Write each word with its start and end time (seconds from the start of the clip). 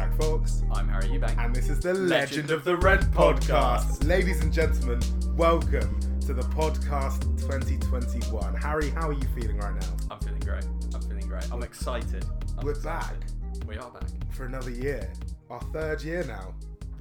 Zach 0.00 0.16
Fox, 0.16 0.62
I'm 0.72 0.88
Harry 0.88 1.08
Eubank. 1.08 1.36
and 1.36 1.54
this 1.54 1.68
is 1.68 1.78
the 1.80 1.92
Legend, 1.92 2.08
Legend 2.08 2.50
of 2.52 2.64
the 2.64 2.74
Rent 2.78 3.02
podcast. 3.10 4.02
Ladies 4.08 4.40
and 4.40 4.50
gentlemen, 4.50 4.98
welcome 5.36 6.00
to 6.22 6.32
the 6.32 6.40
podcast 6.40 7.20
2021. 7.38 8.54
Harry, 8.54 8.88
how 8.88 9.10
are 9.10 9.12
you 9.12 9.28
feeling 9.38 9.58
right 9.58 9.78
now? 9.78 9.88
I'm 10.10 10.18
feeling 10.20 10.40
great. 10.40 10.64
I'm 10.94 11.02
feeling 11.02 11.28
great. 11.28 11.52
I'm 11.52 11.62
excited. 11.62 12.24
I'm 12.56 12.64
We're 12.64 12.70
excited. 12.72 13.22
We 13.66 13.76
are 13.76 13.90
back. 13.90 14.08
For 14.30 14.46
another 14.46 14.70
year, 14.70 15.06
our 15.50 15.60
third 15.70 16.00
year 16.02 16.24
now. 16.24 16.54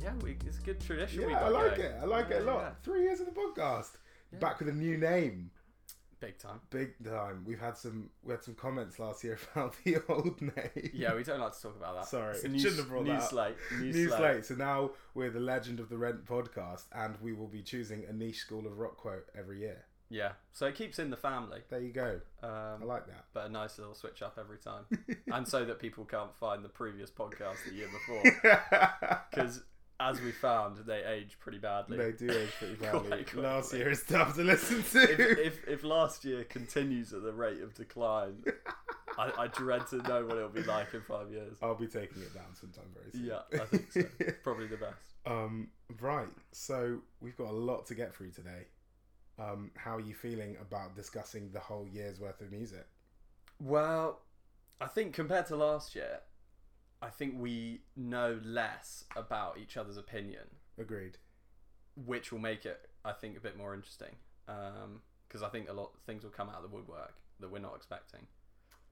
Yeah, 0.03 0.11
we, 0.21 0.35
it's 0.45 0.57
a 0.57 0.61
good 0.63 0.81
tradition. 0.81 1.25
we 1.25 1.31
Yeah, 1.31 1.39
got 1.39 1.43
I 1.43 1.49
like 1.51 1.75
going. 1.77 1.87
it. 1.91 1.95
I 2.01 2.05
like 2.05 2.31
it 2.31 2.41
a 2.41 2.45
lot. 2.45 2.59
yeah. 2.63 2.69
Three 2.83 3.03
years 3.03 3.21
of 3.21 3.27
the 3.27 3.31
podcast. 3.31 3.91
Yeah. 4.33 4.39
Back 4.39 4.59
with 4.59 4.67
a 4.67 4.73
new 4.73 4.97
name. 4.97 5.51
Big 6.19 6.37
time. 6.37 6.59
Big 6.69 6.93
time. 7.05 7.43
We've 7.47 7.59
had 7.59 7.77
some 7.77 8.09
we 8.23 8.31
had 8.33 8.43
some 8.43 8.55
comments 8.55 8.99
last 8.99 9.23
year 9.23 9.39
about 9.55 9.75
the 9.85 9.97
old 10.09 10.41
name. 10.41 10.89
Yeah, 10.93 11.15
we 11.15 11.23
don't 11.23 11.39
like 11.39 11.55
to 11.55 11.61
talk 11.61 11.77
about 11.77 11.95
that. 11.95 12.07
Sorry, 12.07 12.35
It's 12.35 12.43
new, 12.43 12.59
shouldn't 12.59 12.79
have 12.79 12.89
brought 12.89 13.05
new 13.05 13.11
that 13.13 13.23
slate. 13.29 13.55
New, 13.79 13.91
New 13.93 14.07
slate. 14.09 14.17
slate. 14.19 14.45
So 14.45 14.55
now 14.55 14.91
we're 15.13 15.29
the 15.29 15.39
Legend 15.39 15.79
of 15.79 15.87
the 15.89 15.97
Rent 15.97 16.25
podcast, 16.25 16.85
and 16.93 17.15
we 17.21 17.31
will 17.33 17.47
be 17.47 17.61
choosing 17.61 18.03
a 18.09 18.13
niche 18.13 18.39
school 18.39 18.67
of 18.67 18.77
rock 18.79 18.97
quote 18.97 19.27
every 19.37 19.59
year. 19.61 19.85
Yeah, 20.11 20.31
so 20.51 20.65
it 20.65 20.73
keeps 20.73 20.97
in 20.97 21.11
the 21.11 21.17
family. 21.17 21.59
There 21.69 21.79
you 21.79 21.93
go. 21.93 22.19
Um, 22.41 22.81
I 22.81 22.83
like 22.83 23.05
that. 23.07 23.25
but 23.31 23.45
a 23.45 23.49
nice 23.49 23.77
little 23.77 23.93
switch 23.93 24.21
up 24.23 24.37
every 24.39 24.57
time, 24.57 24.85
and 25.31 25.47
so 25.47 25.63
that 25.65 25.77
people 25.79 26.03
can't 26.03 26.35
find 26.35 26.65
the 26.65 26.69
previous 26.69 27.11
podcast 27.11 27.57
the 27.67 27.75
year 27.75 27.87
before, 27.93 28.23
because 29.31 29.61
as 29.99 30.21
we 30.21 30.31
found, 30.31 30.77
they 30.85 31.03
age 31.03 31.37
pretty 31.39 31.57
badly. 31.57 31.97
they 31.97 32.11
do 32.11 32.29
age 32.31 32.49
pretty 32.57 32.75
badly. 32.81 32.99
Quite 32.99 33.09
quickly. 33.09 33.41
Last 33.43 33.73
year 33.73 33.89
is 33.89 34.03
tough 34.03 34.35
to 34.35 34.43
listen 34.43 34.79
if, 34.79 34.91
to. 34.93 35.45
if 35.45 35.67
if 35.67 35.83
last 35.83 36.23
year 36.25 36.43
continues 36.45 37.13
at 37.13 37.23
the 37.23 37.33
rate 37.33 37.61
of 37.61 37.73
decline, 37.73 38.43
I, 39.17 39.31
I 39.37 39.47
dread 39.47 39.87
to 39.87 39.97
know 39.97 40.25
what 40.25 40.37
it'll 40.37 40.49
be 40.49 40.63
like 40.63 40.93
in 40.93 41.01
five 41.01 41.31
years. 41.31 41.57
I'll 41.61 41.75
be 41.75 41.87
taking 41.87 42.21
it 42.21 42.33
down 42.33 42.55
sometime 42.59 42.85
very 42.93 43.11
soon. 43.11 43.25
Yeah, 43.25 43.61
I 43.61 43.65
think 43.65 43.91
so. 43.91 44.01
Probably 44.43 44.67
the 44.67 44.77
best. 44.77 45.13
um, 45.25 45.69
right. 45.99 46.29
So 46.51 46.99
we've 47.19 47.37
got 47.37 47.47
a 47.49 47.51
lot 47.51 47.85
to 47.87 47.95
get 47.95 48.13
through 48.15 48.31
today. 48.31 48.67
Um, 49.37 49.71
how 49.75 49.95
are 49.95 50.01
you 50.01 50.13
feeling 50.13 50.57
about 50.61 50.95
discussing 50.95 51.49
the 51.53 51.59
whole 51.59 51.87
year's 51.87 52.19
worth 52.19 52.41
of 52.41 52.51
music? 52.51 52.85
Well, 53.61 54.19
I 54.81 54.87
think 54.87 55.13
compared 55.13 55.45
to 55.47 55.55
last 55.55 55.95
year, 55.95 56.19
I 57.01 57.09
think 57.09 57.35
we 57.37 57.81
know 57.95 58.39
less 58.43 59.05
about 59.15 59.57
each 59.57 59.77
other's 59.77 59.97
opinion, 59.97 60.43
Agreed. 60.77 61.17
which 61.95 62.31
will 62.31 62.39
make 62.39 62.65
it, 62.65 62.89
I 63.05 63.13
think, 63.13 63.37
a 63.37 63.39
bit 63.39 63.57
more 63.57 63.73
interesting. 63.73 64.15
Because 64.45 65.43
I 65.43 65.49
think 65.49 65.69
a 65.69 65.73
lot 65.73 65.91
of 65.95 66.01
things 66.01 66.23
will 66.23 66.31
come 66.31 66.49
out 66.49 66.55
of 66.57 66.63
the 66.63 66.69
woodwork 66.69 67.13
that 67.39 67.49
we're 67.51 67.59
not 67.59 67.75
expecting. 67.75 68.21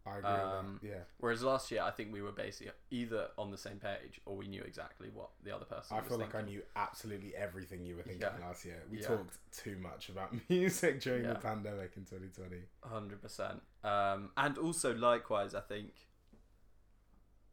I 0.06 0.20
agree 0.20 0.30
Um, 0.30 0.74
with 0.74 0.82
that. 0.84 0.88
Yeah. 0.88 1.04
Whereas 1.18 1.44
last 1.44 1.70
year, 1.70 1.82
I 1.82 1.92
think 1.92 2.14
we 2.14 2.22
were 2.22 2.32
basically 2.32 2.72
either 2.92 3.28
on 3.38 3.52
the 3.52 3.58
same 3.58 3.78
page 3.78 4.22
or 4.26 4.38
we 4.38 4.48
knew 4.48 4.62
exactly 4.62 5.10
what 5.10 5.32
the 5.44 5.54
other 5.54 5.66
person 5.66 5.98
I 5.98 6.02
feel 6.02 6.18
like 6.18 6.34
I 6.34 6.44
knew 6.44 6.64
absolutely 6.78 7.36
everything 7.36 7.84
you 7.84 7.98
were 7.98 8.04
thinking 8.04 8.22
Yeah. 8.22 8.38
last 8.48 8.64
year. 8.64 8.82
We 8.90 9.02
Yeah. 9.02 9.08
talked 9.08 9.38
too 9.52 9.78
much 9.80 10.08
about 10.08 10.32
music 10.50 11.02
during 11.02 11.24
the 11.24 11.36
pandemic 11.36 11.98
in 11.98 12.06
2020. 12.06 12.64
hundred 12.86 13.22
percent. 13.22 13.62
Um, 13.84 14.32
and 14.38 14.58
also 14.58 14.96
likewise, 14.96 15.54
I 15.54 15.60
think 15.62 15.92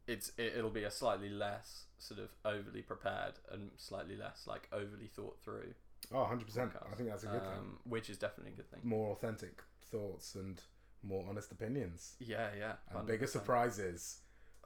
it's 0.07 0.31
it, 0.37 0.53
it'll 0.57 0.69
be 0.69 0.83
a 0.83 0.91
slightly 0.91 1.29
less 1.29 1.85
sort 1.97 2.19
of 2.19 2.29
overly 2.43 2.81
prepared 2.81 3.33
and 3.51 3.71
slightly 3.77 4.15
less 4.17 4.45
like 4.47 4.67
overly 4.71 5.07
thought 5.07 5.37
through. 5.43 5.73
Oh, 6.13 6.17
100%. 6.17 6.45
podcast, 6.45 6.91
I 6.91 6.95
think 6.95 7.09
that's 7.09 7.23
a 7.23 7.27
good 7.27 7.41
thing. 7.41 7.51
um, 7.57 7.79
Which 7.83 8.09
is 8.11 8.17
definitely 8.17 8.53
a 8.53 8.55
good 8.57 8.69
thing. 8.69 8.81
More 8.83 9.11
authentic 9.11 9.63
thoughts 9.91 10.35
and 10.35 10.61
more 11.01 11.25
honest 11.27 11.51
opinions. 11.51 12.13
Yeah, 12.19 12.49
yeah. 12.57 12.73
And 12.95 13.07
bigger 13.07 13.25
surprises 13.27 14.19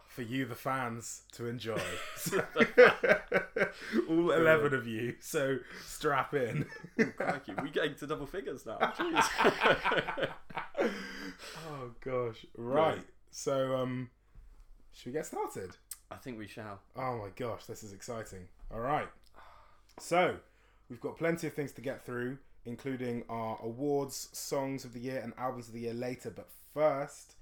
for 0.06 0.24
you, 0.24 0.46
the 0.46 0.56
fans, 0.56 1.22
to 1.34 1.46
enjoy. 1.48 1.80
All 4.10 4.32
11 4.32 4.74
of 4.74 4.88
you. 4.88 5.16
So 5.22 5.60
strap 5.86 6.34
in. 6.34 6.66
Crikey, 7.16 7.54
we're 7.62 7.68
getting 7.68 7.96
to 7.96 8.08
double 8.08 8.26
figures 8.26 8.66
now. 8.66 8.78
Jeez. 8.98 10.30
oh, 11.70 11.92
gosh. 12.02 12.46
Right. 12.58 13.02
So, 13.32 13.76
um, 13.78 14.10
should 15.00 15.14
we 15.14 15.14
get 15.14 15.26
started? 15.26 15.72
I 16.12 16.18
think 16.18 16.38
we 16.38 16.48
shall. 16.48 16.82
Oh 16.98 17.20
my 17.20 17.30
gosh, 17.38 17.66
this 17.66 17.84
is 17.84 17.94
exciting. 17.94 18.50
All 18.70 18.82
right. 18.82 19.08
So, 19.98 20.36
we've 20.90 21.00
got 21.00 21.18
plenty 21.18 21.48
of 21.48 21.54
things 21.54 21.72
to 21.74 21.82
get 21.82 22.06
through, 22.06 22.38
including 22.66 23.24
our 23.30 23.58
awards, 23.64 24.28
songs 24.34 24.84
of 24.84 24.92
the 24.92 25.00
year, 25.00 25.22
and 25.24 25.32
albums 25.38 25.70
of 25.70 25.74
the 25.74 25.80
year 25.80 25.94
later. 25.94 26.30
But 26.30 26.50
first, 26.74 27.36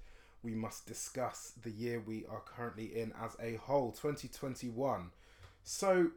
we 0.44 0.54
must 0.54 0.86
discuss 0.86 1.52
the 1.60 1.72
year 1.72 2.00
we 2.00 2.24
are 2.30 2.42
currently 2.42 2.96
in 2.96 3.12
as 3.20 3.36
a 3.40 3.56
whole, 3.56 3.90
2021. 3.90 5.10
So, 5.64 6.10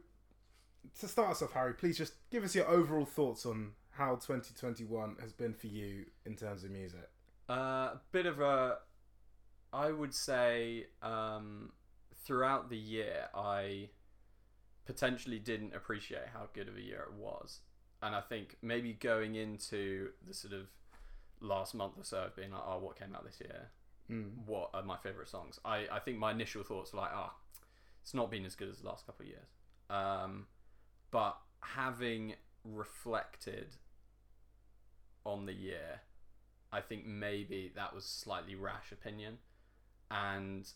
to 1.00 1.08
start 1.08 1.30
us 1.30 1.42
off, 1.42 1.54
Harry, 1.54 1.74
please 1.74 1.98
just 1.98 2.14
give 2.30 2.44
us 2.44 2.54
your 2.54 2.68
overall 2.68 3.04
thoughts 3.04 3.46
on 3.46 3.72
how 3.90 4.14
2021 4.14 5.16
has 5.20 5.32
been 5.32 5.54
for 5.54 5.66
you 5.66 6.04
in 6.24 6.36
terms 6.36 6.62
of 6.62 6.70
music. 6.70 7.10
Uh, 7.50 7.52
a 7.94 8.00
bit 8.12 8.26
of 8.26 8.40
a, 8.40 8.78
I 9.72 9.90
would 9.90 10.14
say, 10.14 10.86
um, 11.02 11.72
throughout 12.24 12.68
the 12.70 12.76
year, 12.76 13.28
I 13.34 13.88
potentially 14.84 15.38
didn't 15.38 15.74
appreciate 15.74 16.28
how 16.32 16.48
good 16.52 16.68
of 16.68 16.76
a 16.76 16.80
year 16.80 17.06
it 17.08 17.14
was, 17.14 17.60
and 18.02 18.14
I 18.14 18.20
think 18.20 18.56
maybe 18.62 18.92
going 18.92 19.34
into 19.34 20.10
the 20.26 20.34
sort 20.34 20.52
of 20.52 20.66
last 21.40 21.74
month 21.74 21.94
or 21.98 22.04
so 22.04 22.18
of 22.18 22.36
being 22.36 22.52
like, 22.52 22.62
oh, 22.66 22.78
what 22.78 22.98
came 22.98 23.14
out 23.14 23.24
this 23.24 23.40
year? 23.40 23.70
Mm. 24.10 24.46
What 24.46 24.70
are 24.74 24.82
my 24.82 24.96
favorite 24.96 25.28
songs? 25.28 25.58
I 25.64 25.86
I 25.90 25.98
think 26.00 26.18
my 26.18 26.32
initial 26.32 26.62
thoughts 26.64 26.92
were 26.92 27.00
like, 27.00 27.12
ah, 27.14 27.32
it's 28.02 28.14
not 28.14 28.30
been 28.30 28.44
as 28.44 28.54
good 28.54 28.68
as 28.68 28.78
the 28.80 28.88
last 28.88 29.06
couple 29.06 29.24
of 29.24 29.28
years. 29.28 29.48
Um, 29.88 30.46
but 31.10 31.38
having 31.60 32.34
reflected 32.64 33.76
on 35.24 35.46
the 35.46 35.52
year, 35.52 36.00
I 36.72 36.80
think 36.80 37.06
maybe 37.06 37.72
that 37.76 37.94
was 37.94 38.04
slightly 38.04 38.54
rash 38.54 38.90
opinion, 38.92 39.38
and 40.12 40.68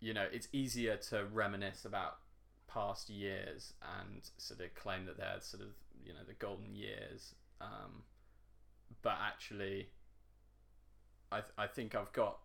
you 0.00 0.12
know 0.12 0.26
it's 0.30 0.48
easier 0.52 0.96
to 0.96 1.24
reminisce 1.32 1.84
about 1.84 2.18
past 2.68 3.08
years 3.08 3.74
and 4.00 4.30
sort 4.38 4.60
of 4.60 4.74
claim 4.74 5.06
that 5.06 5.16
they're 5.16 5.40
sort 5.40 5.62
of 5.62 5.70
you 6.04 6.12
know 6.12 6.20
the 6.26 6.34
golden 6.34 6.74
years, 6.74 7.34
um, 7.60 8.02
but 9.02 9.16
actually, 9.20 9.88
I 11.30 11.40
th- 11.40 11.52
I 11.56 11.66
think 11.66 11.94
I've 11.94 12.12
got 12.12 12.38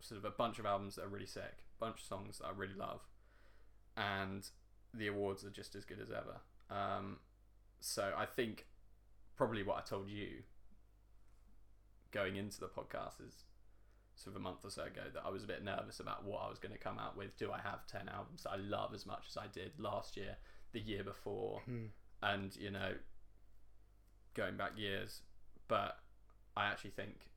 sort 0.00 0.18
of 0.18 0.24
a 0.24 0.30
bunch 0.30 0.58
of 0.58 0.66
albums 0.66 0.96
that 0.96 1.04
are 1.04 1.08
really 1.08 1.26
sick, 1.26 1.64
bunch 1.78 2.00
of 2.00 2.06
songs 2.06 2.38
that 2.38 2.46
I 2.46 2.50
really 2.56 2.74
love, 2.74 3.00
and 3.96 4.48
the 4.94 5.08
awards 5.08 5.44
are 5.44 5.50
just 5.50 5.74
as 5.74 5.84
good 5.84 6.00
as 6.00 6.10
ever. 6.10 6.40
Um, 6.70 7.18
so 7.80 8.12
I 8.16 8.26
think 8.26 8.66
probably 9.36 9.62
what 9.62 9.78
I 9.78 9.80
told 9.80 10.08
you 10.08 10.42
going 12.12 12.36
into 12.36 12.60
the 12.60 12.66
podcast 12.66 13.26
is 13.26 13.44
sort 14.22 14.36
of 14.36 14.40
a 14.40 14.44
month 14.44 14.64
or 14.64 14.70
so 14.70 14.82
ago 14.84 15.02
that 15.14 15.22
I 15.24 15.30
was 15.30 15.44
a 15.44 15.46
bit 15.46 15.64
nervous 15.64 15.98
about 16.00 16.24
what 16.24 16.42
I 16.44 16.48
was 16.48 16.58
going 16.58 16.72
to 16.72 16.78
come 16.78 16.98
out 16.98 17.16
with. 17.16 17.36
Do 17.38 17.50
I 17.52 17.58
have 17.60 17.86
10 17.86 18.08
albums 18.08 18.42
that 18.42 18.50
I 18.50 18.56
love 18.56 18.92
as 18.94 19.06
much 19.06 19.24
as 19.28 19.36
I 19.36 19.46
did 19.46 19.72
last 19.78 20.16
year, 20.16 20.36
the 20.72 20.80
year 20.80 21.02
before, 21.04 21.60
Hmm. 21.64 21.86
and, 22.22 22.54
you 22.56 22.70
know, 22.70 22.92
going 24.34 24.56
back 24.56 24.72
years? 24.78 25.22
But 25.68 25.98
I 26.56 26.66
actually 26.66 26.90
think 26.90 27.30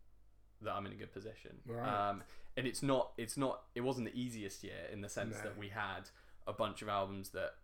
that 0.61 0.73
I'm 0.73 0.85
in 0.85 0.91
a 0.91 0.95
good 0.95 1.13
position. 1.13 1.57
Right. 1.65 2.09
Um, 2.09 2.23
and 2.57 2.67
it's 2.67 2.83
not, 2.83 3.11
it's 3.17 3.37
not, 3.37 3.61
it 3.75 3.81
wasn't 3.81 4.11
the 4.11 4.19
easiest 4.19 4.63
year 4.63 4.87
in 4.91 5.01
the 5.01 5.09
sense 5.09 5.35
No. 5.37 5.43
that 5.43 5.57
we 5.57 5.69
had 5.69 6.09
a 6.47 6.53
bunch 6.53 6.81
of 6.81 6.89
albums 6.89 7.29
that 7.29 7.55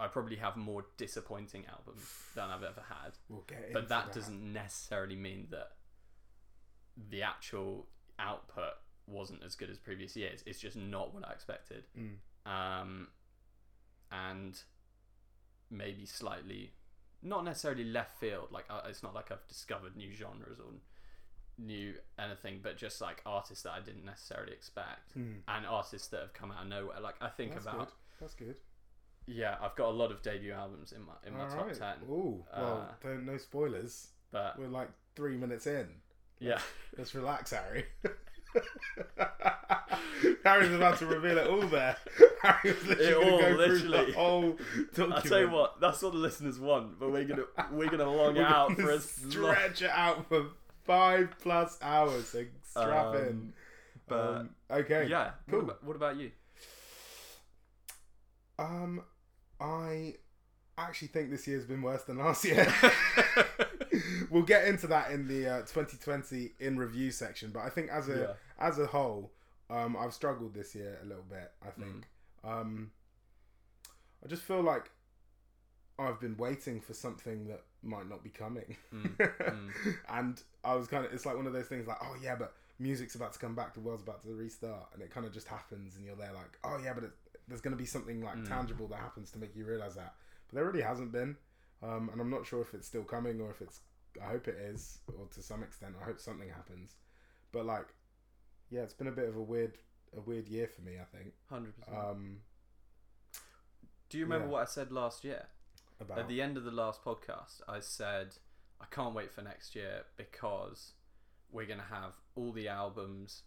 I 0.00 0.08
probably 0.08 0.36
have 0.36 0.56
more 0.56 0.86
disappointing 0.96 1.66
albums 1.66 2.02
than 2.34 2.50
I've 2.50 2.62
ever 2.64 2.82
had 2.88 3.12
We'll 3.28 3.44
but 3.46 3.56
into 3.66 3.80
that 3.88 4.12
doesn't 4.12 4.52
necessarily 4.52 5.14
mean 5.16 5.48
that 5.50 5.72
the 7.10 7.22
actual 7.22 7.86
output 8.18 8.74
wasn't 9.06 9.42
as 9.44 9.54
good 9.54 9.70
as 9.70 9.78
previous 9.78 10.16
years. 10.16 10.42
It's 10.46 10.58
just 10.60 10.76
not 10.76 11.12
what 11.14 11.26
I 11.28 11.32
expected, 11.32 11.84
Mm. 11.98 12.16
um, 12.46 13.08
and 14.10 14.60
maybe 15.70 16.06
slightly, 16.06 16.72
not 17.22 17.44
necessarily 17.44 17.84
left 17.84 18.18
field. 18.18 18.48
Like 18.50 18.64
uh, 18.70 18.82
it's 18.88 19.02
not 19.02 19.14
like 19.14 19.30
I've 19.30 19.46
discovered 19.48 19.96
new 19.96 20.12
genres 20.14 20.58
or 20.58 20.72
new 21.58 21.94
anything, 22.18 22.60
but 22.62 22.76
just 22.76 23.00
like 23.00 23.22
artists 23.26 23.62
that 23.64 23.72
I 23.72 23.80
didn't 23.80 24.04
necessarily 24.04 24.52
expect, 24.52 25.16
Mm. 25.16 25.40
and 25.48 25.66
artists 25.66 26.08
that 26.08 26.20
have 26.20 26.32
come 26.32 26.50
out 26.50 26.62
of 26.62 26.68
nowhere. 26.68 27.00
Like 27.00 27.16
I 27.20 27.28
think 27.28 27.52
That's 27.54 27.66
about, 27.66 27.78
good. 27.78 27.88
That's 28.20 28.34
good. 28.34 28.56
yeah, 29.26 29.56
I've 29.60 29.74
got 29.76 29.88
a 29.88 29.96
lot 29.96 30.10
of 30.12 30.22
debut 30.22 30.52
albums 30.52 30.92
in 30.92 31.02
my 31.02 31.14
in 31.26 31.32
my 31.34 31.48
top 31.48 31.58
Alright. 31.60 31.76
ten, 31.76 31.96
Ooh, 32.08 32.44
well, 32.56 32.88
Uh, 32.90 32.94
don't 33.02 33.24
no 33.26 33.36
spoilers. 33.36 34.08
but 34.30 34.58
We're 34.58 34.68
like 34.68 34.90
three 35.14 35.36
minutes 35.36 35.66
in. 35.66 36.00
Yeah. 36.40 36.58
Let's 36.98 37.14
relax, 37.14 37.50
Harry. 37.52 37.84
Harry's 40.44 40.72
about 40.72 40.98
to 40.98 41.06
reveal 41.06 41.38
it 41.38 41.46
all 41.48 41.66
there. 41.66 41.96
Harry 42.42 42.72
was 42.74 42.86
literally 42.86 43.08
It 43.08 43.14
going 43.14 43.32
all, 43.32 43.38
to 43.38 43.42
go 43.44 43.48
through 43.56 43.88
literally. 43.88 44.06
the 44.12 44.18
whole 44.18 44.58
document. 44.94 45.12
I 45.24 45.28
tell 45.28 45.40
you 45.40 45.50
what, 45.50 45.80
that's 45.80 46.02
what 46.02 46.12
the 46.12 46.18
listeners 46.18 46.60
want, 46.60 46.98
but 47.00 47.10
we're 47.10 47.24
gonna 47.24 47.44
we're 47.72 47.88
gonna 47.90 48.10
long 48.10 48.36
it 48.36 48.40
We're 48.40 48.44
out 48.46 48.68
gonna 48.76 48.82
for 48.82 48.90
long. 48.92 49.00
stretch 49.00 49.82
it 49.82 49.90
out 49.90 50.28
for 50.28 50.46
five 50.84 51.34
plus 51.40 51.78
hours. 51.82 52.28
So 52.28 52.44
strap 52.62 53.06
Um, 53.06 53.16
in. 53.16 53.52
But 54.06 54.20
Um, 54.36 54.50
okay. 54.70 55.06
yeah, 55.08 55.30
cool. 55.50 55.60
What 55.60 55.64
about, 55.64 55.84
what 55.84 55.96
about 55.96 56.16
you? 56.18 56.30
Um, 58.58 59.02
I 59.60 60.14
actually 60.78 61.08
think 61.08 61.30
this 61.30 61.46
year's 61.48 61.64
been 61.64 61.82
worse 61.82 62.02
than 62.04 62.18
last 62.18 62.44
year. 62.44 62.72
We'll 64.30 64.42
get 64.42 64.66
into 64.66 64.86
that 64.88 65.10
in 65.10 65.26
the 65.28 65.46
uh, 65.48 65.58
2020 65.60 66.52
in 66.60 66.76
review 66.78 67.10
section, 67.10 67.50
but 67.52 67.60
I 67.60 67.68
think 67.70 67.90
as 67.90 68.08
a 68.08 68.18
Yeah. 68.18 68.32
as 68.58 68.78
a 68.78 68.86
whole, 68.86 69.32
um, 69.70 69.96
I've 69.96 70.12
struggled 70.14 70.54
this 70.54 70.74
year 70.74 70.98
a 71.02 71.06
little 71.06 71.24
bit. 71.28 71.50
I 71.62 71.70
think. 71.70 72.04
Um, 72.44 72.90
I 74.24 74.28
just 74.28 74.42
feel 74.42 74.62
like 74.62 74.90
I've 75.98 76.20
been 76.20 76.36
waiting 76.36 76.80
for 76.80 76.92
something 76.94 77.46
that 77.48 77.62
might 77.82 78.08
not 78.08 78.22
be 78.24 78.30
coming, 78.30 78.76
Mm, 78.92 79.16
mm. 79.18 79.70
and 80.08 80.42
I 80.64 80.74
was 80.74 80.86
kind 80.88 81.04
of. 81.04 81.12
It's 81.12 81.24
like 81.26 81.36
one 81.36 81.46
of 81.46 81.52
those 81.52 81.66
things 81.66 81.86
like, 81.86 81.98
oh 82.02 82.16
yeah, 82.22 82.34
but 82.34 82.54
music's 82.78 83.14
about 83.14 83.32
to 83.34 83.38
come 83.38 83.54
back, 83.54 83.74
the 83.74 83.80
world's 83.80 84.02
about 84.02 84.22
to 84.22 84.28
restart, 84.34 84.88
and 84.92 85.02
it 85.02 85.10
kind 85.10 85.26
of 85.26 85.32
just 85.32 85.46
happens, 85.46 85.94
and 85.96 86.04
you're 86.04 86.16
there 86.16 86.32
like, 86.32 86.58
oh 86.64 86.78
yeah, 86.82 86.92
but 86.94 87.04
it, 87.04 87.10
there's 87.46 87.60
going 87.60 87.72
to 87.76 87.78
be 87.78 87.86
something 87.86 88.22
like 88.22 88.36
Mm. 88.36 88.48
tangible 88.48 88.88
that 88.88 88.98
happens 88.98 89.30
to 89.32 89.38
make 89.38 89.54
you 89.54 89.64
realize 89.64 89.94
that, 89.94 90.14
but 90.48 90.54
there 90.56 90.64
really 90.64 90.80
hasn't 90.82 91.12
been, 91.12 91.36
um, 91.82 92.08
and 92.10 92.20
I'm 92.20 92.30
not 92.30 92.44
sure 92.46 92.60
if 92.62 92.74
it's 92.74 92.86
still 92.86 93.04
coming 93.04 93.40
or 93.40 93.50
if 93.50 93.60
it's. 93.62 93.80
I 94.22 94.30
hope 94.30 94.48
it 94.48 94.56
is, 94.56 94.98
or 95.18 95.26
to 95.34 95.42
some 95.42 95.62
extent, 95.62 95.94
I 96.00 96.04
hope 96.04 96.20
something 96.20 96.48
happens, 96.48 96.94
but 97.52 97.64
like, 97.66 97.86
yeah, 98.70 98.80
it's 98.82 98.94
been 98.94 99.08
a 99.08 99.12
bit 99.12 99.28
of 99.28 99.36
a 99.36 99.42
weird, 99.42 99.78
a 100.16 100.20
weird 100.20 100.48
year 100.48 100.68
for 100.68 100.82
me. 100.82 100.92
I 101.00 101.16
think. 101.16 101.32
Hundred 101.48 101.76
percent. 101.76 101.96
Um, 101.96 102.36
Do 104.08 104.18
you 104.18 104.24
remember 104.24 104.46
yeah. 104.46 104.52
what 104.52 104.62
I 104.62 104.66
said 104.66 104.92
last 104.92 105.24
year? 105.24 105.46
about 106.00 106.18
At 106.18 106.28
the 106.28 106.42
end 106.42 106.56
of 106.56 106.64
the 106.64 106.70
last 106.70 107.04
podcast, 107.04 107.60
I 107.68 107.80
said 107.80 108.36
I 108.80 108.86
can't 108.90 109.14
wait 109.14 109.32
for 109.32 109.42
next 109.42 109.74
year 109.74 110.02
because 110.16 110.92
we're 111.50 111.66
gonna 111.66 111.86
have 111.88 112.14
all 112.34 112.52
the 112.52 112.68
albums 112.68 113.42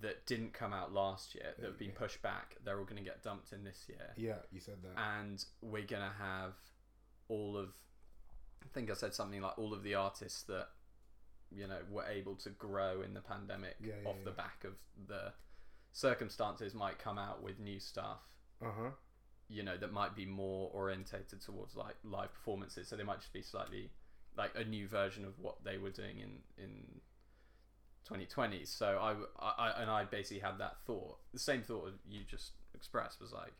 that 0.00 0.26
didn't 0.26 0.52
come 0.52 0.72
out 0.72 0.92
last 0.92 1.34
year 1.34 1.54
that 1.58 1.66
have 1.66 1.78
been 1.78 1.92
pushed 1.92 2.20
back. 2.22 2.56
They're 2.64 2.78
all 2.78 2.84
gonna 2.84 3.00
get 3.02 3.22
dumped 3.22 3.52
in 3.52 3.64
this 3.64 3.86
year, 3.88 4.12
yeah, 4.16 4.36
you 4.50 4.60
said 4.60 4.76
that. 4.82 5.00
and 5.20 5.44
we're 5.62 5.86
gonna 5.86 6.12
have 6.18 6.54
all 7.28 7.56
of. 7.56 7.74
I 8.64 8.68
think 8.72 8.90
I 8.90 8.94
said 8.94 9.14
something 9.14 9.40
like 9.40 9.58
all 9.58 9.72
of 9.72 9.82
the 9.82 9.94
artists 9.94 10.42
that 10.44 10.68
you 11.50 11.66
know 11.66 11.78
were 11.90 12.04
able 12.04 12.34
to 12.36 12.50
grow 12.50 13.00
in 13.02 13.14
the 13.14 13.20
pandemic 13.20 13.76
Yeah, 13.80 13.94
yeah, 14.02 14.08
off 14.10 14.16
the 14.24 14.30
back 14.30 14.64
of 14.64 14.74
the 15.06 15.32
circumstances 15.92 16.74
might 16.74 16.98
come 16.98 17.18
out 17.18 17.42
with 17.42 17.58
new 17.58 17.80
stuff 17.80 18.20
Uh 18.62 18.66
huh. 18.78 18.90
you 19.48 19.62
know 19.62 19.76
that 19.78 19.92
might 19.92 20.14
be 20.14 20.26
more 20.26 20.70
orientated 20.74 21.40
towards 21.40 21.74
like 21.76 21.96
live 22.04 22.32
performances. 22.34 22.88
So 22.88 22.96
they 22.96 23.02
might 23.04 23.20
just 23.20 23.32
be 23.32 23.42
slightly 23.42 23.90
like 24.36 24.52
a 24.54 24.64
new 24.64 24.86
version 24.86 25.24
of 25.24 25.38
what 25.40 25.64
they 25.64 25.78
were 25.78 25.90
doing 25.90 26.18
in 26.20 26.38
in 26.62 27.00
2020 28.04 28.64
so 28.64 28.98
I, 28.98 29.12
I 29.44 29.68
I- 29.68 29.82
and 29.82 29.90
I 29.90 30.04
basically 30.04 30.40
had 30.40 30.58
that 30.58 30.76
thought 30.86 31.18
the 31.32 31.38
same 31.38 31.62
thought 31.62 31.92
you 32.08 32.20
just 32.26 32.52
expressed 32.74 33.20
was 33.20 33.32
like 33.32 33.52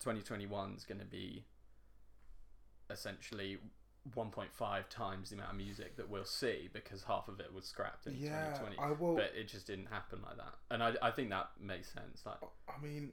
2021 0.00 0.74
is 0.76 0.84
going 0.84 0.98
to 1.00 1.06
be 1.06 1.44
essentially 2.92 3.58
1.5 4.16 4.88
times 4.88 5.30
the 5.30 5.36
amount 5.36 5.50
of 5.52 5.56
music 5.56 5.96
that 5.96 6.08
we'll 6.10 6.24
see 6.24 6.68
because 6.72 7.04
half 7.04 7.28
of 7.28 7.38
it 7.40 7.52
was 7.54 7.64
scrapped 7.64 8.06
in 8.06 8.14
Yeah, 8.18 8.52
2020 8.58 8.78
I 8.78 8.90
will. 8.92 9.14
but 9.14 9.30
it 9.38 9.46
just 9.48 9.66
didn't 9.66 9.86
happen 9.86 10.18
like 10.26 10.36
that 10.38 10.54
and 10.70 10.82
I, 10.82 10.94
I 11.00 11.10
think 11.12 11.30
that 11.30 11.50
makes 11.60 11.92
sense 11.92 12.22
like 12.26 12.38
I 12.68 12.84
mean, 12.84 13.12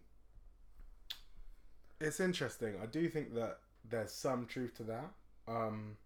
it's 2.01 2.19
interesting. 2.19 2.75
I 2.81 2.85
do 2.85 3.07
think 3.09 3.35
that 3.35 3.59
there's 3.87 4.11
some 4.11 4.45
truth 4.45 4.75
to 4.77 4.83
that, 4.83 5.11
um, 5.47 5.97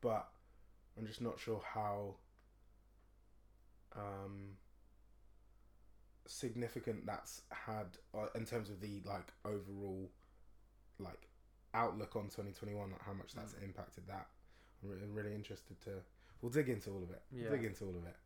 but 0.00 0.28
I'm 0.96 1.06
just 1.06 1.20
not 1.20 1.38
sure 1.40 1.60
how 1.74 2.14
um, 3.96 4.56
significant 6.26 7.04
that's 7.06 7.42
had 7.50 7.98
uh, 8.14 8.26
in 8.34 8.44
terms 8.44 8.70
of 8.70 8.80
the 8.80 9.00
like 9.04 9.32
overall 9.44 10.08
like 10.98 11.28
outlook 11.76 12.16
on 12.16 12.24
2021. 12.24 12.90
Like 12.90 13.02
how 13.04 13.12
much 13.12 13.34
that's 13.34 13.54
impacted 13.62 14.04
that. 14.08 14.26
I'm 14.82 14.90
really, 14.90 15.06
really 15.12 15.34
interested 15.34 15.80
to. 15.82 15.90
We'll 16.42 16.52
dig 16.52 16.68
into 16.68 16.90
all 16.90 17.02
of 17.02 17.10
it. 17.10 17.22
Yeah. 17.32 17.50
Dig 17.50 17.64
into 17.64 17.84
all 17.84 17.96
of 17.96 18.04
it. 18.06 18.16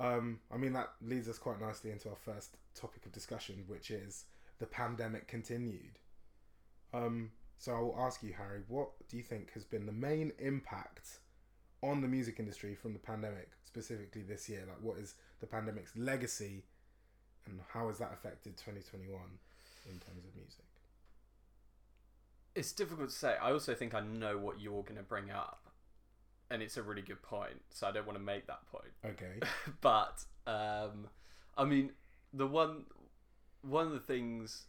Um, 0.00 0.40
I 0.52 0.56
mean, 0.56 0.72
that 0.72 0.90
leads 1.00 1.28
us 1.28 1.38
quite 1.38 1.60
nicely 1.60 1.90
into 1.90 2.08
our 2.08 2.16
first 2.16 2.56
topic 2.74 3.06
of 3.06 3.12
discussion, 3.12 3.64
which 3.66 3.90
is 3.90 4.24
the 4.58 4.66
pandemic 4.66 5.28
continued. 5.28 5.98
Um, 6.92 7.30
so 7.58 7.72
I 7.74 7.78
will 7.78 7.96
ask 7.98 8.22
you, 8.22 8.32
Harry, 8.32 8.62
what 8.68 8.90
do 9.08 9.16
you 9.16 9.22
think 9.22 9.52
has 9.52 9.64
been 9.64 9.86
the 9.86 9.92
main 9.92 10.32
impact 10.38 11.20
on 11.82 12.00
the 12.00 12.08
music 12.08 12.40
industry 12.40 12.74
from 12.74 12.92
the 12.92 12.98
pandemic, 12.98 13.50
specifically 13.64 14.22
this 14.22 14.48
year? 14.48 14.64
Like, 14.66 14.78
what 14.80 14.98
is 14.98 15.14
the 15.40 15.46
pandemic's 15.46 15.96
legacy, 15.96 16.64
and 17.46 17.60
how 17.72 17.88
has 17.88 17.98
that 17.98 18.12
affected 18.12 18.56
2021 18.56 19.20
in 19.86 19.92
terms 19.92 20.24
of 20.24 20.34
music? 20.36 20.64
It's 22.54 22.72
difficult 22.72 23.08
to 23.10 23.14
say. 23.14 23.36
I 23.40 23.50
also 23.52 23.74
think 23.74 23.94
I 23.94 24.00
know 24.00 24.38
what 24.38 24.60
you're 24.60 24.82
going 24.82 24.96
to 24.96 25.02
bring 25.02 25.30
up, 25.30 25.68
and 26.50 26.62
it's 26.62 26.76
a 26.76 26.82
really 26.82 27.02
good 27.02 27.22
point. 27.22 27.60
So 27.70 27.86
I 27.86 27.92
don't 27.92 28.06
want 28.06 28.18
to 28.18 28.24
make 28.24 28.46
that 28.46 28.66
point. 28.66 28.92
Okay. 29.04 29.40
but 29.80 30.24
um, 30.46 31.08
I 31.56 31.64
mean, 31.64 31.92
the 32.32 32.46
one 32.46 32.84
one 33.62 33.86
of 33.86 33.92
the 33.92 34.00
things 34.00 34.64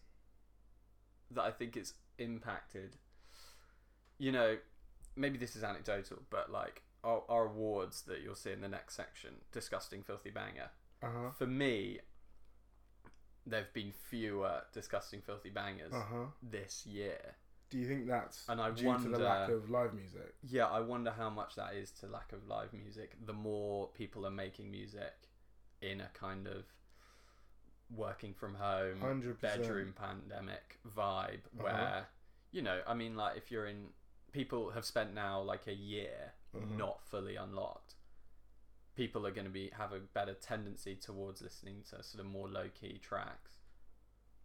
that 1.32 1.42
I 1.44 1.52
think 1.52 1.76
it's 1.76 1.94
impacted, 2.20 2.96
you 4.20 4.32
know, 4.32 4.58
maybe 5.16 5.38
this 5.38 5.56
is 5.56 5.64
anecdotal, 5.64 6.20
but 6.30 6.52
like 6.52 6.84
our, 7.04 7.24
our 7.28 7.46
awards 7.48 8.04
that 8.04 8.22
you'll 8.22 8.36
see 8.36 8.52
in 8.52 8.62
the 8.62 8.68
next 8.70 8.96
section, 8.96 9.32
disgusting, 9.52 10.04
filthy 10.04 10.30
banger. 10.30 10.70
Uh 11.02 11.08
huh. 11.12 11.30
For 11.38 11.48
me, 11.48 12.00
there've 13.46 13.74
been 13.74 13.92
fewer 14.10 14.62
disgusting, 14.72 15.22
filthy 15.22 15.50
bangers 15.50 15.92
Uh 15.94 16.04
huh. 16.10 16.26
this 16.42 16.86
year. 16.86 17.36
Do 17.74 17.80
you 17.80 17.88
think 17.88 18.06
that's 18.06 18.48
And 18.48 18.62
I 18.62 18.70
due 18.70 18.84
to 18.84 18.88
wonder- 18.90 19.10
the 19.10 19.24
lack 19.24 19.50
of 19.50 19.68
live 19.72 19.96
music? 19.96 20.36
Yeah, 20.44 20.68
I 20.68 20.80
wonder 20.80 21.10
how 21.10 21.32
much 21.32 21.56
that 21.56 21.74
is 21.74 21.90
to 21.94 22.08
lack 22.08 22.32
of 22.32 22.48
live 22.48 22.72
music. 22.72 23.16
The 23.26 23.34
more 23.34 23.88
people 23.94 24.28
are 24.28 24.32
making 24.32 24.70
music 24.70 25.28
in 25.82 26.00
a 26.00 26.08
kind 26.10 26.46
of 26.48 26.66
working 27.90 28.36
from 28.36 28.54
home, 28.54 29.00
100%. 29.02 29.42
bedroom 29.42 29.92
pandemic 29.94 30.80
vibe, 30.88 31.46
Uh-huh. 31.48 31.64
where, 31.64 32.08
you 32.52 32.62
know, 32.62 32.84
I 32.86 32.94
mean, 32.94 33.16
like 33.16 33.38
if 33.38 33.50
you're 33.50 33.66
in, 33.66 33.92
people 34.32 34.70
have 34.70 34.86
spent 34.86 35.16
now 35.16 35.42
like 35.42 35.66
a 35.66 35.74
year 35.74 36.34
Uh-huh. 36.54 36.64
not 36.78 37.04
fully 37.08 37.36
unlocked. 37.38 37.96
People 38.94 39.26
are 39.26 39.32
going 39.32 39.46
to 39.46 39.52
be 39.52 39.70
have 39.70 39.94
a 39.94 40.00
better 40.00 40.36
tendency 40.36 40.96
towards 40.96 41.42
listening 41.42 41.82
to 41.86 42.04
sort 42.04 42.24
of 42.24 42.28
more 42.28 42.48
low 42.48 42.70
key 42.70 43.00
tracks, 43.00 43.63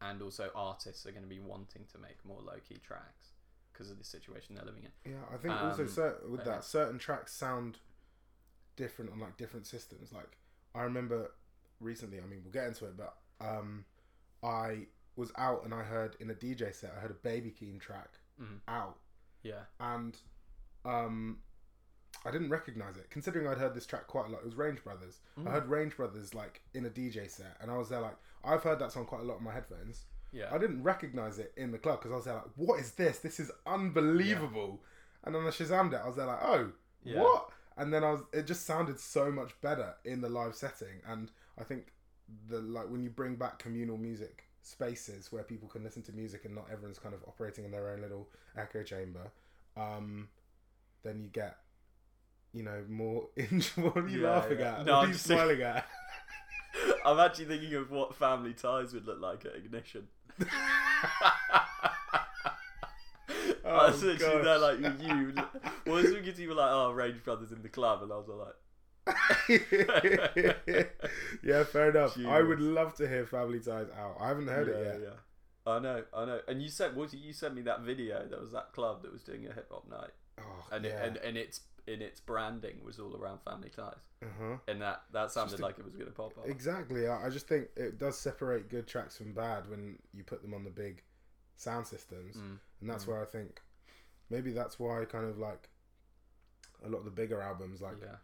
and 0.01 0.23
also 0.23 0.51
artists 0.55 1.07
are 1.07 1.11
going 1.13 1.23
to 1.25 1.29
be 1.29 1.41
wanting 1.41 1.85
to 1.93 1.99
make 1.99 2.25
more 2.25 2.41
low 2.41 2.59
key 2.69 2.79
tracks 2.87 3.33
because 3.73 3.91
of 3.91 3.99
the 3.99 4.05
situation 4.05 4.55
they're 4.55 4.65
living 4.65 4.85
in. 4.85 5.13
Yeah, 5.13 5.19
I 5.33 5.37
think 5.37 5.55
also 5.55 5.83
Um, 5.83 5.89
cer- 5.89 6.19
with 6.29 6.45
but 6.45 6.47
that 6.47 6.65
certain 6.65 6.99
tracks 6.99 7.33
sound 7.33 7.79
different 8.77 9.11
on 9.13 9.19
like 9.21 9.37
different 9.37 9.67
systems. 9.67 10.13
Like 10.13 10.39
I 10.75 10.83
remember 10.83 11.33
recently, 11.81 12.19
I 12.19 12.23
mean 12.27 12.41
we'll 12.45 12.53
get 12.53 12.67
into 12.67 12.87
it, 12.87 12.97
but 12.97 13.17
um, 13.41 13.85
I 14.43 14.87
was 15.17 15.33
out 15.37 15.65
and 15.65 15.75
I 15.75 15.83
heard 15.83 16.17
in 16.21 16.31
a 16.31 16.35
DJ 16.35 16.73
set 16.75 16.93
I 16.97 17.01
heard 17.01 17.11
a 17.11 17.15
Baby 17.15 17.51
Keem 17.51 17.81
track 17.81 18.11
Mm. 18.41 18.61
out, 18.69 18.99
Yeah. 19.43 19.63
and 19.81 20.17
um, 20.85 21.41
I 22.25 22.31
didn't 22.31 22.51
recognize 22.51 22.97
it 22.97 23.11
considering 23.11 23.49
I'd 23.49 23.59
heard 23.59 23.75
this 23.75 23.85
track 23.85 24.07
quite 24.07 24.27
a 24.27 24.29
lot. 24.29 24.39
It 24.43 24.45
was 24.45 24.55
Range 24.55 24.83
Brothers. 24.85 25.19
Mm. 25.37 25.49
I 25.49 25.51
heard 25.51 25.67
Range 25.67 25.97
Brothers 25.97 26.35
like 26.35 26.63
in 26.73 26.87
a 26.87 26.91
DJ 26.91 27.29
set, 27.29 27.57
and 27.61 27.69
I 27.69 27.77
was 27.77 27.89
there 27.89 28.01
like 28.01 28.17
I've 28.45 28.63
heard 28.63 28.79
that 28.81 28.93
song 28.93 29.05
quite 29.07 29.21
a 29.23 29.25
lot 29.25 29.39
on 29.39 29.45
my 29.45 29.53
headphones. 29.53 30.05
Yeah. 30.33 30.49
I 30.53 30.59
didn't 30.59 30.83
recognize 30.83 31.39
it 31.39 31.53
in 31.57 31.73
the 31.73 31.79
club 31.79 32.01
because 32.01 32.13
I 32.13 32.17
was 32.17 32.25
there 32.27 32.35
like, 32.35 32.45
what 32.57 32.81
is 32.81 32.93
this? 32.93 33.19
This 33.19 33.41
is 33.41 33.51
unbelievable. 33.67 34.83
And 35.25 35.35
then 35.35 35.43
I 35.43 35.47
Shazammed 35.49 35.93
it. 35.95 36.01
I 36.03 36.07
was 36.07 36.17
there 36.17 36.27
like, 36.27 36.39
oh, 36.43 36.71
Yeah. 37.05 37.23
what? 37.23 37.51
And 37.77 37.93
then 37.93 38.05
I 38.05 38.11
was, 38.13 38.23
it 38.33 38.47
just 38.47 38.67
sounded 38.67 38.99
so 39.01 39.31
much 39.31 39.59
better 39.61 39.95
in 40.05 40.21
the 40.21 40.29
live 40.29 40.55
setting. 40.55 41.01
And 41.07 41.31
I 41.59 41.65
think 41.65 41.93
the 42.49 42.61
like 42.61 42.91
when 42.91 43.03
you 43.03 43.09
bring 43.11 43.37
back 43.37 43.59
communal 43.59 43.97
music 43.97 44.45
spaces 44.63 45.33
where 45.33 45.43
people 45.45 45.69
can 45.69 45.83
listen 45.83 46.03
to 46.03 46.13
music 46.13 46.45
and 46.45 46.55
not 46.55 46.67
everyone's 46.71 46.99
kind 46.99 47.15
of 47.15 47.23
operating 47.27 47.65
in 47.65 47.71
their 47.71 47.91
own 47.91 48.01
little 48.03 48.29
echo 48.57 48.83
chamber, 48.83 49.31
um, 49.77 50.29
then 51.05 51.21
you 51.23 51.29
get, 51.29 51.57
you 52.53 52.63
know, 52.63 52.83
more. 52.89 53.29
what 53.77 53.97
are 53.97 54.09
you 54.09 54.23
Yeah, 54.23 54.31
laughing 54.31 54.59
yeah. 54.59 54.79
at? 54.81 54.87
No, 54.87 54.93
what 54.93 54.99
are 54.99 55.05
I'm 55.05 55.09
you 55.13 55.15
smiling 55.19 55.63
at? 55.63 55.87
I'm 57.13 57.19
actually 57.21 57.47
thinking 57.47 57.75
of 57.75 57.91
what 57.91 58.15
family 58.15 58.53
ties 58.53 58.93
would 58.93 59.07
look 59.07 59.21
like 59.21 59.45
at 59.47 59.55
Ignition. 59.57 60.09
I 60.41 60.47
was 63.65 64.03
Oh, 64.03 64.07
literally 64.07 64.43
there 64.45 64.59
like 64.59 64.79
you. 65.03 65.35
Well, 65.87 65.99
as 65.99 66.07
soon 66.07 66.25
as 66.25 66.39
you 66.39 66.49
were 66.49 66.55
like, 66.55 66.71
"Oh, 66.71 66.91
Range 66.93 67.23
Brothers 67.25 67.53
in 67.53 67.63
the 67.63 67.69
club," 67.69 68.03
and 68.03 68.13
I 68.13 68.17
was 68.17 68.29
like, 68.29 68.55
yeah, 71.43 71.65
fair 71.65 71.91
enough. 71.91 72.17
I 72.27 72.43
would 72.43 72.61
love 72.61 72.95
to 72.97 73.09
hear 73.09 73.27
Family 73.27 73.59
Ties 73.61 73.87
out. 73.99 74.17
I 74.21 74.29
haven't 74.29 74.49
heard 74.49 74.69
it 74.69 74.85
yet. 74.85 75.01
yeah. 75.03 75.73
I 75.73 75.79
know, 75.81 76.03
I 76.17 76.25
know. 76.25 76.41
And 76.49 76.63
you 76.63 76.69
sent, 76.71 76.95
what 76.97 77.13
you 77.13 77.33
sent 77.35 77.55
me 77.55 77.61
that 77.63 77.81
video? 77.83 78.27
that 78.27 78.41
was 78.41 78.53
that 78.53 78.73
club 78.73 79.03
that 79.03 79.13
was 79.13 79.23
doing 79.23 79.47
a 79.47 79.53
hip 79.53 79.69
hop 79.71 79.89
night, 79.91 80.11
Oh, 80.39 80.43
and 80.73 80.85
yeah. 80.85 80.91
it, 80.93 81.07
and 81.09 81.17
and 81.19 81.37
it's 81.37 81.61
in 81.89 82.03
its 82.03 82.21
branding 82.21 82.77
was 82.85 82.99
all 82.99 83.17
around 83.17 83.41
family 83.43 83.71
ties, 83.71 83.95
Uh 84.23 84.27
huh. 84.41 84.57
and 84.69 84.81
that 84.83 85.03
that 85.13 85.31
sounded 85.33 85.59
a- 85.59 85.63
like 85.63 85.79
it 85.79 85.85
was 85.85 85.95
going 85.95 86.07
to 86.07 86.13
pop 86.13 86.37
up. 86.39 86.47
Exactly. 86.47 87.09
I, 87.09 87.27
I 87.27 87.31
just 87.31 87.49
think 87.49 87.69
it 87.77 87.99
does 87.99 88.19
separate 88.19 88.69
good 88.69 88.87
tracks 88.87 89.17
from 89.17 89.33
bad 89.33 89.69
when 89.71 89.99
you 90.13 90.23
put 90.25 90.43
them 90.43 90.55
on 90.55 90.65
the 90.65 90.71
big 90.71 91.03
sound 91.57 91.87
systems, 91.87 92.37
Mm. 92.37 92.59
and 92.81 92.91
that's 92.91 93.05
Mm. 93.05 93.09
where 93.09 93.23
I 93.23 93.25
think 93.27 93.61
maybe 94.31 94.53
that's 94.53 94.79
why 94.79 95.05
kind 95.07 95.25
of 95.25 95.39
like 95.39 95.69
a 96.85 96.89
lot 96.89 96.99
of 96.99 97.05
the 97.05 97.11
bigger 97.11 97.41
albums, 97.41 97.81
like 97.81 97.97
yeah, 98.01 98.17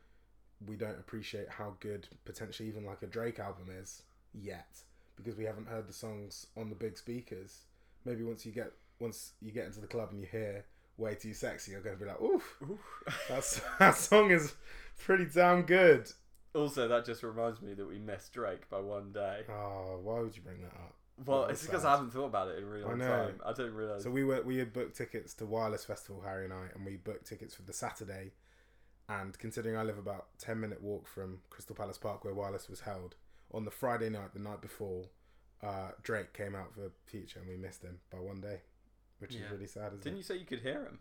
we 0.67 0.77
don't 0.77 0.99
appreciate 0.99 1.49
how 1.49 1.77
good 1.81 2.07
potentially 2.25 2.69
even 2.69 2.85
like 2.85 3.03
a 3.03 3.07
Drake 3.07 3.39
album 3.39 3.69
is 3.71 4.03
yet 4.33 4.79
because 5.17 5.37
we 5.37 5.45
haven't 5.45 5.69
heard 5.69 5.87
the 5.89 5.93
songs 5.93 6.47
on 6.57 6.69
the 6.69 6.75
big 6.77 6.97
speakers. 6.99 7.67
Maybe 8.05 8.23
once 8.25 8.45
you 8.47 8.53
get 8.53 8.73
once 9.01 9.33
you 9.41 9.51
get 9.51 9.67
into 9.67 9.81
the 9.81 9.87
club 9.87 10.11
and 10.13 10.21
you 10.21 10.27
hear 10.27 10.65
"Way 10.97 11.15
Too 11.15 11.35
Sexy," 11.35 11.73
you're 11.73 11.81
going 11.81 11.97
to 11.97 12.03
be 12.03 12.09
like, 12.09 12.21
"Oof, 12.21 12.63
that's 13.29 13.61
that 13.79 13.97
song 13.97 14.31
is 14.31 14.55
pretty 14.99 15.27
damn 15.27 15.63
good." 15.63 16.11
also, 16.55 16.87
that 16.87 17.05
just 17.05 17.23
reminds 17.23 17.61
me 17.61 17.75
that 17.75 17.87
we 17.87 17.99
missed 17.99 18.33
Drake 18.33 18.69
by 18.71 18.79
one 18.79 19.11
day. 19.13 19.43
Oh, 19.51 19.99
why 20.03 20.21
would 20.21 20.37
you 20.37 20.43
bring 20.43 20.61
that 20.61 20.75
up? 20.75 20.95
Well, 21.27 21.45
it's 21.47 21.63
because. 21.63 21.85
I 21.85 21.93
haven't 21.93 22.13
thought 22.13 22.27
about 22.27 22.49
it 22.49 22.59
in 22.59 22.65
a 22.65 22.67
really 22.67 22.85
I 22.85 22.89
long 22.89 22.99
know. 22.99 23.07
time. 23.09 23.41
I 23.45 23.53
didn't 23.53 23.75
realize. 23.75 24.03
So 24.03 24.11
we 24.11 24.25
were 24.25 24.43
we 24.43 24.59
had 24.59 24.73
booked 24.73 24.97
tickets 24.97 25.35
to 25.35 25.47
Wireless 25.47 25.85
Festival, 25.85 26.23
Harry 26.25 26.45
and 26.45 26.53
I, 26.53 26.67
and 26.75 26.85
we 26.85 26.97
booked 26.97 27.27
tickets 27.27 27.55
for 27.55 27.63
the 27.63 27.73
Saturday. 27.73 28.33
And 29.09 29.39
considering 29.39 29.77
I 29.77 29.83
live 29.83 29.99
about 29.99 30.27
ten 30.39 30.61
minute 30.61 30.83
walk 30.83 31.07
from 31.07 31.41
Crystal 31.51 31.77
Palace 31.77 31.99
Park 31.99 32.25
where 32.25 32.35
Wireless 32.35 32.69
was 32.69 32.81
held, 32.81 33.17
on 33.53 33.65
the 33.65 33.71
Friday 33.71 34.09
night, 34.11 34.33
the 34.35 34.41
night 34.41 34.61
before, 34.61 35.05
uh, 35.63 35.91
Drake 36.03 36.33
came 36.33 36.55
out 36.55 36.75
for 36.75 36.91
Future, 37.07 37.39
and 37.41 37.49
we 37.49 37.57
missed 37.57 37.83
him 37.83 37.99
by 38.11 38.19
one 38.19 38.41
day, 38.41 38.63
which 39.25 39.35
Yeah. 39.37 39.47
is 39.47 39.51
really 39.53 39.67
sad. 39.67 39.89
Isn't 39.89 40.03
Didn't 40.05 40.15
it? 40.15 40.19
you 40.19 40.23
say 40.23 40.37
you 40.37 40.47
could 40.47 40.61
hear 40.61 40.83
him? 40.85 40.99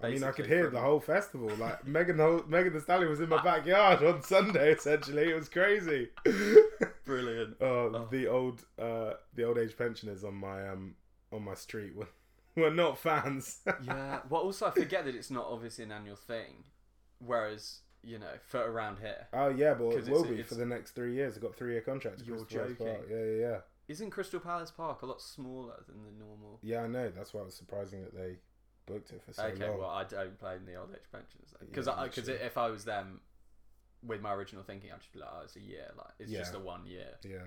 I 0.00 0.10
mean, 0.10 0.24
I 0.24 0.32
could 0.32 0.46
hear 0.46 0.68
the 0.70 0.80
whole 0.80 0.98
festival. 0.98 1.48
Like 1.56 1.86
Megan, 1.86 2.16
the, 2.16 2.42
Megan 2.48 2.72
Thee 2.72 2.80
Stallion 2.80 3.08
was 3.10 3.20
in 3.20 3.28
my 3.28 3.42
backyard 3.42 4.02
on 4.02 4.22
Sunday. 4.22 4.72
Essentially, 4.72 5.30
it 5.30 5.34
was 5.36 5.48
crazy. 5.48 6.08
Brilliant. 7.04 7.56
Oh, 7.60 7.92
Oh. 7.94 8.08
the 8.10 8.26
old 8.26 8.64
uh, 8.78 9.14
the 9.34 9.44
old 9.44 9.58
age 9.58 9.76
pensioners 9.76 10.24
on 10.24 10.34
my 10.34 10.68
um 10.68 10.96
on 11.32 11.42
my 11.44 11.54
street 11.54 11.94
were 11.94 12.08
were 12.56 12.70
not 12.70 12.98
fans. 12.98 13.60
yeah. 13.82 14.20
Well, 14.28 14.42
also 14.42 14.66
I 14.66 14.70
forget 14.70 15.04
that 15.04 15.14
it's 15.14 15.30
not 15.30 15.46
obviously 15.48 15.84
an 15.84 15.92
annual 15.92 16.16
thing, 16.16 16.64
whereas 17.18 17.80
you 18.02 18.18
know 18.18 18.32
for 18.46 18.60
around 18.60 18.98
here, 18.98 19.28
oh 19.32 19.48
yeah, 19.48 19.74
but 19.74 19.90
it 19.94 20.08
will 20.08 20.24
be 20.24 20.42
for 20.42 20.54
the 20.56 20.66
next 20.66 20.92
three 20.92 21.14
years. 21.14 21.36
I've 21.36 21.42
got 21.42 21.54
three 21.54 21.72
year 21.72 21.82
contracts. 21.82 22.22
You're 22.26 22.38
Crystal 22.38 22.58
Palace 22.58 22.78
Park. 22.78 23.00
joking. 23.08 23.16
Yeah, 23.16 23.24
yeah, 23.24 23.40
yeah. 23.48 23.60
Isn't 23.88 24.10
Crystal 24.10 24.40
Palace 24.40 24.70
Park 24.70 25.02
a 25.02 25.06
lot 25.06 25.20
smaller 25.20 25.82
than 25.88 26.02
the 26.04 26.10
normal? 26.24 26.58
Yeah, 26.62 26.82
I 26.82 26.86
know. 26.86 27.10
That's 27.10 27.34
why 27.34 27.40
it 27.42 27.46
was 27.46 27.54
surprising 27.54 28.02
that 28.02 28.14
they 28.14 28.36
booked 28.86 29.10
it 29.12 29.22
for 29.24 29.32
so 29.32 29.44
okay, 29.44 29.68
long. 29.68 29.78
well 29.78 29.88
I 29.90 30.04
don't 30.04 30.38
play 30.38 30.56
in 30.56 30.66
the 30.66 30.74
old 30.74 30.90
age 30.92 31.00
pensions 31.10 31.54
because 31.60 31.86
Yeah, 31.86 32.04
because 32.04 32.28
if 32.28 32.58
I 32.58 32.68
was 32.68 32.84
them, 32.84 33.20
with 34.02 34.20
my 34.20 34.32
original 34.34 34.62
thinking, 34.62 34.90
I'd 34.92 35.00
just 35.00 35.12
be 35.12 35.20
like, 35.20 35.30
oh, 35.34 35.40
it's 35.44 35.56
a 35.56 35.60
year, 35.60 35.90
like 35.96 36.08
it's 36.18 36.30
Yeah. 36.30 36.40
just 36.40 36.54
a 36.54 36.58
one 36.58 36.84
year. 36.86 37.08
yeah, 37.24 37.38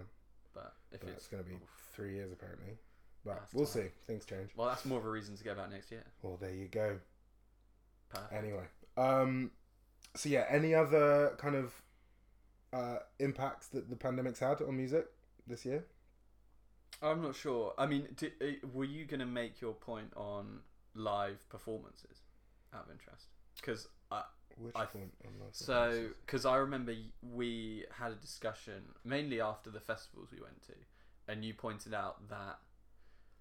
But 0.54 0.74
if 0.92 1.02
but 1.02 1.10
it's 1.10 1.28
going 1.28 1.44
to 1.44 1.50
be 1.50 1.56
oof. 1.56 1.62
three 1.94 2.14
years 2.16 2.32
apparently. 2.32 2.78
But 3.26 3.44
we'll 3.54 3.66
see. 3.66 3.88
Things 4.08 4.26
change. 4.26 4.52
well, 4.56 4.68
that's 4.68 4.86
more 4.86 5.00
of 5.00 5.06
a 5.06 5.10
reason 5.10 5.36
to 5.38 5.44
go 5.44 5.54
back 5.54 5.70
next 5.70 5.92
year. 5.92 6.04
Well, 6.22 6.38
there 6.40 6.54
you 6.54 6.68
go. 6.68 7.00
Perfect. 8.10 8.34
Anyway, 8.34 8.64
um, 8.96 9.52
so 10.16 10.30
yeah, 10.30 10.46
any 10.50 10.74
other 10.74 11.36
kind 11.38 11.56
of 11.56 11.74
uh 12.74 12.98
impacts 13.20 13.68
that 13.68 13.90
the 13.90 13.96
pandemic's 13.96 14.40
had 14.40 14.62
on 14.62 14.76
music 14.78 15.08
this 15.46 15.66
year? 15.66 15.86
I'm 17.02 17.22
not 17.22 17.36
sure. 17.36 17.74
I 17.78 17.86
mean, 17.86 18.08
uh, 18.22 18.46
were 18.74 18.86
you 18.86 19.06
going 19.06 19.20
to 19.20 19.26
make 19.26 19.62
your 19.62 19.74
point 19.74 20.12
on 20.16 20.60
live 20.96 21.48
performances 21.50 22.22
out 22.74 22.86
of 22.86 22.92
interest? 22.92 23.26
Because 23.56 23.88
I, 24.12 24.24
Which 24.58 24.76
I- 24.76 24.86
point 24.86 25.14
on 25.26 25.32
so 25.52 26.10
because 26.26 26.46
I 26.46 26.58
remember 26.58 26.94
we 27.22 27.86
had 27.92 28.12
a 28.12 28.16
discussion 28.16 28.84
mainly 29.04 29.42
after 29.42 29.70
the 29.70 29.80
festivals 29.80 30.30
we 30.32 30.42
went 30.42 30.62
to, 30.68 30.74
and 31.32 31.44
you 31.46 31.54
pointed 31.54 31.94
out 31.94 32.28
that 32.30 32.60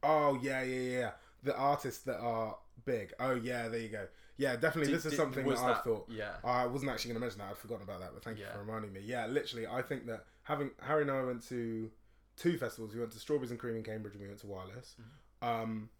Oh 0.02 0.38
yeah, 0.42 0.62
yeah, 0.62 0.98
yeah. 0.98 1.10
The 1.42 1.56
artists 1.56 2.02
that 2.04 2.18
are 2.18 2.56
big. 2.84 3.12
Oh 3.18 3.34
yeah, 3.34 3.68
there 3.68 3.80
you 3.80 3.88
go. 3.88 4.06
Yeah, 4.36 4.56
definitely. 4.56 4.92
Did- 4.92 4.96
this 4.98 5.06
is 5.06 5.12
did- 5.12 5.16
something 5.16 5.46
was 5.46 5.60
that, 5.60 5.78
I 5.78 5.80
thought. 5.80 6.06
Yeah, 6.10 6.32
I 6.44 6.66
wasn't 6.66 6.90
actually 6.90 7.10
going 7.12 7.20
to 7.20 7.26
mention 7.26 7.38
that. 7.40 7.50
I'd 7.50 7.56
forgotten 7.56 7.84
about 7.84 8.00
that, 8.00 8.10
but 8.12 8.22
thank 8.22 8.38
you 8.38 8.44
for 8.52 8.60
reminding 8.60 8.92
me. 8.92 9.00
Yeah, 9.04 9.26
literally, 9.26 9.66
I 9.66 9.82
think 9.82 10.06
that 10.06 10.24
having 10.42 10.70
Harry 10.82 11.02
and 11.02 11.10
I 11.10 11.22
went 11.24 11.46
to 11.48 11.90
two 12.36 12.58
festivals. 12.58 12.94
We 12.94 13.00
went 13.00 13.12
to 13.12 13.18
Strawberries 13.18 13.50
and 13.50 13.60
Cream 13.60 13.76
in 13.76 13.82
Cambridge, 13.82 14.14
and 14.14 14.22
we 14.22 14.28
went 14.28 14.40
to 14.40 14.46
Wireless. 14.46 14.94
Mm-hmm. 15.00 15.48
Um, 15.48 15.90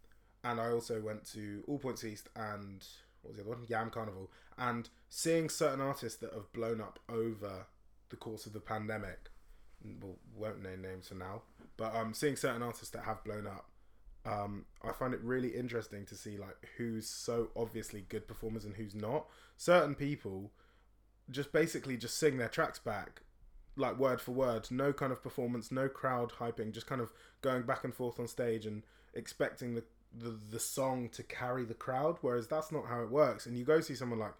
and 0.44 0.60
I 0.60 0.70
also 0.70 1.00
went 1.00 1.24
to 1.32 1.64
All 1.66 1.78
Points 1.78 2.04
East 2.04 2.28
and 2.36 2.84
what 3.22 3.30
was 3.30 3.36
the 3.36 3.42
other 3.42 3.50
one? 3.50 3.66
Yam 3.68 3.90
Carnival. 3.90 4.30
And 4.56 4.88
seeing 5.08 5.48
certain 5.48 5.80
artists 5.80 6.18
that 6.20 6.32
have 6.32 6.52
blown 6.52 6.80
up 6.80 7.00
over 7.08 7.66
the 8.10 8.16
course 8.16 8.46
of 8.46 8.52
the 8.52 8.60
pandemic. 8.60 9.30
Well, 10.00 10.16
won't 10.34 10.62
name 10.62 10.82
names 10.82 11.08
for 11.08 11.14
now, 11.14 11.42
but 11.76 11.94
um, 11.94 12.14
seeing 12.14 12.36
certain 12.36 12.62
artists 12.62 12.90
that 12.90 13.04
have 13.04 13.22
blown 13.24 13.46
up 13.46 13.66
um, 14.26 14.64
I 14.82 14.92
find 14.92 15.14
it 15.14 15.20
really 15.22 15.50
interesting 15.50 16.04
to 16.06 16.16
see 16.16 16.36
like 16.36 16.68
who's 16.76 17.08
so 17.08 17.48
obviously 17.56 18.04
good 18.08 18.26
performers 18.26 18.64
and 18.64 18.74
who's 18.74 18.94
not. 18.94 19.26
Certain 19.56 19.94
people 19.94 20.50
just 21.30 21.52
basically 21.52 21.96
just 21.96 22.18
sing 22.18 22.36
their 22.36 22.48
tracks 22.48 22.78
back 22.78 23.22
like 23.76 23.98
word 23.98 24.20
for 24.20 24.32
word, 24.32 24.68
no 24.70 24.92
kind 24.92 25.12
of 25.12 25.22
performance, 25.22 25.70
no 25.70 25.88
crowd 25.88 26.32
hyping, 26.38 26.72
just 26.72 26.86
kind 26.86 27.00
of 27.00 27.12
going 27.42 27.62
back 27.62 27.84
and 27.84 27.94
forth 27.94 28.18
on 28.18 28.26
stage 28.26 28.66
and 28.66 28.82
expecting 29.14 29.74
the 29.74 29.84
the, 30.18 30.38
the 30.50 30.60
song 30.60 31.10
to 31.10 31.22
carry 31.22 31.64
the 31.64 31.74
crowd, 31.74 32.16
whereas 32.22 32.48
that's 32.48 32.72
not 32.72 32.86
how 32.86 33.02
it 33.02 33.10
works. 33.10 33.44
And 33.44 33.58
you 33.58 33.64
go 33.64 33.80
see 33.80 33.94
someone 33.94 34.18
like 34.18 34.32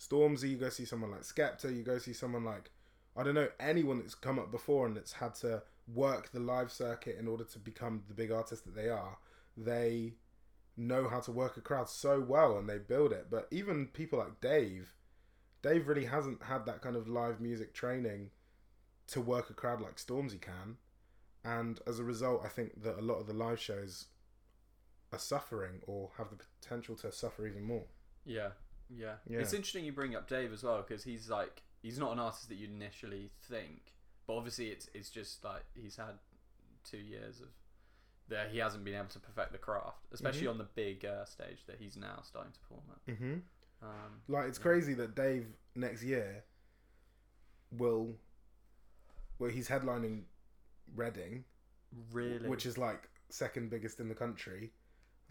Stormzy, 0.00 0.50
you 0.50 0.56
go 0.56 0.70
see 0.70 0.84
someone 0.84 1.10
like 1.10 1.22
Skepta, 1.22 1.74
you 1.74 1.82
go 1.82 1.98
see 1.98 2.12
someone 2.12 2.44
like 2.44 2.70
I 3.16 3.22
don't 3.24 3.34
know 3.34 3.48
anyone 3.58 3.98
that's 3.98 4.14
come 4.14 4.38
up 4.38 4.50
before 4.50 4.86
and 4.86 4.96
that's 4.96 5.12
had 5.12 5.34
to 5.36 5.62
work 5.92 6.30
the 6.30 6.40
live 6.40 6.70
circuit 6.70 7.16
in 7.18 7.26
order 7.26 7.44
to 7.44 7.58
become 7.58 8.02
the 8.08 8.14
big 8.14 8.30
artist 8.30 8.64
that 8.64 8.76
they 8.76 8.88
are. 8.88 9.18
They 9.56 10.14
know 10.76 11.08
how 11.08 11.20
to 11.20 11.32
work 11.32 11.56
a 11.56 11.60
crowd 11.60 11.88
so 11.88 12.20
well 12.20 12.56
and 12.56 12.68
they 12.68 12.78
build 12.78 13.12
it. 13.12 13.26
But 13.28 13.48
even 13.50 13.88
people 13.88 14.20
like 14.20 14.40
Dave, 14.40 14.94
Dave 15.62 15.88
really 15.88 16.04
hasn't 16.04 16.44
had 16.44 16.64
that 16.66 16.80
kind 16.80 16.94
of 16.94 17.08
live 17.08 17.40
music 17.40 17.74
training 17.74 18.30
to 19.08 19.20
work 19.20 19.50
a 19.50 19.54
crowd 19.54 19.80
like 19.80 19.96
Stormzy 19.96 20.40
can. 20.40 20.76
And 21.44 21.80
as 21.86 21.98
a 21.98 22.04
result, 22.04 22.42
I 22.44 22.48
think 22.48 22.82
that 22.82 22.98
a 22.98 23.02
lot 23.02 23.16
of 23.20 23.26
the 23.26 23.32
live 23.32 23.60
shows 23.60 24.06
are 25.12 25.18
suffering 25.18 25.80
or 25.86 26.10
have 26.18 26.30
the 26.30 26.36
potential 26.60 26.94
to 26.96 27.10
suffer 27.12 27.46
even 27.46 27.62
more. 27.62 27.86
yeah, 28.24 28.50
yeah, 28.90 29.16
Yeah. 29.26 29.38
It's 29.40 29.52
interesting 29.52 29.84
you 29.84 29.92
bring 29.92 30.14
up 30.14 30.28
Dave 30.28 30.52
as 30.52 30.62
well 30.62 30.82
because 30.86 31.04
he's 31.04 31.28
like 31.30 31.62
he's 31.82 31.98
not 31.98 32.12
an 32.12 32.18
artist 32.18 32.48
that 32.48 32.56
you 32.56 32.66
initially 32.68 33.30
think, 33.42 33.94
but 34.26 34.34
obviously 34.36 34.68
it's 34.68 34.88
it's 34.94 35.08
just 35.10 35.44
like 35.44 35.64
he's 35.74 35.96
had 35.96 36.18
two 36.84 36.98
years 36.98 37.40
of 37.40 37.48
that 38.28 38.50
he 38.50 38.58
hasn't 38.58 38.84
been 38.84 38.94
able 38.94 39.06
to 39.08 39.18
perfect 39.18 39.52
the 39.52 39.58
craft, 39.58 40.04
especially 40.12 40.46
Mhm. 40.46 40.50
on 40.50 40.58
the 40.58 40.64
big 40.64 41.04
uh, 41.06 41.24
stage 41.24 41.64
that 41.66 41.76
he's 41.78 41.96
now 41.96 42.20
starting 42.22 42.52
to 42.52 42.58
perform 42.60 42.82
at. 42.92 43.06
Mm-hmm. 43.14 43.34
Um, 43.82 44.22
Like 44.28 44.48
it's 44.48 44.58
Yeah. 44.58 44.62
crazy 44.62 44.92
that 44.94 45.14
Dave 45.14 45.46
next 45.74 46.02
year 46.02 46.44
will, 47.70 48.16
well, 49.38 49.50
he's 49.50 49.68
headlining 49.68 50.22
Reading, 50.96 51.44
really, 52.12 52.48
which 52.48 52.64
is 52.64 52.78
like 52.78 53.08
second 53.28 53.70
biggest 53.70 54.00
in 54.00 54.08
the 54.08 54.14
country. 54.14 54.72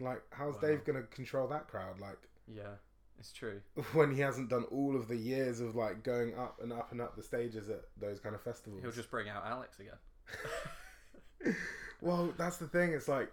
Like, 0.00 0.22
how's 0.30 0.54
Wow. 0.54 0.60
Dave 0.60 0.84
gonna 0.84 1.02
control 1.02 1.48
that 1.48 1.66
crowd? 1.66 1.98
Like, 2.00 2.18
yeah, 2.46 2.76
it's 3.18 3.32
true. 3.32 3.60
when 3.92 4.14
he 4.14 4.20
hasn't 4.20 4.50
done 4.50 4.64
all 4.70 4.94
of 4.94 5.08
the 5.08 5.16
years 5.16 5.60
of 5.60 5.74
like 5.74 6.04
going 6.04 6.36
up 6.38 6.60
and 6.62 6.72
up 6.72 6.92
and 6.92 7.00
up 7.00 7.16
the 7.16 7.22
stages 7.22 7.68
at 7.68 7.82
those 8.00 8.20
kind 8.20 8.34
of 8.34 8.42
festivals. 8.42 8.82
He'll 8.82 8.92
just 8.92 9.10
bring 9.10 9.28
out 9.28 9.44
Alex 9.44 9.78
again. 9.80 11.54
well, 12.00 12.32
that's 12.38 12.58
the 12.58 12.68
thing. 12.68 12.92
It's 12.92 13.08
like 13.08 13.32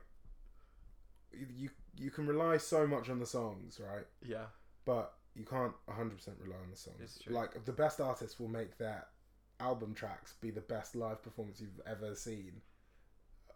you 1.56 1.70
you 1.98 2.12
can 2.12 2.26
rely 2.28 2.58
so 2.58 2.88
much 2.88 3.10
on 3.10 3.20
the 3.20 3.26
songs, 3.26 3.80
right? 3.80 4.06
yeah, 4.24 4.46
But 4.86 5.14
you 5.36 5.46
can't 5.46 5.74
100% 5.90 5.98
rely 6.40 6.56
on 6.58 6.70
the 6.72 6.76
songs. 6.78 6.98
It's 7.02 7.20
true. 7.20 7.34
Like 7.34 7.64
the 7.66 7.72
best 7.72 8.00
artists 8.02 8.40
will 8.40 8.48
make 8.50 8.78
their 8.78 9.06
album 9.60 9.94
tracks 9.94 10.34
be 10.42 10.52
the 10.52 10.62
best 10.62 10.96
live 10.96 11.22
performance 11.24 11.60
you've 11.62 11.82
ever 11.88 12.16
seen. 12.16 12.62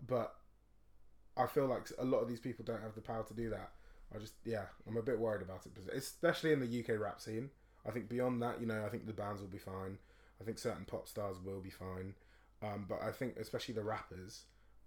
But 0.06 0.36
I 1.38 1.48
feel 1.48 1.68
like 1.68 1.88
a 1.98 2.06
lot 2.06 2.20
of 2.20 2.28
these 2.30 2.40
people 2.40 2.66
don't 2.66 2.82
have 2.82 2.96
the 2.96 3.02
power 3.02 3.24
to 3.24 3.34
do 3.34 3.50
that. 3.50 3.72
I 4.14 4.18
just 4.18 4.34
yeah, 4.44 4.66
I'm 4.88 4.98
a 4.98 5.02
bit 5.04 5.20
worried 5.20 5.42
about 5.42 5.66
it, 5.66 5.74
especially 5.94 6.52
in 6.52 6.60
the 6.60 6.80
UK 6.80 7.00
rap 7.00 7.22
scene. 7.22 7.50
I 7.86 7.92
think 7.92 8.10
beyond 8.10 8.42
that, 8.42 8.60
you 8.60 8.66
know, 8.68 8.86
I 8.86 8.90
think 8.90 9.06
the 9.06 9.14
bands 9.14 9.42
will 9.42 9.48
be 9.48 9.58
fine. 9.58 9.98
I 10.42 10.44
think 10.44 10.58
certain 10.58 10.86
pop 10.86 11.08
stars 11.08 11.38
will 11.44 11.62
be 11.62 11.70
fine. 11.70 12.14
Um, 12.62 12.86
but 12.90 13.02
I 13.02 13.12
think 13.12 13.38
especially 13.38 13.74
the 13.76 13.84
rappers, 13.84 14.44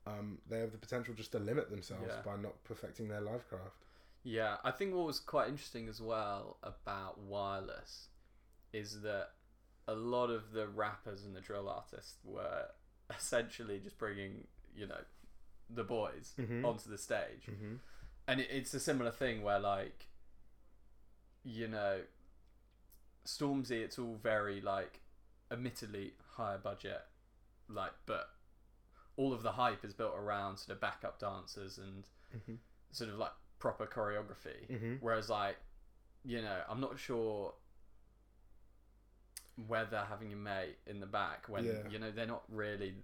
um, 0.07 0.38
they 0.49 0.59
have 0.61 0.73
the 0.73 0.78
potential 0.78 1.14
just 1.14 1.33
to 1.33 1.38
limit 1.38 1.71
themselves 1.71 2.04
Yeah. 2.09 2.23
by 2.23 2.37
not 2.37 2.62
perfecting 2.64 3.09
their 3.09 3.21
live 3.21 3.49
craft. 3.49 3.85
Yeah, 4.25 4.59
I 4.62 4.71
think 4.71 4.95
what 4.95 5.07
was 5.07 5.21
quite 5.21 5.49
interesting 5.49 5.88
as 5.88 6.00
well 6.00 6.59
about 6.62 7.19
Wireless 7.19 8.09
is 8.73 9.00
that 9.02 9.31
a 9.88 9.94
lot 9.94 10.30
of 10.30 10.52
the 10.52 10.66
rappers 10.68 11.24
and 11.24 11.34
the 11.34 11.40
drill 11.40 11.68
artists 11.68 12.16
were 12.24 12.66
essentially 13.16 13.78
just 13.80 13.98
bringing, 13.98 14.46
you 14.74 14.86
know, 14.86 15.00
the 15.68 15.84
boys 15.84 16.34
Mhm. 16.38 16.64
onto 16.64 16.88
the 16.90 16.98
stage. 16.98 17.46
Mm-hmm. 17.50 17.74
And 18.28 18.40
it, 18.40 18.48
it's 18.50 18.72
a 18.74 18.80
similar 18.80 19.10
thing 19.10 19.42
where, 19.42 19.58
like, 19.58 20.06
you 21.44 21.66
know, 21.68 22.02
Stormzy, 23.26 23.82
it's 23.82 23.98
all 23.98 24.16
very 24.22 24.60
like, 24.60 25.00
admittedly 25.50 26.14
higher 26.36 26.58
budget, 26.58 27.02
like, 27.68 27.92
but 28.06 28.30
all 29.16 29.32
of 29.32 29.42
the 29.42 29.52
hype 29.52 29.84
is 29.84 29.92
built 29.94 30.14
around 30.16 30.56
sort 30.58 30.74
of 30.76 30.80
backup 30.80 31.18
dancers 31.18 31.78
and 31.78 32.08
Mhm. 32.34 32.58
sort 32.92 33.10
of 33.10 33.16
like 33.18 33.32
proper 33.58 33.86
choreography. 33.86 34.66
Mhm. 34.68 34.98
Whereas 35.00 35.28
like, 35.28 35.56
you 36.24 36.40
know, 36.40 36.64
I'm 36.68 36.80
not 36.80 36.98
sure 36.98 37.54
whether 39.66 40.04
having 40.09 40.32
a 40.32 40.37
mate 40.37 40.76
in 40.87 41.00
the 41.00 41.06
back 41.06 41.47
when 41.49 41.64
Yeah. 41.64 41.73
you 41.90 41.99
know 41.99 42.11
they're 42.11 42.26
not 42.26 42.42
really. 42.49 42.94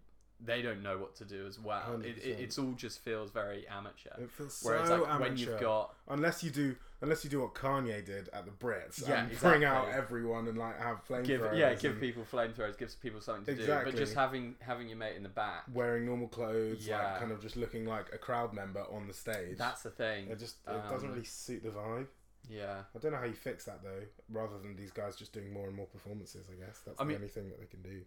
They 0.41 0.63
don't 0.63 0.85
know 0.85 0.99
what 0.99 1.17
to 1.17 1.25
do 1.25 1.49
as 1.49 1.59
well. 1.59 2.01
It, 2.01 2.17
it, 2.19 2.39
it's 2.39 2.59
all 2.59 2.71
just 2.71 3.01
feels 3.01 3.33
very 3.33 3.67
amateur. 3.67 4.11
It 4.23 4.31
feels 4.31 4.61
Whereas 4.63 4.87
so 4.87 4.99
like 5.03 5.09
amateur. 5.11 5.29
when 5.29 5.37
you've 5.37 5.61
got 5.61 5.95
unless 6.07 6.45
you 6.45 6.51
do 6.51 6.77
unless 7.01 7.25
you 7.25 7.31
do 7.31 7.41
what 7.41 7.55
Kanye 7.55 8.05
did 8.05 8.29
at 8.33 8.45
the 8.45 8.53
Brits 8.53 9.09
Yeah, 9.09 9.25
and 9.25 9.39
bring 9.41 9.65
out 9.65 9.89
everyone 9.89 10.47
and 10.47 10.57
like 10.57 10.79
have 10.81 11.05
flamethrowers 11.09 11.57
yeah 11.59 11.75
give 11.75 11.99
people 12.01 12.25
flamethrowers 12.31 12.79
gives 12.79 12.95
people 12.95 13.21
something 13.21 13.57
to 13.57 13.67
do 13.67 13.81
but 13.85 13.97
just 13.97 14.15
having 14.15 14.55
having 14.61 14.89
your 14.89 14.97
mate 14.99 15.17
in 15.17 15.23
the 15.25 15.29
back 15.29 15.65
wearing 15.73 16.07
normal 16.07 16.29
clothes 16.29 16.87
Yeah. 16.87 17.03
like 17.03 17.19
kind 17.21 17.33
of 17.33 17.41
just 17.43 17.57
looking 17.57 17.85
like 17.87 18.07
a 18.13 18.19
crowd 18.19 18.53
member 18.53 18.85
on 18.93 19.07
the 19.09 19.15
stage 19.15 19.57
that's 19.59 19.83
the 19.83 19.91
thing 19.91 20.29
it 20.29 20.39
just 20.39 20.57
it 20.69 20.89
doesn't 20.89 21.09
um, 21.09 21.15
really 21.15 21.25
suit 21.27 21.63
the 21.63 21.71
vibe 21.71 22.07
yeah. 22.49 22.83
I 22.95 22.99
don't 22.99 23.13
know 23.13 23.19
how 23.19 23.25
you 23.25 23.35
fix 23.35 23.65
that 23.67 23.83
though 23.83 24.03
rather 24.31 24.59
than 24.59 24.75
these 24.77 24.91
guys 24.91 25.17
just 25.17 25.33
doing 25.33 25.53
more 25.53 25.67
and 25.67 25.77
more 25.77 25.87
performances 25.87 26.47
I 26.51 26.55
guess. 26.65 26.81
That's 26.85 26.99
I 27.01 27.05
the 27.05 27.09
mean- 27.09 27.17
only 27.17 27.29
thing 27.29 27.49
that 27.51 27.61
they 27.61 27.67
can 27.67 27.83
do. 27.83 28.03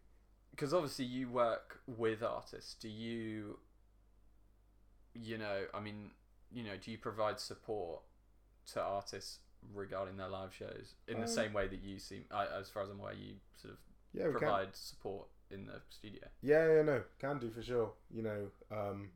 because 0.51 0.73
obviously 0.73 1.05
you 1.05 1.29
work 1.29 1.79
with 1.87 2.23
artists. 2.23 2.73
Do 2.75 2.89
you 2.89 3.59
you 5.13 5.37
know 5.37 5.65
i 5.73 5.79
mean 5.81 6.09
you 6.53 6.63
know 6.63 6.77
do 6.81 6.89
you 6.89 6.97
provide 6.97 7.37
support 7.37 8.01
to 8.65 8.81
artists 8.81 9.39
regarding 9.73 10.15
their 10.15 10.29
live 10.29 10.53
shows 10.53 10.95
in 11.07 11.17
the 11.17 11.23
Um, 11.23 11.27
same 11.27 11.51
way 11.53 11.67
that 11.67 11.81
you 11.83 11.99
seem 11.99 12.23
I, 12.31 12.45
as 12.47 12.69
far 12.69 12.83
as 12.83 12.89
i'm 12.89 12.99
aware 12.99 13.13
you 13.13 13.33
sort 13.61 13.73
of 13.73 13.79
yeah 14.13 14.29
provide 14.31 14.73
support 14.75 15.27
in 15.49 15.65
the 15.65 15.81
studio? 15.89 16.21
Yeah, 16.41 16.75
yeah, 16.75 16.81
no, 16.83 17.03
can 17.19 17.37
do 17.39 17.49
for 17.51 17.61
sure. 17.61 17.91
You 18.09 18.21
know, 18.23 18.47
um, 18.71 19.09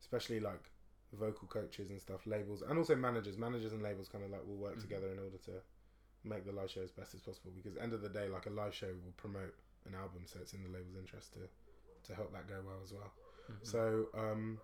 especially 0.00 0.40
like 0.40 0.69
vocal 1.12 1.48
coaches 1.48 1.90
and 1.90 2.00
stuff, 2.00 2.26
labels, 2.26 2.62
and 2.62 2.78
also 2.78 2.94
managers. 2.96 3.36
Managers 3.38 3.72
and 3.72 3.82
labels 3.82 4.08
kind 4.08 4.24
of 4.24 4.30
like 4.30 4.44
will 4.46 4.56
work 4.56 4.76
Mhm. 4.76 4.80
together 4.80 5.12
in 5.12 5.18
order 5.18 5.38
to 5.38 5.62
make 6.24 6.44
the 6.44 6.52
live 6.52 6.70
show 6.70 6.82
as 6.82 6.90
best 6.92 7.14
as 7.14 7.20
possible. 7.20 7.50
Because 7.50 7.76
end 7.76 7.92
of 7.92 8.02
the 8.02 8.08
day, 8.08 8.28
like 8.28 8.46
a 8.46 8.50
live 8.50 8.74
show 8.74 8.88
will 9.04 9.12
promote 9.16 9.54
an 9.86 9.94
album, 9.94 10.26
so 10.26 10.38
it's 10.40 10.52
in 10.52 10.62
the 10.62 10.68
label's 10.68 10.96
interest 10.96 11.32
to 11.34 11.48
to 12.02 12.14
help 12.14 12.32
that 12.32 12.46
go 12.48 12.62
well 12.64 12.80
as 12.82 12.92
well. 12.92 13.12
Mhm. 13.50 13.58
So, 13.66 14.08
um, 14.14 14.60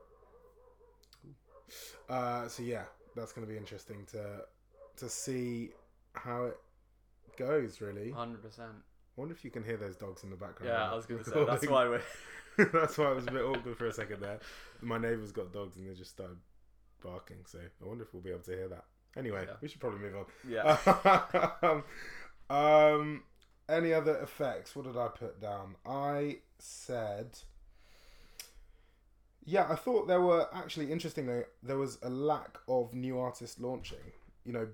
uh, 2.08 2.48
so 2.48 2.62
yeah, 2.62 2.86
that's 3.14 3.32
going 3.32 3.46
to 3.46 3.52
be 3.52 3.58
interesting 3.58 4.06
to 4.06 4.46
to 4.96 5.08
see 5.08 5.72
how 6.14 6.44
it 6.46 6.58
goes. 7.36 7.80
Really, 7.80 8.12
I 9.16 9.20
wonder 9.20 9.34
if 9.34 9.44
you 9.44 9.50
can 9.50 9.64
hear 9.64 9.76
those 9.76 9.96
dogs 9.96 10.24
in 10.24 10.30
the 10.30 10.36
background. 10.36 10.72
yeah 10.72 10.90
i 10.92 10.94
was 10.94 11.06
going 11.06 11.22
to 11.24 11.30
say 11.30 11.44
that's 11.44 11.66
why 11.68 11.88
we're 11.88 12.02
That's 12.72 12.96
why 12.96 13.10
it 13.10 13.16
was 13.16 13.26
a 13.26 13.30
bit 13.32 13.42
awkward 13.42 13.76
for 13.76 13.86
a 13.86 13.92
second 13.92 14.22
there. 14.22 14.38
My 14.80 14.96
neighbour's 14.96 15.30
got 15.30 15.52
dogs 15.52 15.76
and 15.76 15.86
they 15.88 15.94
just 15.94 16.10
started 16.12 16.38
barking, 17.02 17.36
so 17.44 17.58
I 17.58 17.86
wonder 17.86 18.04
if 18.04 18.14
we'll 18.14 18.22
be 18.22 18.30
able 18.30 18.40
to 18.44 18.50
hear 18.52 18.68
that. 18.68 18.84
Anyway, 19.14 19.44
Yeah. 19.46 19.56
we 19.60 19.68
should 19.68 19.80
probably 19.80 20.00
move 20.00 20.16
on. 20.16 20.24
yeah 20.48 20.78
um, 21.62 21.84
um, 22.56 23.22
any 23.68 23.92
other 23.92 24.16
effects? 24.20 24.74
What 24.74 24.86
did 24.86 24.96
I 24.96 25.08
put 25.08 25.38
down? 25.38 25.76
I 25.84 26.38
said, 26.58 27.38
yeah, 29.44 29.66
I 29.68 29.74
thought 29.74 30.08
there 30.08 30.20
were 30.22 30.48
actually 30.52 30.90
interestingly 30.90 31.42
there 31.62 31.78
was 31.78 31.98
a 32.02 32.08
lack 32.10 32.56
of 32.68 32.94
new 32.94 33.18
artists 33.18 33.60
launching. 33.60 34.12
You 34.44 34.52
know, 34.52 34.68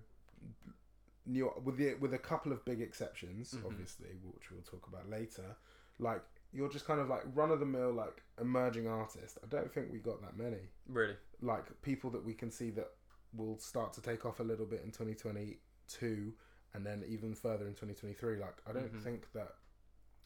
new 1.27 1.51
with 1.65 1.77
the 1.77 1.95
with 1.95 2.15
a 2.15 2.19
couple 2.19 2.53
of 2.53 2.65
big 2.65 2.81
exceptions, 2.81 3.53
Mhm. 3.55 3.67
obviously, 3.67 4.15
which 4.23 4.51
we'll 4.51 4.63
talk 4.63 4.87
about 4.87 5.09
later. 5.09 5.57
Like 5.99 6.23
you're 6.53 6.69
just 6.69 6.85
kind 6.85 7.01
of 7.01 7.09
like 7.09 7.23
run 7.35 7.51
of 7.51 7.61
the 7.61 7.67
mill 7.67 7.93
like 7.93 8.23
emerging 8.41 8.87
artist. 8.87 9.39
I 9.43 9.47
don't 9.47 9.73
think 9.73 9.91
we 9.93 9.99
got 10.01 10.21
that 10.23 10.37
many 10.37 10.71
really 10.87 11.17
like 11.41 11.81
people 11.83 12.11
that 12.11 12.25
we 12.25 12.35
can 12.35 12.51
see 12.51 12.71
that 12.71 12.91
will 13.35 13.59
start 13.59 13.93
to 13.95 14.01
take 14.03 14.27
off 14.27 14.41
a 14.41 14.43
little 14.43 14.67
bit 14.67 14.83
in 14.83 14.91
2022 14.91 16.35
and 16.75 16.87
then 16.87 17.05
even 17.07 17.35
further 17.35 17.67
in 17.67 17.75
2023 17.75 18.37
like 18.37 18.57
i 18.67 18.73
don't 18.73 18.93
Mhm. 18.93 19.03
think 19.03 19.33
that 19.33 19.57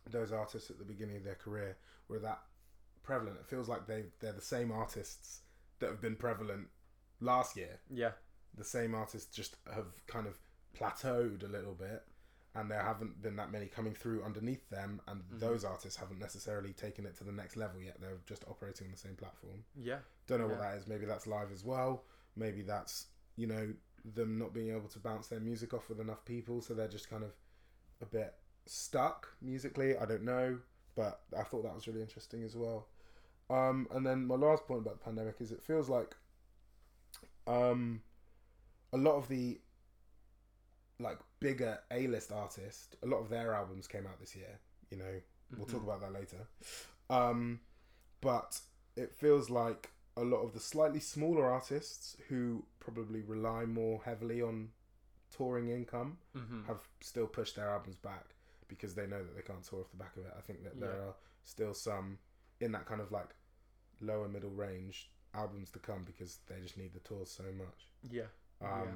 those 0.07 0.33
artists 0.33 0.71
at 0.71 0.79
the 0.79 0.85
beginning 0.85 1.17
of 1.17 1.25
their 1.25 1.35
career 1.37 1.77
were 2.09 2.19
that 2.19 2.45
prevalent 3.03 3.39
it 3.39 3.47
feels 3.47 3.69
like 3.69 3.87
they 3.87 4.11
they're 4.21 4.33
the 4.33 4.41
same 4.41 4.71
artists 4.73 5.43
that 5.79 5.89
have 5.91 6.01
been 6.01 6.17
prevalent 6.17 6.69
last 7.21 7.57
year 7.57 7.81
yeah 7.91 8.13
the 8.55 8.65
same 8.65 8.95
artists 8.95 9.35
just 9.35 9.57
have 9.73 9.87
kind 10.07 10.27
of 10.27 10.39
plateaued 10.79 11.43
a 11.45 11.49
little 11.49 11.75
bit 11.75 12.03
and 12.55 12.71
there 12.71 12.83
haven't 12.83 13.21
been 13.23 13.37
that 13.37 13.51
many 13.53 13.67
coming 13.67 13.95
through 13.95 14.23
underneath 14.25 14.69
them 14.71 15.01
and 15.09 15.23
Mhm. 15.23 15.39
those 15.41 15.65
artists 15.65 15.99
haven't 15.99 16.19
necessarily 16.19 16.73
taken 16.73 17.05
it 17.07 17.15
to 17.17 17.25
the 17.25 17.33
next 17.33 17.57
level 17.57 17.81
yet 17.81 18.01
they're 18.01 18.19
just 18.27 18.45
operating 18.49 18.87
on 18.87 18.93
the 18.93 18.99
same 18.99 19.15
platform 19.17 19.65
yeah 19.75 19.99
don't 20.27 20.41
know 20.41 20.47
what 20.49 20.59
that 20.61 20.77
is. 20.79 20.87
Maybe 20.89 21.05
that's 21.07 21.27
live 21.27 21.53
as 21.53 21.65
well. 21.65 22.05
Maybe 22.35 22.63
that's 22.63 23.07
you 23.37 23.47
know 23.47 23.75
them 24.05 24.39
not 24.39 24.53
being 24.53 24.71
able 24.75 24.89
to 24.89 24.99
bounce 24.99 25.29
their 25.29 25.41
music 25.41 25.73
off 25.75 25.89
with 25.89 26.01
enough 26.01 26.25
people, 26.25 26.61
so 26.61 26.75
they're 26.75 26.89
just 26.89 27.09
kind 27.09 27.23
of 27.23 27.33
a 28.01 28.07
bit 28.07 28.35
stuck 28.67 29.29
musically. 29.41 29.97
I 29.97 30.05
don't 30.05 30.25
know, 30.25 30.59
but 30.97 31.23
I 31.37 31.43
thought 31.45 31.63
that 31.63 31.75
was 31.75 31.87
really 31.87 32.03
interesting 32.03 32.43
as 32.43 32.57
well. 32.57 32.89
Um, 33.51 33.87
and 33.93 34.05
then 34.05 34.27
my 34.27 34.35
last 34.35 34.67
point 34.67 34.81
about 34.81 34.99
the 34.99 35.05
pandemic 35.05 35.41
is 35.41 35.53
it 35.53 35.63
feels 35.63 35.89
like 35.89 36.17
um, 37.47 38.03
a 38.93 38.97
lot 38.97 39.15
of 39.17 39.29
the 39.29 39.61
like 40.99 41.19
bigger 41.41 41.79
A 41.91 42.07
list 42.07 42.33
artists, 42.33 42.97
a 43.03 43.07
lot 43.07 43.19
of 43.19 43.29
their 43.29 43.53
albums 43.55 43.87
came 43.87 44.07
out 44.07 44.19
this 44.21 44.35
year. 44.37 44.59
You 44.91 44.99
know, 44.99 45.21
We'll 45.57 45.65
talk 45.67 45.83
Mhm. 45.83 45.85
about 45.85 46.01
that 46.01 46.13
later. 46.13 46.49
Um, 47.09 47.61
but 48.21 48.61
it 48.97 49.15
feels 49.15 49.49
like 49.49 49.91
a 50.17 50.25
lot 50.25 50.39
of 50.43 50.53
the 50.55 50.59
slightly 50.61 50.99
smaller 50.99 51.47
artists 51.49 52.17
who 52.29 52.67
probably 52.81 53.23
rely 53.23 53.65
more 53.65 54.03
heavily 54.03 54.43
on 54.43 54.73
touring 55.31 55.69
income 55.69 56.19
Mhm. 56.35 56.65
have 56.67 56.89
still 57.01 57.29
pushed 57.29 57.55
their 57.57 57.69
albums 57.71 57.95
back 57.97 58.35
because 58.67 58.95
they 58.97 59.07
know 59.07 59.23
that 59.23 59.37
they 59.37 59.43
can't 59.43 59.63
tour 59.63 59.83
off 59.83 59.91
the 59.91 59.97
back 59.97 60.17
of 60.17 60.27
it. 60.27 60.33
I 60.37 60.41
think 60.41 60.65
that 60.65 60.81
there 60.81 60.97
Yeah. 60.97 61.03
are 61.11 61.17
still 61.45 61.75
some 61.75 62.19
in 62.59 62.73
that 62.73 62.87
kind 62.87 63.01
of 63.01 63.13
like 63.13 63.33
lower 64.01 64.29
middle 64.29 64.51
range 64.51 65.13
albums 65.33 65.71
to 65.73 65.79
come 65.79 66.03
because 66.05 66.39
they 66.47 66.61
just 66.61 66.77
need 66.77 66.93
the 66.93 67.01
tours 67.01 67.31
so 67.31 67.53
much. 67.53 67.89
yeah 68.03 68.27
Yeah. 68.61 68.95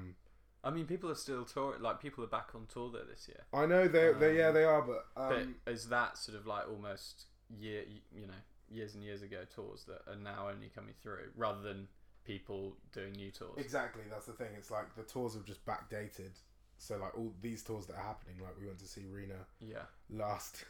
Um, 0.62 0.72
I 0.72 0.76
mean, 0.76 0.86
people 0.86 1.10
are 1.10 1.14
still 1.14 1.44
touring. 1.44 1.82
Like 1.82 2.00
people 2.00 2.22
are 2.24 2.28
back 2.28 2.50
on 2.54 2.66
tour 2.72 2.90
there 2.92 3.04
this 3.04 3.28
year. 3.28 3.44
I 3.52 3.66
know 3.66 3.88
they, 3.88 4.12
they 4.12 4.36
yeah 4.38 4.48
Um, 4.48 4.54
they 4.54 4.64
are, 4.64 4.82
but 4.82 5.06
um, 5.16 5.54
but 5.64 5.72
is 5.72 5.88
that 5.88 6.18
sort 6.18 6.38
of 6.38 6.46
like 6.46 6.68
almost 6.68 7.26
year, 7.48 7.84
you 8.14 8.26
know, 8.26 8.32
years 8.68 8.94
and 8.94 9.02
years 9.02 9.22
ago 9.22 9.38
tours 9.54 9.84
that 9.84 10.02
are 10.10 10.16
now 10.16 10.48
only 10.48 10.68
coming 10.68 10.94
through, 11.02 11.30
rather 11.36 11.60
than 11.62 11.88
people 12.24 12.76
doing 12.92 13.12
new 13.12 13.30
tours? 13.30 13.58
Exactly, 13.58 14.02
that's 14.10 14.26
the 14.26 14.32
thing. 14.32 14.48
It's 14.56 14.70
like 14.70 14.94
the 14.96 15.02
tours 15.02 15.34
have 15.34 15.44
just 15.44 15.64
backdated. 15.64 16.32
So 16.78 16.96
like 16.96 17.16
all 17.16 17.32
these 17.42 17.62
tours 17.62 17.86
that 17.86 17.96
are 17.96 18.02
happening, 18.02 18.36
like 18.42 18.58
we 18.58 18.66
went 18.66 18.78
to 18.78 18.86
see 18.88 19.04
Rena 19.10 19.34
Yeah, 19.60 19.82
last 20.08 20.64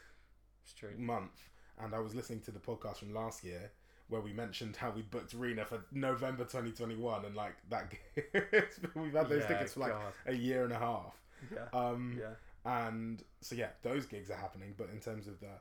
it's 0.65 0.73
true. 0.73 0.91
month, 0.97 1.49
and 1.79 1.95
I 1.95 2.01
was 2.01 2.15
listening 2.15 2.41
to 2.43 2.51
the 2.51 2.59
podcast 2.59 2.97
from 2.99 3.15
last 3.15 3.45
year 3.45 3.71
where 4.11 4.21
we 4.21 4.33
mentioned 4.33 4.77
how 4.77 4.91
we 4.91 5.03
booked 5.03 5.33
Rena 5.35 5.65
for 5.65 5.83
November 5.93 6.45
2021, 6.45 7.25
and 7.25 7.35
like 7.35 7.55
that, 7.71 7.93
we've 8.95 9.13
had 9.15 9.29
those 9.29 9.43
Yeah, 9.43 9.49
tickets 9.49 9.75
for 9.75 9.81
like 9.81 9.93
God. 9.93 10.13
a 10.27 10.35
year 10.35 10.65
and 10.65 10.73
a 10.73 10.79
half. 10.79 11.19
Yeah, 11.55 11.67
Um, 11.73 12.19
yeah, 12.21 12.35
and 12.71 13.23
so 13.41 13.55
yeah, 13.55 13.71
those 13.83 14.05
gigs 14.07 14.31
are 14.31 14.37
happening. 14.37 14.75
But 14.77 14.91
in 14.91 15.01
terms 15.01 15.27
of 15.27 15.41
the 15.41 15.53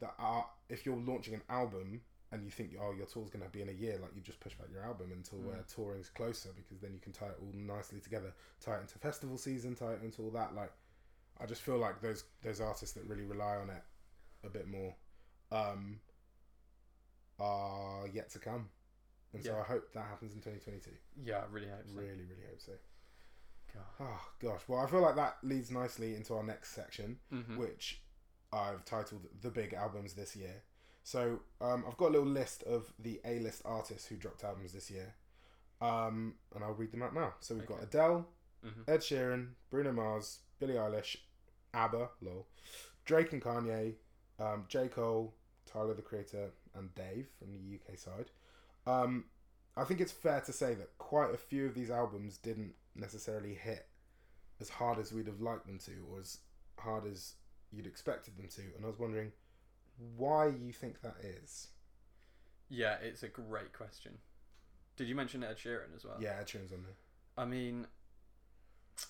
the 0.00 0.10
art, 0.18 0.48
if 0.68 0.84
you're 0.84 0.96
launching 0.96 1.34
an 1.34 1.42
album 1.48 2.02
and 2.32 2.44
you 2.44 2.50
think 2.50 2.72
oh 2.80 2.92
your 2.92 3.06
tour's 3.06 3.30
gonna 3.30 3.48
be 3.50 3.62
in 3.62 3.68
a 3.68 3.72
year, 3.72 3.98
like 4.02 4.10
you 4.14 4.20
just 4.20 4.40
push 4.40 4.54
back 4.54 4.68
your 4.72 4.82
album 4.84 5.12
until 5.12 5.38
Mm. 5.38 5.44
where 5.46 5.64
touring's 5.74 6.08
closer 6.10 6.50
because 6.56 6.80
then 6.80 6.92
you 6.92 6.98
can 7.00 7.12
tie 7.12 7.26
it 7.26 7.38
all 7.40 7.52
nicely 7.54 8.00
together, 8.00 8.32
tie 8.60 8.76
it 8.76 8.80
into 8.82 8.98
festival 8.98 9.38
season, 9.38 9.74
tie 9.74 9.92
it 9.92 10.02
into 10.02 10.22
all 10.22 10.30
that. 10.30 10.54
Like 10.54 10.72
I 11.40 11.46
just 11.46 11.62
feel 11.62 11.78
like 11.78 12.00
those 12.02 12.24
those 12.42 12.60
artists 12.60 12.94
that 12.96 13.04
really 13.06 13.24
rely 13.24 13.56
on 13.56 13.70
it 13.70 13.82
a 14.44 14.48
bit 14.50 14.66
more 14.68 14.94
um, 15.52 16.00
are 17.38 18.06
yet 18.12 18.30
to 18.30 18.38
come. 18.38 18.68
And 19.34 19.42
so 19.42 19.56
I 19.58 19.62
hope 19.62 19.92
that 19.94 20.04
happens 20.06 20.34
in 20.34 20.40
2022. 20.40 20.90
yeah. 21.24 21.38
I 21.38 21.44
really 21.50 21.68
hope 21.68 21.86
so. 21.86 21.94
Really, 21.94 22.24
really 22.24 22.46
hope 22.50 22.60
so. 22.60 22.72
God. 23.72 23.82
Oh 24.00 24.20
gosh. 24.40 24.60
Well, 24.68 24.80
I 24.80 24.86
feel 24.90 25.00
like 25.00 25.16
that 25.16 25.38
leads 25.42 25.70
nicely 25.70 26.14
into 26.14 26.34
our 26.34 26.42
next 26.42 26.72
section 26.74 27.18
Mhm. 27.32 27.56
which 27.56 28.02
I've 28.52 28.84
titled 28.84 29.26
the 29.40 29.50
big 29.50 29.72
albums 29.72 30.12
this 30.12 30.36
year. 30.36 30.62
So 31.04 31.40
um, 31.62 31.84
I've 31.88 31.96
got 31.96 32.08
a 32.10 32.12
little 32.12 32.26
list 32.26 32.62
of 32.64 32.92
the 32.98 33.20
A 33.24 33.38
list 33.40 33.62
artists 33.64 34.06
who 34.06 34.16
dropped 34.16 34.44
albums 34.44 34.72
this 34.74 34.90
year, 34.90 35.14
um, 35.80 36.34
and 36.54 36.62
I'll 36.62 36.74
read 36.74 36.92
them 36.92 37.02
out 37.02 37.14
now. 37.14 37.34
So 37.40 37.54
we've 37.54 37.66
got 37.66 37.76
Okay. 37.78 37.84
Adele, 37.84 38.28
Mhm. 38.62 38.84
Ed 38.88 39.00
Sheeran, 39.00 39.54
Bruno 39.70 39.92
Mars, 39.92 40.40
Billie 40.58 40.74
Eilish, 40.74 41.16
ABBA, 41.74 42.10
lol, 42.20 42.46
Drake 43.06 43.32
and 43.32 43.42
Kanye, 43.42 43.96
um, 44.38 44.66
J 44.68 44.88
Cole, 44.88 45.34
Tyler 45.64 45.94
the 45.94 46.02
Creator, 46.02 46.52
and 46.74 46.94
Dave 46.94 47.28
from 47.38 47.52
the 47.52 47.76
UK 47.76 47.98
side. 47.98 48.30
Um, 48.86 49.26
I 49.76 49.84
think 49.84 50.00
it's 50.00 50.12
fair 50.12 50.40
to 50.40 50.52
say 50.52 50.74
that 50.74 50.98
quite 50.98 51.32
a 51.32 51.36
few 51.36 51.66
of 51.66 51.74
these 51.74 51.90
albums 51.90 52.36
didn't 52.36 52.74
necessarily 52.94 53.54
hit 53.54 53.86
as 54.60 54.68
hard 54.68 54.98
as 54.98 55.12
we'd 55.12 55.26
have 55.26 55.40
liked 55.40 55.66
them 55.66 55.78
to, 55.78 55.92
or 56.10 56.20
as 56.20 56.38
hard 56.78 57.06
as 57.06 57.34
you'd 57.70 57.86
expected 57.86 58.36
them 58.36 58.48
to, 58.48 58.62
and 58.76 58.84
I 58.84 58.88
was 58.88 58.98
wondering 58.98 59.32
why 60.16 60.46
you 60.46 60.72
think 60.72 61.00
that 61.02 61.16
is. 61.22 61.68
Yeah, 62.68 62.96
it's 63.02 63.22
a 63.22 63.28
great 63.28 63.72
question. 63.72 64.18
Did 64.96 65.08
you 65.08 65.14
mention 65.14 65.42
Ed 65.42 65.56
Sheeran 65.56 65.94
as 65.96 66.04
well? 66.04 66.16
Yeah, 66.20 66.36
Ed 66.38 66.46
Sheeran's 66.46 66.72
on 66.72 66.82
there. 66.82 66.96
I 67.36 67.46
mean, 67.46 67.86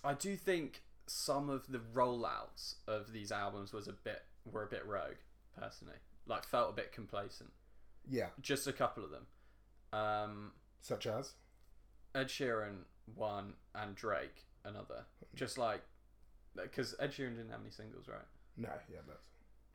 I 0.05 0.15
do 0.15 0.37
think 0.37 0.83
some 1.07 1.51
of 1.51 1.67
the 1.69 1.79
rollouts 1.79 2.77
of 2.87 3.13
these 3.13 3.33
albums 3.33 3.73
was 3.73 3.89
a 3.89 3.93
bit 3.93 4.23
were 4.51 4.63
a 4.63 4.69
bit 4.69 4.87
rogue, 4.87 5.17
personally. 5.59 5.97
Like 6.27 6.45
felt 6.45 6.71
a 6.71 6.73
bit 6.73 6.93
complacent. 6.93 7.51
Yeah, 8.09 8.29
Just 8.41 8.67
a 8.67 8.73
couple 8.73 9.05
of 9.05 9.11
them. 9.11 9.27
Um, 9.93 10.53
such 10.81 11.07
as 11.07 11.35
Ed 12.15 12.29
Sheeran 12.29 12.85
one 13.15 13.55
and 13.75 13.95
Drake 13.95 14.45
another. 14.65 15.05
Just 15.35 15.59
like 15.59 15.83
because 16.57 16.95
Ed 16.99 17.11
Sheeran 17.13 17.37
didn't 17.37 17.51
have 17.51 17.61
any 17.61 17.71
singles, 17.71 18.09
right? 18.09 18.27
no, 18.57 18.69
yeah, 18.91 18.99
that's 19.07 19.29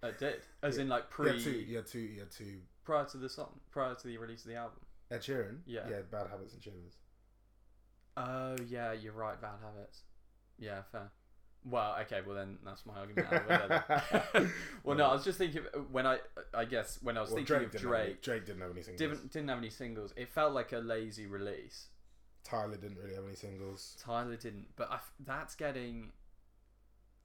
It 0.03 0.19
did, 0.19 0.41
as 0.61 0.75
Yeah. 0.77 0.83
in 0.83 0.89
like 0.89 1.09
pre 1.09 1.31
Yeah, 1.31 1.43
two. 1.43 1.51
yeah, 1.51 1.81
two. 1.81 2.15
Had 2.19 2.31
two. 2.31 2.61
prior 2.83 3.05
to 3.05 3.17
the 3.17 3.29
song, 3.29 3.59
prior 3.71 3.95
to 3.95 4.07
the 4.07 4.17
release 4.17 4.43
of 4.43 4.49
the 4.49 4.55
album. 4.55 4.79
Ed 5.09 5.21
Sheeran. 5.21 5.59
Yeah. 5.65 5.87
yeah, 5.89 6.01
Bad 6.11 6.27
Habits 6.29 6.53
and 6.53 6.61
Shivers. 6.63 6.97
Oh 8.17 8.55
yeah, 8.67 8.91
you're 8.93 9.13
right. 9.13 9.39
Bad 9.39 9.59
habits. 9.63 10.01
Yeah, 10.57 10.81
fair. 10.91 11.11
Well, 11.65 11.95
okay. 12.01 12.21
Well, 12.25 12.35
then 12.35 12.57
that's 12.63 12.85
my 12.85 12.93
argument. 12.95 13.27
out 13.31 13.41
of 13.41 13.47
the 13.47 13.73
way 13.73 14.23
then. 14.33 14.51
well, 14.83 14.97
no, 14.97 15.07
I 15.07 15.13
was 15.13 15.23
just 15.25 15.37
thinking 15.37 15.63
uh, 15.75 15.79
when 15.91 16.05
I, 16.07 16.19
I 16.53 16.63
guess 16.65 16.99
when 17.01 17.17
I 17.17 17.21
was 17.21 17.29
Well, 17.31 17.37
thinking 17.37 17.55
of 17.55 17.71
didn't 17.71 17.83
have 17.83 17.93
any- 17.93 18.05
Drake, 18.05 18.21
Drake 18.21 18.45
didn't 18.45 18.61
have 18.61 18.71
any 18.71 18.81
singles. 18.83 18.99
didn't 18.99 19.31
didn't 19.31 19.49
have 19.49 19.57
any 19.57 19.69
singles. 19.69 20.13
It 20.15 20.29
felt 20.29 20.53
like 20.53 20.71
a 20.71 20.77
lazy 20.77 21.25
release. 21.25 21.87
Tyler 22.43 22.77
didn't 22.77 22.97
really 22.97 23.15
have 23.15 23.25
any 23.25 23.35
singles. 23.35 23.97
Tyler 24.01 24.37
didn't, 24.37 24.67
but 24.77 24.89
I 24.89 24.99
that's 25.25 25.55
getting, 25.55 26.13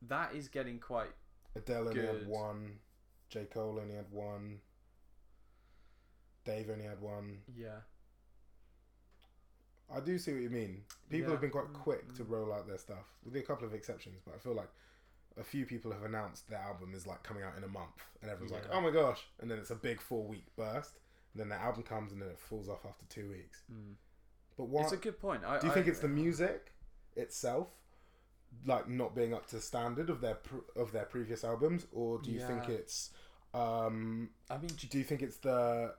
that 0.08 0.34
is 0.34 0.48
getting 0.48 0.80
quite. 0.80 1.12
Adele 1.54 1.88
only 1.88 2.00
had 2.06 2.26
one. 2.26 2.78
J 3.28 3.44
Cole 3.44 3.78
only 3.80 3.94
had 3.94 4.10
one. 4.10 4.58
Dave 6.44 6.68
only 6.70 6.84
had 6.84 7.00
one. 7.00 7.38
Yeah. 7.56 7.82
I 9.94 10.00
do 10.00 10.18
see 10.18 10.32
what 10.32 10.42
you 10.42 10.50
mean. 10.50 10.84
People 11.10 11.28
Yeah. 11.28 11.32
have 11.32 11.40
been 11.40 11.50
quite 11.50 11.72
quick 11.72 12.12
to 12.14 12.24
Mm. 12.24 12.30
roll 12.30 12.52
out 12.52 12.66
their 12.66 12.78
stuff, 12.78 13.06
with 13.24 13.36
a 13.36 13.42
couple 13.42 13.66
of 13.66 13.74
exceptions. 13.74 14.20
But 14.24 14.34
I 14.34 14.38
feel 14.38 14.54
like 14.54 14.70
a 15.36 15.44
few 15.44 15.64
people 15.66 15.92
have 15.92 16.02
announced 16.02 16.48
their 16.48 16.58
album 16.58 16.94
is 16.94 17.06
like 17.06 17.22
coming 17.22 17.42
out 17.42 17.56
in 17.56 17.64
a 17.64 17.68
month, 17.68 17.94
and 18.20 18.30
everyone's 18.30 18.52
like, 18.52 18.68
"Oh 18.70 18.80
my 18.80 18.90
gosh!" 18.90 19.26
And 19.40 19.50
then 19.50 19.58
it's 19.58 19.70
a 19.70 19.76
big 19.76 20.00
four 20.00 20.26
week 20.26 20.46
burst. 20.56 20.98
And 21.32 21.40
then 21.40 21.48
the 21.48 21.54
album 21.56 21.82
comes, 21.82 22.12
and 22.12 22.20
then 22.20 22.28
it 22.28 22.38
falls 22.38 22.68
off 22.68 22.84
after 22.84 23.06
two 23.06 23.30
weeks. 23.30 23.62
Mm. 23.72 23.96
But 24.56 24.64
what 24.64 24.84
It's 24.84 24.92
a 24.92 24.96
good 24.98 25.18
point. 25.18 25.44
I, 25.44 25.58
do 25.58 25.66
you 25.66 25.72
I- 25.72 25.74
think? 25.74 25.86
It's 25.88 26.00
the 26.00 26.08
music 26.08 26.72
itself, 27.16 27.68
like 28.66 28.86
not 28.88 29.14
being 29.14 29.32
up 29.32 29.46
to 29.46 29.60
standard 29.60 30.10
of 30.10 30.20
their 30.20 30.34
pr- 30.34 30.58
of 30.76 30.92
their 30.92 31.06
previous 31.06 31.42
albums, 31.44 31.86
or 31.92 32.18
do 32.20 32.30
you 32.30 32.40
think 32.46 32.68
it's 32.68 33.10
um, 33.54 34.30
I 34.50 34.56
mean, 34.58 34.68
do 34.68 34.96
you 34.98 35.04
think 35.04 35.20
it's 35.22 35.36
the 35.38 35.94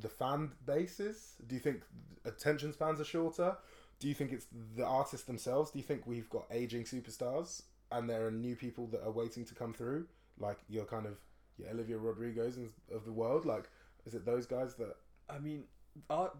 the 0.00 0.08
fan 0.08 0.52
bases? 0.66 1.34
Do 1.46 1.54
you 1.54 1.60
think 1.60 1.82
attention 2.24 2.72
spans 2.72 3.00
are 3.00 3.04
shorter? 3.04 3.56
Do 3.98 4.08
you 4.08 4.14
think 4.14 4.32
it's 4.32 4.46
the 4.76 4.84
artists 4.84 5.26
themselves? 5.26 5.70
Do 5.70 5.78
you 5.78 5.84
think 5.84 6.06
we've 6.06 6.30
got 6.30 6.46
aging 6.50 6.84
superstars 6.84 7.62
and 7.90 8.08
there 8.08 8.26
are 8.26 8.30
new 8.30 8.54
people 8.54 8.86
that 8.88 9.02
are 9.02 9.10
waiting 9.10 9.44
to 9.46 9.54
come 9.54 9.72
through, 9.72 10.06
like 10.38 10.58
your 10.68 10.84
kind 10.84 11.06
of 11.06 11.18
your 11.56 11.70
Olivia 11.70 11.98
Rodrigo's 11.98 12.58
of 12.94 13.04
the 13.04 13.12
world? 13.12 13.44
Like, 13.44 13.70
is 14.06 14.14
it 14.14 14.24
those 14.24 14.46
guys 14.46 14.74
that? 14.74 14.96
I 15.28 15.38
mean, 15.38 15.64
are, 16.08 16.32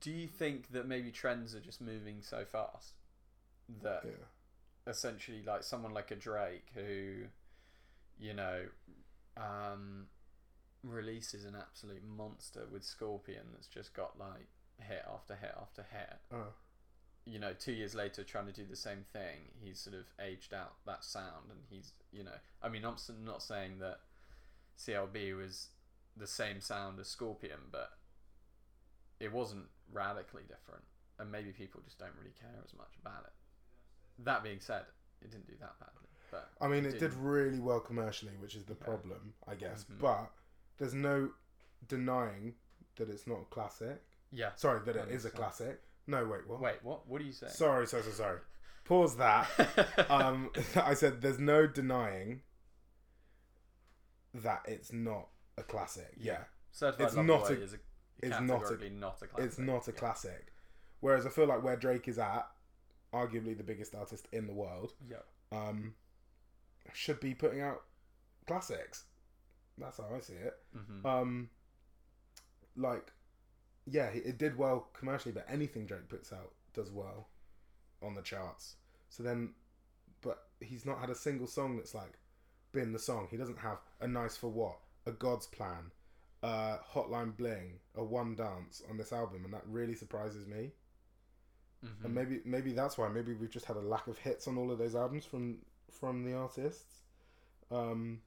do 0.00 0.10
you 0.10 0.26
think 0.26 0.72
that 0.72 0.86
maybe 0.86 1.10
trends 1.10 1.54
are 1.54 1.60
just 1.60 1.80
moving 1.80 2.22
so 2.22 2.44
fast 2.44 2.94
that 3.82 4.02
Yeah, 4.04 4.10
essentially 4.86 5.42
like 5.46 5.62
someone 5.62 5.94
like 5.94 6.10
a 6.10 6.16
Drake 6.16 6.66
who, 6.74 7.24
you 8.18 8.34
know, 8.34 8.62
um, 9.36 10.06
releases 10.84 11.44
an 11.44 11.54
absolute 11.56 12.02
monster 12.04 12.66
with 12.70 12.84
Scorpion 12.84 13.46
that's 13.52 13.66
just 13.66 13.94
got 13.94 14.18
like 14.18 14.48
hit 14.78 15.04
after 15.12 15.34
hit 15.34 15.54
after 15.60 15.82
hit. 15.90 16.18
uh, 16.30 16.50
You 17.24 17.38
know, 17.38 17.52
two 17.54 17.72
years 17.72 17.94
later, 17.94 18.22
trying 18.22 18.46
to 18.46 18.52
do 18.52 18.64
the 18.66 18.76
same 18.76 19.04
thing, 19.12 19.48
he's 19.62 19.80
sort 19.80 19.96
of 19.96 20.04
aged 20.20 20.52
out 20.52 20.74
that 20.86 21.04
sound, 21.04 21.50
and 21.50 21.60
he's, 21.70 21.92
you 22.12 22.22
know, 22.24 22.36
I 22.62 22.68
mean, 22.68 22.84
I'm 22.84 22.96
not 23.24 23.42
saying 23.42 23.78
that 23.78 24.00
CLB 24.78 25.34
was 25.36 25.68
the 26.16 26.26
same 26.26 26.60
sound 26.60 26.98
as 27.00 27.08
Scorpion, 27.08 27.60
but 27.72 27.92
it 29.20 29.32
wasn't 29.32 29.66
radically 29.92 30.42
different, 30.48 30.84
and 31.18 31.30
maybe 31.32 31.50
people 31.52 31.80
just 31.84 31.98
don't 31.98 32.14
really 32.18 32.34
care 32.38 32.60
as 32.64 32.74
much 32.74 32.92
about 33.00 33.24
it. 33.24 33.32
That 34.24 34.42
being 34.42 34.60
said, 34.60 34.82
it 35.22 35.30
didn't 35.30 35.46
do 35.46 35.54
that 35.60 35.78
badly, 35.80 36.08
but 36.30 36.50
I 36.60 36.68
mean, 36.68 36.84
it 36.84 36.92
did. 36.92 37.00
did 37.00 37.14
really 37.14 37.58
well 37.60 37.80
commercially, 37.80 38.32
which 38.38 38.54
is 38.54 38.64
the 38.64 38.74
Yeah. 38.74 38.84
problem, 38.84 39.34
I 39.46 39.54
guess. 39.54 39.84
Mhm. 39.84 39.98
But 39.98 40.30
there's 40.78 40.94
no 40.94 41.30
denying 41.88 42.54
that 42.96 43.08
it's 43.10 43.26
not 43.26 43.40
a 43.42 43.44
classic. 43.54 44.00
yeah. 44.32 44.50
Sorry, 44.56 44.80
that 44.86 44.96
it 44.96 45.08
is 45.10 45.24
a 45.24 45.30
classic. 45.30 45.80
No, 46.06 46.24
wait, 46.26 46.46
what? 46.46 46.60
Wait, 46.60 46.76
what? 46.82 47.08
What 47.08 47.20
are 47.20 47.24
you 47.24 47.32
saying? 47.32 47.52
Sorry, 47.52 47.86
sorry, 47.86 48.02
so 48.02 48.10
sorry. 48.10 48.38
Pause 48.84 49.16
that. 49.16 50.06
um, 50.10 50.50
I 50.76 50.94
said 50.94 51.22
there's 51.22 51.38
no 51.38 51.66
denying 51.66 52.42
that 54.34 54.62
it's 54.66 54.92
not 54.92 55.28
a 55.56 55.62
classic. 55.62 56.12
Yeah, 56.18 56.44
Certified 56.72 57.06
it's 57.06 57.16
not 57.16 57.50
a- 57.50 57.62
is 57.62 57.74
a 57.74 57.76
it's 58.20 58.30
not 58.40 58.70
a- 58.72 58.90
not 58.90 59.22
a 59.22 59.26
classic. 59.26 59.46
it's 59.46 59.58
not 59.58 59.88
a 59.88 59.92
Yeah. 59.92 59.98
classic. 59.98 60.52
Whereas 61.00 61.26
I 61.26 61.30
feel 61.30 61.46
like 61.46 61.62
where 61.62 61.76
Drake 61.76 62.08
is 62.08 62.18
at, 62.18 62.46
arguably 63.12 63.56
the 63.56 63.62
biggest 63.64 63.94
artist 63.94 64.26
in 64.32 64.46
the 64.46 64.52
world, 64.54 64.92
Yeah. 65.08 65.18
um, 65.52 65.94
should 66.92 67.20
be 67.20 67.34
putting 67.34 67.60
out 67.60 67.82
classics. 68.46 69.04
That's 69.78 69.98
how 69.98 70.08
I 70.14 70.20
see 70.20 70.34
it. 70.34 70.54
hmm 70.74 71.06
Um, 71.06 71.50
like, 72.76 73.12
yeah, 73.86 74.06
it 74.08 74.38
did 74.38 74.56
well 74.58 74.88
commercially, 74.94 75.32
but 75.32 75.46
anything 75.48 75.86
Drake 75.86 76.08
puts 76.08 76.32
out 76.32 76.52
does 76.72 76.90
well 76.90 77.28
on 78.02 78.14
the 78.14 78.22
charts. 78.22 78.76
So 79.10 79.22
then, 79.22 79.54
but 80.22 80.44
he's 80.60 80.86
not 80.86 81.00
had 81.00 81.10
a 81.10 81.14
single 81.14 81.46
song 81.46 81.76
that's 81.76 81.94
like 81.94 82.18
been 82.72 82.92
the 82.92 82.98
song. 82.98 83.28
He 83.30 83.36
doesn't 83.36 83.58
have 83.58 83.78
a 84.00 84.08
nice 84.08 84.36
for 84.36 84.48
what, 84.50 84.78
a 85.06 85.12
God's 85.12 85.46
Plan, 85.46 85.92
uh, 86.42 86.78
Hotline 86.92 87.36
Bling, 87.36 87.80
a 87.96 88.04
One 88.04 88.34
Dance 88.34 88.82
on 88.90 88.96
this 88.96 89.12
album, 89.12 89.44
and 89.44 89.54
that 89.54 89.62
really 89.66 89.94
surprises 89.94 90.46
me. 90.46 90.72
hmm 91.82 92.04
And 92.04 92.14
maybe 92.14 92.40
maybe 92.44 92.72
that's 92.72 92.98
why. 92.98 93.08
Maybe 93.08 93.34
we've 93.34 93.50
just 93.50 93.66
had 93.66 93.76
a 93.76 93.80
lack 93.80 94.06
of 94.06 94.18
hits 94.18 94.48
on 94.48 94.56
all 94.58 94.70
of 94.70 94.78
those 94.78 94.94
albums 94.94 95.24
from 95.24 95.58
from 95.90 96.24
the 96.24 96.34
artists. 96.34 97.02
Um, 97.70 98.22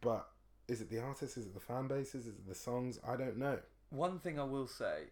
but 0.00 0.28
is 0.68 0.80
it 0.80 0.90
the 0.90 1.00
artists? 1.00 1.36
Is 1.36 1.46
it 1.46 1.54
the 1.54 1.60
fan 1.60 1.88
bases? 1.88 2.26
Is 2.26 2.34
it 2.34 2.48
the 2.48 2.54
songs? 2.54 2.98
I 3.06 3.16
don't 3.16 3.38
know. 3.38 3.58
One 3.90 4.18
thing 4.18 4.38
I 4.38 4.44
will 4.44 4.66
say, 4.66 5.04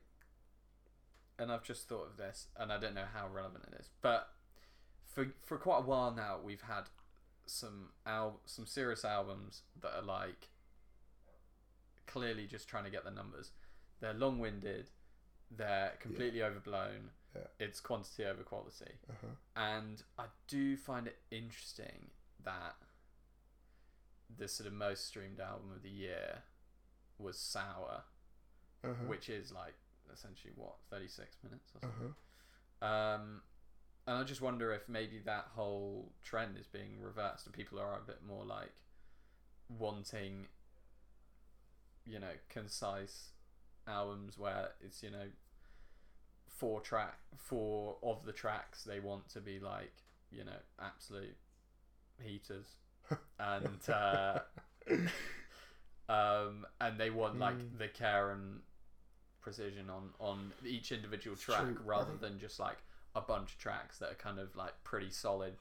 and 1.39 1.53
I've 1.53 1.65
just 1.65 1.89
thought 1.89 2.07
of 2.07 2.17
this, 2.17 2.47
and 2.57 2.73
I 2.73 2.79
don't 2.79 2.95
know 2.95 3.07
how 3.13 3.29
relevant 3.29 3.65
it 3.73 3.81
is, 3.81 3.89
but 4.01 4.31
for 5.07 5.27
for 5.45 5.59
quite 5.59 5.79
a 5.79 5.87
while 5.87 6.13
now, 6.13 6.39
we've 6.43 6.63
had 6.63 6.85
some 7.47 7.89
al- 8.07 8.41
some 8.47 8.67
serious 8.67 9.05
albums 9.05 9.63
that 9.81 9.93
are 9.95 10.03
like 10.03 10.49
clearly 12.07 12.47
just 12.47 12.69
trying 12.69 12.85
to 12.85 12.91
get 12.91 13.05
the 13.05 13.11
numbers. 13.11 13.51
They're 14.01 14.15
long 14.15 14.39
winded. 14.39 14.91
They're 15.51 15.93
completely 16.01 16.43
overblown. 16.43 17.11
Yeah. 17.35 17.43
It's 17.59 17.81
quantity 17.81 18.25
over 18.25 18.43
quality. 18.43 18.93
Uh-huh. 19.09 19.27
And 19.57 20.03
I 20.19 20.25
do 20.49 20.77
find 20.77 21.07
it 21.07 21.19
interesting 21.31 22.11
that 22.45 22.75
the 24.39 24.49
sort 24.49 24.67
of 24.67 24.73
most 24.73 25.07
streamed 25.07 25.41
album 25.41 25.71
of 25.75 25.83
the 25.83 25.91
year 25.91 26.43
was 27.19 27.39
Sour, 27.39 28.05
Uh-huh. 28.85 28.95
which 29.07 29.29
is 29.29 29.53
like 29.53 29.75
essentially 30.13 30.53
what, 30.57 30.77
36 30.91 31.37
minutes 31.43 31.71
or 31.75 31.81
something. 31.81 32.15
Uh-huh. 32.83 32.87
Um, 32.87 33.43
and 34.07 34.17
I 34.19 34.25
just 34.25 34.41
wonder 34.41 34.73
if 34.73 34.89
maybe 34.89 35.19
that 35.21 35.49
whole 35.55 36.13
trend 36.23 36.57
is 36.59 36.67
being 36.67 37.01
reversed 37.01 37.47
and 37.47 37.55
people 37.55 37.79
are 37.79 37.97
a 37.97 38.01
bit 38.07 38.23
more 38.27 38.45
like 38.45 38.73
wanting, 39.69 40.47
you 42.07 42.19
know, 42.19 42.33
concise 42.49 43.31
albums 43.87 44.39
where 44.39 44.71
it's, 44.81 45.03
you 45.03 45.11
know, 45.11 45.27
four 46.49 46.81
track, 46.81 47.19
four 47.37 47.97
of 48.03 48.25
the 48.25 48.33
tracks 48.33 48.83
they 48.85 49.01
want 49.01 49.29
to 49.29 49.41
be 49.41 49.59
like, 49.61 49.93
you 50.31 50.45
know, 50.45 50.59
absolute 50.81 51.37
heaters. 52.21 52.77
And, 53.39 53.89
uh, 53.89 54.39
um, 56.09 56.67
and 56.81 56.99
they 56.99 57.11
want 57.11 57.39
like 57.39 57.55
Mm. 57.57 57.79
the 57.79 57.89
care 57.89 58.31
and 58.31 58.63
precision 59.41 59.89
on 59.89 60.11
on 60.19 60.53
each 60.65 60.93
individual 60.93 61.37
track 61.37 61.63
true. 61.63 61.79
Rather 61.85 62.17
than 62.17 62.39
just 62.39 62.59
like 62.61 62.79
a 63.15 63.21
bunch 63.21 63.53
of 63.53 63.59
tracks 63.59 63.99
that 63.99 64.11
are 64.13 64.15
kind 64.17 64.39
of 64.39 64.55
like 64.57 64.73
pretty 64.85 65.11
solid 65.11 65.55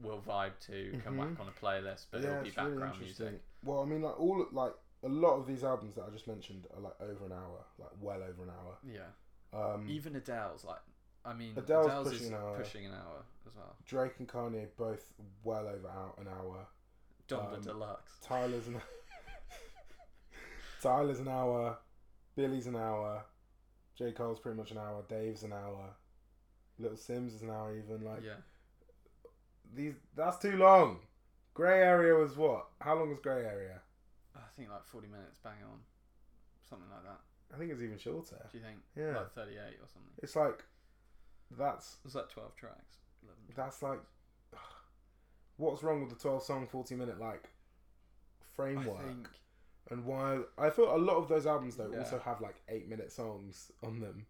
will 0.00 0.20
vibe 0.20 0.58
to 0.60 0.98
come 1.04 1.16
Mhm. 1.16 1.30
back 1.34 1.40
on 1.40 1.48
a 1.48 1.52
playlist 1.52 2.06
but 2.10 2.20
yeah, 2.22 2.28
it'll 2.30 2.42
be 2.42 2.48
it's 2.48 2.56
really 2.56 2.70
background 2.70 3.00
music 3.00 3.42
Well, 3.64 3.82
I 3.82 3.84
mean, 3.84 4.02
like 4.02 4.18
all 4.18 4.46
like 4.52 4.74
a 5.02 5.08
lot 5.08 5.34
of 5.36 5.46
these 5.46 5.62
albums 5.64 5.94
that 5.96 6.04
I 6.06 6.10
just 6.10 6.26
mentioned 6.26 6.66
are 6.74 6.80
like 6.80 7.00
over 7.00 7.26
an 7.26 7.32
hour, 7.32 7.64
like 7.78 7.90
well 8.00 8.22
over 8.22 8.42
an 8.44 8.50
hour. 8.50 8.78
yeah 8.84 9.10
Um, 9.52 9.88
even 9.88 10.14
adele's 10.16 10.64
like 10.64 10.80
i 11.24 11.32
mean 11.34 11.52
Adele's 11.56 11.86
adele's, 11.86 12.08
pushing 12.10 12.26
is 12.26 12.32
an 12.32 12.34
hour. 12.38 12.56
pushing 12.56 12.86
an 12.86 12.92
hour 12.94 13.24
as 13.46 13.54
well 13.56 13.76
Drake 13.84 14.18
and 14.20 14.28
Kanye 14.28 14.68
both 14.76 15.12
well 15.42 15.66
over 15.66 15.88
out 15.88 16.16
an 16.18 16.28
hour. 16.28 16.66
Donda 17.28 17.56
Um, 17.56 17.62
Deluxe. 17.62 18.18
Tyler's 18.22 18.66
an 18.68 18.80
Tyler's 20.82 21.20
an 21.20 21.28
hour, 21.28 21.78
Billie's 22.36 22.66
an 22.66 22.76
hour, 22.76 23.24
J 23.96 24.12
Cole's 24.12 24.38
pretty 24.38 24.56
much 24.56 24.70
an 24.70 24.78
hour, 24.78 25.04
Dave's 25.08 25.42
an 25.42 25.52
hour, 25.52 25.90
Little 26.78 26.96
Simz 26.96 27.34
is 27.34 27.42
an 27.42 27.50
hour 27.50 27.76
even. 27.76 28.04
Like 28.04 28.22
yeah. 28.24 28.34
these, 29.74 29.94
that's 30.16 30.38
too 30.38 30.56
long. 30.56 31.00
Grey 31.54 31.82
Area 31.82 32.14
was 32.14 32.36
what? 32.36 32.66
How 32.80 32.94
long 32.94 33.10
was 33.10 33.18
Grey 33.18 33.44
Area? 33.44 33.80
I 34.36 34.40
think 34.56 34.70
like 34.70 34.86
40 34.86 35.08
minutes, 35.08 35.38
bang 35.42 35.54
on. 35.68 35.80
Something 36.68 36.88
like 36.90 37.02
that. 37.02 37.18
I 37.52 37.58
think 37.58 37.72
it's 37.72 37.82
even 37.82 37.98
shorter. 37.98 38.36
Do 38.52 38.58
you 38.58 38.62
think? 38.64 38.78
Yeah, 38.96 39.18
Like 39.18 39.32
38 39.32 39.58
or 39.58 39.88
something. 39.92 40.12
it's 40.22 40.36
like 40.36 40.62
that's 41.58 41.96
was 42.04 42.14
like 42.14 42.28
12 42.28 42.54
tracks. 42.54 42.98
11 43.24 43.42
that's 43.56 43.82
like 43.82 43.98
what's 45.58 45.82
wrong 45.82 46.00
with 46.00 46.08
the 46.10 46.16
twelve 46.16 46.42
song, 46.42 46.66
forty 46.66 46.94
minute 46.94 47.20
like 47.20 47.50
framework? 48.56 48.98
I 49.00 49.02
think 49.06 49.28
And 49.90 50.04
while 50.06 50.44
I 50.56 50.70
thought 50.70 50.94
a 50.96 50.98
lot 50.98 51.16
of 51.16 51.28
those 51.28 51.46
albums 51.46 51.76
though 51.76 51.90
Yeah. 51.92 51.98
also 52.00 52.18
have 52.18 52.40
like 52.40 52.56
eight 52.68 52.88
minute 52.88 53.12
songs 53.12 53.70
on 53.84 54.00
them. 54.00 54.26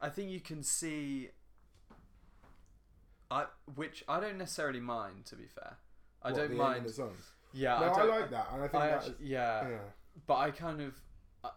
I 0.00 0.08
think 0.10 0.30
you 0.30 0.40
can 0.40 0.62
see 0.62 1.30
I 3.30 3.46
which 3.74 4.04
I 4.08 4.20
don't 4.20 4.36
necessarily 4.36 4.80
mind 4.80 5.24
to 5.26 5.36
be 5.36 5.46
fair. 5.46 5.78
I 6.22 6.30
What, 6.32 6.36
don't 6.38 6.56
mind. 6.56 6.86
Yeah, 7.54 7.78
no, 7.80 7.86
I, 7.86 8.00
I, 8.00 8.04
like 8.20 8.30
that, 8.30 8.48
and 8.52 8.62
I 8.62 8.68
think 8.68 8.82
I 8.82 8.88
actually, 8.90 9.14
yeah, 9.20 9.68
yeah. 9.68 9.76
but 10.26 10.36
I 10.36 10.50
kind 10.50 10.80
of 10.80 10.94
uh, 11.44 11.50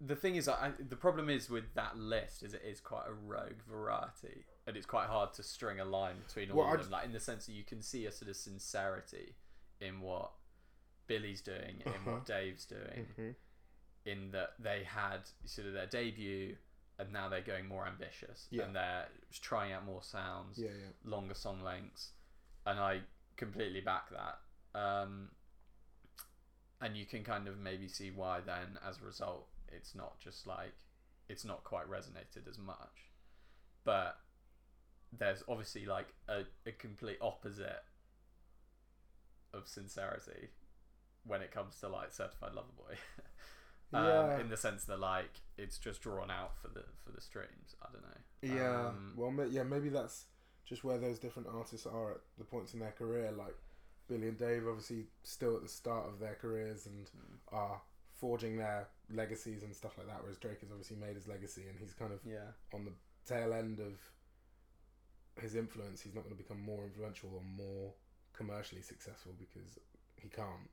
the 0.00 0.14
thing 0.16 0.36
is, 0.36 0.46
I, 0.48 0.72
the 0.78 0.96
problem 0.96 1.30
is 1.30 1.48
with 1.48 1.72
that 1.74 1.96
list 1.96 2.42
is 2.42 2.52
it 2.52 2.62
is 2.66 2.80
quite 2.80 3.04
a 3.08 3.12
rogue 3.12 3.62
variety, 3.66 4.44
and 4.66 4.76
it's 4.76 4.86
quite 4.86 5.06
hard 5.08 5.32
to 5.34 5.42
string 5.42 5.80
a 5.80 5.84
line 5.84 6.16
between 6.26 6.50
all 6.50 6.58
Well, 6.58 6.66
of 6.66 6.72
them. 6.72 6.80
just- 6.80 6.90
Like 6.90 7.04
in 7.04 7.12
the 7.12 7.20
sense 7.20 7.46
that 7.46 7.52
you 7.52 7.64
can 7.64 7.82
see 7.82 8.06
a 8.06 8.12
sort 8.12 8.28
of 8.30 8.36
sincerity 8.36 9.34
in 9.80 10.00
what 10.00 10.32
Billie's 11.06 11.42
doing, 11.42 11.80
in 11.84 11.92
Uh-huh. 11.92 12.10
what 12.12 12.26
Dave's 12.26 12.64
doing, 12.66 13.06
Mhm. 13.18 13.36
in 14.04 14.30
that 14.30 14.54
they 14.62 14.84
had 14.84 15.28
sort 15.44 15.66
of 15.66 15.72
their 15.74 15.86
debut. 15.86 16.56
And 16.98 17.10
now 17.12 17.28
they're 17.28 17.40
going 17.42 17.66
more 17.66 17.86
ambitious, 17.86 18.46
Yeah. 18.50 18.64
and 18.64 18.76
they're 18.76 19.10
trying 19.32 19.72
out 19.72 19.82
more 19.84 20.02
sounds 20.02 20.58
Yeah, 20.58 20.70
yeah. 20.70 20.92
longer 21.02 21.34
song 21.34 21.62
lengths, 21.62 22.12
and 22.66 22.78
I 22.78 23.02
completely 23.36 23.80
back 23.80 24.10
that. 24.10 24.40
Um, 24.74 25.34
and 26.80 26.96
you 26.96 27.06
can 27.06 27.24
kind 27.24 27.48
of 27.48 27.58
maybe 27.58 27.88
see 27.88 28.10
why 28.10 28.40
then, 28.40 28.76
as 28.82 29.00
a 29.00 29.04
result, 29.04 29.48
it's 29.68 29.94
not 29.94 30.20
just 30.20 30.46
like 30.46 30.74
it's 31.28 31.44
not 31.44 31.64
quite 31.64 31.86
resonated 31.88 32.46
as 32.46 32.58
much. 32.58 33.10
But 33.84 34.20
there's 35.16 35.42
obviously 35.48 35.86
like 35.86 36.08
a, 36.28 36.42
a 36.66 36.72
complete 36.72 37.18
opposite 37.20 37.82
of 39.52 39.68
sincerity 39.68 40.48
when 41.24 41.42
it 41.42 41.50
comes 41.50 41.78
to 41.80 41.88
like 41.88 42.12
Certified 42.12 42.54
Lover 42.54 42.68
Boy. 42.76 42.94
um, 43.98 44.04
Yeah. 44.04 44.40
In 44.40 44.48
the 44.48 44.56
sense 44.56 44.84
that 44.84 45.00
like 45.00 45.40
it's 45.58 45.78
just 45.78 46.00
drawn 46.02 46.30
out 46.30 46.56
for 46.60 46.68
the 46.68 46.84
for 47.04 47.12
the 47.12 47.20
streams. 47.20 47.76
I 47.82 47.86
don't 47.92 48.02
know. 48.02 48.56
Yeah. 48.62 48.88
Um, 48.88 49.14
well, 49.16 49.46
yeah, 49.48 49.62
maybe 49.62 49.88
that's 49.88 50.26
just 50.64 50.84
where 50.84 50.98
those 50.98 51.18
different 51.18 51.48
artists 51.52 51.86
are 51.86 52.12
at 52.12 52.20
the 52.38 52.44
points 52.44 52.74
in 52.74 52.80
their 52.80 52.92
career. 52.92 53.30
Like 53.32 53.54
Billie 54.08 54.28
and 54.28 54.38
Dave, 54.38 54.66
obviously, 54.66 55.06
still 55.22 55.56
at 55.56 55.62
the 55.62 55.68
start 55.68 56.08
of 56.08 56.18
their 56.18 56.36
careers 56.40 56.86
and 56.86 57.06
mm, 57.06 57.38
are 57.52 57.80
forging 58.12 58.56
their 58.56 58.88
legacies 59.12 59.62
and 59.62 59.74
stuff 59.74 59.98
like 59.98 60.06
that. 60.06 60.18
Whereas 60.22 60.38
Drake 60.38 60.60
has 60.60 60.70
obviously 60.70 60.96
made 60.96 61.16
his 61.16 61.28
legacy, 61.28 61.62
and 61.68 61.78
he's 61.78 61.92
kind 61.92 62.12
of 62.12 62.20
yeah. 62.24 62.52
on 62.72 62.84
the 62.84 62.92
tail 63.26 63.52
end 63.52 63.80
of 63.80 63.98
his 65.40 65.54
influence. 65.54 66.00
He's 66.00 66.14
not 66.14 66.24
going 66.24 66.36
to 66.36 66.42
become 66.42 66.60
more 66.60 66.84
influential 66.84 67.30
or 67.34 67.42
more 67.42 67.92
commercially 68.32 68.82
successful 68.82 69.32
because 69.38 69.78
he 70.16 70.28
can't. 70.28 70.68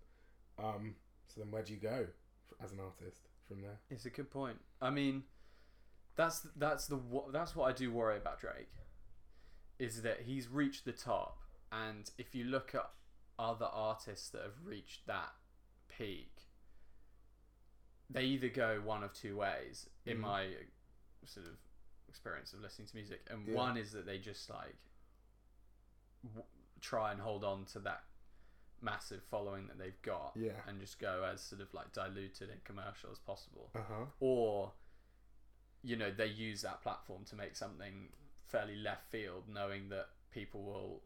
Um, 0.58 0.96
so 1.28 1.42
then, 1.42 1.52
where 1.52 1.64
do 1.64 1.74
you 1.74 1.80
go 1.80 2.08
as 2.64 2.72
an 2.72 2.80
artist 2.80 3.28
from 3.48 3.62
there? 3.62 3.80
It's 3.90 4.06
a 4.06 4.10
good 4.10 4.30
point. 4.30 4.58
I 4.82 4.90
mean, 4.90 5.24
that's 6.16 6.46
that's 6.56 6.88
the 6.88 7.00
that's 7.32 7.56
what 7.56 7.70
I 7.70 7.74
do 7.74 7.92
worry 7.92 8.18
about 8.18 8.40
Drake, 8.40 8.72
is 9.78 10.02
that 10.02 10.22
he's 10.22 10.48
reached 10.48 10.86
the 10.86 10.92
top, 10.92 11.38
and 11.72 12.10
if 12.18 12.36
you 12.36 12.46
look 12.46 12.76
at 12.76 12.90
other 13.38 13.68
artists 13.72 14.30
that 14.32 14.42
have 14.42 14.66
reached 14.66 15.08
that 15.08 15.32
peak, 15.88 16.34
they 18.10 18.24
either 18.24 18.50
go 18.50 18.82
one 18.84 19.04
of 19.04 19.14
two 19.14 19.38
ways. 19.38 19.88
In 20.06 20.18
Mhm. 20.18 20.22
my 20.22 20.56
sort 21.26 21.46
of 21.46 21.58
experience 22.10 22.52
of 22.54 22.60
listening 22.62 22.88
to 22.88 22.96
music, 22.96 23.22
and 23.30 23.48
Yeah. 23.48 23.56
one 23.56 23.78
is 23.78 23.92
that 23.94 24.06
they 24.06 24.18
just 24.18 24.50
like 24.50 24.76
w- 26.24 26.46
try 26.82 27.12
and 27.12 27.22
hold 27.22 27.44
on 27.44 27.66
to 27.66 27.80
that 27.80 28.04
massive 28.82 29.24
following 29.24 29.68
that 29.68 29.78
they've 29.78 30.02
got 30.02 30.32
Yeah. 30.36 30.62
and 30.68 30.80
just 30.80 31.00
go 31.00 31.24
as 31.24 31.42
sort 31.42 31.62
of 31.62 31.74
like 31.74 31.92
diluted 31.94 32.50
and 32.50 32.64
commercial 32.64 33.12
as 33.12 33.20
possible 33.20 33.72
Uh 33.76 33.82
huh. 33.84 34.06
or 34.20 34.74
you 35.82 35.96
know 35.96 36.12
they 36.12 36.28
use 36.28 36.62
that 36.62 36.82
platform 36.82 37.24
to 37.26 37.36
make 37.36 37.56
something 37.56 38.12
fairly 38.48 38.76
left 38.76 39.10
field 39.12 39.48
knowing 39.50 39.90
that 39.90 40.10
people 40.32 40.64
will 40.64 41.04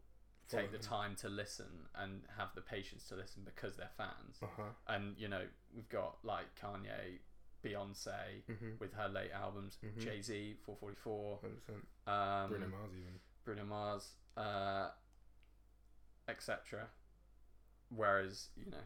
take 0.48 0.70
the 0.70 0.78
time 0.78 1.16
to 1.16 1.28
listen 1.28 1.88
and 1.96 2.22
have 2.36 2.54
the 2.54 2.60
patience 2.60 3.08
to 3.08 3.14
listen 3.16 3.42
because 3.44 3.76
they're 3.76 3.90
fans 3.96 4.38
Uh 4.42 4.46
huh. 4.56 4.62
and 4.88 5.18
you 5.18 5.26
know 5.28 5.46
we've 5.74 5.88
got 5.88 6.18
like 6.24 6.54
Kanye 6.60 7.18
Beyonce 7.64 8.42
Mhm. 8.48 8.78
with 8.78 8.92
her 8.94 9.08
late 9.08 9.30
albums 9.32 9.78
Mhm. 9.82 9.98
Jay-Z 9.98 10.54
444, 10.64 11.40
um, 12.06 12.48
Bruno 12.50 12.68
Mars 12.68 12.92
even. 12.94 13.20
Bruno 13.44 13.64
Mars, 13.64 14.12
uh, 14.36 14.90
etc. 16.28 16.88
Whereas 17.88 18.48
you 18.56 18.66
know 18.66 18.82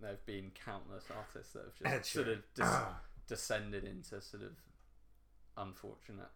there 0.00 0.10
have 0.10 0.24
been 0.26 0.50
countless 0.52 1.10
artists 1.10 1.52
that 1.52 1.64
have 1.64 2.00
just 2.00 2.12
sort 2.12 2.28
of 2.28 2.54
des- 2.54 2.62
Ah. 2.64 3.00
descended 3.26 3.84
into 3.84 4.20
sort 4.20 4.42
of 4.42 4.56
unfortunate 5.56 6.30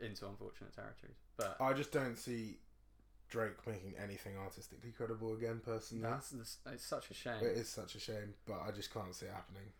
into 0.00 0.26
unfortunate 0.28 0.72
territories. 0.72 1.16
But 1.36 1.60
I 1.60 1.72
just 1.74 1.92
don't 1.92 2.16
see 2.16 2.58
Drake 3.28 3.64
making 3.66 3.96
anything 3.96 4.36
artistically 4.36 4.90
credible 4.92 5.32
again. 5.34 5.60
Personally, 5.60 6.02
that's 6.02 6.30
the, 6.30 6.72
it's 6.72 6.84
such 6.84 7.10
a 7.10 7.14
shame. 7.14 7.42
it 7.44 7.56
is 7.56 7.68
such 7.68 7.94
a 7.94 8.00
shame, 8.00 8.34
but 8.44 8.60
I 8.60 8.72
just 8.72 8.90
can't 8.92 9.14
see 9.14 9.26
it 9.26 9.32
happening. 9.32 9.72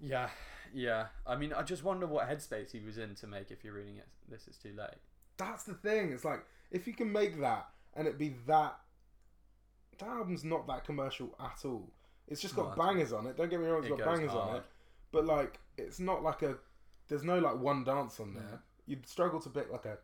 Yeah, 0.00 0.28
yeah. 0.72 1.06
I 1.26 1.36
mean, 1.36 1.52
I 1.52 1.62
just 1.62 1.82
wonder 1.84 2.06
what 2.06 2.28
headspace 2.28 2.70
he 2.72 2.80
was 2.80 2.98
in 2.98 3.14
to 3.16 3.26
make. 3.26 3.50
If 3.50 3.64
you're 3.64 3.74
reading 3.74 3.96
it, 3.96 4.06
this 4.28 4.46
is 4.48 4.56
too 4.56 4.72
late. 4.76 4.98
That's 5.36 5.64
the 5.64 5.74
thing. 5.74 6.12
It's 6.12 6.24
like 6.24 6.44
if 6.70 6.86
you 6.86 6.92
can 6.92 7.10
make 7.12 7.40
that 7.40 7.68
and 7.94 8.06
it 8.06 8.18
be 8.18 8.34
that, 8.46 8.78
that 9.98 10.08
album's 10.08 10.44
not 10.44 10.66
that 10.68 10.84
commercial 10.84 11.34
at 11.40 11.64
all. 11.64 11.90
It's 12.26 12.40
just 12.40 12.54
got 12.54 12.76
bangers 12.76 13.12
on 13.12 13.26
it. 13.26 13.36
Don't 13.36 13.48
get 13.48 13.58
me 13.60 13.66
wrong, 13.66 13.82
it's 13.82 13.92
It 13.92 13.98
got 13.98 14.14
bangers 14.14 14.32
on 14.32 14.56
it. 14.56 14.62
But 15.10 15.24
like, 15.24 15.58
it's 15.76 15.98
not 15.98 16.22
like 16.22 16.42
a. 16.42 16.56
There's 17.08 17.24
no 17.24 17.38
like 17.38 17.58
one 17.58 17.84
dance 17.84 18.20
on 18.20 18.34
there. 18.34 18.42
Mhm. 18.42 18.60
You'd 18.86 19.06
struggle 19.08 19.40
to 19.40 19.48
pick 19.48 19.70
like 19.72 19.86
a 19.86 19.98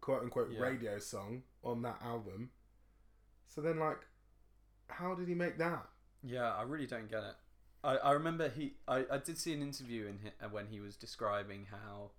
quote 0.00 0.22
unquote 0.22 0.50
Yeah. 0.52 0.60
radio 0.60 0.98
song 1.00 1.42
on 1.64 1.82
that 1.82 2.00
album. 2.00 2.50
So 3.48 3.60
then, 3.60 3.78
like, 3.78 4.06
how 4.88 5.14
did 5.14 5.26
he 5.28 5.34
make 5.34 5.58
that? 5.58 5.86
Yeah, 6.22 6.54
I 6.54 6.62
really 6.62 6.86
don't 6.86 7.10
get 7.10 7.22
it. 7.24 7.34
I, 7.86 7.96
I 7.96 8.12
remember 8.12 8.48
he 8.48 8.74
I, 8.88 9.04
I 9.10 9.18
did 9.18 9.38
see 9.38 9.52
an 9.52 9.62
interview 9.62 10.06
in 10.06 10.18
hi- 10.24 10.46
when 10.48 10.66
he 10.66 10.80
was 10.80 10.96
describing 10.96 11.66
how 11.70 12.10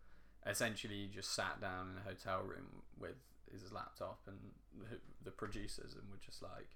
essentially 0.46 0.96
he 0.96 1.08
just 1.08 1.34
sat 1.36 1.60
down 1.62 1.92
in 1.92 1.98
a 1.98 2.02
hotel 2.02 2.42
room 2.44 2.84
with 3.00 3.16
his 3.52 3.72
laptop 3.72 4.20
and 4.28 4.38
the, 4.80 4.98
the 5.26 5.32
producers 5.32 5.94
and 5.96 6.04
were 6.10 6.20
just 6.26 6.42
like, 6.42 6.70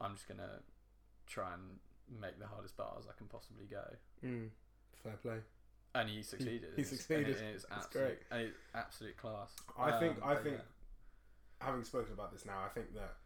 I'm 0.00 0.14
just 0.14 0.28
gonna 0.28 0.60
try 1.26 1.54
and 1.54 1.78
make 2.20 2.38
the 2.38 2.46
hardest 2.46 2.76
bars 2.76 3.04
I 3.08 3.16
can 3.16 3.26
possibly 3.28 3.64
go. 3.70 3.84
Mm, 4.24 4.48
fair 5.02 5.16
play. 5.22 5.38
And 5.94 6.08
he 6.08 6.22
succeeded. 6.22 6.70
he 6.76 6.82
It's- 6.82 6.88
succeeded. 6.90 7.36
And 7.38 7.46
it, 7.48 7.54
it's 7.54 7.64
That's 7.64 7.86
absolute, 7.86 8.04
great. 8.04 8.18
and 8.30 8.40
it's 8.48 8.58
absolute 8.74 9.16
class. 9.16 9.50
I 9.78 9.98
think. 9.98 10.16
Um, 10.22 10.28
I 10.28 10.34
think. 10.36 10.56
yeah. 10.56 11.66
Having 11.66 11.84
spoken 11.84 12.12
about 12.14 12.32
this 12.32 12.46
now, 12.46 12.58
I 12.64 12.68
think 12.68 12.94
that 12.94 13.16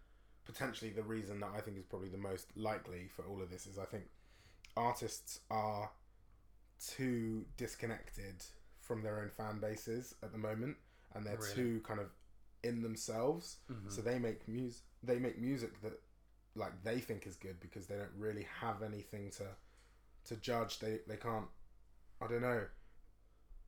potentially 0.45 0.91
the 0.91 1.03
reason 1.05 1.41
that 1.41 1.51
I 1.57 1.61
think 1.61 1.79
is 1.79 1.85
probably 1.85 2.09
the 2.09 2.19
most 2.19 2.47
likely 2.57 3.09
for 3.15 3.23
all 3.27 3.41
of 3.43 3.51
this 3.51 3.67
is 3.67 3.79
I 3.79 3.85
think 3.85 4.05
artists 4.77 5.41
are 5.51 5.91
too 6.81 7.47
disconnected 7.57 8.45
from 8.81 9.03
their 9.03 9.21
own 9.21 9.31
fan 9.31 9.59
bases 9.61 10.15
at 10.23 10.33
the 10.33 10.39
moment, 10.39 10.77
and 11.15 11.25
they're 11.25 11.37
Really? 11.39 11.55
too 11.55 11.81
kind 11.83 12.01
of 12.01 12.11
in 12.63 12.83
themselves. 12.83 13.59
Mhm. 13.71 13.91
So 13.91 14.03
they 14.03 14.19
make 14.19 14.47
music. 14.49 14.83
They 15.03 15.19
make 15.19 15.39
music 15.39 15.81
that 15.83 16.01
like 16.55 16.83
they 16.85 17.01
think 17.01 17.27
is 17.27 17.37
good 17.37 17.59
because 17.61 17.87
they 17.87 17.97
don't 17.97 18.15
really 18.17 18.45
have 18.45 18.83
anything 18.83 19.31
to 19.33 19.57
to 20.25 20.37
judge. 20.37 20.79
They 20.79 20.99
they 21.07 21.17
can't. 21.17 21.49
I 22.21 22.27
don't 22.27 22.43
know. 22.43 22.67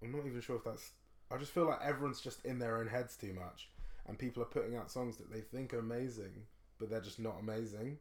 I'm 0.02 0.12
not 0.12 0.26
even 0.26 0.40
sure 0.40 0.56
if 0.56 0.64
that's. 0.64 0.92
I 1.30 1.36
just 1.38 1.52
feel 1.52 1.66
like 1.66 1.80
everyone's 1.82 2.20
just 2.20 2.44
in 2.44 2.58
their 2.58 2.78
own 2.78 2.86
heads 2.86 3.16
too 3.16 3.32
much, 3.34 3.70
and 4.06 4.18
people 4.18 4.42
are 4.42 4.46
putting 4.46 4.76
out 4.76 4.90
songs 4.90 5.16
that 5.16 5.30
they 5.30 5.40
think 5.40 5.74
are 5.74 5.80
amazing, 5.80 6.46
but 6.78 6.88
they're 6.88 7.00
just 7.00 7.18
not 7.18 7.38
amazing. 7.40 7.98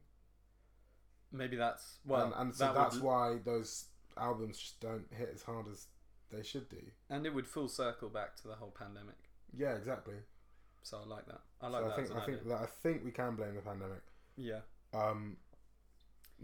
Maybe 1.37 1.55
that's 1.57 1.97
well, 2.05 2.25
and, 2.25 2.33
and 2.37 2.55
so 2.55 2.65
that 2.65 2.75
that's 2.75 2.95
would, 2.95 3.03
why 3.03 3.35
those 3.43 3.85
albums 4.17 4.57
just 4.57 4.79
don't 4.79 5.05
hit 5.11 5.29
as 5.33 5.43
hard 5.43 5.65
as 5.71 5.87
they 6.31 6.41
should 6.43 6.67
do. 6.69 6.81
and 7.09 7.25
it 7.25 7.33
would 7.33 7.47
full 7.47 7.67
circle 7.67 8.09
back 8.09 8.35
to 8.37 8.47
the 8.47 8.55
whole 8.55 8.73
pandemic. 8.77 9.15
Yeah, 9.55 9.73
exactly. 9.75 10.15
So 10.83 10.99
I 11.03 11.07
like 11.07 11.25
that. 11.27 11.41
I 11.61 11.67
like 11.67 11.81
so 11.83 11.87
that. 11.87 11.93
I 11.93 11.95
think 11.95 12.11
I 12.21 12.25
think 12.25 12.47
that 12.47 12.57
I 12.61 12.65
think 12.65 13.03
we 13.05 13.11
can 13.11 13.35
blame 13.35 13.55
the 13.55 13.61
pandemic. 13.61 14.01
yeah. 14.37 14.59
Um, 14.93 15.37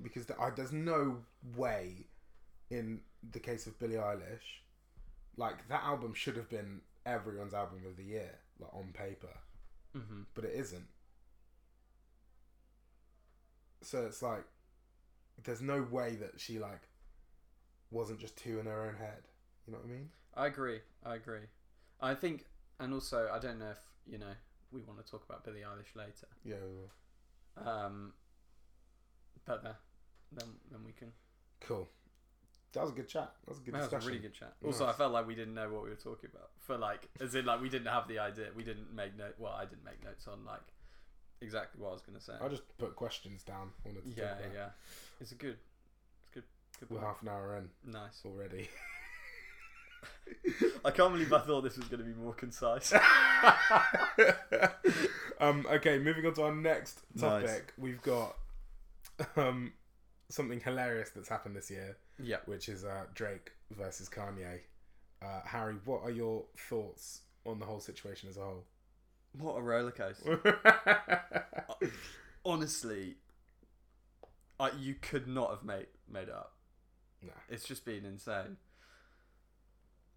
because 0.03 0.25
th- 0.25 0.39
I, 0.39 0.49
there's 0.49 0.71
no 0.71 1.17
way 1.55 2.05
in 2.69 3.01
the 3.31 3.39
case 3.39 3.67
of 3.67 3.77
Billie 3.79 3.95
Eilish, 3.95 4.61
like 5.37 5.67
that 5.69 5.83
album 5.83 6.13
should 6.13 6.35
have 6.37 6.49
been 6.49 6.81
everyone's 7.05 7.53
album 7.53 7.79
of 7.87 7.97
the 7.97 8.03
year, 8.03 8.39
like 8.59 8.73
on 8.73 8.91
paper, 8.93 9.37
Mm-hmm. 9.95 10.21
but 10.33 10.45
it 10.45 10.53
isn't. 10.55 10.87
So 13.81 14.05
it's 14.05 14.21
like 14.21 14.43
there's 15.43 15.61
no 15.61 15.85
way 15.89 16.15
that 16.15 16.39
she 16.39 16.59
like 16.59 16.89
wasn't 17.89 18.19
just 18.19 18.37
two 18.37 18.59
in 18.59 18.65
her 18.65 18.85
own 18.85 18.95
head. 18.95 19.27
You 19.65 19.73
know 19.73 19.79
what 19.79 19.87
I 19.89 19.91
mean? 19.91 20.09
I 20.35 20.47
agree. 20.47 20.79
I 21.05 21.15
agree. 21.15 21.47
I 21.99 22.15
think, 22.15 22.45
and 22.79 22.93
also, 22.93 23.29
I 23.31 23.39
don't 23.39 23.59
know 23.59 23.71
if 23.71 23.79
you 24.07 24.17
know 24.17 24.33
we 24.71 24.81
want 24.81 25.03
to 25.03 25.09
talk 25.09 25.23
about 25.27 25.43
Billie 25.43 25.59
Eilish 25.59 25.95
later. 25.95 26.27
Yeah. 26.43 26.55
we 26.63 26.73
will. 26.75 27.69
Um, 27.69 28.13
but 29.45 29.65
uh, 29.65 29.73
then 30.31 30.47
then 30.71 30.81
we 30.85 30.93
can. 30.93 31.11
Cool. 31.59 31.87
That 32.73 32.83
was 32.83 32.91
a 32.91 32.93
good 32.93 33.09
chat. 33.09 33.33
That 33.45 33.51
was 33.51 33.59
a 33.59 33.61
good 33.61 33.73
chat. 33.73 33.89
that 33.89 33.95
was 33.97 34.05
a 34.05 34.07
really 34.07 34.21
good 34.21 34.33
chat. 34.33 34.53
Also, 34.65 34.85
Nice. 34.85 34.95
I 34.95 34.97
felt 34.97 35.11
like 35.11 35.27
we 35.27 35.35
didn't 35.35 35.53
know 35.53 35.69
what 35.69 35.83
we 35.83 35.89
were 35.89 35.95
talking 35.95 36.29
about. 36.33 36.51
For 36.57 36.77
like, 36.77 37.09
as 37.19 37.35
in 37.35 37.45
like 37.45 37.61
we 37.61 37.67
didn't 37.67 37.87
have 37.89 38.07
the 38.07 38.19
idea. 38.19 38.45
We 38.55 38.63
didn't 38.63 38.95
make 38.95 39.17
note. 39.17 39.35
Well, 39.37 39.51
I 39.51 39.65
didn't 39.65 39.83
make 39.83 40.03
notes 40.03 40.25
on 40.27 40.45
like 40.45 40.61
exactly 41.41 41.81
what 41.81 41.89
I 41.89 41.93
was 41.93 42.01
gonna 42.01 42.21
say. 42.21 42.33
I 42.41 42.47
just 42.47 42.63
put 42.77 42.95
questions 42.95 43.43
down. 43.43 43.71
Wanted 43.85 44.05
to 44.05 44.21
yeah, 44.21 44.35
yeah. 44.53 44.69
It's 45.19 45.31
a 45.31 45.35
good. 45.35 45.57
It's 46.21 46.29
good. 46.33 46.43
Good. 46.79 46.89
We're 46.89 46.97
point. 46.97 47.07
half 47.07 47.21
an 47.21 47.29
hour 47.29 47.57
in 47.57 47.91
Nice. 47.91 48.21
already. 48.25 48.69
I 50.85 50.91
can't 50.91 51.13
believe 51.13 51.31
I 51.33 51.39
thought 51.39 51.61
this 51.61 51.77
was 51.77 51.87
going 51.87 51.99
to 51.99 52.05
be 52.05 52.13
more 52.13 52.33
concise. 52.33 52.93
um, 55.39 55.65
okay, 55.71 55.97
moving 55.99 56.25
on 56.25 56.33
to 56.35 56.43
our 56.43 56.55
next 56.55 57.01
topic. 57.17 57.47
Nice. 57.47 57.61
We've 57.77 58.01
got 58.01 58.35
um, 59.35 59.73
something 60.29 60.59
hilarious 60.59 61.11
that's 61.11 61.29
happened 61.29 61.55
this 61.55 61.69
year, 61.69 61.97
yeah. 62.21 62.37
which 62.45 62.69
is 62.69 62.83
uh, 62.83 63.03
Drake 63.13 63.51
versus 63.71 64.09
Kanye. 64.09 64.61
Uh, 65.21 65.41
Harry, 65.45 65.75
what 65.85 66.01
are 66.03 66.11
your 66.11 66.45
thoughts 66.57 67.21
on 67.45 67.59
the 67.59 67.65
whole 67.65 67.79
situation 67.79 68.29
as 68.29 68.37
a 68.37 68.41
whole? 68.41 68.63
What 69.37 69.53
a 69.57 69.61
roller 69.61 69.91
coaster. 69.91 70.39
Honestly, 72.45 73.15
I, 74.59 74.71
you 74.79 74.95
could 74.95 75.27
not 75.27 75.49
have 75.51 75.63
made 75.63 75.87
made 76.11 76.27
it 76.27 76.33
up. 76.33 76.53
nah. 77.23 77.31
It's 77.49 77.63
just 77.65 77.85
been 77.85 78.03
insane. 78.05 78.57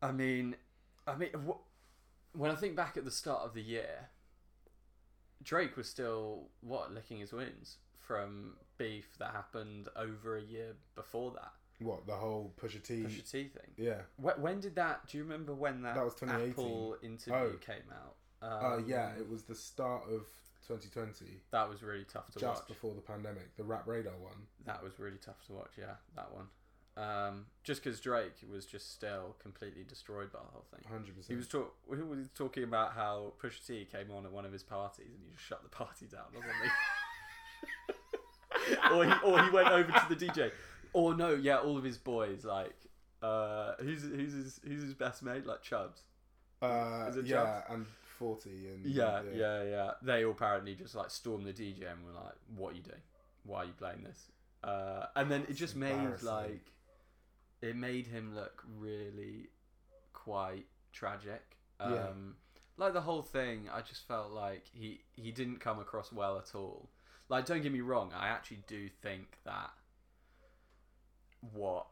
I 0.03 0.11
mean, 0.13 0.57
I 1.07 1.17
mean, 1.17 1.31
wh- 1.47 2.37
when 2.39 2.51
I 2.51 2.55
think 2.55 2.77
back 2.77 2.97
at 2.97 3.05
the 3.05 3.11
start 3.11 3.43
of 3.43 3.55
the 3.55 3.63
year, 3.63 4.09
Drake 5.43 5.77
was 5.77 5.89
still 5.89 6.49
what 6.61 6.93
licking 6.93 7.19
his 7.19 7.33
wounds 7.33 7.77
from 7.99 8.55
beef 8.79 9.17
that 9.19 9.31
happened 9.33 9.89
over 9.97 10.37
a 10.37 10.43
year 10.43 10.75
before 10.95 11.31
that 11.33 11.53
What 11.79 12.07
the 12.07 12.15
whole 12.15 12.53
Pusha 12.61 12.83
T? 12.83 13.03
Pusha 13.03 13.31
T 13.31 13.45
thing. 13.45 13.71
Yeah. 13.77 14.01
Wh- 14.17 14.39
When 14.41 14.61
did 14.61 14.75
that? 14.77 15.07
Do 15.07 15.17
you 15.19 15.25
remember 15.25 15.55
when 15.55 15.83
that, 15.83 15.95
That 15.95 16.05
was 16.05 16.15
Apple 16.23 16.97
interview 17.03 17.35
Oh. 17.35 17.53
came 17.61 17.91
out? 17.93 18.17
Uh, 18.45 18.75
Um, 18.77 18.85
yeah, 18.87 19.11
it 19.19 19.29
was 19.29 19.45
the 19.45 19.55
start 19.55 20.03
of 20.05 20.27
2020, 20.69 21.41
that 21.51 21.69
was 21.69 21.83
really 21.83 22.05
tough 22.05 22.31
to 22.33 22.39
watch. 22.39 22.55
just 22.55 22.63
watch. 22.63 22.69
before 22.69 22.95
the 22.95 23.01
pandemic. 23.01 23.55
The 23.57 23.65
Rap 23.65 23.87
Radar 23.87 24.17
one. 24.19 24.47
That 24.67 24.83
was 24.83 24.99
really 24.99 25.19
tough 25.19 25.45
to 25.47 25.53
watch. 25.53 25.73
Yeah, 25.79 25.95
that 26.17 26.29
one. 26.33 26.47
Um, 26.97 27.47
just 27.65 27.83
because 27.83 28.01
Drake 28.01 28.37
was 28.51 28.67
just 28.67 28.93
still 28.93 29.35
completely 29.43 29.83
destroyed 29.83 30.33
by 30.33 30.39
the 30.39 30.53
whole 30.53 30.65
thing. 30.71 30.85
100%. 30.91 31.27
He 31.27 31.35
was 31.35 31.49
talk. 31.49 31.75
He 31.89 32.03
was 32.03 32.29
talking 32.35 32.63
about 32.63 32.93
how 32.93 33.33
Pusha 33.43 33.67
T 33.67 33.89
came 33.91 34.11
on 34.13 34.25
at 34.25 34.33
one 34.33 34.45
of 34.45 34.53
his 34.53 34.63
parties 34.63 35.07
and 35.09 35.19
he 35.25 35.31
just 35.33 35.45
shut 35.45 35.63
the 35.63 35.69
party 35.69 36.07
down 36.07 36.27
or 36.35 36.43
something. 36.43 36.71
or 38.97 39.05
he 39.05 39.13
or 39.25 39.43
he 39.43 39.51
went 39.51 39.69
over 39.69 39.91
to 39.91 40.07
the 40.09 40.17
DJ. 40.17 40.53
Or 40.93 41.17
no, 41.17 41.35
yeah, 41.35 41.57
all 41.59 41.77
of 41.77 41.85
his 41.85 41.99
boys 41.99 42.45
like. 42.45 42.75
Uh, 43.23 43.75
who's 43.81 44.03
who's 44.03 44.35
his 44.35 44.61
who's 44.67 44.83
his 44.83 44.95
best 44.95 45.23
mate 45.23 45.47
like 45.47 45.63
Chubbs? 45.63 46.03
uh, 46.63 47.11
yeah, 47.25 47.63
and 47.71 47.87
40 48.25 48.51
and 48.69 48.87
Yeah, 48.87 49.23
yeah, 49.35 49.63
yeah, 49.63 49.91
They 50.03 50.25
all 50.25 50.33
apparently 50.33 50.75
just 50.75 50.95
like 50.95 51.11
stormed 51.11 51.47
the 51.47 51.53
DJ 51.53 51.91
and 51.91 52.05
were 52.05 52.13
like, 52.13 52.35
"What 52.57 52.73
are 52.73 52.77
you 52.77 52.83
doing? 52.83 53.03
Why 53.45 53.59
are 53.63 53.65
you 53.67 53.73
playing 53.73 54.03
this?" 54.03 54.31
Uh, 54.63 55.07
and 55.15 55.31
then 55.31 55.43
it 55.49 55.55
just 55.55 55.77
made 55.77 56.23
like 56.23 56.73
it 57.61 57.77
made 57.77 58.07
him 58.07 58.35
look 58.35 58.65
really 58.79 59.49
quite 60.13 60.67
tragic. 60.93 61.59
Um, 61.81 61.93
Yeah. 61.93 62.09
Like 62.77 62.93
the 62.93 63.03
whole 63.03 63.23
thing, 63.23 63.69
I 63.73 63.83
just 63.83 64.09
felt 64.09 64.33
like 64.33 64.65
he 64.73 65.05
he 65.13 65.31
didn't 65.31 65.61
come 65.61 65.79
across 65.79 66.11
well 66.13 66.39
at 66.39 66.55
all. 66.55 66.91
Like, 67.29 67.47
don't 67.47 67.63
get 67.63 67.73
me 67.73 67.81
wrong, 67.81 68.13
I 68.15 68.29
actually 68.29 68.63
do 68.67 68.89
think 68.89 69.39
that 69.45 69.71
what 71.53 71.87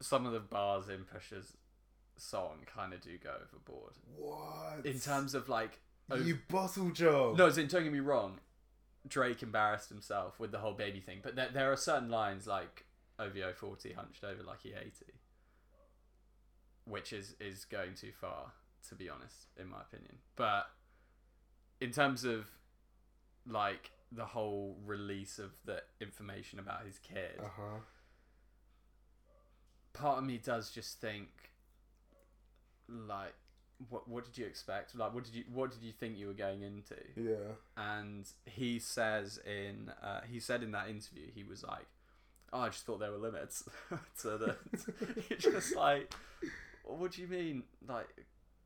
some 0.00 0.26
of 0.26 0.32
the 0.32 0.40
bars 0.40 0.88
in 0.88 1.04
Pusha's 1.04 1.56
song 2.16 2.58
kind 2.66 2.92
of 2.92 3.00
do 3.00 3.16
go 3.18 3.30
overboard 3.42 3.92
What? 4.16 4.84
in 4.86 4.98
terms 5.00 5.34
of 5.34 5.48
like 5.48 5.80
ov- 6.10 6.26
You 6.26 6.38
bottle 6.48 6.90
job. 6.90 7.36
no, 7.38 7.46
as 7.46 7.58
in, 7.58 7.66
don't 7.68 7.82
get 7.84 7.92
me 7.92 8.00
wrong. 8.00 8.40
Drake 9.06 9.42
embarrassed 9.42 9.88
himself 9.90 10.38
with 10.40 10.50
the 10.50 10.58
whole 10.58 10.72
baby 10.74 11.00
thing, 11.00 11.20
but 11.22 11.36
there, 11.36 11.48
there 11.52 11.70
are 11.72 11.76
certain 11.76 12.08
lines 12.08 12.46
like 12.46 12.86
OVO 13.18 13.52
forty 13.52 13.92
hunched 13.92 14.24
over 14.24 14.42
like 14.42 14.62
he 14.62 14.70
eighty, 14.70 15.12
which 16.86 17.12
is 17.12 17.34
is 17.40 17.64
going 17.64 17.94
too 17.94 18.12
far 18.12 18.52
to 18.88 18.94
be 18.94 19.08
honest, 19.08 19.48
in 19.60 19.68
my 19.68 19.80
opinion. 19.80 20.16
But 20.36 20.66
in 21.80 21.90
terms 21.90 22.24
of 22.24 22.46
like 23.46 23.90
the 24.12 24.24
whole 24.24 24.78
release 24.86 25.38
of 25.38 25.50
the 25.64 25.82
information 26.00 26.58
about 26.58 26.84
his 26.86 26.98
kid, 26.98 27.38
Uh 27.40 27.48
huh. 27.56 27.78
part 29.92 30.18
of 30.18 30.24
me 30.24 30.38
does 30.38 30.70
just 30.70 31.00
think 31.00 31.28
like 32.88 33.34
what 33.88 34.06
what 34.08 34.24
did 34.24 34.38
you 34.38 34.46
expect 34.46 34.94
like 34.94 35.12
what 35.12 35.24
did 35.24 35.34
you 35.34 35.44
what 35.52 35.70
did 35.70 35.82
you 35.82 35.92
think 35.92 36.16
you 36.16 36.26
were 36.28 36.32
going 36.32 36.62
into 36.62 36.94
Yeah. 37.16 37.54
and 37.76 38.24
he 38.46 38.78
says 38.78 39.38
in 39.46 39.90
uh, 40.02 40.20
he 40.30 40.38
said 40.40 40.62
in 40.62 40.70
that 40.72 40.88
interview 40.88 41.26
he 41.34 41.42
was 41.44 41.62
like 41.64 41.86
oh 42.52 42.60
i 42.60 42.68
just 42.68 42.86
thought 42.86 43.00
there 43.00 43.10
were 43.10 43.18
limits 43.18 43.64
to 44.20 44.38
the 44.38 44.56
it's 45.30 45.44
just 45.44 45.74
like 45.76 46.14
what 46.84 47.12
do 47.12 47.22
you 47.22 47.28
mean 47.28 47.64
like 47.88 48.06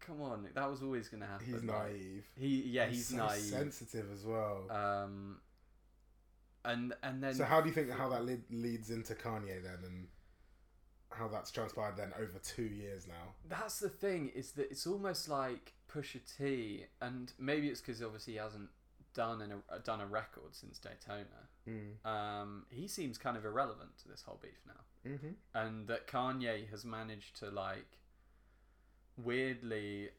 come 0.00 0.20
on 0.20 0.46
that 0.54 0.70
was 0.70 0.83
always 0.83 1.09
gonna 1.09 1.26
happen 1.26 1.46
He's 1.46 1.64
like, 1.64 1.90
naive. 1.90 2.24
he 2.38 2.62
yeah 2.66 2.87
he's, 2.87 3.07
so 3.09 3.16
naive 3.16 3.40
sensitive 3.40 4.07
as 4.12 4.24
well. 4.26 4.66
um 4.70 5.38
and 6.64 6.92
and 7.02 7.22
then 7.22 7.35
so 7.35 7.44
how 7.44 7.61
do 7.61 7.68
you 7.68 7.74
think 7.74 7.90
how 7.90 8.09
that 8.11 8.24
lead, 8.26 8.42
leads 8.50 8.90
into 8.90 9.14
Kanye 9.14 9.62
then, 9.62 9.78
and 9.85 10.07
how 11.10 11.28
that's 11.28 11.50
transpired 11.50 11.96
then 11.96 12.12
over 12.18 12.38
two 12.42 12.64
years 12.64 13.06
now? 13.06 13.34
That's 13.48 13.78
the 13.78 13.88
thing 13.88 14.30
is 14.34 14.52
that 14.52 14.70
it's 14.70 14.86
almost 14.86 15.28
like 15.28 15.72
Pusha 15.92 16.20
T, 16.36 16.84
and 17.00 17.32
maybe 17.38 17.68
it's 17.68 17.80
because 17.80 18.02
obviously 18.02 18.34
he 18.34 18.38
hasn't 18.38 18.68
done 19.14 19.40
an, 19.40 19.52
a 19.70 19.78
done 19.78 20.00
a 20.00 20.06
record 20.06 20.54
since 20.54 20.78
Daytona. 20.78 21.24
Mm. 21.68 22.06
Um, 22.08 22.66
he 22.70 22.86
seems 22.88 23.18
kind 23.18 23.36
of 23.36 23.44
irrelevant 23.44 23.98
to 24.02 24.08
this 24.08 24.22
whole 24.22 24.38
beef 24.42 24.60
now, 24.66 25.10
Mm-hmm. 25.10 25.28
and 25.54 25.86
that 25.88 26.06
Kanye 26.06 26.68
has 26.70 26.84
managed 26.84 27.36
to 27.38 27.50
like 27.50 27.98
weirdly, 29.16 30.10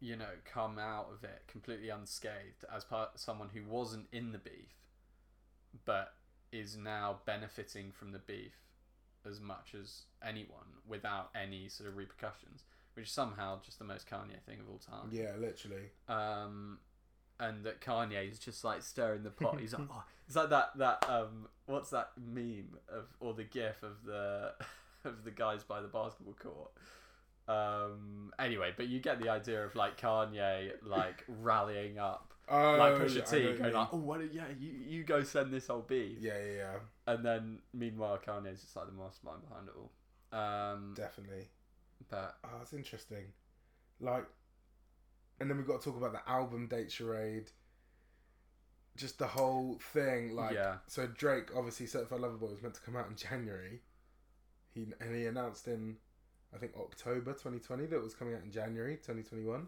you 0.00 0.16
know, 0.16 0.24
come 0.44 0.78
out 0.78 1.08
of 1.12 1.24
it 1.24 1.42
completely 1.46 1.88
unscathed 1.88 2.64
as 2.74 2.84
part 2.84 3.18
someone 3.18 3.50
who 3.54 3.62
wasn't 3.68 4.06
in 4.12 4.32
the 4.32 4.38
beef, 4.38 4.74
but 5.84 6.14
is 6.52 6.76
now 6.76 7.18
benefiting 7.26 7.92
from 7.92 8.12
the 8.12 8.18
beef 8.18 8.52
as 9.28 9.40
much 9.40 9.74
as 9.80 10.02
anyone 10.26 10.66
without 10.86 11.30
any 11.34 11.68
sort 11.68 11.88
of 11.88 11.96
repercussions, 11.96 12.64
which 12.94 13.06
is 13.06 13.12
somehow 13.12 13.60
just 13.64 13.78
the 13.78 13.84
most 13.84 14.08
Kanye 14.08 14.40
thing 14.46 14.58
of 14.60 14.68
all 14.70 14.78
time. 14.78 15.10
Yeah, 15.12 15.32
literally. 15.38 15.90
Um, 16.08 16.78
and 17.38 17.64
that 17.64 17.80
Kanye 17.80 18.30
is 18.30 18.38
just 18.38 18.64
like 18.64 18.82
stirring 18.82 19.22
the 19.22 19.30
pot. 19.30 19.60
He's 19.60 19.72
like, 19.74 19.88
oh, 19.90 20.04
it's 20.26 20.36
like 20.36 20.50
that 20.50 20.70
that 20.76 21.08
um, 21.08 21.48
what's 21.66 21.90
that 21.90 22.10
meme 22.16 22.78
of 22.88 23.04
or 23.20 23.34
the 23.34 23.44
GIF 23.44 23.82
of 23.82 24.04
the 24.04 24.52
of 25.04 25.24
the 25.24 25.30
guys 25.30 25.62
by 25.62 25.80
the 25.80 25.88
basketball 25.88 26.34
court. 26.34 26.70
Um, 27.48 28.32
anyway, 28.38 28.72
but 28.76 28.88
you 28.88 28.98
get 28.98 29.20
the 29.20 29.28
idea 29.28 29.64
of 29.64 29.74
like 29.76 30.00
Kanye 30.00 30.72
like 30.82 31.24
rallying 31.28 31.98
up, 31.98 32.32
Oh, 32.48 32.76
like 32.76 32.92
yeah, 32.92 32.98
I 32.98 33.00
Pusha 33.00 33.16
know 33.16 33.20
T 33.24 33.30
what 33.30 33.32
you 33.40 33.48
going 33.48 33.62
mean. 33.62 33.72
like, 33.72 33.88
oh, 33.92 33.96
what? 33.96 34.32
Yeah, 34.34 34.44
you 34.58 34.70
you 34.86 35.04
go 35.04 35.22
send 35.24 35.52
this 35.52 35.68
old 35.68 35.88
beef. 35.88 36.18
yeah, 36.20 36.38
yeah, 36.38 36.52
yeah, 36.56 36.74
And 37.06 37.24
then 37.24 37.58
meanwhile, 37.74 38.18
Kanye's 38.24 38.60
just 38.60 38.76
like 38.76 38.86
the 38.86 38.92
mastermind 38.92 39.42
behind 39.48 39.68
it 39.68 39.74
all. 39.76 39.90
Um, 40.38 40.94
definitely. 40.96 41.48
but 42.10 42.36
Oh, 42.44 42.58
it's 42.62 42.72
interesting. 42.72 43.24
Like, 44.00 44.26
and 45.40 45.50
then 45.50 45.56
we've 45.56 45.66
got 45.66 45.80
to 45.80 45.90
talk 45.90 45.98
about 45.98 46.12
the 46.12 46.28
album 46.30 46.66
date 46.68 46.92
charade. 46.92 47.50
Just 48.96 49.18
the 49.18 49.26
whole 49.26 49.78
thing, 49.92 50.34
like, 50.34 50.54
Yeah. 50.54 50.76
so 50.86 51.06
Drake 51.06 51.50
obviously 51.54 51.86
Certified 51.86 52.20
Lover 52.20 52.36
Boy 52.38 52.46
was 52.48 52.62
meant 52.62 52.74
to 52.76 52.80
come 52.80 52.96
out 52.96 53.08
in 53.08 53.16
January. 53.28 53.82
He 54.72 54.86
and 55.00 55.14
he 55.14 55.26
announced 55.26 55.66
in, 55.68 55.96
I 56.54 56.58
think 56.58 56.72
October 56.78 57.32
2020 57.32 57.86
that 57.86 57.96
it 57.96 58.02
was 58.02 58.14
coming 58.14 58.34
out 58.34 58.42
in 58.42 58.50
January 58.50 58.96
2021, 58.96 59.66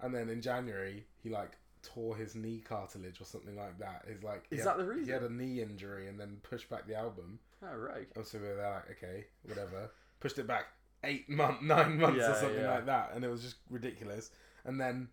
and 0.00 0.14
then 0.14 0.28
in 0.28 0.40
January 0.40 1.06
he 1.22 1.28
like 1.30 1.52
tore 1.84 2.16
his 2.16 2.34
knee 2.34 2.62
cartilage 2.66 3.20
or 3.20 3.24
something 3.24 3.56
like 3.56 3.78
that. 3.78 4.04
His 4.08 4.22
like 4.22 4.44
he 4.50 4.56
Is 4.56 4.64
had- 4.64 4.70
that 4.70 4.78
the 4.78 4.84
reason? 4.84 5.04
He 5.04 5.10
had 5.10 5.22
a 5.22 5.32
knee 5.32 5.60
injury 5.60 6.08
and 6.08 6.18
then 6.18 6.38
pushed 6.42 6.68
back 6.68 6.86
the 6.86 6.96
album. 6.96 7.38
Oh 7.62 7.76
right. 7.76 8.08
And 8.14 8.26
so 8.26 8.38
they're 8.38 8.56
like, 8.56 8.90
okay, 8.92 9.26
whatever. 9.44 9.90
Pushed 10.20 10.38
it 10.38 10.46
back 10.46 10.66
eight 11.02 11.28
month, 11.28 11.62
nine 11.62 11.98
months 11.98 12.24
or 12.24 12.34
something 12.34 12.60
yeah. 12.60 12.74
like 12.74 12.86
that, 12.86 13.12
and 13.14 13.24
it 13.24 13.28
was 13.28 13.42
just 13.42 13.56
ridiculous. 13.70 14.30
And 14.64 14.80
then 14.80 15.08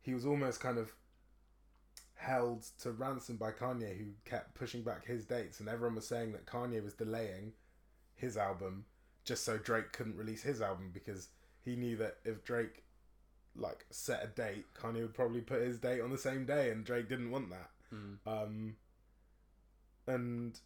he 0.00 0.14
was 0.14 0.26
almost 0.26 0.60
kind 0.60 0.78
of 0.78 0.92
held 2.14 2.64
to 2.80 2.92
ransom 2.92 3.36
by 3.36 3.50
Kanye, 3.50 3.98
who 3.98 4.06
kept 4.24 4.54
pushing 4.54 4.82
back 4.82 5.06
his 5.06 5.24
dates, 5.24 5.60
and 5.60 5.68
everyone 5.68 5.96
was 5.96 6.06
saying 6.06 6.32
that 6.32 6.46
Kanye 6.46 6.82
was 6.82 6.94
delaying 6.94 7.52
his 8.14 8.36
album 8.36 8.86
just 9.24 9.44
so 9.44 9.58
Drake 9.58 9.92
couldn't 9.92 10.16
release 10.16 10.42
his 10.42 10.60
album 10.60 10.90
because 10.92 11.28
he 11.64 11.76
knew 11.76 11.96
that 11.96 12.18
if 12.24 12.44
Drake 12.44 12.83
like 13.56 13.86
set 13.90 14.22
a 14.24 14.26
date, 14.26 14.64
Kanye 14.74 15.02
would 15.02 15.14
probably 15.14 15.40
put 15.40 15.62
his 15.62 15.78
date 15.78 16.00
on 16.00 16.10
the 16.10 16.18
same 16.18 16.44
day, 16.44 16.70
and 16.70 16.84
Drake 16.84 17.08
didn't 17.08 17.30
want 17.30 17.50
that. 17.50 17.70
Mm. 17.94 18.16
Um, 18.26 18.76
and 20.06 20.58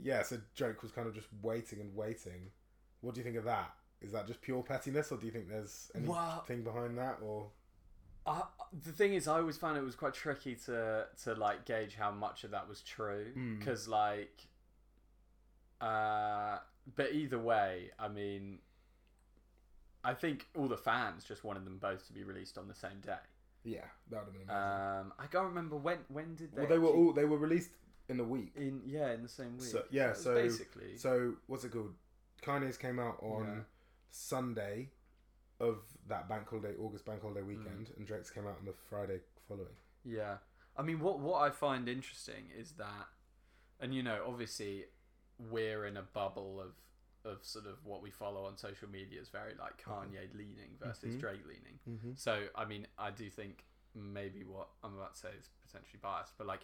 yeah, 0.00 0.22
so 0.22 0.38
Drake 0.54 0.82
was 0.82 0.92
kind 0.92 1.08
of 1.08 1.14
just 1.14 1.28
waiting 1.42 1.80
and 1.80 1.94
waiting. 1.96 2.50
What 3.00 3.14
do 3.14 3.20
you 3.20 3.24
think 3.24 3.36
of 3.36 3.44
that? 3.44 3.72
Is 4.00 4.12
that 4.12 4.26
just 4.26 4.40
pure 4.42 4.62
pettiness, 4.62 5.10
or 5.10 5.18
do 5.18 5.26
you 5.26 5.32
think 5.32 5.48
there's 5.48 5.90
anything 5.94 6.12
Well- 6.14 6.44
behind 6.46 6.98
that? 6.98 7.18
Or 7.22 7.50
I, 8.26 8.42
the 8.84 8.92
thing 8.92 9.14
is, 9.14 9.26
I 9.26 9.38
always 9.38 9.56
found 9.56 9.78
it 9.78 9.82
was 9.82 9.94
quite 9.96 10.12
tricky 10.14 10.54
to 10.66 11.06
to 11.24 11.34
like 11.34 11.64
gauge 11.64 11.94
how 11.94 12.10
much 12.10 12.44
of 12.44 12.50
that 12.50 12.68
was 12.68 12.82
true 12.82 13.32
Mm. 13.34 13.58
because 13.58 13.88
like, 13.88 14.46
uh, 15.80 16.58
but 16.96 17.12
either 17.12 17.38
way, 17.38 17.90
I 17.98 18.08
mean, 18.08 18.58
I 20.08 20.14
think 20.14 20.46
all 20.56 20.68
the 20.68 20.76
fans 20.76 21.22
just 21.24 21.44
wanted 21.44 21.66
them 21.66 21.76
both 21.78 22.06
to 22.06 22.12
be 22.14 22.24
released 22.24 22.56
on 22.56 22.66
the 22.66 22.74
same 22.74 23.00
day. 23.04 23.24
yeah, 23.64 23.80
that 24.10 24.24
would 24.24 24.32
have 24.32 24.46
been 24.46 24.48
amazing. 24.48 25.00
Um, 25.00 25.12
I 25.18 25.26
can't 25.26 25.44
remember 25.48 25.76
when 25.76 25.98
when 26.08 26.34
did 26.34 26.52
they? 26.54 26.60
well, 26.62 26.68
they 26.70 26.78
were 26.78 26.88
actually- 26.88 27.02
all 27.04 27.12
they 27.12 27.24
were 27.26 27.36
released 27.38 27.70
in 28.08 28.18
a 28.20 28.24
week. 28.24 28.52
in 28.56 28.80
yeah 28.86 29.12
in 29.12 29.22
the 29.22 29.28
same 29.28 29.58
week. 29.58 29.68
So- 29.68 29.84
yeah, 29.90 30.08
was 30.10 30.22
so- 30.22 30.34
basically 30.34 30.96
So 30.96 31.34
what's 31.46 31.64
it 31.64 31.72
called? 31.72 31.94
Kanye's 32.42 32.78
came 32.78 32.98
out 32.98 33.18
on 33.22 33.44
Yeah. 33.46 33.62
Sunday 34.08 34.90
of 35.60 35.82
that 36.06 36.28
bank 36.28 36.48
holiday, 36.48 36.74
August 36.78 37.04
bank 37.04 37.20
holiday 37.20 37.42
Mm. 37.42 37.46
weekend, 37.48 37.90
and 37.96 38.06
Drake's 38.06 38.30
came 38.30 38.46
out 38.46 38.56
on 38.58 38.64
the 38.64 38.72
Friday 38.72 39.20
following. 39.48 39.76
Yeah. 40.04 40.38
I 40.76 40.82
mean, 40.82 41.00
what 41.00 41.18
what 41.18 41.42
I 41.42 41.50
find 41.50 41.86
interesting 41.88 42.50
is 42.56 42.72
that, 42.76 43.08
and 43.80 43.94
you 43.94 44.02
know, 44.02 44.24
obviously, 44.26 44.86
we're 45.38 45.84
in 45.84 45.96
a 45.98 46.02
bubble 46.02 46.60
of 46.60 46.72
of 47.28 47.44
sort 47.44 47.66
of 47.66 47.84
what 47.84 48.02
we 48.02 48.10
follow 48.10 48.44
on 48.46 48.56
social 48.56 48.88
media 48.88 49.20
is 49.20 49.28
very 49.28 49.52
like 49.58 49.82
Kanye 49.82 50.32
leaning 50.34 50.70
versus 50.82 51.14
Mhm. 51.14 51.20
Drake 51.20 51.46
leaning. 51.46 51.78
Mm-hmm. 51.88 52.12
So 52.16 52.48
I 52.54 52.64
mean, 52.64 52.86
I 52.98 53.10
do 53.10 53.28
think 53.30 53.64
maybe 53.94 54.44
what 54.44 54.68
I'm 54.82 54.94
about 54.96 55.14
to 55.14 55.20
say 55.20 55.30
is 55.38 55.48
potentially 55.66 55.98
biased, 56.02 56.36
but 56.38 56.46
like, 56.46 56.60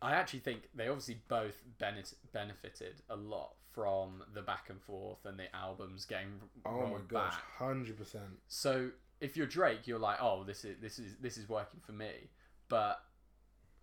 I 0.00 0.12
actually 0.14 0.40
think 0.40 0.68
they 0.74 0.88
obviously 0.88 1.20
both 1.28 1.62
benefit 1.78 2.18
benefited 2.32 3.02
a 3.08 3.16
lot 3.16 3.54
from 3.72 4.22
the 4.34 4.42
back 4.42 4.70
and 4.70 4.80
forth 4.82 5.24
and 5.24 5.38
the 5.38 5.54
albums 5.54 6.04
getting 6.04 6.40
Oh 6.64 6.86
my 6.86 6.98
gosh, 7.08 7.34
hundred 7.58 7.96
percent. 7.96 8.40
So 8.48 8.90
if 9.20 9.36
you're 9.36 9.46
Drake, 9.46 9.86
you're 9.86 9.98
like, 9.98 10.18
oh, 10.22 10.44
this 10.44 10.64
is 10.64 10.76
this 10.80 10.98
is 10.98 11.16
this 11.20 11.36
is 11.36 11.48
working 11.48 11.80
for 11.80 11.92
me. 11.92 12.30
But 12.68 13.02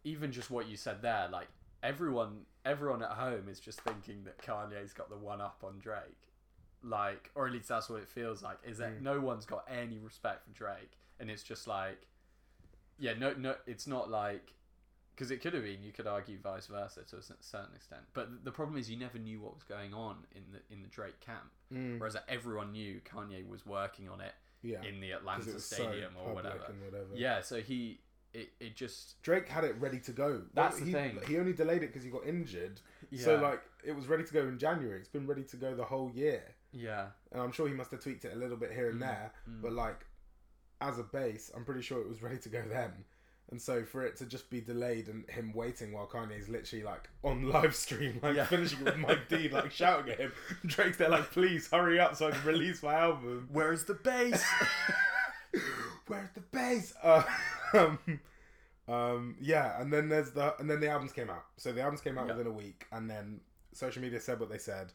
even 0.03 0.31
just 0.31 0.49
what 0.51 0.67
you 0.67 0.77
said 0.77 1.01
there, 1.01 1.27
like 1.31 1.47
everyone 1.86 2.45
everyone 2.65 3.03
at 3.03 3.11
home 3.11 3.47
is 3.47 3.59
just 3.59 3.79
thinking 3.81 4.23
that 4.23 4.39
Kanye's 4.39 4.91
got 4.93 5.09
the 5.09 5.17
one 5.17 5.39
up 5.39 5.63
on 5.63 5.79
Drake. 5.79 6.31
Like, 6.83 7.29
or 7.36 7.45
at 7.47 7.53
least 7.53 7.67
that's 7.67 7.89
what 7.89 8.01
it 8.01 8.07
feels 8.07 8.41
like. 8.43 8.57
Is 8.63 8.77
that 8.79 8.93
Mm. 8.99 9.01
no 9.01 9.19
one's 9.19 9.45
got 9.45 9.65
any 9.69 9.97
respect 9.99 10.43
for 10.45 10.51
Drake, 10.51 10.97
and 11.19 11.29
it's 11.31 11.43
just 11.43 11.67
like, 11.67 12.07
yeah, 12.97 13.13
no, 13.13 13.33
no, 13.33 13.55
it's 13.65 13.88
not 13.88 14.09
like. 14.09 14.53
Because 15.15 15.31
it 15.31 15.41
could 15.41 15.53
have 15.53 15.63
been, 15.63 15.81
you 15.81 15.93
could 15.93 16.07
argue 16.07 16.38
vice 16.38 16.67
versa 16.67 17.01
to 17.09 17.15
a 17.15 17.21
certain 17.21 17.73
extent, 17.73 18.01
but 18.13 18.43
the 18.43 18.51
problem 18.51 18.77
is 18.77 18.89
you 18.91 18.97
never 18.97 19.17
knew 19.17 19.39
what 19.39 19.53
was 19.53 19.63
going 19.63 19.93
on 19.93 20.25
in 20.36 20.43
the 20.51 20.59
in 20.73 20.81
the 20.81 20.89
Drake 20.89 21.21
camp. 21.21 21.51
Mm. 21.73 21.99
Whereas 21.99 22.15
like, 22.15 22.25
everyone 22.27 22.73
knew 22.73 22.99
Kanye 23.05 23.47
was 23.47 23.65
working 23.65 24.09
on 24.09 24.19
it 24.19 24.33
Yeah, 24.61 24.83
in 24.83 24.99
the 24.99 25.11
Atlanta 25.13 25.53
was 25.53 25.65
so 25.65 25.75
Stadium 25.86 26.11
or 26.21 26.33
whatever. 26.33 26.57
whatever. 26.83 27.15
Yeah, 27.15 27.39
so 27.41 27.61
he 27.61 28.01
it, 28.36 28.49
it 28.59 28.75
just 28.75 29.21
Drake 29.23 29.47
had 29.47 29.63
it 29.63 29.75
ready 29.79 29.99
to 29.99 30.11
go. 30.11 30.41
That's 30.53 30.75
Well, 30.75 30.79
the 30.81 30.86
he, 30.86 30.91
thing. 30.91 31.19
He 31.27 31.38
only 31.38 31.53
delayed 31.53 31.83
it 31.83 31.88
because 31.88 32.03
he 32.03 32.09
got 32.09 32.25
injured. 32.27 32.81
yeah 33.09 33.23
So 33.23 33.36
like 33.38 33.61
it 33.83 33.95
was 33.95 34.07
ready 34.07 34.23
to 34.23 34.33
go 34.33 34.41
in 34.41 34.57
January. 34.59 34.99
It's 34.99 35.09
been 35.09 35.27
ready 35.27 35.43
to 35.43 35.55
go 35.57 35.73
the 35.75 35.86
whole 35.86 36.11
year, 36.13 36.43
yeah 36.73 37.07
and 37.31 37.41
I'm 37.41 37.51
sure 37.51 37.67
he 37.67 37.73
must 37.73 37.91
have 37.91 38.01
tweaked 38.01 38.25
it 38.25 38.33
a 38.33 38.36
little 38.38 38.57
bit 38.57 38.71
here 38.73 38.89
and 38.89 38.97
Mm, 38.97 39.07
there. 39.07 39.31
mm. 39.49 39.61
But 39.61 39.71
like 39.73 40.05
as 40.81 40.99
a 40.99 41.03
base, 41.03 41.49
I'm 41.55 41.63
pretty 41.65 41.81
sure 41.81 42.01
it 42.01 42.09
was 42.09 42.21
ready 42.27 42.38
to 42.39 42.49
go 42.49 42.61
then. 42.69 42.91
And 43.51 43.61
so 43.61 43.83
for 43.86 44.03
it 44.03 44.15
to 44.17 44.25
just 44.25 44.49
be 44.49 44.59
delayed 44.59 45.07
and 45.07 45.29
him 45.29 45.53
waiting 45.53 45.93
while 45.93 46.07
Kanye's 46.07 46.49
literally 46.49 46.83
like 46.83 47.07
on 47.23 47.47
live 47.55 47.75
stream, 47.75 48.19
like 48.23 48.36
Yeah. 48.36 48.45
finishing 48.45 48.79
it 48.79 48.86
with 48.86 48.97
Mike 48.97 49.29
D, 49.29 49.49
like 49.57 49.71
shouting 49.71 50.11
at 50.13 50.19
him, 50.19 50.31
Drake's 50.65 50.97
there 50.97 51.09
like, 51.09 51.29
please 51.31 51.69
hurry 51.71 51.99
up 51.99 52.15
so 52.15 52.27
I 52.27 52.31
can 52.31 52.43
release 52.45 52.81
my 52.81 52.95
album. 52.95 53.47
where 53.51 53.71
is 53.71 53.86
the 53.86 53.93
bass 53.93 54.43
Where's 56.07 56.29
the 56.36 56.41
bass? 56.41 56.93
Uh, 57.01 57.23
um, 57.74 57.99
um, 58.88 59.36
yeah, 59.41 59.80
and 59.82 59.91
then 59.91 60.09
there's 60.09 60.32
the 60.32 60.55
and 60.59 60.70
then 60.70 60.80
the 60.80 60.89
albums 60.89 61.11
came 61.11 61.30
out. 61.30 61.45
So 61.57 61.72
the 61.72 61.82
albums 61.82 62.01
came 62.01 62.18
out 62.18 62.28
Yeah. 62.28 62.34
within 62.34 62.47
a 62.47 62.55
week, 62.55 62.86
and 62.91 63.09
then 63.09 63.41
social 63.74 64.01
media 64.01 64.20
said 64.20 64.39
what 64.39 64.49
they 64.49 64.57
said. 64.57 64.91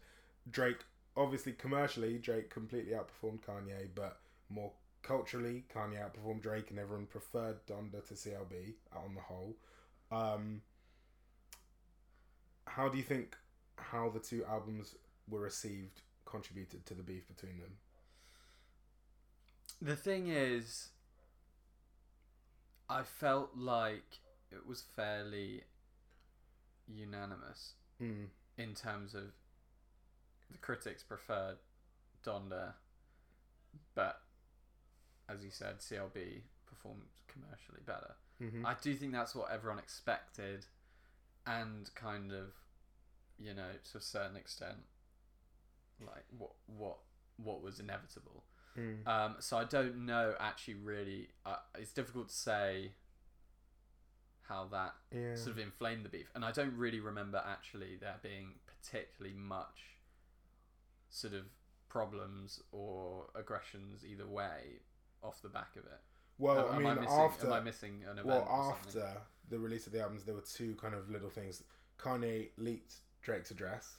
Drake, 0.51 0.79
obviously 1.17 1.53
commercially, 1.53 2.19
Drake 2.19 2.51
completely 2.51 2.93
outperformed 2.93 3.41
Kanye, 3.41 3.89
but 3.95 4.21
more 4.49 4.73
culturally, 5.03 5.65
Kanye 5.75 5.99
outperformed 5.99 6.41
Drake, 6.43 6.71
and 6.71 6.79
everyone 6.79 7.07
preferred 7.07 7.65
Donda 7.67 8.07
to 8.09 8.15
CLB 8.15 8.75
on 8.95 9.15
the 9.15 9.21
whole. 9.21 9.57
Um, 10.11 10.63
how 12.67 12.89
do 12.89 12.97
you 12.97 13.05
think 13.05 13.37
how 13.77 14.09
the 14.11 14.21
two 14.21 14.45
albums 14.45 14.95
were 15.29 15.41
received 15.41 16.03
contributed 16.25 16.85
to 16.87 16.95
the 16.95 17.03
beef 17.03 17.27
between 17.29 17.59
them? 17.59 17.77
the 19.83 19.97
thing 19.97 20.29
is 20.29 20.89
i 22.91 23.03
felt 23.03 23.51
like 23.57 24.19
it 24.53 24.67
was 24.67 24.83
fairly 24.97 25.63
unanimous 26.87 27.75
Mm. 28.03 28.27
in 28.57 28.75
terms 28.75 29.15
of 29.15 29.33
the 30.51 30.59
critics 30.59 31.03
preferred 31.03 31.59
donda 32.25 32.73
but 33.95 34.23
as 35.29 35.45
you 35.45 35.51
said 35.51 35.79
clb 35.79 36.41
performed 36.67 37.03
commercially 37.29 37.81
better 37.87 38.15
Mm-hmm. 38.43 38.65
I 38.65 38.75
do 38.81 38.95
think 38.95 39.13
that's 39.13 39.35
what 39.35 39.51
everyone 39.51 39.79
expected, 39.79 40.65
and 41.47 41.91
kind 41.95 42.33
of, 42.33 42.55
you 43.39 43.53
know, 43.53 43.69
to 43.93 43.99
a 43.99 44.01
certain 44.01 44.35
extent, 44.35 44.79
like 46.01 46.25
what 46.39 46.53
what 46.67 46.97
what 47.37 47.61
was 47.63 47.81
inevitable. 47.81 48.45
Mm. 48.79 49.07
Um, 49.07 49.37
so 49.41 49.57
I 49.57 49.65
don't 49.65 50.07
know 50.07 50.35
actually 50.39 50.75
really. 50.75 51.29
Uh, 51.45 51.57
it's 51.79 51.93
difficult 51.93 52.29
to 52.29 52.35
say 52.35 52.93
how 54.49 54.69
that 54.73 54.95
yeah. 55.15 55.35
sort 55.35 55.53
of 55.53 55.59
inflamed 55.59 56.05
the 56.05 56.09
beef, 56.09 56.31
and 56.35 56.45
I 56.45 56.53
don't 56.53 56.77
really 56.77 57.01
remember 57.01 57.43
actually 57.47 57.97
there 58.01 58.17
being 58.23 58.55
particularly 58.67 59.37
much 59.37 59.97
sort 61.09 61.35
of 61.35 61.45
problems 61.89 62.63
or 62.73 63.27
aggressions 63.35 64.05
either 64.05 64.27
way 64.27 64.81
off 65.23 65.43
the 65.43 65.49
back 65.49 65.77
of 65.77 65.85
it. 65.85 66.01
Well, 66.39 66.69
am, 66.69 66.75
I 66.75 66.79
mean, 66.79 66.87
am 66.87 66.99
I 66.99 67.01
missing, 67.03 67.19
after 67.19 67.47
am 67.47 67.53
I 67.53 67.61
missing 67.61 68.03
an 68.05 68.13
event? 68.13 68.27
well 68.27 68.49
after 68.51 69.07
the 69.51 69.59
release 69.59 69.87
of 69.87 69.93
the 69.93 70.01
albums, 70.01 70.25
there 70.25 70.35
were 70.35 70.41
two 70.41 70.75
kind 70.81 70.95
of 70.95 71.11
little 71.11 71.29
things. 71.29 71.63
Kanye 71.99 72.49
leaked 72.57 72.95
Drake's 73.21 73.51
address, 73.51 73.99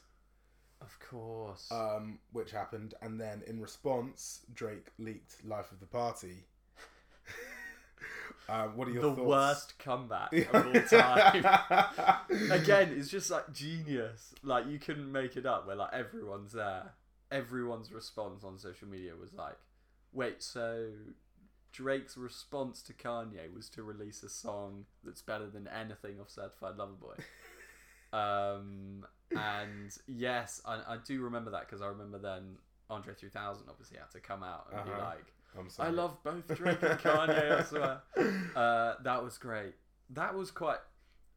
Of 0.81 0.97
course. 0.99 1.69
um, 1.71 2.19
which 2.31 2.51
happened, 2.51 2.95
and 3.01 3.19
then 3.19 3.43
in 3.47 3.59
response, 3.61 4.41
Drake 4.53 4.87
leaked 4.97 5.45
"Life 5.45 5.71
of 5.71 5.79
the 5.79 5.85
Party." 5.85 6.45
um, 8.49 8.69
what 8.75 8.87
are 8.87 8.91
your 8.91 9.01
thoughts? 9.03 9.15
the 9.17 9.23
thoughts? 9.23 9.29
worst 9.29 9.79
comeback 9.79 10.33
of 10.33 10.65
all 10.65 10.81
time. 10.89 12.51
Again, 12.51 12.95
it's 12.97 13.09
just 13.09 13.29
like 13.29 13.53
genius. 13.53 14.33
Like 14.43 14.67
you 14.67 14.79
couldn't 14.79 15.11
make 15.11 15.37
it 15.37 15.45
up. 15.45 15.67
Where 15.67 15.75
like 15.75 15.93
everyone's 15.93 16.53
there. 16.53 16.93
Everyone's 17.31 17.91
response 17.91 18.43
on 18.43 18.57
social 18.57 18.87
media 18.87 19.13
was 19.15 19.33
like, 19.33 19.57
"Wait, 20.11 20.41
so 20.41 20.87
Drake's 21.71 22.17
response 22.17 22.81
to 22.81 22.93
Kanye 22.93 23.53
was 23.53 23.69
to 23.69 23.83
release 23.83 24.23
a 24.23 24.29
song 24.29 24.85
that's 25.03 25.21
better 25.21 25.47
than 25.47 25.67
anything 25.67 26.19
off 26.19 26.29
Certified 26.29 26.75
Lover 26.77 26.93
Boy." 26.99 27.15
um, 28.17 29.05
and 29.37 29.95
yes, 30.07 30.61
I, 30.65 30.75
I 30.87 30.97
do 31.05 31.21
remember 31.21 31.51
that 31.51 31.61
because 31.61 31.81
I 31.81 31.87
remember 31.87 32.17
then 32.17 32.57
Andre 32.89 33.13
3000 33.13 33.67
obviously 33.69 33.97
had 33.97 34.11
to 34.11 34.19
come 34.19 34.43
out 34.43 34.67
and 34.73 34.83
be 34.85 34.91
Uh-huh. 34.91 35.01
like, 35.15 35.33
I'm 35.57 35.67
I 35.79 35.89
love 35.89 36.17
both 36.23 36.47
Drake 36.55 36.81
and 36.81 36.99
Kanye. 36.99 37.59
I 37.59 37.63
swear. 37.65 38.01
Uh, 38.55 38.95
that 39.03 39.23
was 39.23 39.37
great. 39.37 39.73
That 40.11 40.33
was 40.35 40.49
quite. 40.51 40.79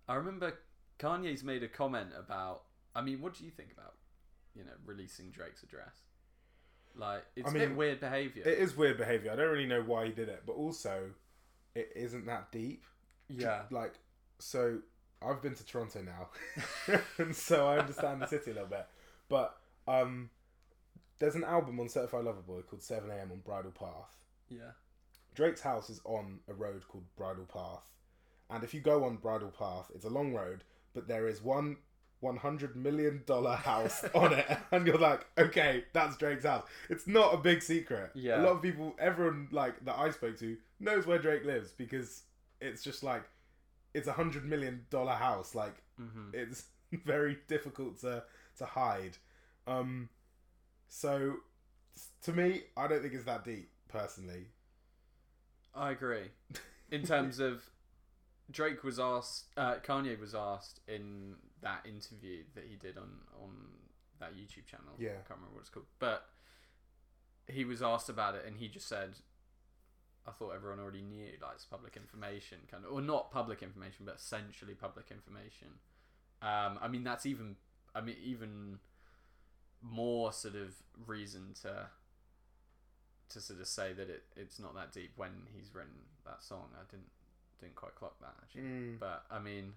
I 0.09 0.15
remember 0.15 0.53
Kanye's 0.99 1.43
made 1.43 1.63
a 1.63 1.69
comment 1.69 2.11
about. 2.19 2.63
I 2.95 3.03
mean, 3.03 3.21
what 3.21 3.35
do 3.35 3.45
you 3.45 3.51
think 3.51 3.73
about, 3.73 3.95
you 4.55 4.63
know, 4.65 4.71
releasing 4.87 5.31
Drake's 5.31 5.63
address? 5.65 6.03
Like, 6.97 7.25
it's 7.35 7.49
I 7.49 7.51
a 7.51 7.55
mean, 7.55 7.69
bit 7.71 7.77
weird 7.77 8.01
behavior. 8.01 8.45
It 8.47 8.59
is 8.59 8.77
weird 8.77 8.99
behavior. 8.99 9.33
I 9.33 9.37
don't 9.37 9.51
really 9.51 9.67
know 9.67 9.83
why 9.83 10.07
he 10.07 10.13
did 10.13 10.29
it, 10.29 10.43
but 10.47 10.53
also, 10.53 11.11
it 11.75 11.91
isn't 11.97 12.27
that 12.27 12.53
deep. 12.53 12.85
Yeah. 13.29 13.63
like 13.73 13.95
so 14.39 14.79
I've 15.25 15.43
been 15.43 15.55
to 15.55 15.65
Toronto 15.67 16.03
now, 16.03 16.99
and 17.19 17.35
so 17.35 17.67
I 17.67 17.79
understand 17.79 18.21
the 18.23 18.27
city 18.27 18.51
a 18.51 18.55
little 18.55 18.69
bit. 18.69 18.87
But 19.29 19.57
um, 19.89 20.31
there's 21.19 21.35
an 21.35 21.45
album 21.45 21.81
on 21.81 21.89
Certified 21.89 22.25
Lover 22.25 22.43
Boy 22.43 22.61
called 22.63 22.83
Seven 22.83 23.11
AM 23.11 23.33
on 23.33 23.39
Bridle 23.39 23.73
Path. 23.73 24.17
Yeah. 24.49 24.73
Drake's 25.35 25.63
house 25.63 25.91
is 25.91 26.01
on 26.05 26.39
a 26.49 26.55
road 26.55 26.87
called 26.89 27.05
Bridle 27.17 27.47
Path, 27.53 27.87
and 28.51 28.63
if 28.63 28.75
you 28.75 28.81
go 28.81 29.05
on 29.05 29.17
Bridle 29.17 29.53
Path, 29.57 29.91
it's 29.95 30.05
a 30.05 30.11
long 30.11 30.33
road, 30.33 30.63
but 30.93 31.09
there 31.09 31.27
is 31.27 31.43
one 31.43 31.77
one 32.21 32.37
hundred 32.37 32.75
million 32.75 33.23
dollar 33.27 33.55
house 33.55 34.05
on 34.15 34.33
it, 34.33 34.47
and 34.73 34.87
you're 34.87 34.99
like, 34.99 35.27
okay, 35.39 35.85
that's 35.93 36.17
Drake's 36.17 36.45
house. 36.45 36.65
It's 36.89 37.07
not 37.07 37.35
a 37.35 37.37
big 37.37 37.63
secret. 37.63 38.11
Yeah. 38.15 38.41
a 38.41 38.43
lot 38.43 38.53
of 38.53 38.63
people, 38.63 38.95
everyone 38.99 39.49
like 39.51 39.85
that 39.85 39.99
I 39.99 40.11
spoke 40.11 40.39
to 40.39 40.57
knows 40.81 41.07
where 41.07 41.19
Drake 41.19 41.45
lives 41.45 41.73
because 41.73 42.23
it's 42.61 42.83
just 42.83 43.03
like 43.03 43.23
it's 43.95 44.09
a 44.09 44.13
hundred 44.13 44.45
million 44.45 44.87
dollar 44.91 45.13
house. 45.15 45.55
Like 45.55 45.77
Mm-hmm. 46.01 46.31
it's 46.35 46.65
very 47.05 47.39
difficult 47.47 48.01
to 48.01 48.25
to 48.59 48.65
hide. 48.67 49.17
Um, 49.67 50.09
so 50.89 51.37
to 52.23 52.33
me, 52.33 52.63
I 52.77 52.89
don't 52.89 53.01
think 53.01 53.15
it's 53.15 53.25
that 53.25 53.45
deep 53.45 53.71
personally. 53.89 54.47
I 55.75 55.91
agree. 55.93 56.31
In 56.91 57.05
terms 57.05 57.39
of 57.39 57.63
Drake 58.51 58.83
was 58.85 58.99
asked, 58.99 59.47
uh, 59.57 59.77
Kanye 59.77 60.19
was 60.21 60.35
asked 60.35 60.81
in 60.87 61.37
that 61.63 61.87
interview 61.87 62.43
that 62.55 62.65
he 62.69 62.77
did 62.77 62.99
on 62.99 63.09
on 63.43 63.51
that 64.21 64.35
YouTube 64.35 64.67
channel. 64.67 64.95
Yeah. 64.99 65.11
I 65.11 65.27
can't 65.27 65.39
remember 65.39 65.55
what 65.55 65.61
it's 65.61 65.71
called, 65.71 65.87
but 65.99 66.27
he 67.49 67.65
was 67.65 67.83
asked 67.83 68.09
about 68.09 68.35
it, 68.35 68.45
and 68.47 68.57
he 68.59 68.69
just 68.69 68.87
said, 68.89 69.15
"I 70.27 70.31
thought 70.31 70.55
everyone 70.55 70.81
already 70.81 71.03
knew, 71.03 71.27
like 71.43 71.53
it's 71.55 71.65
public 71.65 71.97
information, 71.97 72.59
kind 72.71 72.85
of, 72.85 72.93
or 72.93 73.01
not 73.01 73.31
public 73.31 73.63
information, 73.63 74.05
but 74.07 74.17
essentially 74.17 74.75
public 74.75 75.07
information." 75.11 75.69
Um, 76.43 76.79
I 76.81 76.89
mean, 76.89 77.05
that's 77.05 77.25
even, 77.25 77.57
I 77.95 78.01
mean, 78.03 78.17
even 78.23 78.79
more 79.83 80.33
sort 80.33 80.55
of 80.55 80.75
reason 81.07 81.55
to 81.63 81.87
to 83.29 83.41
sort 83.41 83.61
of 83.61 83.67
say 83.67 83.93
that 83.93 84.09
it, 84.09 84.23
it's 84.37 84.59
not 84.59 84.75
that 84.75 84.93
deep 84.93 85.13
when 85.17 85.31
he's 85.55 85.75
written 85.75 85.93
that 86.25 86.43
song. 86.43 86.69
I 86.75 86.85
didn't 86.91 87.11
didn't 87.61 87.75
quite 87.75 87.95
clock 87.95 88.19
that 88.21 88.35
actually. 88.43 88.63
Mm. 88.63 88.99
But 88.99 89.25
I 89.31 89.39
mean 89.39 89.75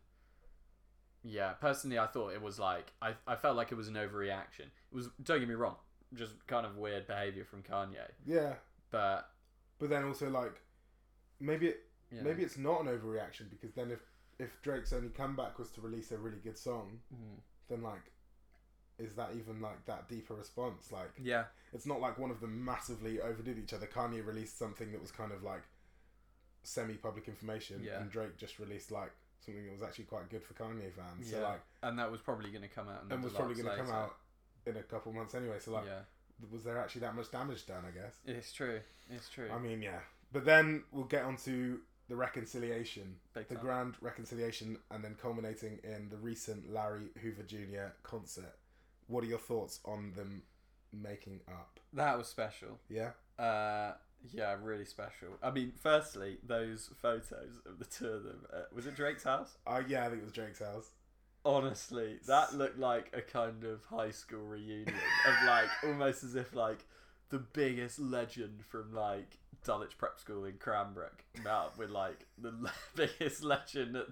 yeah, 1.23 1.53
personally 1.53 1.99
I 1.99 2.07
thought 2.07 2.33
it 2.33 2.41
was 2.41 2.59
like 2.59 2.93
I, 3.01 3.13
I 3.25 3.35
felt 3.35 3.57
like 3.57 3.71
it 3.71 3.75
was 3.75 3.87
an 3.87 3.95
overreaction. 3.95 4.67
It 4.91 4.93
was 4.93 5.09
don't 5.23 5.39
get 5.39 5.49
me 5.49 5.55
wrong, 5.55 5.75
just 6.13 6.33
kind 6.47 6.65
of 6.65 6.77
weird 6.77 7.07
behaviour 7.07 7.43
from 7.43 7.63
Kanye. 7.63 8.11
Yeah, 8.25 8.53
But 8.91 9.29
but 9.79 9.89
then 9.89 10.03
also 10.03 10.29
like 10.29 10.61
maybe 11.39 11.67
it, 11.67 11.83
know, 12.11 12.23
maybe 12.23 12.43
it's 12.43 12.57
not 12.57 12.81
an 12.81 12.87
overreaction 12.87 13.49
because 13.49 13.73
then 13.73 13.91
if 13.91 13.99
if 14.39 14.61
Drake's 14.61 14.93
only 14.93 15.09
comeback 15.09 15.57
was 15.59 15.69
to 15.71 15.81
release 15.81 16.11
a 16.11 16.17
really 16.17 16.37
good 16.43 16.57
song, 16.57 16.99
Mm. 17.13 17.39
then 17.69 17.81
like 17.81 18.11
is 18.99 19.13
that 19.15 19.29
even 19.35 19.61
like 19.61 19.85
that 19.85 20.07
deeper 20.09 20.33
response? 20.33 20.91
Like 20.91 21.11
Yeah. 21.19 21.45
it's 21.73 21.85
not 21.85 21.99
like 22.01 22.17
one 22.17 22.31
of 22.31 22.39
them 22.39 22.63
massively 22.65 23.21
overdid 23.21 23.57
each 23.59 23.73
other. 23.73 23.85
Kanye 23.87 24.25
released 24.25 24.57
something 24.57 24.91
that 24.91 24.99
was 25.01 25.11
kind 25.11 25.31
of 25.31 25.43
like 25.43 25.63
semi-public 26.63 27.27
information, 27.27 27.81
Yeah. 27.83 28.01
and 28.01 28.09
Drake 28.09 28.37
just 28.37 28.59
released 28.59 28.91
like 28.91 29.11
something 29.39 29.65
that 29.65 29.71
was 29.71 29.83
actually 29.83 30.05
quite 30.05 30.29
good 30.29 30.43
for 30.43 30.53
Kanye 30.55 30.91
fans. 30.93 31.29
So 31.29 31.41
like, 31.41 31.61
And 31.83 31.97
that 31.99 32.11
was 32.11 32.21
probably 32.21 32.51
gonna 32.51 32.67
come 32.67 32.89
out 32.89 33.03
in 33.03 33.09
the 33.09 33.15
and 33.15 33.23
was 33.23 33.33
probably 33.33 33.55
going 33.55 33.69
to 33.77 33.83
come 33.83 33.93
out 33.93 34.17
in 34.65 34.75
a 34.77 34.83
couple 34.83 35.13
months 35.13 35.35
anyway. 35.35 35.59
So 35.59 35.71
like, 35.71 35.85
yeah. 35.85 36.01
Was 36.51 36.63
there 36.63 36.77
actually 36.77 37.01
that 37.01 37.15
much 37.15 37.31
damage 37.31 37.65
done? 37.65 37.83
I 37.87 37.91
guess. 37.91 38.15
It's 38.25 38.51
true. 38.53 38.79
It's 39.09 39.29
true. 39.29 39.49
I 39.53 39.57
mean, 39.59 39.81
yeah. 39.81 39.99
But 40.31 40.45
then 40.45 40.83
we'll 40.91 41.05
get 41.05 41.23
onto 41.23 41.79
the 42.09 42.15
reconciliation, 42.15 43.15
Big 43.33 43.47
the 43.47 43.55
time. 43.55 43.63
grand 43.63 43.93
reconciliation, 44.01 44.77
and 44.91 45.03
then 45.03 45.15
culminating 45.21 45.79
in 45.83 46.09
the 46.09 46.17
recent 46.17 46.71
Larry 46.73 47.07
Hoover 47.21 47.43
Jr. 47.43 47.93
concert. 48.03 48.55
What 49.07 49.23
are 49.23 49.27
your 49.27 49.39
thoughts 49.39 49.79
on 49.85 50.13
them 50.15 50.43
making 50.93 51.41
up? 51.47 51.79
that 51.93 52.17
was 52.17 52.27
special. 52.27 52.79
Yeah. 52.89 53.11
Uh, 53.39 53.93
yeah, 54.33 54.55
really 54.61 54.85
special. 54.85 55.29
I 55.41 55.51
mean, 55.51 55.71
firstly, 55.81 56.37
those 56.45 56.89
photos 57.01 57.61
of 57.65 57.79
the 57.79 57.85
two 57.85 58.07
of 58.07 58.23
them. 58.23 58.45
Uh, 58.53 58.61
was 58.73 58.85
it 58.85 58.95
Drake's 58.95 59.23
house? 59.23 59.57
Uh, 59.65 59.81
yeah, 59.87 60.05
I 60.05 60.09
think 60.09 60.21
it 60.21 60.25
was 60.25 60.33
Drake's 60.33 60.59
house. 60.59 60.91
Honestly, 61.47 62.17
that 62.27 62.53
looked 62.55 62.77
like 62.77 63.09
a 63.15 63.21
kind 63.21 63.63
of 63.63 63.85
high 63.85 64.11
school 64.11 64.41
reunion 64.41 64.93
of 65.27 65.47
like 65.47 65.69
almost 65.85 66.23
as 66.23 66.35
if 66.35 66.53
like 66.53 66.79
the 67.29 67.39
biggest 67.39 67.99
legend 67.99 68.63
from 68.67 68.93
like 68.93 69.37
Dulwich 69.63 69.97
Prep 69.97 70.19
School 70.19 70.45
in 70.45 70.53
Cranbrook 70.59 71.23
met 71.37 71.47
up 71.47 71.77
with 71.77 71.89
like 71.89 72.25
the 72.37 72.51
le- 72.51 72.71
biggest 72.95 73.43
legend 73.43 73.95
at 73.95 74.07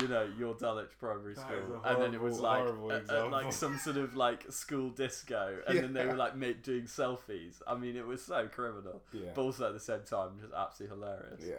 you 0.00 0.06
know 0.08 0.28
your 0.38 0.52
Dulwich 0.54 0.90
Primary 1.00 1.34
School, 1.34 1.80
a 1.82 1.88
and 1.94 2.02
then 2.02 2.12
it 2.14 2.20
was 2.20 2.38
like 2.38 2.58
horrible 2.60 2.92
at- 2.92 3.10
at, 3.10 3.30
like 3.30 3.50
some 3.52 3.78
sort 3.78 3.96
of 3.96 4.14
like 4.14 4.44
school 4.52 4.90
disco, 4.90 5.58
and 5.66 5.78
then 5.78 5.92
they 5.94 6.04
were 6.04 6.14
like 6.16 6.36
make, 6.36 6.62
doing 6.62 6.82
selfies. 6.82 7.62
I 7.66 7.74
mean, 7.76 7.96
it 7.96 8.06
was 8.06 8.22
so 8.22 8.46
criminal, 8.48 9.00
Yeah. 9.14 9.30
but 9.34 9.40
also 9.42 9.68
at 9.68 9.72
the 9.72 9.80
same 9.80 10.02
time 10.04 10.32
just 10.42 10.52
absolutely 10.52 10.98
hilarious. 10.98 11.40
yeah. 11.48 11.54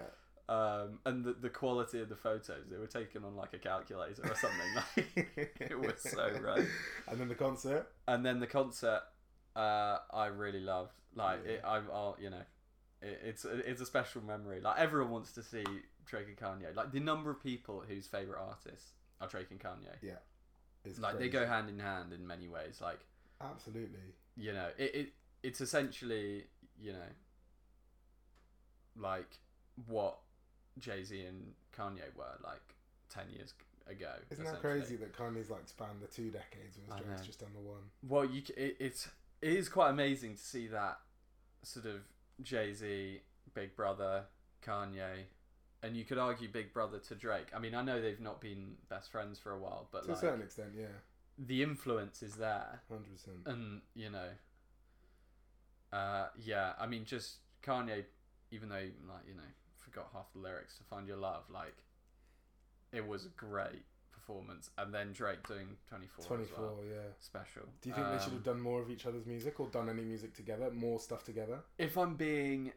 Um, 0.50 0.98
and 1.06 1.24
the, 1.24 1.34
the 1.34 1.50
quality 1.50 2.02
of 2.02 2.10
the 2.10 2.16
photos, 2.16 2.66
they 2.72 2.78
were 2.78 2.88
taken 2.88 3.24
on 3.24 3.36
like 3.36 3.54
a 3.54 3.60
calculator 3.60 4.24
or 4.24 4.34
something. 4.36 4.74
Like, 4.76 5.54
it 5.62 5.80
was 5.80 6.02
so 6.02 6.28
right. 6.42 6.66
And 7.08 7.20
then 7.20 7.28
the 7.28 7.36
concert. 7.36 7.88
And 8.08 8.26
then 8.26 8.40
the 8.40 8.48
concert, 8.48 9.02
uh, 9.56 10.00
I 10.12 10.26
really 10.26 10.60
loved. 10.60 10.94
Like 11.16 11.42
Yeah. 11.46 11.52
it, 11.52 11.62
I'm, 11.64 11.84
I'll, 11.94 12.18
you 12.20 12.32
know, 12.32 12.42
it, 13.04 13.22
it's 13.24 13.46
it's 13.46 13.80
a 13.80 13.86
special 13.86 14.24
memory. 14.24 14.60
Like 14.60 14.80
everyone 14.80 15.12
wants 15.12 15.34
to 15.34 15.44
see 15.44 15.64
Drake 16.06 16.28
and 16.28 16.38
Kanye. 16.38 16.76
Like 16.76 16.92
the 16.92 17.00
number 17.00 17.30
of 17.30 17.44
people 17.44 17.84
whose 17.88 18.08
favorite 18.08 18.40
artists 18.40 18.94
are 19.22 19.28
Drake 19.28 19.52
and 19.52 19.60
Kanye. 19.60 19.94
Is 20.84 20.98
Like 20.98 21.20
they 21.20 21.30
go 21.30 21.46
hand 21.46 21.70
in 21.70 21.78
hand 21.78 22.12
in 22.12 22.26
many 22.26 22.48
ways. 22.48 22.80
Like 22.82 23.00
Absolutely. 23.40 24.00
you 24.36 24.52
know, 24.54 24.70
it, 24.80 24.96
it 24.96 25.10
it's 25.44 25.62
essentially 25.62 26.46
you 26.82 26.94
know, 26.94 27.10
like 28.98 29.38
what 29.88 30.18
Jay 30.78 31.04
Z 31.04 31.20
and 31.22 31.54
Kanye 31.78 32.16
were 32.16 32.38
like 32.44 32.62
ten 33.10 33.26
years 33.32 33.54
ago. 33.88 34.12
Isn't 34.30 34.46
that 34.46 34.62
crazy 34.62 34.96
that 34.98 35.14
Kanye's 35.18 35.50
like 35.50 35.68
spanned 35.68 36.02
the 36.02 36.08
two 36.08 36.30
decades, 36.30 36.78
whereas 36.86 37.04
Drake's 37.04 37.26
just 37.26 37.40
done 37.40 37.50
the 37.56 37.62
one? 37.68 37.82
Well, 38.08 38.26
you 38.26 38.42
it, 38.56 38.78
it's 38.80 39.08
it 39.42 39.54
is 39.54 39.70
quite 39.70 39.90
amazing 39.90 40.36
to 40.36 40.42
see 40.44 40.68
that 40.68 41.00
sort 41.64 41.86
of 41.86 42.02
Jay 42.44 42.74
Z, 42.74 43.20
Big 43.54 43.76
Brother, 43.76 44.24
Kanye, 44.66 45.24
and 45.82 45.98
you 45.98 46.06
could 46.06 46.18
argue 46.18 46.48
Big 46.48 46.74
Brother 46.74 47.00
to 47.00 47.16
Drake. 47.16 47.48
I 47.56 47.60
mean, 47.60 47.74
I 47.76 47.82
know 47.82 48.02
they've 48.02 48.20
not 48.20 48.40
been 48.42 48.76
best 48.90 49.12
friends 49.12 49.40
for 49.40 49.52
a 49.52 49.58
while, 49.58 49.88
but 49.92 50.00
like 50.00 50.06
To 50.06 50.12
like 50.12 50.18
a 50.18 50.22
certain 50.22 50.42
extent, 50.42 50.70
yeah, 50.78 50.86
the 51.38 51.64
influence 51.64 52.22
is 52.22 52.36
there, 52.36 52.82
hundred 52.90 53.12
percent. 53.14 53.38
and 53.46 53.82
you 53.96 54.10
know, 54.10 54.30
uh, 55.92 56.28
yeah. 56.38 56.74
I 56.80 56.86
mean, 56.86 57.06
just 57.06 57.38
Kanye, 57.64 58.04
even 58.52 58.70
though 58.70 58.76
like 58.76 59.26
you 59.28 59.36
know 59.36 59.42
forgot 59.80 60.10
half 60.14 60.32
the 60.34 60.40
lyrics 60.40 60.78
to 60.78 60.84
Find 60.84 61.08
Your 61.08 61.18
Love, 61.18 61.44
like 61.50 61.84
it 62.92 63.06
was 63.08 63.26
a 63.26 63.30
great 63.30 63.86
performance, 64.12 64.70
and 64.78 64.94
then 64.94 65.12
Drake 65.14 65.48
doing 65.48 65.78
Twenty 65.88 66.08
Four. 66.08 66.26
Twenty 66.26 66.44
as 66.44 66.50
well. 66.58 66.80
yeah. 66.88 67.12
Special. 67.20 67.64
Do 67.82 67.90
you 67.90 67.96
think 67.96 68.08
they 68.10 68.18
should 68.20 68.28
Um, 68.30 68.34
have 68.36 68.44
done 68.44 68.62
more 68.62 68.82
of 68.82 68.90
each 68.92 69.06
other's 69.06 69.26
music 69.26 69.60
or 69.60 69.68
done 69.70 69.90
any 69.90 70.04
music 70.04 70.34
together, 70.34 70.70
more 70.72 71.00
stuff 71.00 71.24
together? 71.24 71.62
if 71.78 71.98
I'm 71.98 72.16
being, 72.16 72.74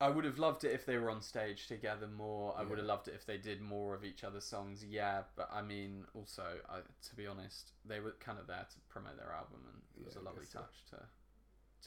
I 0.00 0.08
would 0.08 0.24
have 0.24 0.38
loved 0.38 0.64
it 0.64 0.72
if 0.72 0.86
they 0.86 0.96
were 0.96 1.10
on 1.10 1.20
stage 1.22 1.66
together 1.66 2.06
more. 2.06 2.56
I 2.56 2.62
would 2.62 2.78
have 2.78 2.86
loved 2.86 3.08
it 3.08 3.14
if 3.14 3.26
they 3.26 3.36
did 3.36 3.60
more 3.60 3.94
of 3.94 4.04
each 4.04 4.24
other's 4.24 4.44
songs. 4.46 4.84
Yeah, 4.84 5.24
but 5.36 5.48
I 5.52 5.60
mean, 5.62 6.06
also, 6.14 6.44
I, 6.68 6.78
to 7.08 7.14
be 7.16 7.26
honest, 7.26 7.72
they 7.84 8.00
were 8.00 8.12
kind 8.20 8.38
of 8.38 8.46
there 8.46 8.66
to 8.70 8.76
promote 8.88 9.16
their 9.18 9.32
album, 9.32 9.60
and 9.72 9.82
it 9.98 10.04
was 10.06 10.14
Yeah, 10.14 10.22
a 10.22 10.24
lovely 10.24 10.44
guess 10.44 10.52
so. 10.52 10.58
touch 10.60 10.84
to 10.90 10.96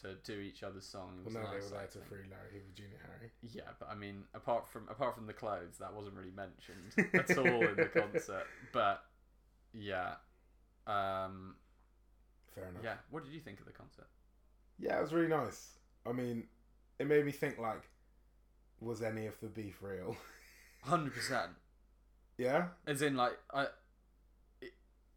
to 0.01 0.15
do 0.23 0.39
each 0.39 0.63
other's 0.63 0.85
songs. 0.85 1.25
Well, 1.25 1.33
no, 1.33 1.49
they 1.49 1.57
were 1.57 1.69
there 1.69 1.79
like, 1.81 1.91
to 1.91 1.99
free 1.99 2.19
Larry 2.29 2.63
Jr. 2.75 2.83
Harry. 3.05 3.31
Yeah, 3.41 3.69
but 3.79 3.89
I 3.89 3.95
mean, 3.95 4.23
apart 4.33 4.67
from 4.67 4.87
apart 4.89 5.15
from 5.15 5.27
the 5.27 5.33
clothes, 5.33 5.77
that 5.79 5.93
wasn't 5.93 6.15
really 6.15 6.31
mentioned 6.31 7.13
at 7.13 7.37
all 7.37 7.67
in 7.67 7.75
the 7.75 7.85
concert. 8.01 8.43
But 8.71 9.03
yeah, 9.73 10.15
um, 10.87 11.55
Fair 12.53 12.65
enough. 12.69 12.81
yeah. 12.83 12.95
What 13.09 13.23
did 13.23 13.33
you 13.33 13.39
think 13.39 13.59
of 13.59 13.65
the 13.65 13.71
concert? 13.71 14.07
Yeah, 14.79 14.97
it 14.97 15.01
was 15.01 15.13
really 15.13 15.27
nice. 15.27 15.71
I 16.05 16.11
mean, 16.11 16.43
it 16.99 17.07
made 17.07 17.25
me 17.25 17.31
think 17.31 17.57
like, 17.59 17.83
was 18.79 19.01
any 19.01 19.27
of 19.27 19.39
the 19.41 19.47
beef 19.47 19.77
real? 19.81 20.17
Hundred 20.83 21.13
percent. 21.13 21.51
yeah, 22.37 22.67
As 22.85 23.01
in, 23.01 23.15
like, 23.15 23.37
I 23.53 23.67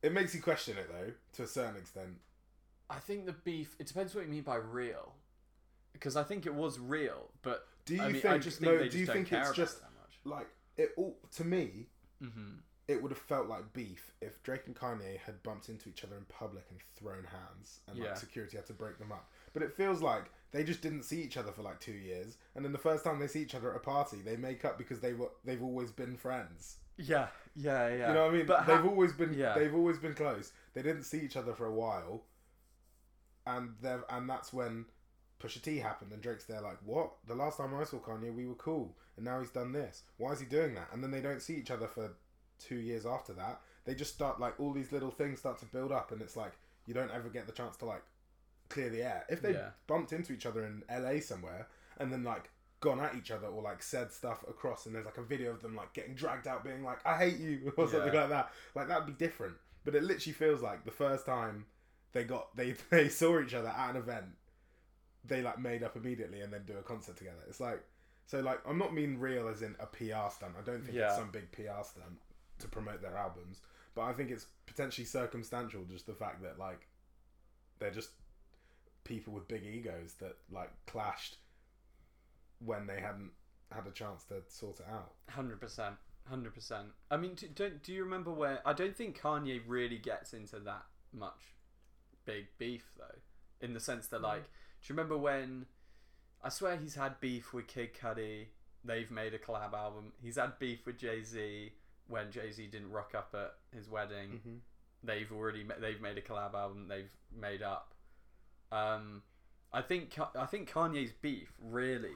it 0.02 0.12
makes 0.12 0.34
you 0.34 0.40
question 0.42 0.76
it 0.78 0.88
though, 0.88 1.12
to 1.32 1.42
a 1.42 1.46
certain 1.46 1.76
extent. 1.76 2.16
I 2.88 2.98
think 2.98 3.26
the 3.26 3.32
beef. 3.32 3.74
It 3.78 3.86
depends 3.86 4.14
what 4.14 4.24
you 4.24 4.30
mean 4.30 4.42
by 4.42 4.56
real, 4.56 5.14
because 5.92 6.16
I 6.16 6.22
think 6.22 6.46
it 6.46 6.54
was 6.54 6.78
real, 6.78 7.30
but 7.42 7.66
Do 7.84 7.94
you 7.96 8.02
I 8.02 8.08
mean, 8.08 8.20
think? 8.22 8.34
I 8.34 8.38
just 8.38 8.58
think 8.60 8.72
no, 8.72 8.78
they 8.78 8.88
do 8.88 8.98
you 8.98 9.06
think 9.06 9.32
it's 9.32 9.52
just 9.52 9.78
it 9.78 9.82
that 9.82 9.90
much. 10.00 10.18
like 10.38 10.48
it? 10.76 10.90
All 10.96 11.16
to 11.36 11.44
me, 11.44 11.88
Mm-hmm. 12.22 12.60
it 12.88 13.02
would 13.02 13.10
have 13.12 13.20
felt 13.20 13.46
like 13.46 13.74
beef 13.74 14.10
if 14.22 14.42
Drake 14.42 14.62
and 14.66 14.74
Kanye 14.74 15.18
had 15.18 15.42
bumped 15.42 15.68
into 15.68 15.90
each 15.90 16.02
other 16.02 16.16
in 16.16 16.24
public 16.30 16.64
and 16.70 16.78
thrown 16.94 17.24
hands, 17.24 17.80
and 17.88 17.98
Yeah. 17.98 18.06
like 18.06 18.16
security 18.16 18.56
had 18.56 18.64
to 18.66 18.72
break 18.72 18.98
them 18.98 19.12
up. 19.12 19.30
But 19.52 19.62
it 19.62 19.72
feels 19.74 20.00
like 20.00 20.30
they 20.52 20.64
just 20.64 20.80
didn't 20.80 21.02
see 21.02 21.20
each 21.22 21.36
other 21.36 21.52
for 21.52 21.62
like 21.62 21.78
two 21.80 21.92
years, 21.92 22.38
and 22.54 22.64
then 22.64 22.72
the 22.72 22.78
first 22.78 23.04
time 23.04 23.18
they 23.18 23.26
see 23.26 23.42
each 23.42 23.54
other 23.54 23.70
at 23.70 23.76
a 23.76 23.80
party, 23.80 24.18
they 24.24 24.36
make 24.36 24.64
up 24.64 24.78
because 24.78 25.00
they 25.00 25.12
were 25.12 25.30
they've 25.44 25.62
always 25.62 25.90
been 25.90 26.16
friends. 26.16 26.76
Yeah, 26.98 27.26
yeah, 27.54 27.88
yeah. 27.88 28.08
You 28.08 28.14
know 28.14 28.24
what 28.24 28.34
I 28.34 28.36
mean? 28.38 28.46
But 28.46 28.66
they've 28.66 28.80
ha- 28.80 28.88
always 28.88 29.12
been 29.12 29.34
yeah. 29.34 29.52
they've 29.54 29.74
always 29.74 29.98
been 29.98 30.14
close. 30.14 30.52
They 30.72 30.80
didn't 30.82 31.02
see 31.02 31.20
each 31.20 31.36
other 31.36 31.52
for 31.52 31.66
a 31.66 31.74
while, 31.74 32.22
and 33.46 33.70
they 33.80 33.96
and 34.10 34.28
that's 34.28 34.52
when 34.52 34.86
Pusha 35.40 35.60
T 35.62 35.78
happened, 35.78 36.12
and 36.12 36.22
Drake's 36.22 36.44
there 36.44 36.60
like, 36.60 36.78
what? 36.84 37.12
The 37.26 37.34
last 37.34 37.58
time 37.58 37.74
I 37.74 37.84
saw 37.84 37.98
Kanye, 37.98 38.34
we 38.34 38.46
were 38.46 38.54
cool, 38.54 38.96
and 39.16 39.24
now 39.24 39.40
he's 39.40 39.50
done 39.50 39.72
this. 39.72 40.02
Why 40.16 40.32
is 40.32 40.40
he 40.40 40.46
doing 40.46 40.74
that? 40.74 40.88
And 40.92 41.02
then 41.02 41.10
they 41.10 41.20
don't 41.20 41.42
see 41.42 41.54
each 41.56 41.70
other 41.70 41.86
for 41.86 42.14
two 42.58 42.76
years 42.76 43.04
after 43.06 43.32
that. 43.34 43.60
They 43.84 43.94
just 43.94 44.14
start 44.14 44.40
like 44.40 44.58
all 44.58 44.72
these 44.72 44.92
little 44.92 45.10
things 45.10 45.38
start 45.38 45.58
to 45.58 45.66
build 45.66 45.92
up, 45.92 46.10
and 46.12 46.20
it's 46.22 46.36
like 46.36 46.52
you 46.86 46.94
don't 46.94 47.10
ever 47.10 47.28
get 47.28 47.46
the 47.46 47.52
chance 47.52 47.76
to 47.78 47.84
like 47.84 48.02
clear 48.68 48.88
the 48.90 49.02
air. 49.02 49.24
If 49.28 49.42
they 49.42 49.52
Yeah. 49.52 49.70
bumped 49.86 50.12
into 50.12 50.32
each 50.32 50.46
other 50.46 50.64
in 50.64 50.82
LA 50.90 51.20
somewhere, 51.20 51.68
and 51.98 52.12
then 52.12 52.24
like 52.24 52.50
gone 52.80 53.00
at 53.00 53.14
each 53.14 53.30
other 53.30 53.46
or 53.46 53.62
like 53.62 53.82
said 53.82 54.12
stuff 54.12 54.44
across 54.48 54.84
and 54.84 54.94
there's 54.94 55.06
like 55.06 55.16
a 55.16 55.22
video 55.22 55.50
of 55.50 55.62
them 55.62 55.74
like 55.74 55.92
getting 55.94 56.14
dragged 56.14 56.46
out 56.46 56.62
being 56.62 56.84
like 56.84 56.98
I 57.06 57.16
hate 57.16 57.38
you 57.38 57.72
or 57.76 57.88
something 57.88 58.12
Yeah. 58.12 58.20
like 58.20 58.28
that 58.28 58.52
like 58.74 58.88
that'd 58.88 59.06
be 59.06 59.14
different 59.14 59.54
but 59.82 59.94
it 59.94 60.02
literally 60.02 60.34
feels 60.34 60.60
like 60.60 60.84
the 60.84 60.90
first 60.90 61.24
time 61.24 61.64
they 62.16 62.24
got 62.24 62.56
they 62.56 62.74
they 62.90 63.08
saw 63.08 63.40
each 63.40 63.52
other 63.54 63.68
at 63.68 63.90
an 63.90 63.96
event 63.96 64.24
they 65.24 65.42
like 65.42 65.58
made 65.58 65.82
up 65.82 65.96
immediately 65.96 66.40
and 66.40 66.52
then 66.52 66.62
do 66.66 66.74
a 66.78 66.82
concert 66.82 67.16
together 67.16 67.42
it's 67.48 67.60
like 67.60 67.82
so 68.26 68.40
like 68.40 68.58
I'm 68.66 68.78
not 68.78 68.94
mean 68.94 69.18
real 69.18 69.48
as 69.48 69.60
in 69.62 69.76
a 69.78 69.86
PR 69.86 70.30
stunt 70.30 70.54
I 70.58 70.62
don't 70.64 70.82
think 70.82 70.96
Yeah. 70.96 71.08
it's 71.08 71.16
some 71.16 71.30
big 71.30 71.50
PR 71.52 71.82
stunt 71.82 72.18
to 72.60 72.68
promote 72.68 73.02
their 73.02 73.16
albums 73.16 73.60
but 73.94 74.02
I 74.02 74.12
think 74.12 74.30
it's 74.30 74.46
potentially 74.66 75.04
circumstantial 75.04 75.82
just 75.90 76.06
the 76.06 76.14
fact 76.14 76.42
that 76.42 76.58
like 76.58 76.86
they're 77.78 77.90
just 77.90 78.10
people 79.04 79.32
with 79.32 79.46
big 79.46 79.64
egos 79.64 80.14
that 80.20 80.36
like 80.50 80.70
clashed 80.86 81.36
when 82.64 82.86
they 82.86 83.00
hadn't 83.00 83.30
had 83.72 83.86
a 83.86 83.90
chance 83.90 84.24
to 84.24 84.36
sort 84.48 84.80
it 84.80 84.86
out. 84.90 85.12
Hundred 85.28 85.60
percent, 85.60 85.96
hundred 86.28 86.54
percent. 86.54 86.88
I 87.10 87.16
mean, 87.16 87.34
do, 87.34 87.46
don't 87.54 87.82
do 87.82 87.92
you 87.92 88.02
remember 88.04 88.30
where? 88.32 88.60
I 88.64 88.72
don't 88.72 88.96
think 88.96 89.20
Kanye 89.20 89.60
really 89.66 89.98
gets 89.98 90.32
into 90.32 90.58
that 90.60 90.84
much 91.12 91.55
big 92.26 92.46
beef 92.58 92.84
though, 92.98 93.20
in 93.60 93.72
the 93.72 93.80
sense 93.80 94.08
that 94.08 94.20
like, 94.20 94.44
do 94.44 94.48
you 94.92 94.94
remember 94.94 95.16
when? 95.16 95.66
I 96.44 96.50
swear 96.50 96.76
he's 96.76 96.94
had 96.94 97.18
beef 97.20 97.54
with 97.54 97.66
Kid 97.66 97.90
Cudi. 97.94 98.48
They've 98.84 99.10
made 99.10 99.34
a 99.34 99.38
collab 99.38 99.72
album. 99.72 100.12
He's 100.22 100.36
had 100.36 100.58
beef 100.58 100.86
with 100.86 100.98
Jay 100.98 101.22
Z 101.22 101.72
when 102.06 102.30
Jay 102.30 102.52
Z 102.52 102.66
didn't 102.66 102.90
rock 102.90 103.14
up 103.16 103.34
at 103.34 103.54
his 103.76 103.88
wedding. 103.88 104.28
Mm-hmm. 104.34 104.54
They've 105.02 105.32
already 105.32 105.64
ma- 105.64 105.74
they've 105.80 106.00
made 106.00 106.18
a 106.18 106.20
collab 106.20 106.54
album. 106.54 106.86
They've 106.88 107.10
made 107.36 107.62
up. 107.62 107.94
Um, 108.70 109.22
I 109.72 109.82
think 109.82 110.16
I 110.38 110.46
think 110.46 110.70
Kanye's 110.70 111.12
beef 111.12 111.52
really. 111.60 112.14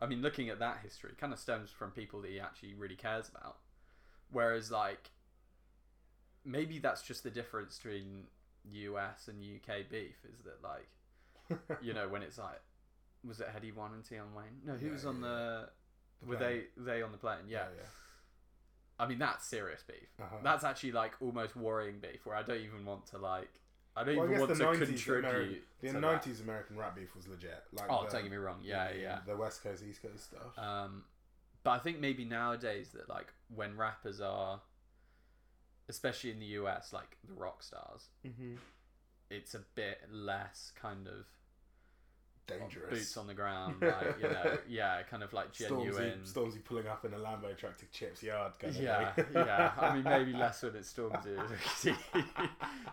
I 0.00 0.06
mean, 0.06 0.20
looking 0.20 0.48
at 0.48 0.58
that 0.58 0.78
history, 0.82 1.12
kind 1.16 1.32
of 1.32 1.38
stems 1.38 1.70
from 1.70 1.92
people 1.92 2.20
that 2.22 2.30
he 2.30 2.40
actually 2.40 2.74
really 2.74 2.96
cares 2.96 3.28
about. 3.28 3.58
Whereas, 4.32 4.70
like, 4.70 5.10
maybe 6.44 6.80
that's 6.80 7.02
just 7.02 7.22
the 7.22 7.30
difference 7.30 7.78
between 7.78 8.24
US 8.70 9.28
and 9.28 9.42
UK 9.42 9.88
beef 9.90 10.16
is 10.32 10.40
that, 10.44 10.62
like, 10.62 11.78
you 11.82 11.92
know, 11.94 12.08
when 12.08 12.22
it's 12.22 12.38
like, 12.38 12.60
was 13.26 13.40
it 13.40 13.48
Headie 13.48 13.74
One 13.74 13.92
and 13.94 14.04
Tion 14.04 14.34
Wayne? 14.34 14.60
No, 14.64 14.74
who 14.74 14.86
Yeah, 14.86 14.92
was 14.92 15.06
on 15.06 15.20
yeah, 15.20 15.28
the? 15.28 15.68
The 16.22 16.26
were 16.28 16.36
plane. 16.36 16.62
they 16.76 16.82
they 16.82 17.02
on 17.02 17.12
the 17.12 17.18
plane? 17.18 17.38
Yeah. 17.48 17.66
yeah. 17.76 17.82
I 18.98 19.06
mean, 19.06 19.18
that's 19.18 19.44
serious 19.46 19.82
beef. 19.82 20.08
Uh-huh. 20.20 20.36
That's 20.44 20.62
actually 20.64 20.92
like 20.92 21.12
almost 21.20 21.56
worrying 21.56 21.98
beef, 22.00 22.24
where 22.24 22.36
I 22.36 22.42
don't 22.42 22.60
even 22.60 22.84
want 22.84 23.06
to 23.06 23.18
like. 23.18 23.50
I 23.94 24.04
don't 24.04 24.16
Well, 24.16 24.26
even 24.26 24.38
guess 24.38 24.48
want 24.48 24.58
to 24.58 24.64
90s 24.64 25.06
American, 25.06 25.22
contribute. 25.22 25.64
the 25.82 25.86
to 25.88 25.92
that. 25.94 26.00
nineties 26.00 26.40
American 26.40 26.76
rap 26.78 26.96
beef 26.96 27.14
was 27.14 27.28
legit. 27.28 27.62
Like 27.72 27.86
Oh, 27.90 28.04
the, 28.04 28.10
don't 28.10 28.22
get 28.22 28.30
me 28.30 28.36
wrong. 28.38 28.58
Yeah, 28.62 28.90
the, 28.92 28.98
yeah. 28.98 29.18
The 29.26 29.36
West 29.36 29.62
Coast, 29.62 29.82
East 29.88 30.00
Coast 30.02 30.24
stuff. 30.24 30.58
Um, 30.58 31.04
but 31.62 31.72
I 31.72 31.78
think 31.78 32.00
maybe 32.00 32.24
nowadays 32.24 32.90
that 32.94 33.08
like 33.10 33.32
when 33.54 33.76
rappers 33.76 34.20
are, 34.20 34.60
especially 35.92 36.30
in 36.30 36.38
the 36.40 36.46
US, 36.60 36.92
like 36.92 37.16
the 37.28 37.34
rock 37.34 37.62
stars, 37.62 38.08
mm-hmm. 38.26 38.54
it's 39.30 39.54
a 39.54 39.60
bit 39.74 39.98
less 40.10 40.72
kind 40.80 41.06
of 41.06 41.26
Dangerous. 42.46 42.90
boots 42.98 43.16
on 43.18 43.26
the 43.28 43.34
ground, 43.34 43.76
like 43.80 44.16
you 44.20 44.28
know, 44.28 44.58
yeah, 44.68 45.02
kind 45.08 45.22
of 45.22 45.32
like 45.32 45.52
genuine. 45.52 45.92
Stormzy, 46.24 46.32
Stormzy 46.32 46.64
pulling 46.64 46.86
up 46.88 47.04
in 47.04 47.12
a 47.14 47.16
Lambo 47.18 47.56
truck 47.56 47.76
to 47.78 47.86
Chip's 47.92 48.22
yard. 48.22 48.52
Kind 48.58 48.74
Yeah, 48.74 49.12
of 49.16 49.26
yeah. 49.34 49.72
I 49.78 49.94
mean, 49.94 50.02
maybe 50.14 50.32
less 50.32 50.62
when 50.62 50.74
it's 50.74 50.92
Stormzy. 50.92 51.36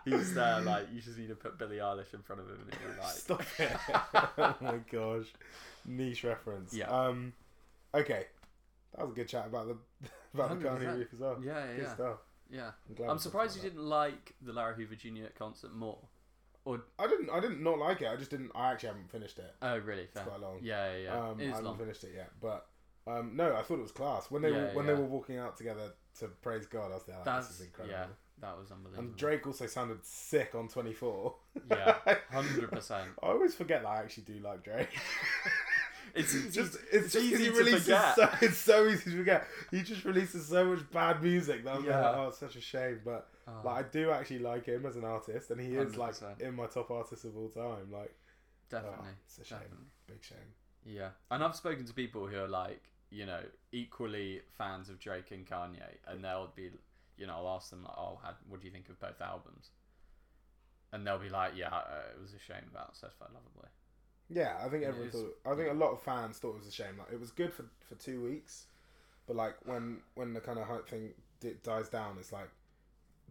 he- 0.05 0.11
He's 0.11 0.33
there, 0.35 0.61
like 0.61 0.87
you 0.93 1.01
just 1.01 1.17
need 1.17 1.29
to 1.29 1.35
put 1.35 1.57
Billie 1.57 1.77
Eilish 1.77 2.13
in 2.13 2.21
front 2.21 2.41
of 2.41 2.47
him, 2.47 2.57
and 2.61 2.69
be 2.71 3.01
like, 3.01 3.11
Stop 3.15 3.41
it! 3.57 3.71
oh 4.37 4.55
my 4.61 4.77
gosh, 4.91 5.25
niche 5.85 6.23
reference. 6.23 6.73
Yeah. 6.73 6.87
Um. 6.89 7.33
Okay, 7.93 8.25
that 8.95 9.01
was 9.03 9.11
a 9.13 9.15
good 9.15 9.27
chat 9.27 9.47
about 9.47 9.67
the 9.67 9.77
about 10.35 10.59
the 10.59 10.65
100%. 10.67 10.79
Kanye 10.79 10.97
beef 10.99 11.07
as 11.13 11.19
well. 11.19 11.37
yeah, 11.43 11.53
yeah, 11.65 11.75
Good 11.75 11.83
yeah. 11.85 11.93
stuff. 11.95 12.17
Yeah. 12.49 12.71
I'm, 12.89 12.95
glad 12.95 13.09
I'm 13.09 13.17
surprised 13.19 13.55
you 13.55 13.61
didn't 13.61 13.83
like 13.83 14.35
the 14.41 14.53
Larry 14.53 14.75
Hoover 14.75 14.95
Jr. 14.95 15.31
concert 15.37 15.73
more. 15.73 15.99
Or. 16.65 16.81
I 16.99 17.07
didn't. 17.07 17.29
I 17.29 17.39
didn't 17.39 17.63
not 17.63 17.79
like 17.79 18.01
it. 18.01 18.07
I 18.07 18.15
just 18.15 18.31
didn't. 18.31 18.51
I 18.53 18.71
actually 18.71 18.89
haven't 18.89 19.09
finished 19.11 19.39
it. 19.39 19.53
oh, 19.61 19.77
really? 19.79 20.03
It's 20.03 20.13
Fair. 20.13 20.23
quite 20.23 20.41
long. 20.41 20.59
Yeah, 20.61 20.91
yeah, 20.91 21.03
yeah. 21.03 21.13
Um, 21.29 21.37
I 21.39 21.43
haven't 21.45 21.63
long. 21.63 21.77
finished 21.77 22.03
it 22.03 22.11
yet, 22.15 22.31
but 22.41 22.67
um, 23.07 23.31
no, 23.35 23.55
I 23.55 23.61
thought 23.63 23.79
it 23.79 23.83
was 23.83 23.91
class 23.91 24.29
when 24.29 24.41
they 24.41 24.51
Yeah, 24.51 24.57
were 24.65 24.69
when 24.73 24.85
yeah. 24.85 24.93
they 24.93 24.99
were 24.99 25.07
walking 25.07 25.37
out 25.37 25.57
together 25.57 25.93
to 26.19 26.27
praise 26.27 26.65
God. 26.67 26.91
I 26.91 26.95
was 26.95 27.03
there 27.03 27.15
like, 27.15 27.25
That's 27.25 27.47
this 27.47 27.59
is 27.61 27.65
incredible. 27.67 27.97
yeah, 27.97 28.05
that 28.41 28.57
was 28.59 28.71
unbelievable. 28.71 29.07
And 29.07 29.15
Drake 29.15 29.47
also 29.47 29.65
sounded 29.67 30.03
sick 30.05 30.53
on 30.53 30.67
Twenty 30.67 30.93
Four. 30.93 31.35
Yeah, 31.71 31.95
hundred 32.31 32.69
percent. 32.71 33.09
I 33.23 33.27
always 33.27 33.55
forget 33.55 33.83
that 33.83 33.87
I 33.89 33.99
actually 33.99 34.23
do 34.23 34.39
like 34.43 34.63
Drake. 34.63 34.89
It's 36.15 36.33
easy. 36.35 36.49
just 36.51 36.75
it's, 36.75 37.05
it's 37.05 37.13
just 37.13 37.25
easy 37.25 37.43
he 37.45 37.49
to 37.51 37.55
releases 37.57 37.83
forget. 37.83 38.15
so 38.15 38.29
it's 38.41 38.57
so 38.57 38.87
easy 38.87 39.11
to 39.11 39.17
forget. 39.17 39.47
He 39.71 39.81
just 39.83 40.03
releases 40.05 40.47
so 40.47 40.65
much 40.65 40.89
bad 40.91 41.21
music 41.23 41.63
that 41.63 41.75
I'm 41.75 41.85
Yeah. 41.85 41.99
like, 42.09 42.17
oh, 42.17 42.27
it's 42.29 42.37
such 42.39 42.55
a 42.55 42.61
shame. 42.61 43.01
But 43.05 43.27
Oh, 43.47 43.61
like, 43.65 43.85
I 43.85 43.89
do 43.89 44.11
actually 44.11 44.39
like 44.39 44.65
him 44.65 44.85
as 44.85 44.95
an 44.95 45.03
artist, 45.05 45.49
and 45.49 45.59
he 45.59 45.75
is 45.75 45.97
like 45.97 46.13
100%. 46.13 46.41
in 46.41 46.55
my 46.55 46.67
top 46.67 46.91
artists 46.91 47.25
of 47.25 47.35
all 47.35 47.49
time. 47.49 47.91
Like, 47.91 48.13
definitely, 48.69 48.97
oh, 49.01 49.15
it's 49.25 49.39
a 49.39 49.43
shame, 49.45 49.57
definitely. 49.59 49.85
big 50.07 50.23
shame. 50.23 50.37
Yeah, 50.85 51.09
and 51.31 51.43
I've 51.43 51.55
spoken 51.55 51.85
to 51.85 51.93
people 51.93 52.27
who 52.27 52.37
are 52.37 52.47
like, 52.47 52.83
you 53.09 53.25
know, 53.25 53.41
equally 53.71 54.41
fans 54.57 54.87
of 54.89 54.99
Drake 54.99 55.31
and 55.31 55.47
Kanye, 55.47 55.81
and 56.07 56.23
they'll 56.23 56.51
be, 56.55 56.69
you 57.17 57.25
know, 57.27 57.37
I'll 57.37 57.55
ask 57.55 57.71
them 57.71 57.83
like, 57.83 57.97
oh, 57.97 58.19
how, 58.23 58.33
what 58.47 58.61
do 58.61 58.67
you 58.67 58.71
think 58.73 58.87
of 58.89 58.99
both 58.99 59.19
albums? 59.19 59.71
And 60.91 61.05
they'll 61.05 61.17
be 61.19 61.29
like, 61.29 61.53
yeah, 61.55 61.69
uh, 61.73 61.81
it 62.15 62.21
was 62.21 62.33
a 62.33 62.39
shame 62.39 62.63
about 62.71 62.95
Certified 62.95 63.29
Lover 63.33 63.49
Boy. 63.55 63.67
Yeah, 64.29 64.55
I 64.63 64.69
think 64.69 64.83
everyone 64.83 65.09
thought. 65.11 65.37
I 65.45 65.55
think 65.55 65.69
a 65.71 65.73
lot 65.73 65.91
of 65.91 66.01
fans 66.01 66.37
thought 66.37 66.51
it 66.55 66.59
was 66.59 66.67
a 66.67 66.71
shame. 66.71 66.97
Like, 66.97 67.11
it 67.11 67.19
was 67.19 67.31
good 67.31 67.51
for 67.53 67.65
for 67.87 67.95
two 67.95 68.21
weeks, 68.23 68.65
but 69.27 69.35
like 69.35 69.55
when 69.65 69.99
when 70.15 70.33
the 70.33 70.39
kind 70.41 70.59
of 70.59 70.67
hype 70.67 70.87
thing 70.87 71.09
di- 71.39 71.55
dies 71.63 71.89
down, 71.89 72.17
it's 72.19 72.31
like 72.31 72.49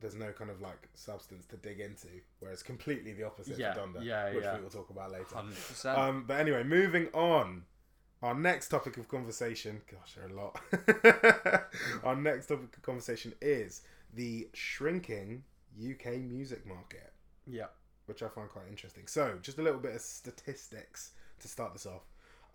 there's 0.00 0.14
no 0.14 0.30
kind 0.32 0.50
of 0.50 0.60
like 0.60 0.88
substance 0.94 1.44
to 1.46 1.56
dig 1.56 1.80
into. 1.80 2.08
Whereas 2.40 2.62
completely 2.62 3.12
the 3.12 3.24
opposite 3.24 3.58
Yeah, 3.58 3.74
for 3.74 3.80
Donda, 3.80 4.04
yeah, 4.04 4.32
which 4.34 4.44
yeah. 4.44 4.56
we 4.56 4.62
will 4.62 4.70
talk 4.70 4.90
about 4.90 5.12
later. 5.12 5.24
Hundred 5.34 5.54
percent. 5.56 5.98
Um, 5.98 6.24
but 6.26 6.40
anyway, 6.40 6.62
moving 6.64 7.08
on. 7.14 7.64
Our 8.20 8.34
next 8.34 8.68
topic 8.70 8.96
of 8.96 9.06
conversation, 9.06 9.80
gosh, 9.88 10.16
there 10.16 10.24
are 10.24 10.28
a 10.28 10.34
lot. 10.34 11.64
Our 12.04 12.16
next 12.16 12.46
topic 12.46 12.76
of 12.76 12.82
conversation 12.82 13.32
is 13.40 13.82
the 14.12 14.48
shrinking 14.54 15.44
UK 15.80 16.16
music 16.18 16.66
market, 16.66 17.12
Yeah. 17.46 17.66
Which 18.08 18.22
I 18.22 18.28
find 18.28 18.48
quite 18.48 18.68
interesting. 18.68 19.06
So, 19.06 19.38
just 19.42 19.58
a 19.58 19.62
little 19.62 19.80
bit 19.80 19.94
of 19.94 20.00
statistics 20.00 21.12
to 21.40 21.48
start 21.48 21.72
this 21.72 21.86
off. 21.86 22.02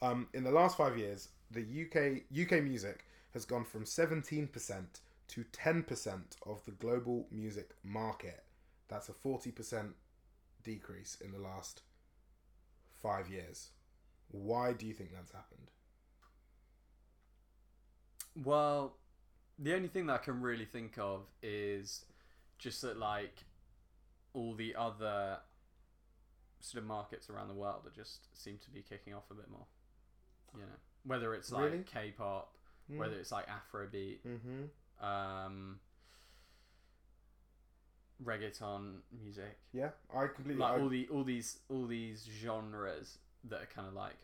Um, 0.02 0.28
in 0.34 0.44
the 0.44 0.52
last 0.52 0.78
five 0.78 0.98
years, 0.98 1.30
the 1.52 1.62
UK 1.62 2.24
UK 2.38 2.64
music 2.64 3.06
has 3.34 3.46
gone 3.46 3.64
from 3.64 3.86
seventeen 3.86 4.48
percent 4.48 5.00
to 5.30 5.44
ten 5.52 5.84
percent 5.84 6.36
of 6.46 6.64
the 6.66 6.72
global 6.72 7.28
music 7.32 7.72
market. 7.84 8.44
That's 8.88 9.10
a 9.10 9.14
forty 9.14 9.52
percent 9.52 9.96
decrease 10.64 11.18
in 11.24 11.32
the 11.32 11.40
last 11.40 11.82
five 13.02 13.30
years. 13.30 13.70
Why 14.32 14.74
do 14.74 14.88
you 14.88 14.94
think 14.94 15.12
that's 15.14 15.32
happened? 15.32 15.70
Well, 18.44 18.96
the 19.60 19.76
only 19.76 19.88
thing 19.88 20.08
that 20.08 20.14
I 20.14 20.24
can 20.24 20.42
really 20.42 20.66
think 20.66 20.98
of 20.98 21.22
is 21.44 22.06
just 22.58 22.82
that, 22.82 22.98
like, 22.98 23.46
all 24.34 24.54
the 24.56 24.76
other 24.76 25.38
sort 26.60 26.82
of 26.82 26.88
markets 26.88 27.30
around 27.30 27.48
the 27.50 27.54
world 27.54 27.82
are 27.86 27.92
just 27.96 28.28
seem 28.42 28.58
to 28.64 28.72
be 28.72 28.82
kicking 28.82 29.14
off 29.14 29.30
a 29.32 29.34
bit 29.34 29.50
more. 29.52 29.66
You 30.56 30.62
know, 30.62 30.68
whether 31.06 31.34
it's 31.36 31.52
like 31.52 31.66
Really? 31.72 31.84
K-pop, 31.84 32.56
whether 32.88 33.16
it's 33.16 33.32
like 33.32 33.46
Afrobeat, 33.48 34.20
Mm-hmm. 34.26 35.06
um, 35.06 35.80
reggaeton 38.24 38.98
music, 39.12 39.58
Yeah, 39.74 39.90
I 40.14 40.28
completely. 40.28 40.62
like 40.62 40.78
I- 40.78 40.82
all 40.82 40.90
the 40.90 41.08
all 41.10 41.24
these 41.24 41.60
all 41.70 41.86
these 41.88 42.24
genres 42.26 43.18
that 43.46 43.62
are 43.62 43.66
kind 43.68 43.88
of 43.88 43.94
like, 43.94 44.16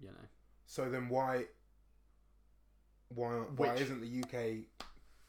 you 0.00 0.08
know, 0.08 0.28
so 0.66 0.90
then 0.90 1.08
why? 1.08 1.46
Why 3.14 3.30
why 3.56 3.72
Which- 3.72 3.82
isn't 3.82 4.00
the 4.00 4.22
UK 4.22 4.66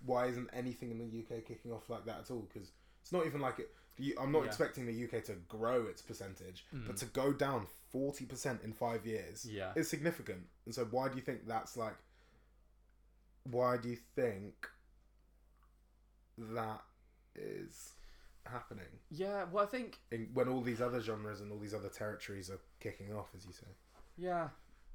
why 0.06 0.26
isn't 0.28 0.50
anything 0.54 0.92
in 0.92 0.98
the 0.98 1.06
UK 1.20 1.46
kicking 1.46 1.72
off 1.72 1.90
like 1.90 2.06
that 2.06 2.20
at 2.22 2.32
all? 2.32 2.48
Because 2.52 2.72
it's 3.02 3.12
not 3.12 3.26
even 3.26 3.42
like 3.42 3.60
it. 3.60 3.74
You, 4.00 4.16
I'm 4.20 4.32
not 4.32 4.42
Yeah. 4.42 4.48
expecting 4.48 4.86
the 4.86 5.04
UK 5.04 5.24
to 5.26 5.34
grow 5.48 5.86
its 5.86 6.02
percentage, 6.02 6.66
but 6.72 6.96
mm. 6.96 7.00
to 7.00 7.06
go 7.08 7.34
down 7.34 7.68
forty 7.92 8.26
percent 8.26 8.62
in 8.64 8.74
five 8.74 9.06
years 9.06 9.46
Yeah. 9.46 9.74
is 9.76 9.90
significant. 9.90 10.48
And 10.66 10.74
so, 10.74 10.86
why 10.86 11.10
do 11.10 11.16
you 11.16 11.22
think 11.22 11.46
that's 11.48 11.76
like? 11.78 11.96
Why 13.44 13.78
do 13.78 13.90
you 13.90 13.98
think 14.16 14.68
that 16.38 16.82
is 17.36 17.94
happening 18.46 18.86
Yeah, 19.10 19.44
well, 19.52 19.64
I 19.64 19.68
think 19.68 20.00
in, 20.12 20.30
when 20.34 20.48
all 20.48 20.62
these 20.62 20.82
other 20.82 21.02
genres 21.02 21.42
and 21.42 21.52
all 21.52 21.60
these 21.60 21.74
other 21.74 21.90
territories 21.90 22.50
are 22.50 22.60
kicking 22.80 23.14
off, 23.14 23.28
as 23.36 23.46
you 23.46 23.54
say? 23.54 23.68
yeah, 24.18 24.50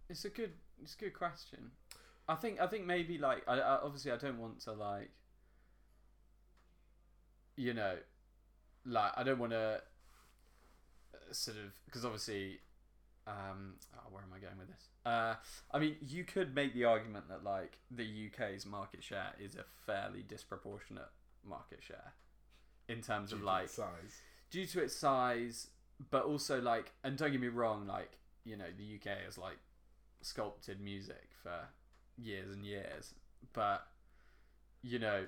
it's 0.08 0.24
a 0.24 0.30
good 0.30 0.52
it's 0.82 0.94
a 0.94 0.98
good 0.98 1.14
question. 1.14 1.70
I 2.28 2.34
think 2.36 2.60
I 2.60 2.66
think 2.66 2.86
maybe 2.86 3.18
like 3.18 3.42
I, 3.46 3.58
I 3.60 3.78
obviously 3.82 4.12
I 4.12 4.16
don't 4.16 4.38
want 4.38 4.60
to 4.60 4.72
like 4.72 5.10
you 7.56 7.74
know 7.74 7.96
like 8.86 9.12
I 9.16 9.22
don't 9.22 9.38
want 9.38 9.52
to 9.52 9.80
sort 11.32 11.56
of 11.56 11.72
because 11.86 12.04
obviously 12.04 12.58
um 13.26 13.74
oh, 13.96 14.08
where 14.10 14.22
am 14.22 14.30
I 14.34 14.38
going 14.38 14.58
with 14.58 14.68
this? 14.68 14.88
Uh, 15.06 15.34
I 15.70 15.78
mean, 15.78 15.96
you 16.06 16.24
could 16.24 16.54
make 16.54 16.72
the 16.74 16.84
argument 16.84 17.28
that 17.28 17.44
like 17.44 17.78
the 17.90 18.04
UK's 18.28 18.64
market 18.66 19.02
share 19.04 19.32
is 19.38 19.54
a 19.54 19.64
fairly 19.86 20.22
disproportionate 20.26 21.08
market 21.46 21.80
share 21.82 22.12
in 22.88 23.00
terms 23.02 23.30
Due 23.30 23.36
of 23.36 23.42
like 23.42 23.68
size. 23.68 24.20
due 24.50 24.66
to 24.66 24.82
its 24.82 24.94
size, 24.94 25.68
but 26.10 26.24
also 26.24 26.60
like, 26.60 26.92
and 27.02 27.16
don't 27.16 27.32
get 27.32 27.40
me 27.40 27.48
wrong, 27.48 27.86
like 27.86 28.18
you 28.44 28.56
know, 28.56 28.64
the 28.76 28.96
UK 28.96 29.24
has 29.24 29.36
like 29.38 29.58
sculpted 30.22 30.80
music 30.80 31.28
for 31.42 31.68
years 32.18 32.50
and 32.54 32.64
years, 32.64 33.14
but 33.52 33.86
you 34.82 34.98
know, 34.98 35.24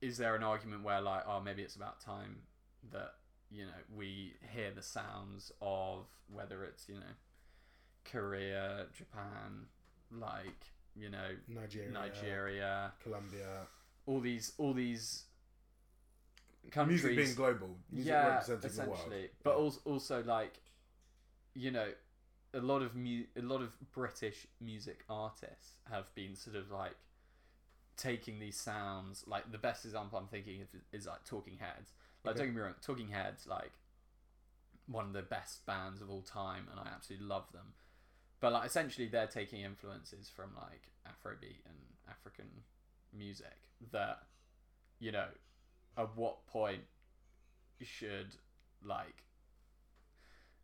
is 0.00 0.18
there 0.18 0.34
an 0.36 0.42
argument 0.42 0.82
where 0.84 1.00
like, 1.00 1.22
oh, 1.28 1.40
maybe 1.40 1.62
it's 1.62 1.76
about 1.76 2.00
time 2.00 2.36
that 2.92 3.14
you 3.50 3.64
know 3.64 3.72
we 3.96 4.34
hear 4.54 4.70
the 4.74 4.82
sounds 4.82 5.52
of 5.60 6.06
whether 6.32 6.64
it's 6.64 6.88
you 6.88 6.94
know 6.96 7.14
Korea, 8.04 8.86
Japan, 8.96 9.66
like 10.10 10.72
you 10.96 11.10
know 11.10 11.36
Nigeria, 11.48 11.90
Nigeria, 11.90 12.92
Colombia, 13.02 13.66
all 14.06 14.20
these 14.20 14.52
all 14.58 14.72
these 14.72 15.24
countries 16.70 17.02
music 17.04 17.16
being 17.16 17.34
global, 17.34 17.76
music 17.90 18.10
yeah, 18.12 18.26
representing 18.26 18.60
the 18.62 18.66
essentially. 18.68 19.16
world. 19.16 19.30
But 19.42 19.50
Yeah. 19.50 19.56
also, 19.56 19.80
also 19.84 20.22
like, 20.24 20.60
you 21.54 21.70
know, 21.70 21.88
a 22.54 22.60
lot 22.60 22.82
of 22.82 22.94
mu- 22.94 23.26
a 23.36 23.42
lot 23.42 23.62
of 23.62 23.72
British 23.92 24.46
music 24.60 25.04
artists 25.08 25.76
have 25.90 26.12
been 26.14 26.34
sort 26.36 26.56
of 26.56 26.70
like 26.70 26.96
taking 27.96 28.38
these 28.38 28.56
sounds. 28.56 29.24
Like 29.26 29.50
the 29.52 29.58
best 29.58 29.84
example 29.84 30.18
I'm 30.18 30.26
thinking 30.28 30.62
of 30.62 30.68
is 30.92 31.06
like 31.06 31.24
Talking 31.24 31.58
Heads. 31.58 31.92
Like, 32.24 32.32
Okay. 32.32 32.38
don't 32.44 32.48
get 32.48 32.56
me 32.56 32.60
wrong, 32.62 32.74
Talking 32.82 33.08
Heads 33.08 33.46
like 33.46 33.72
one 34.86 35.06
of 35.06 35.12
the 35.12 35.22
best 35.22 35.64
bands 35.66 36.00
of 36.02 36.10
all 36.10 36.22
time, 36.22 36.66
and 36.70 36.80
I 36.80 36.88
absolutely 36.94 37.26
love 37.26 37.50
them. 37.52 37.74
But 38.40 38.52
like, 38.52 38.66
essentially, 38.66 39.06
they're 39.06 39.26
taking 39.26 39.60
influences 39.60 40.28
from 40.28 40.50
like 40.56 40.90
Afrobeat 41.06 41.64
and 41.66 41.76
African 42.08 42.46
music 43.12 43.68
that, 43.92 44.22
you 44.98 45.12
know, 45.12 45.28
at 45.96 46.16
what 46.16 46.46
point 46.46 46.82
should 47.82 48.36
like 48.84 49.24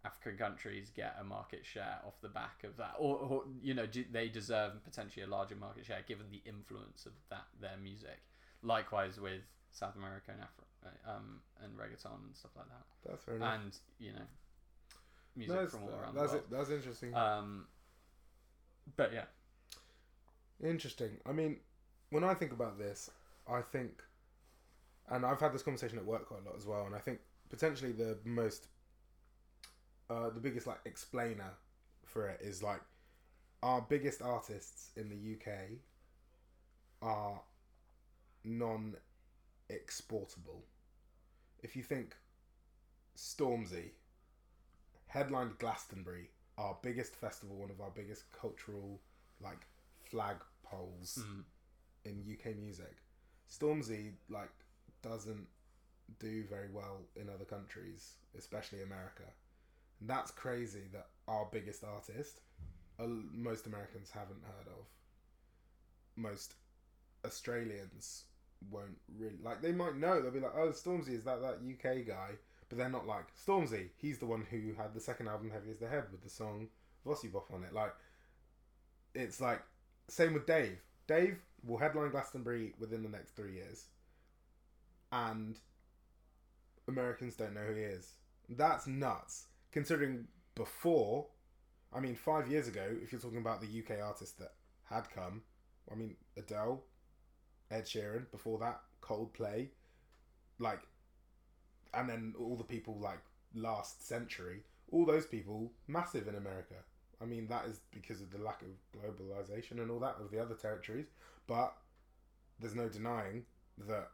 African 0.05 0.37
countries 0.39 0.91
get 0.95 1.17
a 1.21 1.25
market 1.25 1.65
share 1.67 1.99
off 2.07 2.21
the 2.21 2.29
back 2.29 2.63
of 2.65 2.77
that, 2.77 2.95
or, 2.99 3.17
or 3.17 3.45
you 3.63 3.75
know, 3.75 3.87
do 3.87 4.05
they 4.11 4.29
deserve 4.29 4.83
potentially 4.85 5.25
a 5.25 5.29
larger 5.29 5.57
market 5.57 5.85
share 5.87 6.03
given 6.07 6.27
the 6.31 6.43
influence 6.49 7.07
of 7.07 7.13
that 7.31 7.47
their 7.61 7.77
music? 7.83 8.23
Likewise 8.63 9.19
with 9.21 9.43
South 9.73 9.97
America 9.97 10.31
and 10.31 10.41
Afro, 10.41 10.65
um, 11.07 11.41
and 11.63 11.77
reggaeton 11.77 12.25
and 12.27 12.35
stuff 12.37 12.53
like 12.57 12.67
that, 12.69 12.85
That's 13.09 13.23
fair 13.25 13.37
enough. 13.37 13.55
and 13.63 13.79
you 13.99 14.13
know, 14.13 14.27
music 15.37 15.55
No, 15.57 15.67
from 15.67 15.83
all 15.85 15.91
around 15.91 16.15
that's 16.15 16.31
the 16.33 16.39
world. 16.39 16.45
it. 16.51 16.57
That's 16.57 16.71
interesting. 16.71 17.15
Um, 17.15 17.67
but 18.97 19.13
yeah, 19.13 19.25
Interesting. 20.63 21.19
I 21.27 21.33
mean, 21.33 21.59
when 22.11 22.25
I 22.25 22.33
think 22.35 22.53
about 22.53 22.79
this, 22.79 23.11
I 23.47 23.61
think, 23.61 24.03
and 25.11 25.27
I've 25.27 25.39
had 25.41 25.53
this 25.53 25.63
conversation 25.63 25.99
at 25.99 26.05
work 26.07 26.27
quite 26.29 26.41
a 26.43 26.47
lot 26.47 26.57
as 26.57 26.65
well, 26.67 26.87
and 26.87 26.95
I 26.95 26.99
think 26.99 27.21
potentially 27.51 27.93
the 27.93 28.17
most, 28.25 28.69
uh, 30.09 30.31
the 30.31 30.41
biggest 30.41 30.67
like 30.67 30.79
explainer 30.87 31.51
for 32.05 32.27
it 32.29 32.41
is 32.41 32.63
like 32.63 32.81
our 33.63 33.83
biggest 33.83 34.23
artists 34.23 34.93
in 34.97 35.11
the 35.11 35.35
UK 35.35 35.79
are 37.03 37.43
non-exportable. 38.45 40.65
If 41.67 41.75
you 41.75 41.83
think 41.83 42.15
Stormzy 43.17 43.91
headlined 45.09 45.59
Glastonbury, 45.59 46.31
our 46.57 46.79
biggest 46.81 47.17
festival, 47.17 47.57
one 47.57 47.71
of 47.71 47.81
our 47.81 47.91
biggest 47.91 48.31
cultural 48.31 49.01
like 49.41 49.67
flag 50.05 50.37
poles 50.63 51.19
Mm. 51.19 51.45
in 52.05 52.23
UK 52.35 52.55
music. 52.55 53.03
Stormzy 53.51 54.15
like 54.29 54.53
doesn't 55.03 55.49
do 56.21 56.45
very 56.45 56.71
well 56.71 56.99
in 57.17 57.29
other 57.29 57.45
countries, 57.45 58.15
especially 58.39 58.83
America. 58.85 59.29
And 59.99 60.09
that's 60.09 60.31
crazy 60.31 60.87
that 60.93 61.09
our 61.27 61.47
biggest 61.47 61.83
artist, 61.83 62.43
uh, 63.01 63.09
most 63.09 63.67
Americans 63.67 64.13
haven't 64.13 64.45
heard 64.45 64.69
of. 64.69 64.87
Most 66.15 66.55
Australians 67.25 68.27
won't 68.71 68.99
really 69.19 69.39
like. 69.43 69.63
They 69.63 69.73
might 69.73 69.97
know. 69.97 70.21
They'll 70.21 70.31
be 70.31 70.41
like, 70.41 70.57
"Oh, 70.57 70.71
Stormzy 70.71 71.15
is 71.15 71.25
that 71.25 71.41
that 71.41 71.61
UK 71.61 72.07
guy," 72.07 72.33
but 72.69 72.79
they're 72.79 72.89
not 72.89 73.07
like 73.07 73.27
Stormzy. 73.35 73.91
He's 73.97 74.19
the 74.19 74.27
one 74.27 74.47
who 74.51 74.75
had 74.75 74.95
the 74.95 75.01
second 75.01 75.29
album, 75.29 75.51
"Heavy 75.51 75.71
as 75.71 75.79
the 75.79 75.89
Head," 75.89 76.11
with 76.11 76.23
the 76.23 76.31
song 76.31 76.69
"Vossi 77.07 77.33
Bop" 77.33 77.53
on 77.53 77.65
it. 77.65 77.73
Like, 77.73 77.95
it's 79.15 79.41
like 79.41 79.63
same 80.09 80.35
with 80.35 80.47
Dave. 80.47 80.79
Dave 81.07 81.39
will 81.65 81.79
headline 81.79 82.11
Glastonbury 82.11 82.75
within 82.79 83.03
the 83.03 83.09
next 83.09 83.33
three 83.33 83.55
years, 83.55 83.87
and 85.13 85.59
Americans 86.89 87.37
don't 87.37 87.55
know 87.55 87.65
who 87.65 87.75
he 87.75 87.83
is. 87.83 88.15
That's 88.49 88.87
nuts. 88.87 89.47
Considering 89.73 90.27
before, 90.55 91.27
I 91.93 92.01
mean, 92.01 92.15
five 92.15 92.49
years 92.49 92.69
ago, 92.69 92.85
if 93.03 93.13
you're 93.13 93.21
talking 93.21 93.39
about 93.39 93.61
the 93.61 93.67
UK 93.67 94.01
artists 94.01 94.35
that 94.39 94.55
had 94.85 95.11
come, 95.11 95.43
I 95.91 95.95
mean, 95.95 96.17
Adele, 96.37 96.83
Ed 97.71 97.85
Sheeran, 97.85 98.31
before 98.31 98.59
that, 98.59 98.81
Coldplay, 99.03 99.69
like, 100.59 100.81
and 101.95 102.09
then 102.09 102.35
all 102.39 102.57
the 102.57 102.65
people 102.65 102.99
like 102.99 103.21
last 103.55 104.07
century, 104.07 104.63
all 104.91 105.05
those 105.05 105.27
people 105.27 105.73
massive 105.89 106.29
in 106.29 106.35
America. 106.35 106.75
I 107.21 107.25
mean, 107.25 107.47
that 107.49 107.67
is 107.67 107.81
because 107.93 108.21
of 108.21 108.31
the 108.31 108.39
lack 108.39 108.63
of 108.63 109.01
globalization 109.01 109.81
and 109.81 109.91
all 109.91 110.01
that 110.01 110.17
of 110.21 110.31
the 110.31 110.41
other 110.41 110.55
territories. 110.55 111.07
But 111.47 111.75
there's 112.61 112.75
no 112.75 112.89
denying 112.89 113.45
that 113.87 114.09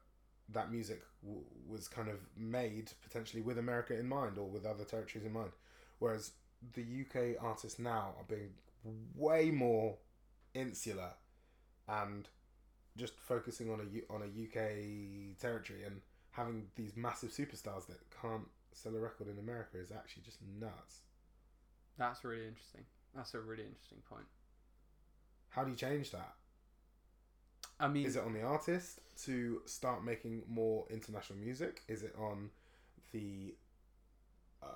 that 0.48 0.70
music 0.70 1.02
w- 1.22 1.44
was 1.66 1.88
kind 1.88 2.08
of 2.08 2.18
made 2.36 2.92
potentially 3.02 3.42
with 3.42 3.58
America 3.58 3.98
in 3.98 4.08
mind 4.08 4.38
or 4.38 4.48
with 4.48 4.66
other 4.66 4.84
territories 4.84 5.24
in 5.24 5.32
mind. 5.32 5.52
Whereas 5.98 6.32
the 6.74 6.82
UK 6.82 7.42
artists 7.42 7.78
now 7.78 8.14
are 8.18 8.24
being 8.28 8.50
way 9.14 9.50
more 9.50 9.96
insular 10.54 11.12
and 11.88 12.28
just 12.96 13.18
focusing 13.18 13.70
on 13.70 13.80
a 13.80 13.84
U- 13.84 14.06
on 14.10 14.22
a 14.22 14.26
UK 14.26 15.38
territory 15.40 15.84
and 15.84 16.00
having 16.32 16.66
these 16.76 16.96
massive 16.96 17.30
superstars 17.30 17.86
that 17.86 17.98
can't 18.20 18.48
sell 18.72 18.94
a 18.94 18.98
record 19.00 19.28
in 19.28 19.38
America 19.38 19.78
is 19.78 19.92
actually 19.92 20.22
just 20.22 20.38
nuts. 20.60 21.00
that's 21.98 22.24
really 22.24 22.46
interesting. 22.46 22.82
That's 23.14 23.34
a 23.34 23.40
really 23.40 23.64
interesting 23.64 23.98
point. 24.08 24.26
How 25.50 25.64
do 25.64 25.70
you 25.70 25.76
change 25.76 26.10
that? 26.12 26.34
I 27.78 27.88
mean, 27.88 28.06
Is 28.06 28.16
it 28.16 28.22
on 28.24 28.32
the 28.32 28.42
artist 28.42 29.00
to 29.24 29.60
start 29.66 30.04
making 30.04 30.42
more 30.48 30.86
international 30.90 31.38
music? 31.38 31.82
Is 31.88 32.02
it 32.02 32.14
on 32.18 32.50
the 33.12 33.54
uh, 34.62 34.66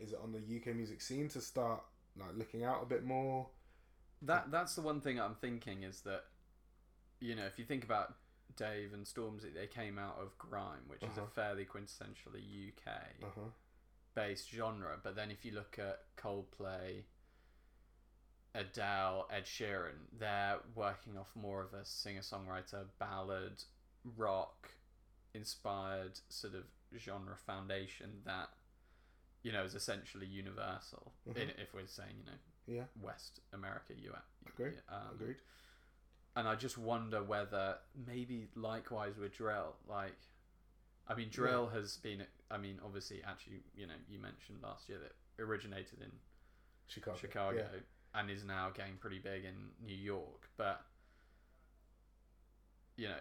is 0.00 0.12
it 0.12 0.18
on 0.22 0.32
the 0.32 0.38
UK 0.38 0.74
music 0.76 1.00
scene 1.00 1.28
to 1.28 1.40
start 1.40 1.82
like 2.18 2.36
looking 2.36 2.64
out 2.64 2.82
a 2.82 2.86
bit 2.86 3.04
more? 3.04 3.46
that 4.22 4.50
that's 4.50 4.74
the 4.74 4.82
one 4.82 5.00
thing 5.00 5.18
I'm 5.20 5.34
thinking 5.34 5.82
is 5.82 6.00
that 6.02 6.24
you 7.22 7.34
know 7.36 7.46
if 7.46 7.58
you 7.58 7.64
think 7.64 7.84
about 7.84 8.14
Dave 8.56 8.92
and 8.92 9.06
Stormzy, 9.06 9.54
they 9.54 9.66
came 9.66 9.98
out 9.98 10.18
of 10.20 10.36
grime, 10.38 10.82
which 10.88 11.02
is 11.02 11.16
Uh-huh. 11.16 11.22
a 11.22 11.30
fairly 11.30 11.64
quintessentially 11.64 12.68
UK 12.68 12.92
Uh 13.22 13.26
huh. 13.34 13.40
based 14.14 14.50
genre. 14.50 14.98
But 15.02 15.14
then 15.16 15.30
if 15.30 15.44
you 15.44 15.52
look 15.52 15.78
at 15.78 16.04
Coldplay, 16.16 17.04
Adele, 18.54 19.26
Ed 19.30 19.44
Sheeran, 19.46 20.08
they're 20.18 20.58
working 20.74 21.16
off 21.16 21.34
more 21.34 21.62
of 21.62 21.72
a 21.72 21.84
singer 21.84 22.20
songwriter 22.20 22.84
ballad 22.98 23.62
rock 24.16 24.70
inspired 25.32 26.20
sort 26.28 26.54
of 26.54 26.64
genre 26.98 27.36
foundation 27.36 28.20
that 28.26 28.50
you 29.42 29.50
know 29.52 29.64
is 29.64 29.74
essentially 29.74 30.26
universal. 30.26 31.12
Mhm. 31.26 31.36
In, 31.36 31.50
if 31.50 31.72
we're 31.72 31.86
saying 31.86 32.16
you 32.18 32.24
know 32.24 32.38
Yeah. 32.66 32.84
West 33.00 33.40
America, 33.52 33.94
US. 33.94 34.22
Agreed. 34.46 34.82
Um, 34.88 35.14
Agreed. 35.14 35.36
And 36.34 36.48
I 36.48 36.54
just 36.54 36.78
wonder 36.78 37.22
whether 37.22 37.76
maybe 38.06 38.48
likewise 38.56 39.18
with 39.18 39.36
drill, 39.36 39.74
like, 39.88 40.16
I 41.06 41.14
mean, 41.14 41.28
drill 41.30 41.68
has 41.68 41.98
been. 41.98 42.22
I 42.50 42.56
mean, 42.58 42.78
obviously, 42.84 43.22
actually, 43.26 43.60
you 43.76 43.86
know, 43.86 43.92
you 44.08 44.18
mentioned 44.18 44.58
last 44.62 44.88
year 44.88 44.98
that 44.98 45.42
originated 45.42 46.00
in 46.00 46.10
Chicago. 46.86 47.16
Chicago 47.18 47.56
Yeah. 47.74 47.80
and 48.20 48.30
is 48.30 48.44
now 48.44 48.70
getting 48.70 48.96
pretty 48.96 49.18
big 49.18 49.44
in 49.44 49.72
New 49.84 49.94
York. 49.96 50.48
But 50.56 50.80
you 52.96 53.08
know, 53.08 53.14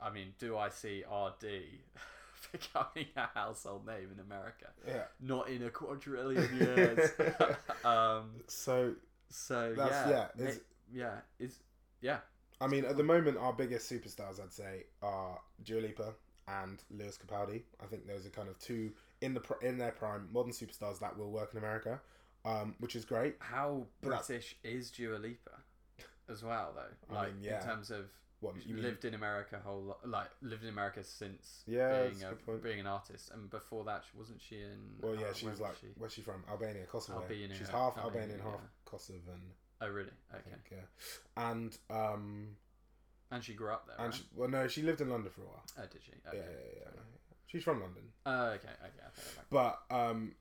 I 0.00 0.10
mean, 0.10 0.34
do 0.38 0.56
I 0.56 0.68
see 0.68 1.04
ArrDee 1.10 1.64
becoming 2.52 3.06
a 3.16 3.26
household 3.34 3.86
name 3.86 4.08
in 4.14 4.20
America? 4.20 4.66
Yeah. 4.86 5.04
Not 5.20 5.48
in 5.48 5.62
a 5.64 5.70
quadrillion 5.70 6.56
years. 6.56 7.10
um, 7.84 8.30
So 8.46 8.94
so 9.28 9.74
That's- 9.76 10.08
yeah, 10.10 10.26
yeah, 10.36 10.42
it's- 10.42 10.60
yeah, 10.92 11.14
is 11.38 11.58
yeah, 12.00 12.18
I 12.62 12.68
mean, 12.68 12.84
at 12.84 12.96
the 12.96 13.02
moment, 13.02 13.36
our 13.38 13.52
biggest 13.52 13.90
superstars, 13.90 14.40
I'd 14.40 14.52
say, 14.52 14.84
are 15.02 15.38
Dua 15.64 15.80
Lipa 15.80 16.14
and 16.46 16.82
Lewis 16.90 17.18
Capaldi. 17.18 17.62
I 17.82 17.86
think 17.86 18.06
those 18.06 18.24
are 18.26 18.30
kind 18.30 18.48
of 18.48 18.58
two 18.58 18.92
in 19.20 19.34
the 19.34 19.40
pr- 19.40 19.62
in 19.64 19.78
their 19.78 19.92
prime 19.92 20.28
modern 20.32 20.52
superstars 20.52 20.98
that 21.00 21.16
will 21.18 21.30
work 21.30 21.50
in 21.52 21.58
America, 21.58 22.00
um, 22.44 22.74
which 22.78 22.94
is 22.96 23.04
great. 23.04 23.36
how 23.40 23.86
But 24.00 24.26
British 24.26 24.56
is 24.62 24.90
Dua 24.90 25.16
Lipa 25.18 25.56
as 26.28 26.42
well, 26.44 26.72
though? 26.74 27.14
I 27.16 27.20
Like 27.22 27.34
mean, 27.34 27.42
yeah. 27.44 27.60
in 27.60 27.66
terms 27.66 27.90
of 27.90 28.06
What 28.40 28.54
you 28.66 28.74
mean? 28.74 28.84
lived 28.84 29.04
in 29.04 29.14
America 29.14 29.60
whole 29.64 29.82
lo- 29.82 29.98
like 30.04 30.30
lived 30.40 30.62
in 30.62 30.68
America 30.68 31.02
since 31.04 31.62
Yeah, 31.66 31.88
that's 31.88 32.18
being 32.18 32.24
a 32.24 32.26
a, 32.26 32.30
good 32.30 32.46
point. 32.46 32.62
being 32.62 32.80
an 32.80 32.86
artist, 32.86 33.30
and 33.32 33.50
before 33.50 33.84
that, 33.84 34.04
wasn't 34.14 34.40
she 34.40 34.56
in? 34.56 34.78
Well, 35.00 35.14
yeah, 35.16 35.26
uh, 35.26 35.32
she 35.32 35.46
where 35.46 35.52
was 35.52 35.60
like, 35.60 35.76
where's 35.98 36.12
she 36.12 36.22
from? 36.22 36.44
Albania, 36.48 36.84
Kosovo. 36.86 37.20
Albania, 37.22 37.56
She's 37.56 37.68
half 37.68 37.96
Albania, 37.98 38.22
Albanian, 38.22 38.40
half 38.40 38.60
yeah. 38.60 38.90
Kosovan. 38.90 39.40
Oh, 39.82 39.88
really? 39.88 40.10
Okay. 40.32 40.42
think, 40.50 40.62
yeah. 40.70 41.44
And 41.50 41.76
um, 41.90 42.48
And 43.32 43.42
she 43.42 43.54
grew 43.54 43.70
up 43.70 43.86
there. 43.86 43.96
and 43.98 44.06
right? 44.06 44.14
she, 44.14 44.24
well, 44.34 44.48
no, 44.48 44.68
she 44.68 44.82
lived 44.82 45.00
in 45.00 45.10
London 45.10 45.30
for 45.34 45.42
a 45.42 45.46
while. 45.46 45.64
oh, 45.78 45.82
did 45.90 46.00
she? 46.04 46.12
Yeah, 46.24 46.28
Okay. 46.30 46.38
yeah, 46.38 46.56
yeah, 46.76 46.88
yeah. 46.94 47.00
She's 47.46 47.64
from 47.64 47.80
London. 47.82 48.04
Oh, 48.24 48.44
okay. 48.50 48.68
Okay. 48.68 49.06
Take. 49.16 49.50
But 49.50 49.80
um, 49.90 50.34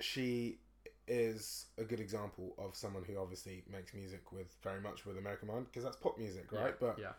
she 0.00 0.58
is 1.06 1.66
a 1.78 1.84
good 1.84 2.00
example 2.00 2.54
of 2.58 2.74
someone 2.74 3.04
who 3.04 3.18
obviously 3.18 3.62
makes 3.70 3.92
music 3.94 4.32
with 4.32 4.56
very 4.62 4.80
much 4.80 5.04
with 5.04 5.18
American 5.18 5.48
mind 5.48 5.66
because 5.66 5.84
that's 5.84 5.96
pop 5.96 6.18
music, 6.18 6.50
right? 6.50 6.66
Yeah, 6.68 6.72
But 6.80 6.98
yeah, 6.98 7.12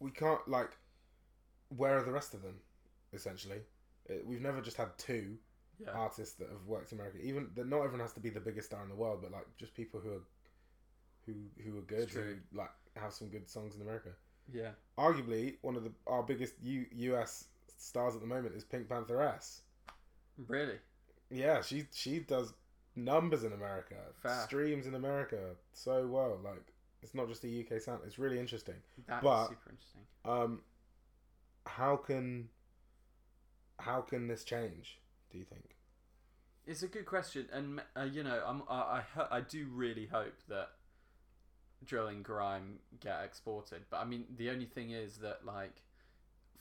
we 0.00 0.10
can't 0.10 0.46
like. 0.48 0.76
Where 1.76 1.96
are 1.98 2.02
the 2.02 2.12
rest 2.12 2.34
of 2.34 2.42
them? 2.42 2.56
Essentially, 3.12 3.60
It- 4.06 4.26
we've 4.26 4.40
never 4.42 4.60
just 4.60 4.76
had 4.76 4.96
two 4.98 5.38
yeah, 5.78 5.90
artists 5.92 6.34
that 6.36 6.48
have 6.48 6.64
worked 6.66 6.92
in 6.92 6.98
America. 6.98 7.18
Even 7.22 7.48
that, 7.54 7.66
not 7.68 7.78
everyone 7.82 8.00
has 8.00 8.12
to 8.14 8.20
be 8.20 8.30
the 8.30 8.40
biggest 8.40 8.68
star 8.68 8.82
in 8.82 8.88
the 8.88 8.94
world, 8.94 9.20
but 9.22 9.32
like 9.32 9.46
just 9.58 9.74
people 9.74 10.00
who 10.00 10.10
are 10.12 10.22
who 11.26 11.34
who 11.62 11.78
are 11.78 11.82
good, 11.82 12.08
who 12.10 12.36
like 12.54 12.70
have 12.96 13.12
some 13.12 13.28
good 13.28 13.48
songs 13.48 13.74
in 13.76 13.82
America. 13.82 14.10
yeah. 14.52 14.70
Arguably, 14.98 15.56
one 15.62 15.76
of 15.76 15.84
the 15.84 15.92
our 16.06 16.22
biggest 16.22 16.54
U, 16.62 16.86
U.S. 16.92 17.46
stars 17.76 18.14
at 18.14 18.20
the 18.20 18.26
moment 18.26 18.54
is 18.54 18.64
PinkPantheress. 18.64 19.60
Really? 20.48 20.78
Yeah, 21.30 21.60
she 21.62 21.84
she 21.92 22.20
does 22.20 22.52
numbers 22.94 23.44
in 23.44 23.52
America, 23.52 23.96
Fair. 24.22 24.40
streams 24.46 24.86
in 24.86 24.94
America 24.94 25.54
so 25.72 26.06
well. 26.06 26.38
Like 26.42 26.72
it's 27.02 27.14
not 27.14 27.28
just 27.28 27.44
a 27.44 27.48
UK 27.60 27.80
sound. 27.82 28.00
It's 28.06 28.18
really 28.18 28.38
interesting. 28.38 28.76
That's 29.06 29.22
But- 29.22 29.48
super 29.48 29.70
interesting. 29.70 30.02
Um, 30.24 30.62
how 31.66 31.96
can 31.96 32.48
how 33.78 34.00
can 34.00 34.28
this 34.28 34.44
change? 34.44 34.98
Do 35.36 35.40
you 35.40 35.44
think? 35.44 35.76
It's 36.66 36.82
a 36.82 36.88
good 36.88 37.04
question, 37.04 37.46
and 37.52 37.82
uh, 37.94 38.04
you 38.04 38.22
know, 38.22 38.42
I'm 38.46 38.62
I 38.70 39.02
I, 39.16 39.36
I 39.36 39.40
do 39.42 39.66
really 39.70 40.06
hope 40.06 40.32
that 40.48 40.70
drill 41.84 42.06
and 42.06 42.24
grime 42.24 42.78
get 43.00 43.22
exported. 43.22 43.82
But 43.90 43.98
I 43.98 44.06
mean, 44.06 44.24
the 44.34 44.48
only 44.48 44.64
thing 44.64 44.92
is 44.92 45.18
that 45.18 45.44
like 45.44 45.82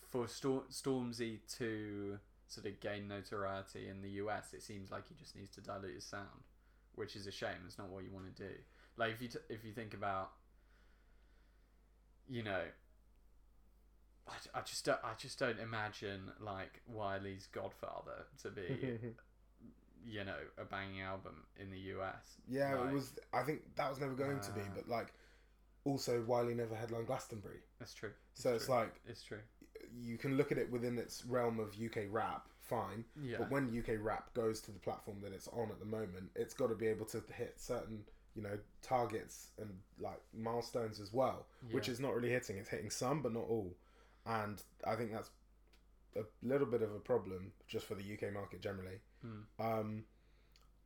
for 0.01 0.27
Stor- 0.27 0.65
Stormzy 0.69 1.39
to 1.57 2.19
sort 2.47 2.67
of 2.67 2.81
gain 2.81 3.07
notoriety 3.07 3.87
in 3.87 4.01
the 4.01 4.09
US, 4.21 4.53
it 4.53 4.61
seems 4.61 4.91
like 4.91 5.07
he 5.07 5.15
just 5.15 5.37
needs 5.37 5.51
to 5.51 5.61
dilute 5.61 5.95
his 5.95 6.03
sound, 6.03 6.43
which 6.95 7.15
is 7.15 7.27
a 7.27 7.31
shame. 7.31 7.63
It's 7.65 7.77
not 7.77 7.87
what 7.87 8.03
you 8.03 8.11
want 8.11 8.35
to 8.35 8.43
do. 8.43 8.53
Like 8.97 9.13
if 9.13 9.21
you 9.21 9.29
t- 9.29 9.39
if 9.47 9.63
you 9.63 9.71
think 9.71 9.93
about, 9.93 10.31
you 12.27 12.43
know. 12.43 12.63
I, 14.27 14.59
I 14.59 14.61
just 14.61 14.85
don't, 14.85 14.99
I 15.03 15.13
just 15.17 15.37
don't 15.39 15.59
imagine 15.59 16.31
like 16.39 16.81
Wiley's 16.87 17.47
Godfather 17.51 18.25
to 18.43 18.49
be 18.49 18.97
you 20.07 20.23
know, 20.23 20.35
a 20.59 20.65
banging 20.65 21.01
album 21.01 21.43
in 21.59 21.71
the 21.71 21.79
US. 21.97 22.37
yeah, 22.47 22.75
Like, 22.75 22.89
it 22.89 22.93
was. 22.93 23.13
I 23.33 23.43
think 23.43 23.61
that 23.75 23.89
was 23.89 23.99
never 23.99 24.13
going 24.13 24.39
to 24.39 24.51
be, 24.51 24.61
Uh, 24.61 24.75
but 24.75 24.87
like, 24.87 25.13
also 25.83 26.21
Wiley 26.23 26.53
never 26.55 26.75
headlined 26.75 27.07
Glastonbury, 27.07 27.59
That's 27.79 27.93
true. 27.93 28.11
so 28.33 28.53
it's 28.53 28.69
like 28.69 28.93
It's 29.07 29.23
true. 29.23 29.39
you 29.99 30.17
can 30.17 30.37
look 30.37 30.51
at 30.51 30.57
it 30.57 30.69
within 30.71 30.97
its 30.97 31.25
realm 31.25 31.59
of 31.59 31.75
UK 31.79 32.03
rap, 32.09 32.47
fine. 32.61 33.03
Yeah. 33.21 33.37
But 33.39 33.51
when 33.51 33.75
UK 33.77 33.95
rap 34.03 34.33
goes 34.33 34.61
to 34.61 34.71
the 34.71 34.79
platform 34.79 35.17
that 35.21 35.33
it's 35.33 35.47
on 35.49 35.69
at 35.71 35.79
the 35.79 35.85
moment, 35.85 36.29
it's 36.35 36.53
got 36.53 36.67
to 36.69 36.75
be 36.75 36.87
able 36.87 37.05
to 37.07 37.23
hit 37.33 37.55
certain, 37.59 38.03
you 38.35 38.41
know, 38.43 38.57
targets 38.81 39.49
and 39.59 39.69
like 39.99 40.21
milestones 40.35 40.99
as 40.99 41.13
well, 41.13 41.45
which 41.71 41.87
Yeah. 41.87 41.93
is 41.93 41.99
not 41.99 42.13
really 42.15 42.29
hitting. 42.31 42.57
It's 42.57 42.69
hitting 42.69 42.89
some, 42.89 43.21
but 43.21 43.33
not 43.33 43.43
all. 43.47 43.75
And 44.25 44.61
I 44.85 44.95
think 44.95 45.11
that's 45.11 45.29
a 46.15 46.23
little 46.43 46.67
bit 46.67 46.81
of 46.81 46.93
a 46.93 46.99
problem 46.99 47.51
just 47.67 47.85
for 47.85 47.95
the 47.95 48.03
UK 48.03 48.33
market 48.33 48.61
generally. 48.61 48.99
Hmm. 49.21 49.41
Um, 49.63 50.03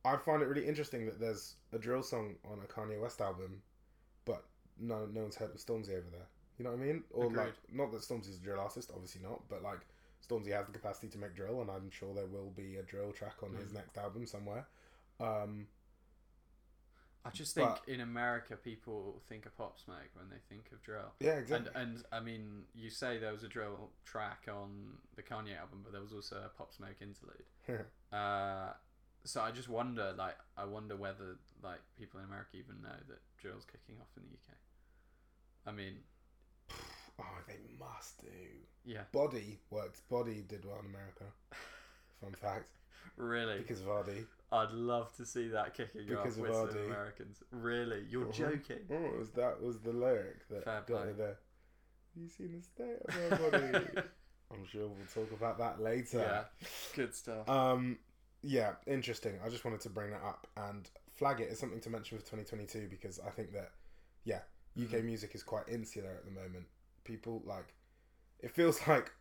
I 0.04 0.16
find 0.16 0.42
it 0.42 0.46
really 0.46 0.66
interesting 0.66 1.06
that 1.06 1.20
there's 1.20 1.56
a 1.72 1.78
drill 1.78 2.02
song 2.02 2.34
on 2.44 2.58
a 2.64 2.66
Kanye 2.72 3.00
West 3.00 3.20
album, 3.20 3.62
but 4.24 4.44
no, 4.78 5.06
no 5.06 5.22
one's 5.22 5.36
heard 5.36 5.50
of 5.50 5.56
Stormzy 5.56 5.90
over 5.90 6.08
there. 6.10 6.26
You 6.58 6.64
know 6.64 6.72
what 6.72 6.80
I 6.80 6.84
mean? 6.84 7.04
Or 7.10 7.26
Agreed. 7.26 7.38
like, 7.38 7.54
not 7.72 7.92
that 7.92 8.00
Stormzy's 8.02 8.36
a 8.36 8.40
drill 8.42 8.60
artist, 8.60 8.90
obviously 8.94 9.22
not, 9.22 9.42
but 9.48 9.62
like 9.62 9.80
Stormzy 10.26 10.52
has 10.52 10.66
the 10.66 10.72
capacity 10.72 11.08
to 11.08 11.18
make 11.18 11.34
drill, 11.34 11.60
and 11.62 11.70
I'm 11.70 11.90
sure 11.90 12.14
there 12.14 12.26
will 12.26 12.50
be 12.50 12.76
a 12.76 12.82
drill 12.82 13.12
track 13.12 13.36
on 13.42 13.54
his 13.54 13.70
Mm. 13.70 13.74
next 13.76 13.96
album 13.98 14.26
somewhere. 14.26 14.66
Um, 15.18 15.66
I 17.24 17.30
just 17.30 17.54
think 17.54 17.68
but- 17.68 17.82
in 17.86 18.00
America 18.00 18.56
people 18.56 19.20
think 19.28 19.44
of 19.46 19.56
Pop 19.56 19.78
Smoke 19.78 20.08
when 20.14 20.30
they 20.30 20.38
think 20.48 20.70
of 20.72 20.82
drill. 20.82 21.12
yeah, 21.20 21.32
exactly. 21.32 21.70
And 21.74 21.92
and 21.92 22.04
I 22.10 22.20
mean, 22.20 22.62
you 22.74 22.88
say 22.90 23.18
there 23.18 23.32
was 23.32 23.42
a 23.44 23.48
drill 23.48 23.90
track 24.06 24.46
on 24.50 24.98
the 25.16 25.22
Kanye 25.22 25.58
album, 25.58 25.80
but 25.82 25.92
there 25.92 26.00
was 26.00 26.12
also 26.12 26.36
a 26.36 26.48
Pop 26.48 26.72
Smoke 26.72 26.96
interlude. 27.00 27.86
Uh, 28.12 28.72
so 29.22 29.40
I 29.40 29.50
just 29.52 29.68
wonder, 29.68 30.12
like, 30.18 30.36
I 30.56 30.64
wonder 30.64 30.96
whether 30.96 31.36
like 31.62 31.78
people 31.96 32.18
in 32.20 32.26
America 32.26 32.56
even 32.56 32.80
know 32.82 32.96
that 33.08 33.18
drill's 33.38 33.64
kicking 33.66 34.00
off 34.00 34.08
in 34.16 34.22
the 34.24 34.32
UK. 34.32 34.56
I 35.66 35.72
mean, 35.72 35.98
oh, 37.20 37.38
they 37.46 37.58
must 37.78 38.20
do. 38.22 38.26
yeah, 38.84 39.02
Body 39.12 39.60
worked. 39.70 40.08
Body 40.08 40.42
did 40.48 40.64
well 40.64 40.78
in 40.80 40.86
America. 40.86 41.24
Fun 42.20 42.32
fact, 42.32 42.70
really. 43.16 43.58
because 43.58 43.80
of 43.80 43.86
ArrDee. 43.86 44.24
I'd 44.52 44.72
love 44.72 45.14
to 45.16 45.24
see 45.24 45.48
that 45.48 45.74
kicking 45.74 46.06
Because 46.06 46.38
off 46.38 46.44
of 46.44 46.48
with 46.62 46.72
some 46.72 46.80
Americans. 46.86 47.42
Really, 47.52 48.04
you're 48.08 48.24
Uh-huh. 48.24 48.32
joking? 48.50 48.80
Oh, 48.90 49.04
it 49.06 49.18
was 49.18 49.30
that 49.30 49.62
was 49.62 49.78
the 49.80 49.92
lyric 49.92 50.48
that 50.48 50.64
Fair 50.64 50.82
got 50.86 51.02
play. 51.04 51.12
there. 51.12 51.38
You 52.16 52.28
seen 52.28 52.52
the 52.56 52.62
state 52.62 52.96
of 53.08 53.32
our 53.40 53.50
body? 53.50 53.86
I'm 54.52 54.66
sure 54.66 54.88
we'll 54.88 55.06
talk 55.14 55.30
about 55.32 55.58
that 55.58 55.80
later. 55.80 56.18
yeah, 56.18 56.44
good 56.96 57.14
stuff. 57.14 57.48
Um, 57.48 57.98
yeah, 58.42 58.72
interesting. 58.88 59.38
I 59.44 59.48
just 59.48 59.64
wanted 59.64 59.80
to 59.82 59.90
bring 59.90 60.10
that 60.10 60.22
up 60.24 60.48
and 60.56 60.90
flag 61.12 61.40
it 61.40 61.50
as 61.50 61.60
something 61.60 61.80
to 61.82 61.90
mention 61.90 62.18
for 62.18 62.24
2022 62.24 62.88
because 62.90 63.20
I 63.20 63.30
think 63.30 63.52
that, 63.52 63.70
yeah, 64.24 64.40
UK 64.76 64.94
Mhm. 65.02 65.04
music 65.04 65.36
is 65.36 65.44
quite 65.44 65.68
insular 65.68 66.10
at 66.10 66.24
the 66.24 66.32
moment. 66.32 66.66
People 67.04 67.42
like, 67.44 67.74
it 68.40 68.50
feels 68.50 68.84
like 68.88 69.12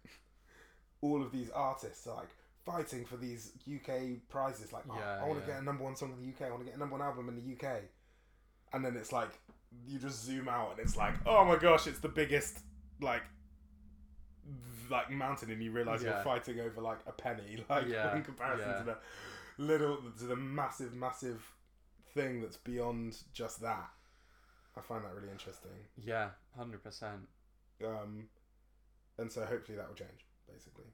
all 1.01 1.21
of 1.21 1.31
these 1.31 1.51
artists 1.51 2.07
are 2.07 2.15
like 2.15 2.29
fighting 2.65 3.05
for 3.05 3.17
these 3.17 3.53
UK 3.73 4.19
prizes. 4.29 4.71
Like, 4.73 4.83
oh, 4.89 4.95
Yeah, 4.97 5.19
I 5.23 5.27
want 5.27 5.39
to 5.41 5.47
yeah. 5.47 5.53
get 5.55 5.61
a 5.61 5.65
number 5.65 5.83
one 5.83 5.95
song 5.95 6.13
in 6.13 6.21
the 6.21 6.29
UK. 6.33 6.47
I 6.47 6.51
want 6.51 6.61
to 6.61 6.65
get 6.65 6.75
a 6.75 6.79
number 6.79 6.95
one 6.97 7.05
album 7.05 7.29
in 7.29 7.35
the 7.35 7.53
UK. 7.55 7.81
And 8.73 8.83
then 8.85 8.95
it's 8.95 9.11
like 9.11 9.29
you 9.87 9.99
just 9.99 10.23
zoom 10.23 10.47
out 10.49 10.71
and 10.71 10.79
it's 10.79 10.95
like, 10.97 11.15
oh 11.25 11.43
my 11.45 11.55
gosh, 11.57 11.87
it's 11.87 11.99
the 11.99 12.09
biggest 12.09 12.59
like 13.01 13.23
like 14.89 15.11
mountain, 15.11 15.51
and 15.51 15.61
you 15.61 15.71
realize 15.71 16.01
Yeah. 16.03 16.15
you're 16.15 16.23
fighting 16.23 16.59
over 16.59 16.81
like 16.81 16.99
a 17.07 17.11
penny, 17.11 17.63
like 17.69 17.85
in 17.87 18.23
comparison 18.23 18.77
to 18.79 18.83
the 18.83 18.97
little 19.63 19.97
to 20.17 20.23
the 20.25 20.35
massive, 20.35 20.95
massive 20.95 21.53
thing 22.13 22.41
that's 22.41 22.57
beyond 22.57 23.17
just 23.33 23.61
that. 23.61 23.89
I 24.75 24.81
find 24.81 25.03
that 25.03 25.13
really 25.13 25.29
interesting. 25.31 25.71
yeah, 25.97 26.29
hundred 26.57 26.83
percent. 26.83 27.27
Um, 27.85 28.29
and 29.17 29.31
so 29.31 29.45
hopefully 29.45 29.77
that 29.77 29.87
will 29.87 29.95
change, 29.95 30.25
basically. 30.51 30.85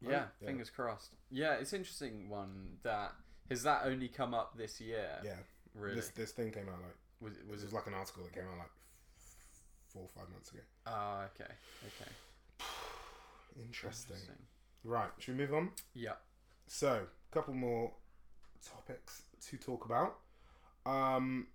Yeah, 0.00 0.10
Yeah. 0.40 0.46
fingers 0.46 0.70
crossed. 0.70 1.14
Yeah, 1.30 1.54
it's 1.54 1.72
interesting 1.72 2.28
one 2.28 2.78
that 2.82 3.12
has 3.48 3.62
that 3.64 3.82
only 3.84 4.08
come 4.08 4.34
up 4.34 4.56
this 4.56 4.80
year. 4.80 5.18
Yeah, 5.24 5.36
really. 5.74 5.96
this 5.96 6.08
this 6.10 6.32
thing 6.32 6.50
came 6.52 6.68
out 6.68 6.80
like 6.82 6.96
was 7.20 7.36
it 7.36 7.46
was 7.48 7.62
it 7.62 7.66
was 7.66 7.72
like 7.74 7.86
an 7.86 7.94
article 7.94 8.22
that 8.24 8.32
came 8.32 8.44
out 8.44 8.58
like 8.58 8.70
four 9.88 10.02
or 10.02 10.08
five 10.08 10.30
months 10.30 10.50
ago. 10.52 10.60
Ah, 10.86 11.24
okay, 11.34 11.52
okay. 11.86 12.10
Interesting. 13.60 14.16
Right, 14.84 15.10
should 15.18 15.36
we 15.36 15.44
move 15.44 15.54
on? 15.54 15.70
Yeah. 15.94 16.12
So, 16.66 17.06
a 17.30 17.34
couple 17.34 17.54
more 17.54 17.92
topics 18.64 19.22
to 19.48 19.56
talk 19.56 19.84
about. 19.84 20.18
Um, 20.86 21.48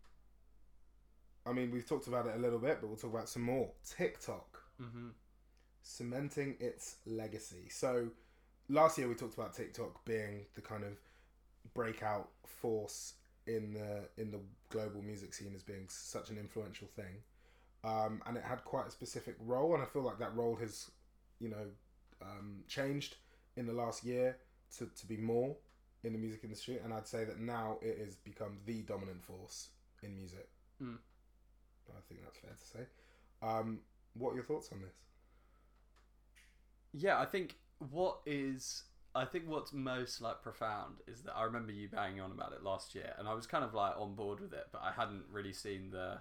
I 1.46 1.54
mean, 1.54 1.72
we've 1.72 1.88
talked 1.88 2.08
about 2.08 2.26
it 2.28 2.36
a 2.36 2.40
little 2.40 2.60
bit, 2.60 2.80
but 2.82 2.88
we'll 2.88 2.98
talk 2.98 3.14
about 3.14 3.30
some 3.30 3.44
more. 3.44 3.72
TikTok 3.98 4.60
Mm-hmm. 4.82 5.10
cementing 5.84 6.56
its 6.60 6.96
legacy. 7.06 7.70
So 7.70 8.08
last 8.70 8.98
year 8.98 9.08
we 9.08 9.16
talked 9.16 9.34
about 9.34 9.54
TikTok 9.54 10.06
being 10.06 10.46
the 10.56 10.62
kind 10.62 10.84
of 10.84 10.98
breakout 11.74 12.30
force 12.46 13.14
in 13.48 13.74
the 13.74 14.22
in 14.22 14.32
the 14.32 14.40
global 14.70 15.02
music 15.02 15.34
scene 15.34 15.54
as 15.56 15.64
being 15.64 15.86
such 15.88 16.30
an 16.30 16.38
influential 16.38 16.88
thing, 16.96 17.22
um, 17.84 18.22
and 18.26 18.38
it 18.38 18.44
had 18.44 18.64
quite 18.64 18.88
a 18.88 18.92
specific 18.92 19.36
role, 19.40 19.74
and 19.74 19.84
I 19.84 19.86
feel 19.86 20.04
like 20.04 20.20
that 20.20 20.36
role 20.36 20.56
has, 20.56 20.90
you 21.40 21.50
know, 21.50 21.66
um, 22.22 22.64
changed 22.68 23.18
in 23.56 23.66
the 23.66 23.74
last 23.74 24.04
year 24.04 24.38
to 24.78 24.86
to 24.86 25.06
be 25.06 25.18
more 25.18 25.56
in 26.04 26.14
the 26.14 26.20
music 26.20 26.42
industry, 26.44 26.80
and 26.84 26.94
I'd 26.94 27.08
say 27.08 27.24
that 27.26 27.40
now 27.40 27.78
it 27.82 27.98
has 28.00 28.16
become 28.16 28.58
the 28.66 28.82
dominant 28.82 29.24
force 29.24 29.70
in 30.02 30.16
music. 30.16 30.48
Mm. 30.82 30.98
I 31.90 32.02
think 32.08 32.22
that's 32.24 32.38
fair 32.38 32.52
to 32.52 32.66
say. 32.66 32.88
Um, 33.42 33.80
what 34.14 34.32
are 34.32 34.36
your 34.36 34.44
thoughts 34.44 34.70
on 34.72 34.82
this? 34.82 34.94
Yeah, 36.94 37.20
I 37.20 37.26
think 37.26 37.56
what 37.92 38.20
is 38.26 38.84
I 39.16 39.26
think 39.26 39.46
what's 39.48 39.72
most 39.74 40.22
like 40.22 40.42
profound 40.42 40.96
is 41.08 41.22
that 41.22 41.36
I 41.36 41.44
remember 41.44 41.72
you 41.72 41.88
banging 41.88 42.20
on 42.22 42.32
about 42.32 42.52
it 42.54 42.64
last 42.64 42.96
year, 42.96 43.14
and 43.20 43.28
I 43.28 43.34
was 43.34 43.46
kind 43.46 43.64
of 43.64 43.74
like 43.74 43.94
on 43.98 44.16
board 44.16 44.40
with 44.40 44.54
it, 44.54 44.68
but 44.72 44.82
I 44.84 44.92
hadn't 44.92 45.24
really 45.32 45.54
seen 45.54 45.92
the 45.92 46.20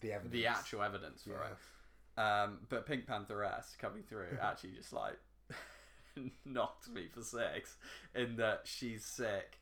The 0.00 0.12
evidence. 0.12 0.32
the 0.32 0.46
actual 0.46 0.82
evidence 0.82 1.22
for 1.22 1.30
Yeah. 1.30 1.50
it. 1.52 1.56
Um, 2.20 2.58
but 2.68 2.86
PinkPantheress 2.88 3.78
coming 3.78 4.02
through 4.02 4.36
actually 4.42 4.72
just 4.72 4.92
like 4.92 5.18
knocked 6.44 6.88
me 6.88 7.06
for 7.12 7.22
six 7.22 7.76
in 8.14 8.36
that 8.36 8.62
she's 8.64 9.04
sick. 9.04 9.58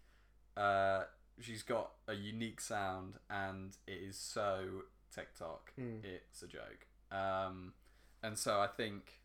Uh, 0.57 1.05
she's 1.39 1.63
got 1.63 1.91
a 2.09 2.15
unique 2.15 2.63
sound 2.63 3.19
and 3.29 3.77
it 3.87 4.01
is 4.09 4.17
so 4.19 4.85
TikTok. 5.15 5.73
Mm. 5.79 6.03
It's 6.03 6.43
a 6.43 6.47
joke. 6.47 6.87
Um, 7.11 7.75
and 8.23 8.39
so 8.39 8.59
I 8.61 8.69
think 8.69 9.21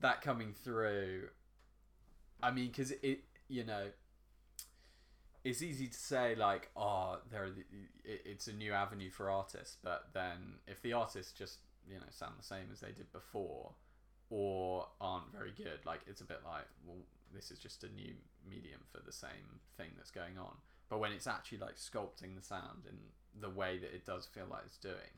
that 0.00 0.22
coming 0.22 0.52
through, 0.52 1.28
I 2.42 2.50
mean, 2.50 2.68
because 2.68 2.92
it, 3.02 3.20
you 3.48 3.64
know, 3.64 3.86
it's 5.44 5.62
easy 5.62 5.86
to 5.86 5.98
say 5.98 6.34
like, 6.34 6.70
oh, 6.76 7.18
there, 7.30 7.46
it, 8.04 8.22
it's 8.24 8.48
a 8.48 8.52
new 8.52 8.72
avenue 8.72 9.10
for 9.10 9.30
artists, 9.30 9.76
but 9.82 10.08
then 10.12 10.58
if 10.66 10.82
the 10.82 10.92
artists 10.92 11.32
just 11.32 11.58
you 11.88 11.94
know 11.94 12.06
sound 12.10 12.34
the 12.38 12.44
same 12.44 12.66
as 12.72 12.80
they 12.80 12.92
did 12.92 13.10
before, 13.12 13.72
or 14.28 14.86
aren't 15.00 15.30
very 15.32 15.52
good, 15.56 15.78
like 15.86 16.00
it's 16.06 16.20
a 16.20 16.24
bit 16.24 16.40
like, 16.44 16.66
well, 16.84 16.98
this 17.32 17.50
is 17.50 17.58
just 17.58 17.84
a 17.84 17.88
new 17.88 18.14
medium 18.48 18.80
for 18.90 19.00
the 19.04 19.12
same 19.12 19.60
thing 19.76 19.90
that's 19.96 20.10
going 20.10 20.38
on. 20.38 20.54
But 20.88 20.98
when 20.98 21.12
it's 21.12 21.26
actually 21.26 21.58
like 21.58 21.76
sculpting 21.76 22.36
the 22.36 22.42
sound 22.42 22.86
in 22.88 22.96
the 23.40 23.50
way 23.50 23.78
that 23.78 23.94
it 23.94 24.04
does 24.04 24.26
feel 24.26 24.46
like 24.50 24.62
it's 24.66 24.78
doing, 24.78 25.14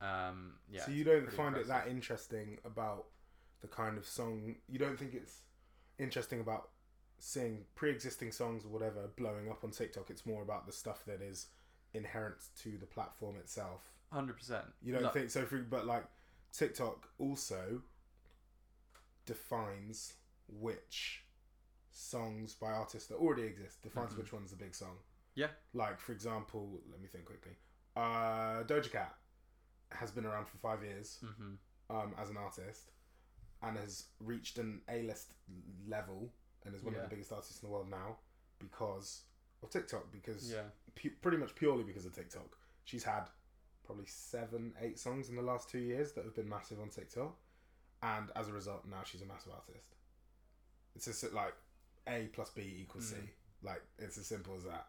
um, 0.00 0.54
yeah. 0.70 0.84
so 0.84 0.92
you 0.92 1.04
don't 1.04 1.32
find 1.32 1.56
it 1.56 1.68
that 1.68 1.88
interesting 1.88 2.58
about 2.64 3.06
the 3.62 3.68
kind 3.68 3.96
of 3.96 4.06
song. 4.06 4.56
You 4.68 4.78
don't 4.78 4.98
think 4.98 5.14
it's 5.14 5.38
interesting 5.98 6.40
about 6.40 6.68
seeing 7.18 7.64
pre-existing 7.76 8.32
songs 8.32 8.64
or 8.64 8.68
whatever 8.68 9.08
blowing 9.16 9.48
up 9.50 9.62
on 9.64 9.70
TikTok. 9.70 10.10
It's 10.10 10.26
more 10.26 10.42
about 10.42 10.66
the 10.66 10.72
stuff 10.72 11.04
that 11.06 11.22
is 11.22 11.46
inherent 11.94 12.36
to 12.62 12.76
the 12.78 12.86
platform 12.86 13.36
itself. 13.36 13.92
Hundred 14.10 14.36
percent. 14.36 14.64
You 14.82 14.92
don't 14.94 15.12
think 15.12 15.30
so? 15.30 15.44
For 15.46 15.58
but 15.58 15.86
like 15.86 16.04
TikTok 16.52 17.08
also 17.18 17.80
defines 19.24 20.14
which 20.48 21.24
songs 21.90 22.54
by 22.54 22.72
artists 22.72 23.08
that 23.08 23.16
already 23.16 23.42
exist 23.42 23.82
defines 23.82 24.12
Mhm. 24.14 24.18
which 24.18 24.32
one's 24.32 24.52
a 24.52 24.56
big 24.56 24.74
song. 24.74 24.98
Yeah. 25.34 25.50
Like 25.72 26.00
for 26.00 26.12
example, 26.12 26.80
let 26.90 27.00
me 27.00 27.08
think 27.08 27.24
quickly. 27.26 27.56
Uh, 27.94 28.64
Doja 28.64 28.90
Cat 28.90 29.16
has 29.90 30.10
been 30.10 30.24
around 30.24 30.46
for 30.46 30.56
five 30.58 30.82
years 30.82 31.18
hmm 31.20 31.54
um, 31.90 32.14
as 32.18 32.30
an 32.30 32.36
artist 32.38 32.90
and 33.62 33.76
has 33.78 34.04
reached 34.20 34.58
an 34.58 34.80
A-list 34.88 35.34
level 35.86 36.32
and 36.64 36.74
is 36.74 36.82
one 36.82 36.94
of 36.94 37.02
the 37.02 37.08
biggest 37.08 37.32
artists 37.32 37.62
in 37.62 37.68
the 37.68 37.72
world 37.72 37.88
now 37.90 38.16
because 38.58 39.22
of 39.62 39.70
TikTok. 39.70 40.10
Because 40.12 40.50
Yeah. 40.52 40.64
pu- 40.94 41.16
pretty 41.20 41.36
much 41.36 41.54
purely 41.54 41.84
because 41.84 42.04
of 42.06 42.14
TikTok. 42.14 42.56
She's 42.84 43.04
had 43.04 43.28
probably 43.84 44.06
seven, 44.06 44.74
eight 44.80 44.98
songs 44.98 45.28
in 45.28 45.36
the 45.36 45.42
last 45.42 45.68
two 45.68 45.78
years 45.78 46.12
that 46.12 46.24
have 46.24 46.34
been 46.34 46.48
massive 46.48 46.80
on 46.80 46.88
TikTok, 46.90 47.36
and 48.02 48.30
as 48.36 48.48
a 48.48 48.52
result, 48.52 48.84
now 48.86 49.02
she's 49.04 49.22
a 49.22 49.26
massive 49.26 49.52
artist. 49.52 49.94
It's 50.94 51.06
just 51.06 51.32
like 51.32 51.54
A 52.08 52.28
plus 52.32 52.50
B 52.50 52.62
equals 52.80 53.08
C. 53.08 53.16
Mm. 53.16 53.28
Like 53.62 53.82
it's 53.98 54.18
as 54.18 54.26
simple 54.26 54.54
as 54.56 54.64
that. 54.64 54.86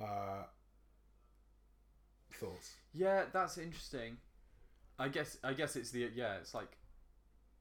Uh, 0.00 0.44
thoughts? 2.32 2.72
Yeah, 2.92 3.24
that's 3.32 3.58
interesting. 3.58 4.16
I 4.98 5.08
guess 5.08 5.36
I 5.44 5.52
guess 5.52 5.76
it's 5.76 5.90
the 5.90 6.10
yeah, 6.14 6.36
it's 6.36 6.54
like 6.54 6.76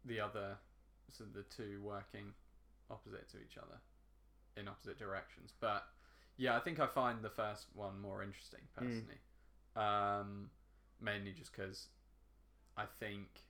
the 0.06 0.20
other 0.20 0.58
so 1.12 1.24
the 1.34 1.44
two 1.44 1.82
working 1.82 2.34
opposite 2.90 3.28
to 3.30 3.38
each 3.40 3.58
other 3.58 3.80
in 4.58 4.68
opposite 4.68 4.98
directions. 4.98 5.52
But 5.60 5.84
yeah, 6.38 6.56
I 6.56 6.60
think 6.60 6.80
I 6.80 6.88
find 6.88 7.22
the 7.24 7.30
first 7.30 7.68
one 7.74 8.00
more 8.00 8.24
interesting 8.24 8.62
personally. 8.76 9.20
Um 9.76 10.50
mainly 11.02 11.34
just 11.34 11.52
cuz 11.54 11.90
I 12.78 12.86
think 12.86 13.42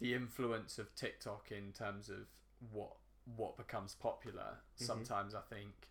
the 0.00 0.14
influence 0.14 0.78
of 0.78 0.94
TikTok 0.94 1.52
in 1.52 1.72
terms 1.72 2.08
of 2.08 2.26
what 2.70 2.96
what 3.36 3.56
becomes 3.56 3.94
popular 3.94 4.58
Mhm. 4.78 4.86
sometimes 4.86 5.34
I 5.34 5.40
think 5.42 5.88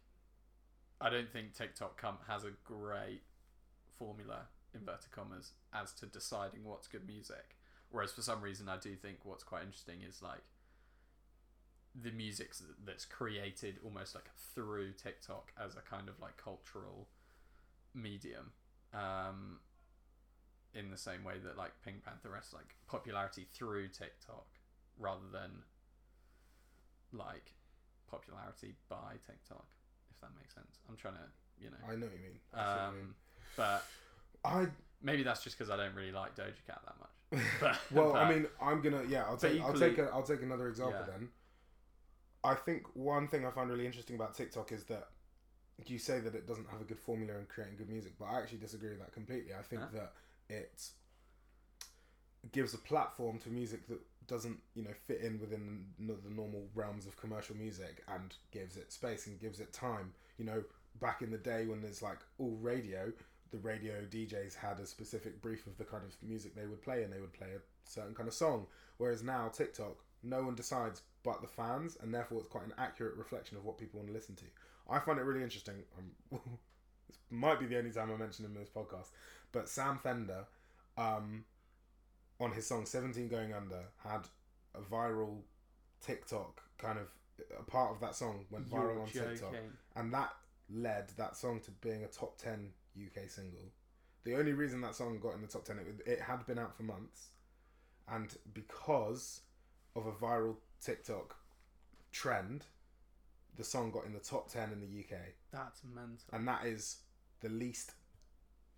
I 1.01 1.09
don't 1.09 1.31
think 1.31 1.53
TikTok 1.53 1.97
come 1.97 2.19
has 2.27 2.43
a 2.43 2.51
great 2.51 3.23
formula 3.97 4.47
inverted 4.73 5.11
commas 5.11 5.53
as 5.73 5.93
to 5.95 6.05
deciding 6.05 6.63
what's 6.63 6.87
good 6.87 7.05
music. 7.05 7.57
Whereas 7.93 8.11
for 8.11 8.23
some 8.23 8.41
reason, 8.41 8.67
I 8.67 8.77
do 8.77 8.95
think 8.95 9.19
what's 9.23 9.43
quite 9.43 9.61
interesting 9.61 9.99
is 10.01 10.19
like 10.23 10.41
the 11.93 12.09
music 12.09 12.53
that's 12.83 13.05
created 13.05 13.77
almost 13.85 14.15
like 14.15 14.31
through 14.55 14.93
TikTok 14.93 15.51
as 15.63 15.75
a 15.75 15.81
kind 15.81 16.09
of 16.09 16.19
like 16.19 16.35
cultural 16.35 17.07
medium. 17.93 18.51
Um, 18.95 19.59
in 20.73 20.89
the 20.89 20.97
same 20.97 21.23
way 21.23 21.35
that 21.43 21.55
like 21.55 21.73
Pink 21.85 22.03
Panther 22.03 22.33
has 22.33 22.51
like 22.51 22.73
popularity 22.87 23.45
through 23.53 23.89
TikTok 23.89 24.47
rather 24.97 25.29
than 25.31 25.61
like 27.11 27.53
popularity 28.09 28.73
by 28.89 29.21
TikTok, 29.23 29.67
if 30.09 30.19
that 30.21 30.31
makes 30.35 30.55
sense. 30.55 30.79
I'm 30.89 30.95
trying 30.95 31.13
to, 31.13 31.29
you 31.63 31.69
know. 31.69 31.77
I 31.87 31.95
know 31.95 32.07
what 32.07 32.15
you 32.15 32.23
mean. 32.23 32.39
I 32.55 32.57
see 32.57 32.65
what 32.65 32.89
you 32.89 32.97
mean. 32.97 33.03
Um, 33.03 33.15
but 33.55 33.85
I 34.43 34.65
maybe 35.03 35.23
that's 35.23 35.43
just 35.43 35.57
because 35.57 35.69
I 35.69 35.77
don't 35.77 35.93
really 35.95 36.11
like 36.11 36.35
Doja 36.35 36.53
Cat 36.65 36.81
that 36.85 36.95
much. 36.99 37.09
But, 37.59 37.79
well, 37.91 38.15
I 38.15 38.29
mean, 38.29 38.47
I'm 38.61 38.81
gonna 38.81 39.03
yeah. 39.07 39.23
I'll 39.25 39.37
But 39.37 39.51
take 39.51 39.61
I'll 39.61 39.73
take 39.73 39.97
a, 39.97 40.09
I'll 40.13 40.23
take 40.23 40.41
another 40.41 40.67
example 40.67 40.99
Yeah. 41.05 41.13
then. 41.13 41.29
I 42.43 42.55
think 42.55 42.83
one 42.95 43.27
thing 43.27 43.45
I 43.45 43.51
find 43.51 43.69
really 43.69 43.85
interesting 43.85 44.15
about 44.15 44.33
TikTok 44.35 44.71
is 44.71 44.83
that 44.85 45.07
you 45.87 45.97
say 45.97 46.19
that 46.19 46.35
it 46.35 46.45
doesn't 46.47 46.69
have 46.69 46.81
a 46.81 46.83
good 46.83 46.99
formula 46.99 47.37
in 47.39 47.45
creating 47.45 47.77
good 47.77 47.89
music, 47.89 48.13
but 48.19 48.25
I 48.25 48.39
actually 48.39 48.59
disagree 48.59 48.89
with 48.89 48.99
that 48.99 49.13
completely. 49.13 49.53
I 49.53 49.61
think 49.61 49.81
Huh? 49.81 49.87
that 49.93 50.13
it 50.49 50.89
gives 52.51 52.73
a 52.73 52.77
platform 52.77 53.39
to 53.39 53.49
music 53.49 53.87
that 53.87 53.99
doesn't 54.27 54.57
you 54.75 54.83
know 54.83 54.93
fit 55.07 55.21
in 55.21 55.39
within 55.39 55.85
the 55.99 56.15
normal 56.29 56.67
realms 56.75 57.05
of 57.07 57.17
commercial 57.17 57.55
music 57.55 58.03
and 58.07 58.35
gives 58.51 58.77
it 58.77 58.91
space 58.91 59.27
and 59.27 59.39
gives 59.39 59.59
it 59.59 59.73
time. 59.73 60.13
You 60.37 60.45
know, 60.45 60.63
back 60.99 61.21
in 61.21 61.31
the 61.31 61.37
day 61.37 61.65
when 61.65 61.81
there's 61.81 62.01
like 62.01 62.19
all 62.37 62.57
radio, 62.61 63.11
the 63.53 63.59
radio 63.59 64.01
DJs 64.09 64.55
had 64.55 64.79
a 64.79 64.85
specific 64.85 65.39
brief 65.39 65.67
of 65.67 65.77
the 65.77 65.83
kind 65.83 66.03
of 66.03 66.17
music 66.27 66.55
they 66.55 66.65
would 66.65 66.81
play, 66.81 67.03
and 67.03 67.13
they 67.13 67.19
would 67.19 67.33
play 67.33 67.49
a 67.55 67.89
certain 67.89 68.15
kind 68.15 68.27
of 68.27 68.33
song. 68.33 68.65
Whereas 68.97 69.21
now 69.21 69.47
TikTok, 69.47 70.03
no 70.23 70.43
one 70.43 70.55
decides 70.55 71.03
but 71.21 71.39
the 71.41 71.47
fans, 71.47 71.95
and 72.01 72.11
therefore 72.11 72.39
it's 72.39 72.49
quite 72.49 72.65
an 72.65 72.73
accurate 72.79 73.15
reflection 73.15 73.55
of 73.55 73.63
what 73.63 73.77
people 73.77 73.99
want 73.99 74.07
to 74.07 74.13
listen 74.13 74.35
to. 74.35 74.45
I 74.89 74.97
find 74.99 75.19
it 75.19 75.21
really 75.21 75.43
interesting. 75.43 75.75
Um, 75.97 76.39
this 77.07 77.19
might 77.29 77.59
be 77.59 77.67
the 77.67 77.77
only 77.77 77.91
time 77.91 78.11
I 78.11 78.17
mention 78.17 78.43
him 78.43 78.55
in 78.55 78.59
this 78.59 78.69
podcast, 78.69 79.11
but 79.51 79.69
Sam 79.69 79.99
Fender, 80.01 80.45
um, 80.97 81.45
on 82.39 82.53
his 82.53 82.65
song 82.65 82.87
"17 82.87 83.27
Going 83.27 83.53
Under," 83.53 83.83
had 84.03 84.27
a 84.73 84.81
viral 84.81 85.41
TikTok 86.01 86.63
kind 86.79 86.97
of 86.97 87.05
a 87.59 87.63
part 87.63 87.91
of 87.91 87.99
that 88.01 88.15
song 88.15 88.45
went 88.49 88.69
viral 88.69 89.13
You're 89.13 89.23
on 89.25 89.29
TikTok 89.31 89.53
and 89.95 90.13
that 90.13 90.33
led 90.69 91.09
that 91.17 91.35
song 91.35 91.59
to 91.61 91.71
being 91.71 92.03
a 92.03 92.07
top 92.07 92.37
10 92.37 92.69
UK 92.97 93.29
single. 93.29 93.71
The 94.23 94.35
only 94.35 94.53
reason 94.53 94.81
that 94.81 94.95
song 94.95 95.19
got 95.19 95.33
in 95.35 95.41
the 95.41 95.47
top 95.47 95.65
10 95.65 95.77
it, 95.79 96.09
it 96.09 96.21
had 96.21 96.45
been 96.45 96.57
out 96.59 96.75
for 96.77 96.83
months 96.83 97.29
and 98.07 98.33
because 98.53 99.41
of 99.95 100.05
a 100.05 100.11
viral 100.11 100.55
TikTok 100.81 101.35
trend 102.11 102.65
the 103.55 103.63
song 103.63 103.91
got 103.91 104.05
in 104.05 104.13
the 104.13 104.19
top 104.19 104.49
10 104.51 104.71
in 104.71 104.79
the 104.79 104.99
UK 104.99 105.19
That's 105.51 105.81
mental. 105.83 106.17
and 106.31 106.47
that 106.47 106.65
is 106.65 106.97
the 107.41 107.49
least 107.49 107.93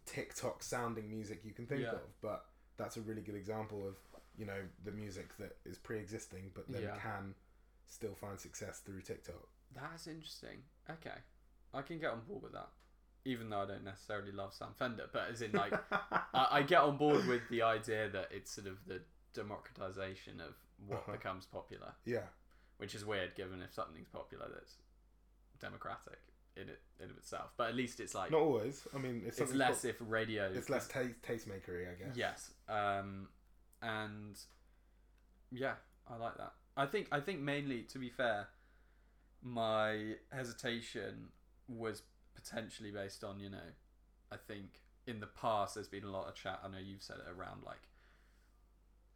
TikTok 0.06 0.62
sounding 0.64 1.10
music 1.10 1.42
you 1.44 1.52
can 1.54 1.66
think 1.66 1.82
Yeah. 1.82 1.92
of 1.94 2.22
but 2.22 2.46
that's 2.78 2.98
a 2.98 3.02
really 3.02 3.22
good 3.22 3.36
example 3.36 3.88
of 3.88 3.96
you 4.38 4.46
know 4.46 4.62
the 4.84 4.92
music 4.92 5.36
that 5.38 5.58
is 5.66 5.78
pre-existing 5.78 6.52
but 6.54 6.68
then 6.72 6.84
Yeah. 6.84 6.98
can 6.98 7.36
still 7.88 8.16
find 8.16 8.40
success 8.40 8.80
through 8.80 9.02
TikTok 9.02 9.48
That's 9.74 10.08
interesting. 10.08 10.64
Okay, 10.90 11.18
I 11.74 11.82
can 11.82 12.00
get 12.00 12.12
on 12.12 12.22
board 12.28 12.44
with 12.44 12.54
that. 12.54 12.70
Even 13.26 13.50
though 13.50 13.62
I 13.62 13.66
don't 13.66 13.84
necessarily 13.84 14.32
love 14.32 14.54
Sam 14.54 14.70
Fender, 14.78 15.06
but 15.12 15.24
as 15.32 15.42
in 15.42 15.52
like 15.52 15.74
I, 15.92 16.48
I 16.52 16.62
get 16.62 16.82
on 16.82 16.98
board 16.98 17.26
with 17.28 17.42
the 17.50 17.64
idea 17.64 18.08
that 18.10 18.30
it's 18.32 18.52
sort 18.52 18.68
of 18.68 18.78
the 18.88 19.02
democratization 19.34 20.40
of 20.40 20.54
what 20.88 21.00
Uh-huh. 21.00 21.12
becomes 21.14 21.46
popular, 21.46 21.94
yeah, 22.06 22.28
which 22.78 22.96
is 22.96 23.04
weird 23.06 23.36
given 23.36 23.62
if 23.62 23.74
something's 23.74 24.08
popular 24.10 24.46
that's 24.54 24.76
democratic 25.60 26.20
in 26.56 26.70
it 26.70 26.82
in 27.02 27.10
of 27.10 27.18
itself. 27.18 27.52
But 27.58 27.70
at 27.70 27.76
least 27.76 28.00
it's 28.00 28.14
like 28.16 28.32
not 28.32 28.42
always. 28.42 28.88
I 28.94 28.98
mean, 28.98 29.24
it's, 29.26 29.40
less 29.54 29.84
if 29.86 29.96
radio. 30.00 30.52
It's 30.54 30.70
less 30.70 30.88
taste 30.88 31.22
tastemakery, 31.22 31.90
I 31.92 31.96
guess. 31.96 32.16
Yes. 32.16 32.52
Um, 32.70 33.28
and 33.82 34.40
yeah, 35.52 35.74
I 36.10 36.16
like 36.18 36.38
that. 36.38 36.54
I 36.78 36.86
think 36.86 37.08
I 37.12 37.20
think 37.22 37.40
mainly, 37.42 37.84
to 37.84 37.98
be 38.00 38.10
fair, 38.10 38.48
my 39.42 40.16
hesitation 40.32 41.30
was 41.68 42.04
potentially 42.36 42.92
based 42.92 43.24
on 43.24 43.40
you 43.40 43.50
know, 43.50 43.70
I 44.32 44.36
think 44.38 44.82
in 45.08 45.20
the 45.20 45.28
past 45.28 45.76
there's 45.76 45.88
been 45.88 46.04
a 46.04 46.12
lot 46.12 46.28
of 46.28 46.36
chat. 46.36 46.60
I 46.64 46.68
know 46.68 46.78
you've 46.84 47.02
said 47.04 47.18
it 47.18 47.32
around 47.32 47.64
like 47.66 47.82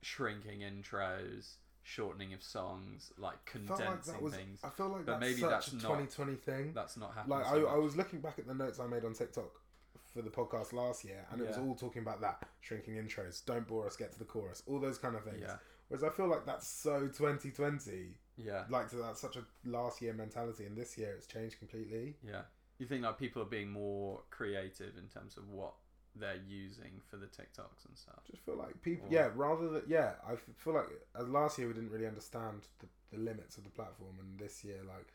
shrinking 0.02 0.60
intros, 0.60 1.54
shortening 1.84 2.34
of 2.34 2.44
songs, 2.44 3.12
like 3.18 3.44
condensing 3.46 4.14
like 4.14 4.22
was. 4.22 4.34
things. 4.36 4.60
I 4.64 4.70
feel 4.70 4.90
like 4.90 5.06
But 5.06 5.20
that's 5.20 5.22
maybe 5.22 5.42
such 5.42 5.50
that's 5.50 5.68
a 5.72 5.76
not- 5.76 5.82
2020 5.82 6.36
thing. 6.36 6.72
That's 6.74 6.98
not 6.98 7.14
happening. 7.16 7.38
Like 7.40 7.48
so 7.48 7.68
I. 7.68 7.74
I 7.74 7.78
was 7.78 7.96
looking 7.96 8.20
back 8.22 8.40
at 8.40 8.48
the 8.48 8.54
notes 8.54 8.80
I 8.80 8.88
made 8.88 9.06
on 9.06 9.14
TikTok 9.14 9.52
for 10.14 10.22
the 10.22 10.30
podcast 10.30 10.74
last 10.74 11.04
year, 11.04 11.26
and 11.32 11.42
it 11.42 11.48
was 11.48 11.58
all 11.58 11.76
talking 11.76 12.02
about 12.02 12.22
that 12.22 12.48
shrinking 12.62 12.96
intros. 12.96 13.46
Don't 13.46 13.68
bore 13.68 13.86
us. 13.86 13.96
Get 13.96 14.12
to 14.14 14.20
the 14.20 14.26
chorus. 14.26 14.64
All 14.68 14.80
those 14.80 14.98
kind 14.98 15.16
of 15.16 15.24
things. 15.24 15.42
Yeah. 15.42 15.56
Whereas 15.88 16.04
I 16.04 16.10
feel 16.10 16.28
like 16.28 16.46
that's 16.46 16.68
so 16.68 17.08
2020. 17.08 18.16
Yeah. 18.38 18.64
Like 18.70 18.90
that's 18.92 19.20
such 19.22 19.36
a 19.38 19.44
last 19.66 20.02
year 20.02 20.14
mentality, 20.14 20.66
and 20.66 20.78
this 20.78 20.98
year 20.98 21.14
it's 21.18 21.28
changed 21.28 21.60
completely. 21.60 22.16
Yeah. 22.26 22.42
You 22.80 22.86
think 22.88 23.04
like 23.04 23.20
people 23.20 23.42
are 23.42 23.46
being 23.46 23.70
more 23.72 24.22
creative 24.32 24.98
in 24.98 25.08
terms 25.08 25.38
of 25.38 25.50
what 25.50 25.74
they're 26.16 26.42
using 26.48 27.02
for 27.10 27.18
the 27.18 27.28
TikToks 27.28 27.86
and 27.88 27.96
stuff. 27.96 28.22
Just 28.30 28.44
feel 28.44 28.56
like 28.58 28.82
people, 28.82 29.08
Or- 29.08 29.14
yeah. 29.14 29.30
Rather 29.36 29.70
than 29.70 29.84
yeah, 29.88 30.14
I 30.28 30.36
feel 30.58 30.74
like 30.74 30.88
as 31.20 31.28
last 31.28 31.58
year 31.60 31.68
we 31.68 31.74
didn't 31.74 31.92
really 31.92 32.08
understand 32.08 32.62
the, 32.80 32.88
the 33.12 33.20
limits 33.24 33.58
of 33.58 33.64
the 33.64 33.70
platform, 33.70 34.16
and 34.20 34.40
this 34.40 34.64
year 34.64 34.80
like 34.88 35.14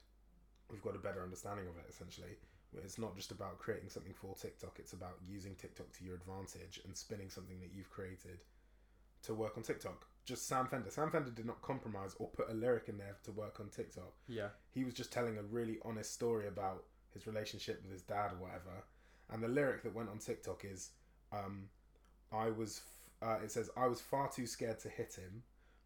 we've 0.70 0.82
got 0.82 0.94
a 0.94 0.98
better 0.98 1.22
understanding 1.22 1.66
of 1.66 1.76
it. 1.76 1.86
Essentially, 1.88 2.36
it's 2.84 2.98
not 2.98 3.16
just 3.16 3.32
about 3.32 3.58
creating 3.58 3.88
something 3.88 4.14
for 4.14 4.34
TikTok; 4.34 4.78
it's 4.78 4.92
about 4.92 5.18
using 5.26 5.54
TikTok 5.54 5.90
to 5.98 6.04
your 6.04 6.14
advantage 6.14 6.80
and 6.84 6.96
spinning 6.96 7.30
something 7.30 7.58
that 7.60 7.70
you've 7.74 7.90
created 7.90 8.44
to 9.22 9.34
work 9.34 9.56
on 9.56 9.62
TikTok. 9.62 10.06
Just 10.24 10.46
Sam 10.48 10.66
Fender. 10.66 10.90
Sam 10.90 11.10
Fender 11.10 11.30
did 11.30 11.46
not 11.46 11.60
compromise 11.62 12.14
or 12.18 12.28
put 12.28 12.50
a 12.50 12.54
lyric 12.54 12.88
in 12.88 12.98
there 12.98 13.16
to 13.24 13.32
work 13.32 13.58
on 13.60 13.68
TikTok. 13.68 14.12
Yeah. 14.28 14.48
He 14.70 14.84
was 14.84 14.94
just 14.94 15.12
telling 15.12 15.38
a 15.38 15.42
really 15.42 15.78
honest 15.84 16.12
story 16.12 16.46
about 16.48 16.84
his 17.14 17.26
relationship 17.26 17.80
with 17.82 17.92
his 17.92 18.02
dad 18.02 18.32
or 18.32 18.36
whatever. 18.36 18.84
And 19.30 19.42
the 19.42 19.48
lyric 19.48 19.82
that 19.84 19.94
went 19.94 20.10
on 20.10 20.18
TikTok 20.18 20.64
is, 20.64 20.90
um, 21.32 21.68
"I 22.30 22.50
was," 22.50 22.82
f- 23.22 23.28
uh, 23.28 23.42
it 23.44 23.50
says, 23.50 23.70
"I 23.76 23.86
was 23.86 24.00
far 24.00 24.30
too 24.30 24.46
scared 24.46 24.78
to 24.80 24.88
hit 24.88 25.14
him, 25.14 25.42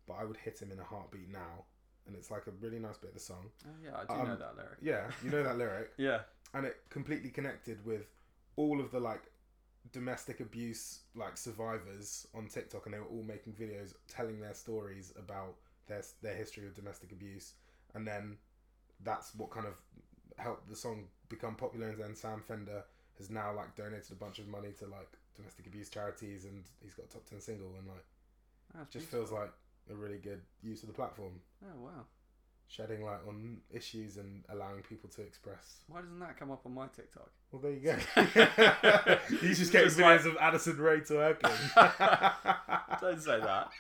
but 0.06 0.14
I 0.14 0.24
would 0.24 0.36
hit 0.38 0.60
him 0.60 0.72
in 0.72 0.78
a 0.80 0.84
heartbeat 0.84 1.28
now." 1.28 1.64
And 2.06 2.16
it's 2.16 2.30
like 2.30 2.46
a 2.46 2.50
really 2.52 2.78
nice 2.78 2.96
bit 2.96 3.08
of 3.08 3.14
the 3.14 3.20
song. 3.20 3.50
Oh 3.66 3.70
yeah, 3.82 3.96
I 3.96 4.04
do 4.06 4.24
know 4.24 4.32
Um, 4.32 4.38
that 4.38 4.56
lyric. 4.56 4.78
Yeah, 4.80 5.10
you 5.22 5.30
know 5.30 5.42
that 5.42 5.56
lyric, 5.62 5.92
Yeah. 5.98 6.22
and 6.54 6.64
it 6.66 6.76
completely 6.88 7.30
connected 7.30 7.84
with 7.84 8.08
all 8.56 8.80
of 8.80 8.90
the 8.90 8.98
like 8.98 9.30
domestic 9.92 10.40
abuse 10.40 11.00
like 11.14 11.36
survivors 11.36 12.26
on 12.34 12.48
TikTok, 12.48 12.86
and 12.86 12.94
they 12.94 12.98
were 12.98 13.06
all 13.06 13.22
making 13.22 13.52
videos 13.54 13.94
telling 14.08 14.40
their 14.40 14.54
stories 14.54 15.12
about 15.16 15.54
their 15.86 16.02
their 16.22 16.34
history 16.34 16.66
of 16.66 16.74
domestic 16.74 17.12
abuse, 17.12 17.54
and 17.94 18.06
then 18.06 18.38
that's 19.04 19.34
what 19.34 19.50
kind 19.50 19.66
of 19.66 19.74
helped 20.38 20.68
the 20.68 20.76
song 20.76 21.08
become 21.28 21.54
popular. 21.54 21.88
And 21.90 21.98
then 22.02 22.14
Sam 22.14 22.42
Fender 22.46 22.84
has 23.18 23.30
now 23.30 23.52
like 23.54 23.74
donated 23.76 24.12
a 24.12 24.16
bunch 24.16 24.38
of 24.38 24.48
money 24.48 24.70
to 24.78 24.86
like 24.86 25.08
domestic 25.36 25.66
abuse 25.66 25.88
charities, 25.90 26.44
and 26.44 26.64
he's 26.82 26.94
got 26.94 27.06
a 27.06 27.08
top 27.08 27.26
ten 27.28 27.40
single, 27.40 27.68
and 27.78 27.86
like 27.86 28.04
That's 28.74 28.90
just 28.92 29.10
beautiful. 29.10 29.36
feels 29.36 29.40
like 29.40 29.52
a 29.90 29.94
really 29.94 30.18
good 30.18 30.40
use 30.62 30.82
of 30.82 30.88
the 30.88 30.94
platform, 30.94 31.40
Oh 31.64 31.80
wow. 31.80 32.04
shedding 32.68 33.02
light 33.04 33.20
on 33.26 33.58
issues 33.72 34.16
and 34.18 34.44
allowing 34.50 34.82
people 34.82 35.08
to 35.10 35.22
express. 35.22 35.78
Why 35.88 36.00
doesn't 36.02 36.18
that 36.20 36.36
come 36.38 36.50
up 36.50 36.66
on 36.66 36.74
my 36.74 36.86
TikTok? 36.88 37.30
Well, 37.50 37.62
there 37.62 37.72
you 37.72 37.80
go. 37.80 37.96
He's 39.40 39.58
just 39.58 39.72
getting 39.72 39.88
Just 39.88 39.98
like- 39.98 40.20
videos 40.20 40.26
of 40.26 40.36
Addison 40.38 40.76
Rae 40.76 41.00
twerking. 41.00 41.56
Don't 43.00 43.22
say 43.22 43.40
that. 43.40 43.70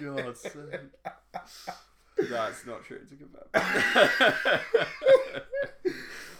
God's 0.00 0.40
sake. 0.40 0.54
That's 2.30 2.66
not 2.66 2.84
true 2.84 3.00
to 3.08 3.16
confirm. 3.16 4.62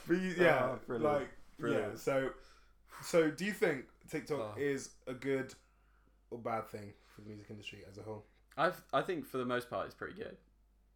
But 0.07 0.17
you- 0.21 0.35
yeah, 0.39 0.71
Oh, 0.73 0.79
brilliant. 0.87 1.15
like 1.21 1.29
Brilliant. 1.59 1.93
yeah. 1.93 1.99
So, 1.99 2.31
so 3.03 3.31
do 3.31 3.45
you 3.45 3.53
think 3.53 3.85
TikTok 4.11 4.55
Oh. 4.57 4.61
is 4.61 4.91
a 5.07 5.15
good 5.15 5.55
or 6.31 6.39
bad 6.39 6.69
thing 6.69 6.93
for 7.15 7.21
the 7.21 7.29
music 7.29 7.47
industry 7.51 7.81
as 7.89 7.99
a 7.99 8.03
whole? 8.03 8.25
I've, 8.57 8.83
I 8.93 9.03
think 9.03 9.25
for 9.27 9.39
the 9.39 9.45
most 9.45 9.71
part 9.71 9.87
it's 9.87 9.95
pretty 9.95 10.15
good. 10.15 10.37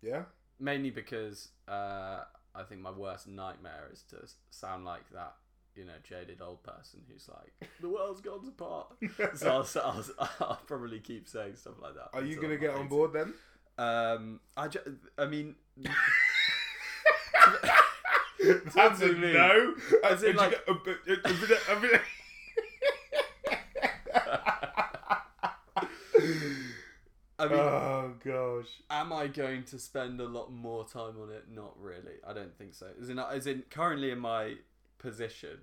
Yeah. 0.03 0.23
Mainly 0.59 0.91
because 0.91 1.49
uh, 1.69 2.25
I 2.55 2.63
think 2.69 2.81
my 2.81 2.91
worst 2.91 3.29
nightmare 3.29 3.89
is 3.93 4.03
to 4.11 4.17
sound 4.51 4.85
like 4.85 5.09
that, 5.13 5.35
you 5.77 5.85
know, 5.85 5.93
jaded 6.03 6.41
old 6.41 6.63
person 6.63 7.01
who's 7.11 7.29
like, 7.29 7.71
the 7.81 7.89
world's 7.89 8.21
gone 8.21 8.47
apart. 8.47 8.95
so 9.37 9.51
I'll, 9.51 9.83
I'll, 9.85 10.05
I'll 10.41 10.61
probably 10.67 11.01
keep 11.01 11.29
saying 11.29 11.57
stuff 11.57 11.75
like 11.83 11.95
that. 11.95 12.09
Are 12.13 12.23
you 12.25 12.41
gonna 12.41 12.57
get 12.57 12.75
on 12.75 12.89
board 12.89 13.13
then? 13.13 13.35
Um, 13.77 14.41
I, 14.57 14.69
ju- 14.69 14.99
I 15.19 15.27
mean, 15.27 15.57
That's 18.75 19.01
a 19.03 19.13
mean? 19.13 19.33
no. 19.33 19.75
As 20.05 20.23
in, 20.23 20.37
like- 20.37 20.61
I 27.37 27.49
mean, 27.49 27.59
oh 27.59 28.13
gosh. 28.25 28.69
am 28.91 29.13
I 29.13 29.27
going 29.27 29.65
to 29.65 29.79
spend 29.79 30.21
a 30.21 30.25
lot 30.27 30.53
more 30.53 30.85
time 30.87 31.15
on 31.21 31.31
it? 31.31 31.47
Not 31.51 31.73
really. 31.81 32.15
I 32.27 32.33
don't 32.33 32.57
think 32.57 32.75
so. 32.75 32.87
As 33.01 33.09
in, 33.09 33.19
as 33.19 33.47
in 33.47 33.65
currently 33.71 34.11
in 34.11 34.21
my 34.21 34.55
position, 34.99 35.59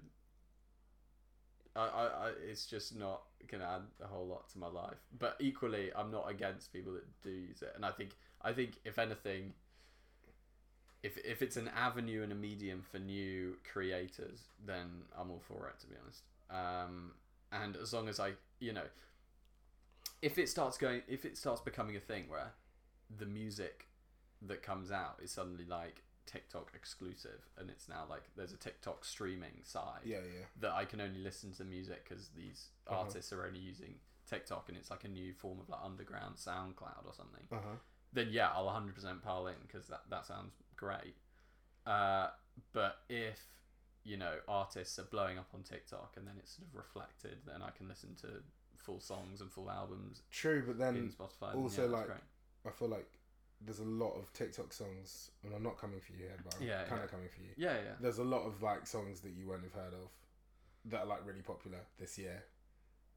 I, 1.76 1.82
I, 1.82 2.04
I 2.06 2.32
it's 2.50 2.66
just 2.66 2.96
not 2.96 3.24
gonna 3.48 3.66
add 3.66 4.04
a 4.04 4.08
whole 4.08 4.28
lot 4.28 4.50
to 4.50 4.60
my 4.60 4.68
life. 4.68 4.98
But 5.18 5.38
equally, 5.40 5.92
I'm 5.96 6.12
not 6.12 6.30
against 6.30 6.74
people 6.74 6.94
that 6.94 7.06
do 7.24 7.30
use 7.30 7.62
it, 7.62 7.74
and 7.76 7.86
I 7.86 7.92
think, 7.92 8.12
I 8.42 8.54
think 8.54 8.74
if 8.86 9.00
anything, 9.00 9.54
if 11.04 11.18
if 11.26 11.42
it's 11.42 11.58
an 11.58 11.70
avenue 11.76 12.24
and 12.24 12.32
a 12.32 12.36
medium 12.36 12.84
for 12.90 13.00
new 13.00 13.56
creators, 13.72 14.48
then 14.66 14.88
I'm 15.18 15.32
all 15.32 15.42
for 15.48 15.68
it. 15.68 15.80
To 15.82 15.88
be 15.88 15.96
honest, 16.02 16.24
um, 16.50 17.12
and 17.52 17.76
as 17.76 17.94
long 17.94 18.08
as 18.08 18.20
I, 18.20 18.34
you 18.60 18.74
know, 18.74 18.86
if 20.22 20.38
it 20.38 20.50
starts 20.50 20.78
going, 20.78 21.02
if 21.08 21.26
it 21.26 21.38
starts 21.38 21.62
becoming 21.62 21.96
a 21.96 22.00
thing 22.00 22.26
where 22.28 22.52
the 23.18 23.26
music 23.26 23.88
that 24.48 24.64
comes 24.64 24.92
out 24.92 25.20
is 25.24 25.32
suddenly 25.32 25.66
like 25.66 26.04
TikTok 26.32 26.72
exclusive, 26.76 27.42
and 27.58 27.70
it's 27.70 27.90
now 27.90 28.06
like 28.10 28.24
there's 28.36 28.54
a 28.54 28.58
TikTok 28.58 29.04
streaming 29.06 29.62
side 29.64 30.02
Yeah, 30.06 30.18
yeah. 30.18 30.46
that 30.62 30.72
I 30.72 30.86
can 30.86 31.02
only 31.02 31.20
listen 31.20 31.52
to 31.54 31.64
music 31.64 32.08
because 32.08 32.30
these 32.30 32.70
Uh-huh. 32.88 33.02
artists 33.02 33.32
are 33.34 33.46
only 33.46 33.60
using 33.60 33.96
TikTok, 34.30 34.70
and 34.70 34.78
it's 34.78 34.90
like 34.90 35.04
a 35.04 35.08
new 35.10 35.34
form 35.34 35.60
of 35.60 35.70
like 35.70 35.82
underground 35.84 36.36
SoundCloud 36.38 37.06
or 37.06 37.14
something 37.14 37.48
Uh 37.52 37.56
huh. 37.62 37.76
then 38.14 38.28
yeah, 38.32 38.50
I'll 38.54 38.68
100% 38.68 39.22
pile 39.22 39.48
in 39.48 39.56
because 39.68 39.88
that, 39.88 40.02
that 40.10 40.26
sounds 40.26 40.54
great. 40.76 41.16
Uh, 41.86 42.28
but 42.74 42.98
if, 43.10 43.40
you 44.04 44.18
know, 44.18 44.36
artists 44.48 45.00
are 45.00 45.04
blowing 45.04 45.38
up 45.38 45.48
on 45.54 45.64
TikTok 45.64 46.14
and 46.18 46.28
then 46.28 46.36
it's 46.40 46.56
sort 46.58 46.68
of 46.70 46.76
reflected, 46.76 47.38
then 47.46 47.62
I 47.62 47.70
can 47.72 47.88
listen 47.88 48.16
to 48.22 48.28
full 48.78 49.00
songs 49.00 49.42
and 49.42 49.52
full 49.52 49.70
albums 49.70 50.22
True, 50.32 50.64
but 50.66 50.74
in 50.74 50.78
then 50.80 51.10
Spotify. 51.18 51.56
also, 51.56 51.86
yeah, 51.86 51.92
like, 51.98 52.08
that's 52.08 52.22
I 52.66 52.70
feel 52.72 52.88
like 52.90 53.10
there's 53.64 53.80
a 53.80 53.84
lot 53.86 54.14
of 54.18 54.32
TikTok 54.34 54.74
songs, 54.74 55.32
and 55.44 55.54
I'm 55.54 55.64
not 55.64 55.78
coming 55.78 56.00
for 56.00 56.14
you 56.14 56.20
here, 56.20 56.38
but 56.44 56.56
I'm 56.56 56.68
Yeah, 56.68 56.84
kind 56.84 57.00
yeah. 57.00 57.06
of 57.06 57.12
coming 57.12 57.30
for 57.30 57.42
you. 57.42 57.50
yeah, 57.58 57.74
yeah. 57.76 57.94
There's 58.00 58.18
a 58.18 58.24
lot 58.24 58.42
of 58.46 58.62
like 58.62 58.88
songs 58.88 59.20
that 59.22 59.32
you 59.34 59.48
won't 59.48 59.64
have 59.64 59.74
heard 59.74 59.94
of 59.94 60.10
that 60.86 61.02
are 61.02 61.06
like 61.06 61.26
really 61.26 61.42
popular 61.42 61.80
this 62.00 62.18
year 62.18 62.44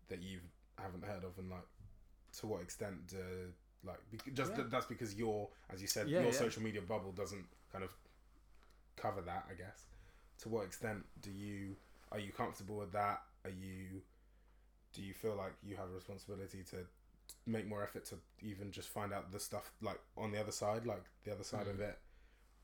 that 0.08 0.22
you 0.22 0.40
haven't 0.78 1.04
heard 1.04 1.24
of, 1.24 1.38
and 1.38 1.50
like 1.50 1.66
to 2.40 2.46
what 2.46 2.62
extent 2.62 3.06
do 3.06 3.52
like 3.84 3.98
bec- 4.10 4.34
just 4.34 4.50
Yeah. 4.52 4.56
th- 4.56 4.68
that's 4.70 4.86
because 4.86 5.14
your 5.14 5.48
as 5.70 5.80
you 5.80 5.88
said 5.88 6.08
Yeah, 6.08 6.20
your 6.20 6.32
yeah. 6.32 6.38
social 6.38 6.62
media 6.62 6.82
bubble 6.82 7.12
doesn't 7.12 7.46
kind 7.72 7.84
of 7.84 7.94
cover 8.96 9.20
that, 9.22 9.46
I 9.50 9.54
guess. 9.54 9.84
To 10.40 10.48
what 10.48 10.64
extent 10.64 11.04
do 11.20 11.30
you 11.30 11.76
are 12.12 12.18
you 12.18 12.32
comfortable 12.32 12.76
with 12.76 12.92
that? 12.92 13.22
Are 13.44 13.50
you 13.50 14.02
do 14.92 15.02
you 15.02 15.12
feel 15.14 15.34
like 15.36 15.52
you 15.62 15.76
have 15.76 15.88
a 15.88 15.92
responsibility 15.94 16.62
to 16.70 16.86
make 17.46 17.66
more 17.66 17.82
effort 17.82 18.04
to 18.06 18.16
even 18.40 18.70
just 18.70 18.88
find 18.88 19.12
out 19.12 19.32
the 19.32 19.40
stuff 19.40 19.72
like 19.82 20.00
on 20.16 20.32
the 20.32 20.40
other 20.40 20.52
side, 20.52 20.86
like 20.86 21.04
the 21.24 21.32
other 21.32 21.44
side 21.44 21.66
of 21.66 21.76
Mm. 21.76 21.88
it, 21.90 21.98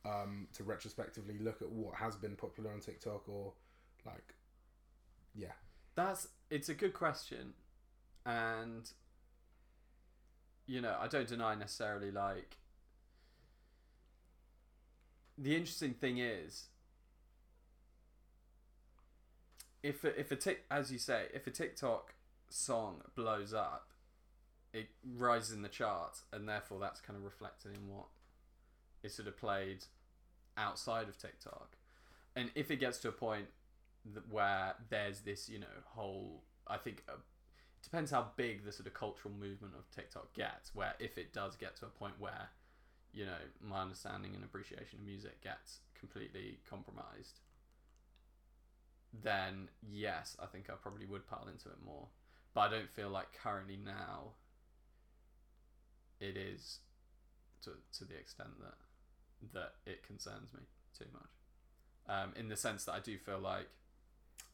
um, 0.04 0.48
to 0.54 0.64
retrospectively 0.64 1.38
look 1.38 1.60
at 1.62 1.70
what 1.70 1.96
has 1.96 2.16
been 2.16 2.36
popular 2.36 2.72
on 2.72 2.80
TikTok 2.80 3.28
or 3.28 3.52
like, 4.06 4.34
yeah, 5.34 5.52
That's, 5.94 6.28
it's 6.50 6.68
a 6.68 6.74
good 6.74 6.94
question. 6.94 7.54
And 8.24 8.90
you 10.66 10.80
know, 10.80 10.96
I 11.00 11.08
don't 11.08 11.26
deny 11.28 11.54
necessarily 11.56 12.10
like. 12.12 12.56
The 15.36 15.56
interesting 15.56 15.94
thing 15.94 16.18
is, 16.18 16.68
if 19.82 20.04
a, 20.04 20.18
if 20.18 20.30
a 20.30 20.36
tick, 20.36 20.64
as 20.70 20.92
you 20.92 20.98
say, 20.98 21.26
if 21.34 21.46
a 21.46 21.50
TikTok 21.50 22.14
song 22.48 23.02
blows 23.14 23.52
up, 23.54 23.89
it 24.72 24.88
rises 25.16 25.52
in 25.52 25.62
the 25.62 25.68
charts, 25.68 26.22
and 26.32 26.48
therefore 26.48 26.78
that's 26.78 27.00
kind 27.00 27.16
of 27.16 27.24
reflected 27.24 27.74
in 27.74 27.88
what 27.88 28.06
is 29.02 29.14
sort 29.14 29.28
of 29.28 29.36
played 29.36 29.84
outside 30.56 31.08
of 31.08 31.18
TikTok. 31.18 31.76
And 32.36 32.50
if 32.54 32.70
it 32.70 32.76
gets 32.76 32.98
to 32.98 33.08
a 33.08 33.12
point 33.12 33.46
where 34.30 34.74
there's 34.88 35.20
this, 35.20 35.48
you 35.48 35.58
know, 35.58 35.66
whole, 35.84 36.42
I 36.66 36.76
think 36.76 37.02
uh, 37.08 37.14
it 37.14 37.82
depends 37.82 38.10
how 38.10 38.28
big 38.36 38.64
the 38.64 38.72
sort 38.72 38.86
of 38.86 38.94
cultural 38.94 39.34
movement 39.34 39.74
of 39.76 39.90
TikTok 39.90 40.32
gets. 40.34 40.74
Where 40.74 40.94
if 41.00 41.18
it 41.18 41.32
does 41.32 41.56
get 41.56 41.76
to 41.76 41.86
a 41.86 41.88
point 41.88 42.14
where, 42.18 42.50
you 43.12 43.26
know, 43.26 43.40
my 43.60 43.82
understanding 43.82 44.34
and 44.34 44.44
appreciation 44.44 45.00
of 45.00 45.04
music 45.04 45.42
gets 45.42 45.80
completely 45.98 46.60
compromised, 46.68 47.40
then 49.22 49.68
yes, 49.90 50.36
I 50.40 50.46
think 50.46 50.70
I 50.70 50.74
probably 50.74 51.06
would 51.06 51.26
pile 51.26 51.48
into 51.52 51.68
it 51.68 51.84
more. 51.84 52.06
But 52.54 52.60
I 52.60 52.70
don't 52.70 52.90
feel 52.90 53.10
like 53.10 53.28
currently 53.42 53.76
now 53.76 54.32
it 56.20 56.36
is 56.36 56.78
to 57.64 57.70
to 57.98 58.04
the 58.04 58.16
extent 58.16 58.50
that 58.60 58.74
that 59.52 59.72
it 59.86 60.02
concerns 60.06 60.52
me 60.52 60.60
too 60.96 61.06
much. 61.12 61.32
Um, 62.08 62.32
in 62.36 62.48
the 62.48 62.56
sense 62.56 62.84
that 62.84 62.92
I 62.92 63.00
do 63.00 63.16
feel 63.18 63.38
like 63.38 63.68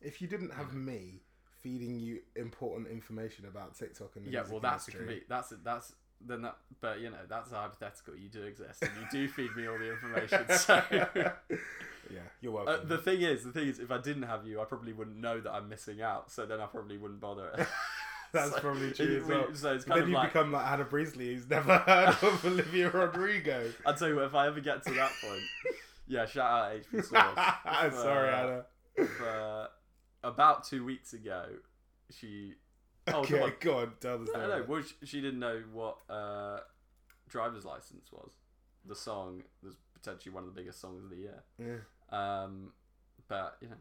If 0.00 0.20
you 0.20 0.28
didn't 0.28 0.52
have 0.52 0.74
me 0.74 1.22
feeding 1.62 1.98
you 1.98 2.20
important 2.36 2.88
information 2.88 3.46
about 3.46 3.76
TikTok 3.76 4.16
and 4.16 4.26
the 4.26 4.30
yeah, 4.30 4.44
well 4.50 4.60
that's 4.60 4.88
industry, 4.88 5.06
complete 5.06 5.28
that's 5.28 5.52
that's 5.64 5.92
then 6.24 6.42
that 6.42 6.56
but 6.80 7.00
you 7.00 7.10
know 7.10 7.16
that's 7.28 7.50
hypothetical. 7.50 8.16
You 8.16 8.28
do 8.28 8.42
exist 8.42 8.82
and 8.82 8.92
you 9.00 9.06
do 9.10 9.28
feed 9.28 9.54
me 9.56 9.66
all 9.66 9.78
the 9.78 9.90
information. 9.92 10.44
So 10.56 10.82
yeah, 12.14 12.20
you're 12.40 12.52
welcome. 12.52 12.74
uh, 12.82 12.84
the 12.84 12.98
thing 12.98 13.20
is, 13.22 13.42
the 13.42 13.50
thing 13.50 13.66
is, 13.66 13.80
if 13.80 13.90
I 13.90 13.98
didn't 13.98 14.22
have 14.22 14.46
you, 14.46 14.60
I 14.60 14.64
probably 14.64 14.92
wouldn't 14.92 15.16
know 15.16 15.40
that 15.40 15.50
I'm 15.52 15.68
missing 15.68 16.00
out. 16.02 16.30
So 16.30 16.46
then 16.46 16.60
I 16.60 16.66
probably 16.66 16.98
wouldn't 16.98 17.20
bother. 17.20 17.50
That's 18.32 18.50
So- 18.52 18.60
probably 18.60 18.92
true 18.92 19.20
as 19.22 19.28
well. 19.28 19.46
So 19.54 19.74
it's 19.74 19.84
kind 19.84 19.96
then 19.98 20.02
of 20.04 20.08
you 20.10 20.14
like 20.16 20.32
become 20.32 20.52
like 20.52 20.66
Hannah 20.66 20.84
Breesley, 20.84 21.34
who's 21.34 21.48
never 21.48 21.76
heard 21.86 22.08
of 22.22 22.44
Olivia 22.44 22.90
Rodrigo. 22.90 23.72
I'll 23.84 23.94
tell 23.94 24.08
you 24.08 24.16
what, 24.16 24.24
if 24.26 24.34
I 24.34 24.46
ever 24.46 24.60
get 24.60 24.82
to 24.86 24.92
that 24.94 25.12
point, 25.22 25.42
yeah, 26.06 26.26
shout 26.26 26.50
out 26.50 26.72
HP 26.92 27.04
Source. 27.04 27.94
Sorry, 28.02 28.28
Uh, 28.30 28.36
Hannah. 28.36 28.64
But 29.20 29.72
about 30.24 30.64
two 30.64 30.84
weeks 30.84 31.12
ago, 31.12 31.44
she. 32.10 32.54
Oh, 33.08 33.20
okay, 33.20 33.40
on. 33.40 33.52
go 33.60 33.78
on, 33.78 33.92
tell 34.00 34.18
the 34.18 34.24
No, 34.32 34.48
no, 34.48 34.64
well, 34.66 34.82
she, 34.82 35.06
she 35.06 35.20
didn't 35.20 35.38
know 35.38 35.62
what 35.72 35.98
uh, 36.10 36.58
driver's 37.28 37.64
license 37.64 38.08
was. 38.10 38.30
The 38.84 38.96
song 38.96 39.42
was 39.62 39.76
potentially 39.94 40.34
one 40.34 40.42
of 40.44 40.52
the 40.52 40.60
biggest 40.60 40.80
songs 40.80 41.04
of 41.04 41.10
the 41.10 41.16
year. 41.16 41.42
Yeah, 41.58 41.76
Um, 42.42 42.72
but 43.28 43.58
you 43.60 43.68
know, 43.68 43.76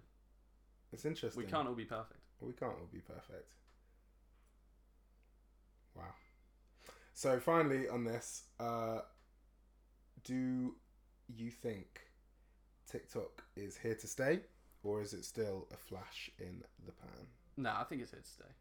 it's 0.94 1.06
interesting. 1.06 1.44
we 1.44 1.50
can't 1.50 1.68
all 1.68 1.74
be 1.74 1.86
perfect. 1.86 2.20
We 2.40 2.54
can't 2.54 2.74
all 2.74 2.88
be 2.92 3.00
perfect. 3.00 3.48
So 7.16 7.40
finally, 7.40 7.88
on 7.88 8.04
this, 8.04 8.44
uh, 8.60 9.00
do 10.26 10.76
you 11.34 11.50
think 11.50 12.02
TikTok 12.92 13.42
is 13.56 13.78
here 13.78 13.96
to 13.96 14.06
stay, 14.06 14.42
or 14.84 15.02
is 15.02 15.14
it 15.14 15.24
still 15.24 15.66
a 15.74 15.78
flash 15.78 16.30
in 16.40 16.62
the 16.86 16.92
pan? 16.92 17.28
No, 17.56 17.70
I 17.70 17.86
think 17.86 18.02
it's 18.02 18.12
here 18.12 18.20
to 18.20 18.28
stay. 18.28 18.52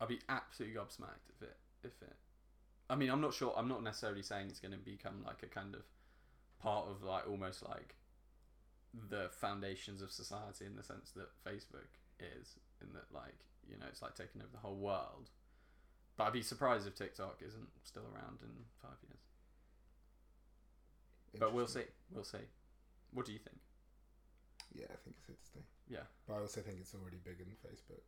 I'd 0.00 0.08
be 0.08 0.18
absolutely 0.28 0.76
gobsmacked 0.76 1.30
if 1.30 1.42
it 1.42 1.56
if 1.84 2.02
it. 2.02 2.16
I 2.90 2.96
mean, 2.96 3.08
I'm 3.08 3.20
not 3.20 3.34
sure. 3.34 3.54
I'm 3.56 3.68
not 3.68 3.84
necessarily 3.84 4.22
saying 4.22 4.48
it's 4.48 4.58
going 4.58 4.72
to 4.72 4.78
become 4.78 5.22
like 5.24 5.44
a 5.44 5.46
kind 5.46 5.76
of 5.76 5.82
part 6.60 6.88
of 6.88 7.04
like 7.04 7.28
almost 7.30 7.62
like 7.68 7.94
the 9.08 9.30
foundations 9.30 10.02
of 10.02 10.10
society 10.10 10.66
in 10.66 10.74
the 10.74 10.82
sense 10.82 11.12
that 11.14 11.28
Facebook 11.46 11.86
is, 12.18 12.56
in 12.80 12.92
that 12.94 13.14
like 13.14 13.46
you 13.70 13.78
know 13.78 13.86
it's 13.88 14.02
like 14.02 14.16
taking 14.16 14.40
over 14.40 14.50
the 14.52 14.58
whole 14.58 14.74
world. 14.74 15.30
But 16.22 16.28
I'd 16.28 16.34
be 16.34 16.42
surprised 16.42 16.86
if 16.86 16.94
TikTok 16.94 17.40
isn't 17.44 17.66
still 17.82 18.04
around 18.14 18.38
in 18.44 18.50
five 18.80 18.96
years. 19.02 19.18
But 21.36 21.52
we'll 21.52 21.66
see. 21.66 21.82
We'll 22.14 22.22
see. 22.22 22.38
What 23.12 23.26
do 23.26 23.32
you 23.32 23.40
think? 23.40 23.58
Yeah, 24.72 24.84
I 24.84 24.94
think 25.02 25.16
it's 25.18 25.26
here 25.26 25.34
to 25.34 25.44
stay. 25.44 25.60
Yeah. 25.88 26.04
But 26.28 26.34
I 26.34 26.38
also 26.38 26.60
think 26.60 26.76
it's 26.80 26.94
already 26.94 27.16
bigger 27.16 27.42
than 27.42 27.56
Facebook. 27.68 28.02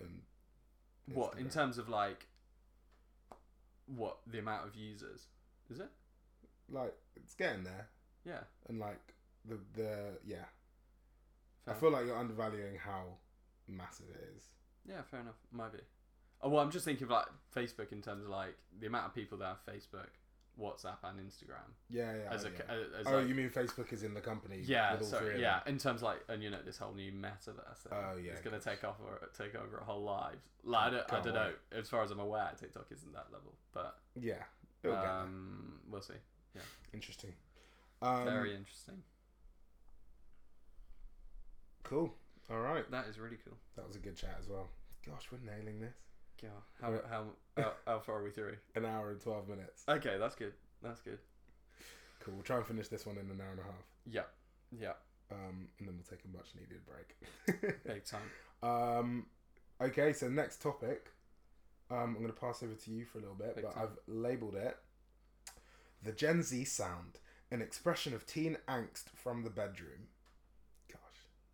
And 0.00 0.22
What 1.16 1.36
in 1.36 1.50
terms 1.50 1.78
of 1.78 1.88
like 1.88 2.28
what 3.86 4.18
the 4.28 4.38
amount 4.38 4.68
of 4.68 4.76
users 4.76 5.26
is 5.68 5.80
it? 5.80 5.90
like 6.70 6.94
it's 7.16 7.34
getting 7.34 7.64
there, 7.64 7.88
Yeah. 8.24 8.44
and 8.68 8.78
like 8.78 9.00
the 9.44 9.58
the 9.74 10.18
yeah, 10.24 10.44
Fair 11.64 11.74
I 11.74 11.76
feel 11.76 11.90
like 11.90 12.06
you're 12.06 12.16
undervaluing 12.16 12.76
how 12.76 13.18
massive 13.66 14.06
it 14.14 14.32
is. 14.36 14.44
Yeah, 14.88 15.02
fair 15.02 15.20
enough. 15.22 15.40
Might 15.50 15.72
be. 15.72 15.80
Oh 16.44 16.50
well, 16.50 16.62
I'm 16.62 16.70
just 16.70 16.84
thinking 16.84 17.04
of 17.04 17.10
like 17.10 17.24
Facebook 17.56 17.90
in 17.90 18.02
terms 18.02 18.22
of 18.22 18.28
like 18.28 18.54
the 18.78 18.86
amount 18.86 19.06
of 19.06 19.14
people 19.14 19.38
that 19.38 19.46
have 19.46 19.64
Facebook, 19.64 20.08
WhatsApp, 20.60 20.98
and 21.02 21.18
Instagram. 21.18 21.72
Yeah, 21.88 22.12
yeah. 22.14 22.34
As 22.34 22.44
oh, 22.44 22.48
a, 22.48 22.50
yeah. 22.50 22.74
as, 22.74 23.00
as 23.00 23.06
oh, 23.06 23.16
like- 23.16 23.28
you 23.28 23.34
mean 23.34 23.48
Facebook 23.48 23.90
is 23.94 24.02
in 24.02 24.12
the 24.12 24.20
company? 24.20 24.60
yeah, 24.62 25.00
so 25.00 25.22
yeah, 25.38 25.60
in 25.66 25.78
terms 25.78 26.00
of 26.02 26.02
like, 26.02 26.18
and 26.28 26.42
you 26.42 26.50
know 26.50 26.58
this 26.62 26.76
whole 26.76 26.92
new 26.92 27.10
metaverse 27.12 27.78
thing. 27.88 27.92
Oh, 27.92 28.18
yeah, 28.22 28.32
it's 28.32 28.42
gonna 28.42 28.58
gosh. 28.58 28.64
take 28.74 28.84
off 28.84 28.96
or 29.02 29.26
take 29.36 29.54
over 29.54 29.78
our 29.78 29.84
whole 29.86 30.02
lives. 30.02 30.44
Like 30.64 30.82
I 30.82 30.90
don't, 30.90 31.00
I 31.00 31.06
Can't 31.08 31.24
don't 31.24 31.34
know. 31.34 31.52
As 31.72 31.88
far 31.88 32.02
as 32.02 32.10
I'm 32.10 32.20
aware, 32.20 32.50
TikTok 32.60 32.88
isn't 32.92 33.12
that 33.14 33.28
level, 33.32 33.54
but 33.72 33.96
Yeah, 34.14 34.34
it'll 34.82 34.96
get 34.96 35.02
there. 35.02 35.10
um, 35.12 35.80
we'll 35.90 36.02
see. 36.02 36.12
Yeah, 36.54 36.60
interesting. 36.92 37.32
Um, 38.02 38.26
Very 38.26 38.54
interesting. 38.54 39.02
cool. 41.84 42.12
All 42.50 42.60
right, 42.60 42.88
That 42.90 43.06
is 43.06 43.18
really 43.18 43.38
cool. 43.42 43.56
that 43.76 43.86
was 43.86 43.96
a 43.96 43.98
good 43.98 44.16
chat 44.16 44.36
as 44.38 44.46
well. 44.46 44.68
Gosh, 45.06 45.28
we're 45.32 45.38
nailing 45.38 45.80
this. 45.80 45.96
Yeah. 46.42 46.48
How 46.80 46.92
how 47.08 47.24
how, 47.56 47.72
how 47.86 47.98
far 48.00 48.18
are 48.20 48.24
we 48.24 48.30
through? 48.30 48.56
An 48.74 48.84
hour 48.84 49.10
and 49.10 49.20
twelve 49.20 49.48
minutes. 49.48 49.84
Okay, 49.88 50.16
that's 50.18 50.34
good. 50.34 50.52
That's 50.82 51.00
good. 51.00 51.18
Cool. 52.20 52.34
We'll 52.34 52.42
try 52.42 52.56
and 52.56 52.66
finish 52.66 52.88
this 52.88 53.06
one 53.06 53.16
in 53.16 53.30
an 53.30 53.40
hour 53.40 53.50
and 53.50 53.60
a 53.60 53.62
half, 53.64 53.84
Yeah. 54.06 54.22
Yeah. 54.78 54.92
um, 55.30 55.68
and 55.78 55.88
then 55.88 55.94
we'll 55.94 56.04
take 56.08 56.24
a 56.24 56.36
much 56.36 56.48
needed 56.54 56.80
break. 56.86 57.82
Big 57.86 58.04
time. 58.04 58.30
Um, 58.62 59.26
okay, 59.80 60.12
so 60.12 60.28
next 60.28 60.62
topic. 60.62 61.10
Um, 61.90 61.98
I'm 61.98 62.14
going 62.14 62.28
to 62.28 62.32
pass 62.32 62.62
over 62.62 62.72
to 62.74 62.90
you 62.90 63.04
for 63.04 63.18
a 63.18 63.20
little 63.20 63.36
bit, 63.36 63.56
Big 63.56 63.64
but 63.64 63.74
time. 63.74 63.82
I've 63.84 63.98
labelled 64.06 64.54
it 64.54 64.76
the 66.02 66.12
Gen 66.12 66.42
Z 66.42 66.64
sound, 66.64 67.18
an 67.50 67.60
expression 67.62 68.14
of 68.14 68.26
teen 68.26 68.56
angst 68.68 69.04
from 69.14 69.42
the 69.44 69.50
bedroom. 69.50 70.08
Gosh, 70.90 70.98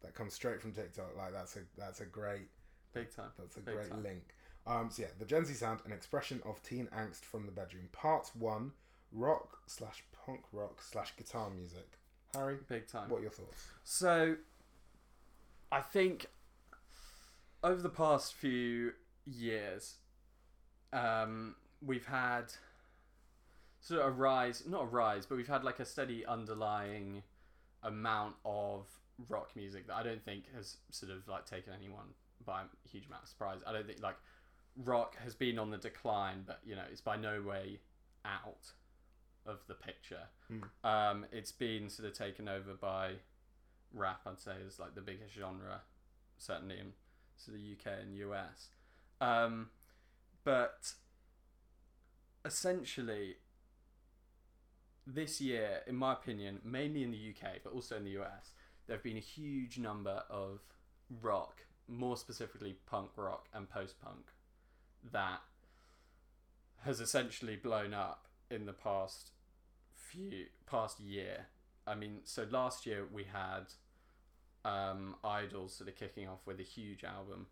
that 0.02 0.14
comes 0.14 0.34
straight 0.34 0.60
from 0.60 0.72
TikTok. 0.72 1.16
Like 1.16 1.32
that's 1.32 1.56
a 1.56 1.60
that's 1.76 2.00
a 2.00 2.06
great 2.06 2.48
Big 2.92 3.14
time. 3.14 3.30
that's 3.38 3.56
a 3.56 3.60
Big 3.60 3.74
great 3.74 3.90
time. 3.90 4.02
link. 4.04 4.22
Um, 4.66 4.88
so 4.90 5.02
yeah, 5.02 5.08
the 5.18 5.24
Gen 5.24 5.44
Z 5.44 5.54
sound, 5.54 5.80
an 5.84 5.92
expression 5.92 6.40
of 6.44 6.62
teen 6.62 6.86
angst 6.96 7.22
from 7.24 7.46
the 7.46 7.52
bedroom. 7.52 7.88
Part 7.92 8.30
one, 8.38 8.72
rock 9.12 9.58
slash 9.66 10.04
punk 10.24 10.40
rock 10.52 10.80
slash 10.82 11.14
guitar 11.16 11.50
music. 11.50 11.98
Harry, 12.34 12.58
Big 12.68 12.86
time. 12.86 13.08
what 13.08 13.18
are 13.18 13.22
your 13.22 13.30
thoughts? 13.30 13.64
So, 13.82 14.36
I 15.72 15.80
think 15.80 16.26
over 17.64 17.82
the 17.82 17.88
past 17.88 18.34
few 18.34 18.92
years, 19.26 19.96
um, 20.92 21.56
we've 21.84 22.06
had 22.06 22.52
sort 23.80 24.00
of 24.02 24.06
a 24.08 24.10
rise, 24.10 24.62
not 24.68 24.82
a 24.82 24.86
rise, 24.86 25.26
but 25.26 25.36
we've 25.36 25.48
had 25.48 25.64
like 25.64 25.80
a 25.80 25.84
steady 25.84 26.24
underlying 26.26 27.22
amount 27.82 28.36
of 28.44 28.86
rock 29.28 29.50
music 29.56 29.86
that 29.88 29.96
I 29.96 30.02
don't 30.02 30.22
think 30.24 30.44
has 30.54 30.76
sort 30.90 31.10
of 31.10 31.26
like 31.26 31.46
taken 31.46 31.72
anyone 31.76 32.06
by 32.44 32.62
a 32.62 32.88
huge 32.88 33.06
amount 33.06 33.22
of 33.24 33.28
surprise. 33.28 33.60
I 33.66 33.72
don't 33.72 33.86
think 33.86 34.02
like 34.02 34.16
rock 34.76 35.16
has 35.22 35.34
been 35.34 35.58
on 35.58 35.70
the 35.70 35.78
decline, 35.78 36.44
but 36.46 36.60
you 36.64 36.74
know, 36.74 36.84
it's 36.90 37.00
by 37.00 37.16
no 37.16 37.42
way 37.42 37.80
out 38.24 38.72
of 39.46 39.58
the 39.66 39.74
picture. 39.74 40.28
Hmm. 40.48 40.86
Um, 40.86 41.26
it's 41.32 41.52
been 41.52 41.88
sort 41.88 42.08
of 42.08 42.14
taken 42.14 42.48
over 42.48 42.74
by 42.74 43.12
rap. 43.92 44.20
I'd 44.26 44.40
say 44.40 44.52
is 44.66 44.78
like 44.78 44.94
the 44.94 45.00
biggest 45.00 45.34
genre, 45.34 45.82
certainly 46.38 46.78
in 46.78 46.92
sort 47.36 47.58
of 47.58 47.62
UK 47.62 48.00
and 48.02 48.16
US. 48.16 48.68
Um, 49.20 49.70
but 50.44 50.94
essentially, 52.44 53.36
this 55.06 55.40
year, 55.40 55.82
in 55.86 55.96
my 55.96 56.12
opinion, 56.12 56.60
mainly 56.64 57.02
in 57.02 57.10
the 57.10 57.30
UK, 57.30 57.58
but 57.62 57.72
also 57.72 57.96
in 57.96 58.04
the 58.04 58.18
US, 58.20 58.52
there 58.86 58.96
have 58.96 59.04
been 59.04 59.16
a 59.16 59.20
huge 59.20 59.78
number 59.78 60.22
of 60.30 60.60
rock, 61.20 61.62
more 61.88 62.16
specifically 62.16 62.76
punk 62.86 63.10
rock 63.16 63.48
and 63.52 63.68
post 63.68 64.00
punk, 64.00 64.26
that 65.12 65.40
has 66.84 67.00
essentially 67.00 67.56
blown 67.56 67.92
up 67.92 68.26
in 68.50 68.66
the 68.66 68.72
past 68.72 69.30
few 69.94 70.46
past 70.66 71.00
year. 71.00 71.46
I 71.86 71.94
mean, 71.94 72.20
so 72.24 72.46
last 72.50 72.86
year 72.86 73.06
we 73.10 73.24
had 73.24 73.72
um, 74.64 75.16
IDLES 75.24 75.78
sort 75.78 75.88
of 75.88 75.96
kicking 75.96 76.28
off 76.28 76.40
with 76.46 76.60
a 76.60 76.64
huge 76.64 77.04
album, 77.04 77.46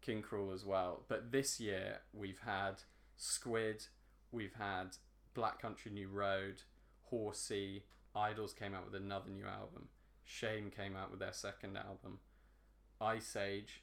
King 0.00 0.22
Krule 0.22 0.54
as 0.54 0.64
well. 0.64 1.04
But 1.08 1.32
this 1.32 1.60
year 1.60 2.00
we've 2.12 2.40
had 2.44 2.82
Squid. 3.16 3.86
We've 4.30 4.54
had 4.54 4.96
Black 5.34 5.60
Country 5.60 5.92
New 5.92 6.08
Road, 6.08 6.62
Horsey. 7.02 7.84
IDLES 8.16 8.56
came 8.56 8.74
out 8.74 8.84
with 8.84 9.00
another 9.00 9.30
new 9.30 9.46
album. 9.46 9.88
Shame 10.24 10.70
came 10.70 10.96
out 10.96 11.10
with 11.10 11.20
their 11.20 11.32
second 11.32 11.76
album. 11.76 12.18
Iceage, 13.00 13.82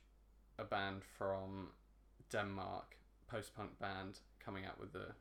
a 0.57 0.63
band 0.63 1.01
from 1.17 1.69
Denmark, 2.31 2.95
post 3.30 3.56
punk 3.56 3.80
band, 3.80 4.19
coming 4.43 4.65
out 4.65 4.80
with 4.80 4.95
a 4.95 5.14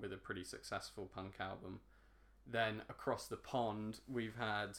with 0.00 0.12
a 0.12 0.16
pretty 0.16 0.44
successful 0.44 1.10
punk 1.12 1.34
album. 1.40 1.80
Then 2.46 2.82
across 2.88 3.26
the 3.26 3.36
pond, 3.36 4.00
we've 4.08 4.36
had, 4.38 4.78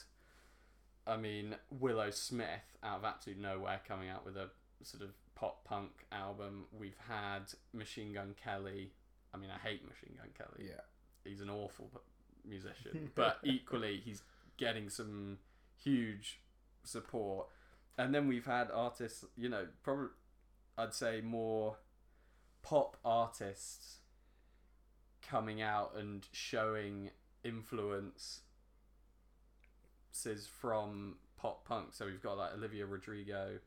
I 1.05 1.17
mean, 1.17 1.55
Willow 1.69 2.09
Smith 2.09 2.77
out 2.83 2.99
of 2.99 3.03
absolute 3.03 3.39
nowhere 3.39 3.81
coming 3.87 4.09
out 4.09 4.25
with 4.25 4.37
a 4.37 4.49
sort 4.83 5.03
of 5.03 5.09
pop 5.35 5.65
punk 5.65 5.91
album. 6.11 6.65
We've 6.77 6.97
had 7.07 7.53
Machine 7.73 8.13
Gun 8.13 8.35
Kelly. 8.41 8.91
I 9.33 9.37
mean, 9.37 9.49
I 9.51 9.59
hate 9.67 9.87
Machine 9.87 10.17
Gun 10.17 10.29
Kelly. 10.37 10.69
Yeah. 10.69 10.81
He's 11.23 11.41
an 11.41 11.49
awful 11.49 11.91
musician, 12.47 13.11
but 13.15 13.37
equally 13.43 14.01
he's 14.03 14.23
getting 14.57 14.89
some 14.89 15.37
huge 15.77 16.39
support. 16.83 17.47
And 17.97 18.15
then 18.15 18.27
we've 18.27 18.45
had 18.45 18.69
artists, 18.73 19.25
you 19.37 19.49
know, 19.49 19.67
probably 19.83 20.07
I'd 20.77 20.93
say 20.93 21.21
more 21.21 21.77
pop 22.61 22.97
artists 23.03 23.97
coming 25.21 25.61
out 25.61 25.93
and 25.95 26.27
showing 26.31 27.09
influences 27.43 28.41
from 30.59 31.15
pop 31.37 31.65
punk. 31.65 31.87
So 31.91 32.05
we've 32.05 32.21
got 32.21 32.37
like 32.37 32.53
Olivia 32.53 32.85
Rodrigo 32.85 33.59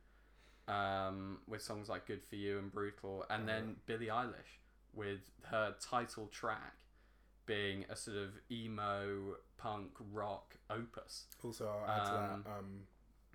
um, 0.67 1.39
with 1.47 1.61
songs 1.61 1.89
like 1.89 2.05
Good 2.05 2.23
For 2.23 2.35
You 2.35 2.57
and 2.59 2.71
Brutal, 2.71 3.25
and 3.29 3.47
then 3.47 3.75
Billie 3.85 4.07
Eilish 4.07 4.59
with 4.93 5.19
her 5.49 5.75
title 5.81 6.27
track 6.27 6.75
being 7.45 7.83
a 7.89 7.95
sort 7.95 8.15
of 8.17 8.29
emo 8.51 9.35
punk 9.57 9.91
rock 10.11 10.55
opus. 10.69 11.25
Also, 11.43 11.67
I'll 11.67 11.89
add 11.91 12.05
to 12.05 12.11
Um, 12.11 12.43
that 12.45 12.49
um, 12.51 12.79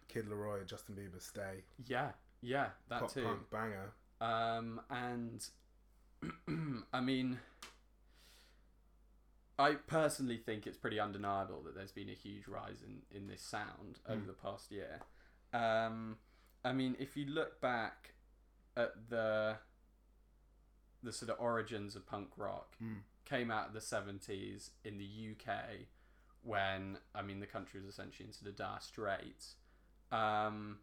Kid 0.08 0.26
LAROI, 0.28 0.64
Justin 0.66 0.94
Bieber, 0.94 1.20
Stay, 1.20 1.64
Yeah, 1.86 2.12
yeah, 2.40 2.68
that 2.88 3.00
pop 3.00 3.12
too. 3.12 3.24
punk 3.24 3.50
banger. 3.50 3.92
Um, 4.20 4.80
and 4.90 5.46
I 6.92 7.00
mean, 7.00 7.38
I 9.58 9.74
personally 9.74 10.36
think 10.38 10.66
it's 10.66 10.76
pretty 10.76 11.00
undeniable 11.00 11.62
that 11.64 11.74
there's 11.74 11.92
been 11.92 12.08
a 12.08 12.14
huge 12.14 12.46
rise 12.46 12.82
in, 12.86 13.02
in 13.16 13.26
this 13.26 13.42
sound 13.42 13.98
over 14.08 14.20
Mm. 14.22 14.26
the 14.26 14.32
past 14.32 14.70
year. 14.70 15.00
Um, 15.52 16.18
I 16.64 16.72
mean, 16.72 16.96
if 16.98 17.16
you 17.16 17.26
look 17.26 17.60
back 17.60 18.14
at 18.76 19.08
the 19.08 19.56
the 21.00 21.12
sort 21.12 21.30
of 21.30 21.38
origins 21.38 21.94
of 21.94 22.04
punk 22.06 22.30
rock, 22.36 22.76
Mm. 22.82 23.02
came 23.24 23.50
out 23.52 23.68
of 23.68 23.72
the 23.72 23.80
seventies 23.80 24.70
in 24.84 24.98
the 24.98 25.06
UK 25.32 25.86
when 26.42 26.98
I 27.14 27.22
mean 27.22 27.38
the 27.40 27.46
country 27.46 27.80
was 27.80 27.88
essentially 27.90 28.26
into 28.26 28.42
the 28.44 28.52
dire 28.52 28.80
straits. 28.80 29.56
Um, 30.10 30.80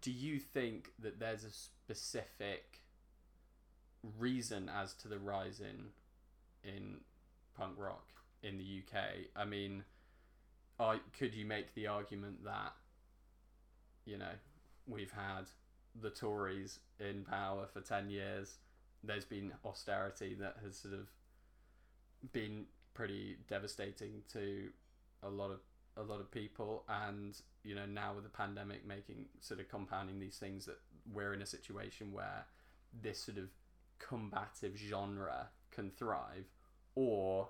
do 0.00 0.10
you 0.10 0.38
think 0.38 0.92
that 0.98 1.18
there's 1.18 1.44
a 1.44 1.50
specific 1.50 2.80
reason 4.18 4.70
as 4.74 4.94
to 4.94 5.08
the 5.08 5.18
rise 5.18 5.60
in 5.60 5.86
in 6.70 6.98
punk 7.56 7.74
rock 7.78 8.06
in 8.42 8.58
the 8.58 8.82
UK? 8.82 9.02
I 9.34 9.44
mean, 9.44 9.84
I 10.78 11.00
could 11.18 11.34
you 11.34 11.44
make 11.44 11.74
the 11.74 11.86
argument 11.86 12.44
that 12.44 12.72
you 14.04 14.18
know 14.18 14.34
we've 14.86 15.12
had 15.12 15.46
the 16.00 16.10
Tories 16.10 16.80
in 17.00 17.24
power 17.24 17.66
for 17.72 17.80
ten 17.80 18.10
years. 18.10 18.58
There's 19.02 19.24
been 19.24 19.52
austerity 19.64 20.36
that 20.40 20.56
has 20.64 20.78
sort 20.78 20.94
of 20.94 21.08
been 22.32 22.64
pretty 22.94 23.36
devastating 23.48 24.22
to 24.32 24.68
a 25.22 25.28
lot 25.28 25.50
of 25.50 25.60
a 25.96 26.02
lot 26.02 26.20
of 26.20 26.30
people 26.30 26.84
and 26.88 27.40
you 27.64 27.74
know 27.74 27.86
now 27.86 28.12
with 28.14 28.24
the 28.24 28.30
pandemic 28.30 28.86
making 28.86 29.26
sort 29.40 29.60
of 29.60 29.68
compounding 29.68 30.18
these 30.20 30.36
things 30.36 30.66
that 30.66 30.78
we're 31.12 31.32
in 31.32 31.42
a 31.42 31.46
situation 31.46 32.12
where 32.12 32.44
this 33.02 33.18
sort 33.18 33.38
of 33.38 33.48
combative 33.98 34.76
genre 34.76 35.48
can 35.70 35.90
thrive 35.90 36.44
or 36.94 37.48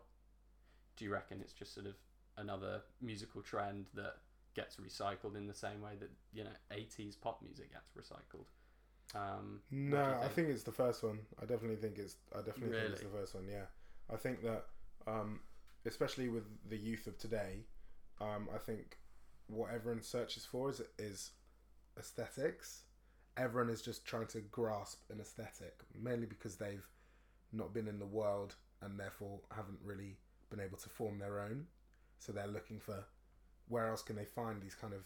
do 0.97 1.05
you 1.05 1.13
reckon 1.13 1.41
it's 1.41 1.53
just 1.53 1.75
sort 1.75 1.87
of 1.87 1.95
another 2.37 2.83
musical 3.03 3.43
trend 3.43 3.87
that 3.95 4.17
gets 4.55 4.77
recycled 4.77 5.37
in 5.37 5.47
the 5.47 5.55
same 5.55 5.81
way 5.83 5.93
that 5.99 6.11
you 6.33 6.45
know 6.45 6.51
80s 6.73 7.21
pop 7.21 7.43
music 7.43 7.71
gets 7.73 7.91
recycled 8.09 8.47
um 9.15 9.61
No, 9.71 9.99
you 9.99 10.05
I 10.05 10.21
think? 10.21 10.33
think 10.33 10.49
it's 10.49 10.63
the 10.63 10.73
first 10.73 11.03
one. 11.03 11.21
I 11.41 11.45
definitely 11.47 11.77
think 11.77 11.99
it's. 11.99 12.17
I 12.35 12.39
definitely 12.43 12.79
think 12.79 12.93
it's 12.93 13.03
the 13.03 13.09
first 13.09 13.35
one. 13.35 13.45
Yeah, 13.49 13.67
I 14.13 14.17
think 14.17 14.43
that, 14.43 14.67
um, 15.07 15.41
especially 15.85 16.29
with 16.29 16.45
the 16.69 16.77
youth 16.77 17.07
of 17.07 17.17
today, 17.19 17.67
um, 18.21 18.49
I 18.55 18.59
think 18.59 18.99
what 19.49 19.71
everyone 19.73 20.03
searches 20.03 20.45
for 20.45 20.71
is 20.71 20.83
is 20.99 21.31
aesthetics. 21.99 22.83
Everyone 23.37 23.71
is 23.71 23.83
just 23.83 24.07
trying 24.07 24.27
to 24.29 24.41
grasp 24.41 25.01
an 25.11 25.21
aesthetic, 25.21 25.81
mainly 25.95 26.27
because 26.27 26.57
they've 26.57 26.87
not 27.53 27.75
been 27.75 27.87
in 27.87 27.99
the 27.99 28.07
world 28.07 28.55
and 28.83 28.99
therefore 28.99 29.41
haven't 29.55 29.79
really 29.85 30.17
been 30.51 30.61
able 30.61 30.79
to 30.79 30.89
form 30.89 31.19
their 31.19 31.41
own. 31.41 31.67
So 32.19 32.33
they're 32.33 32.47
looking 32.47 32.81
for 32.81 33.05
where 33.69 33.89
else 33.89 34.03
can 34.03 34.17
they 34.17 34.25
find 34.25 34.63
these 34.63 34.75
kind 34.75 34.95
of 34.95 35.05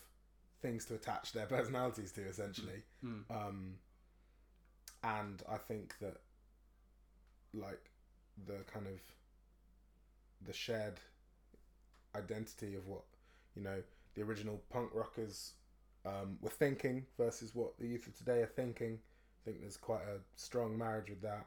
things 0.62 0.84
to 0.86 0.94
attach 0.94 1.32
their 1.32 1.46
personalities 1.56 2.12
to, 2.12 2.22
essentially. 2.22 2.82
Mm. 3.04 3.22
Um, 3.30 3.74
and 5.02 5.42
I 5.50 5.56
think 5.56 5.94
that, 6.00 6.18
like, 7.52 7.90
the 8.46 8.62
kind 8.72 8.86
of 8.86 9.00
the 10.46 10.52
shared 10.52 11.00
identity 12.14 12.74
of 12.74 12.86
what 12.86 13.02
you 13.54 13.62
know 13.62 13.82
the 14.14 14.22
original 14.22 14.60
punk 14.70 14.90
rockers 14.94 15.54
um, 16.04 16.38
were 16.40 16.50
thinking 16.50 17.06
versus 17.18 17.54
what 17.54 17.78
the 17.78 17.86
youth 17.86 18.06
of 18.06 18.16
today 18.16 18.40
are 18.40 18.46
thinking. 18.46 18.98
I 19.42 19.44
think 19.44 19.60
there's 19.60 19.76
quite 19.76 20.02
a 20.02 20.18
strong 20.36 20.76
marriage 20.76 21.08
with 21.10 21.22
that, 21.22 21.46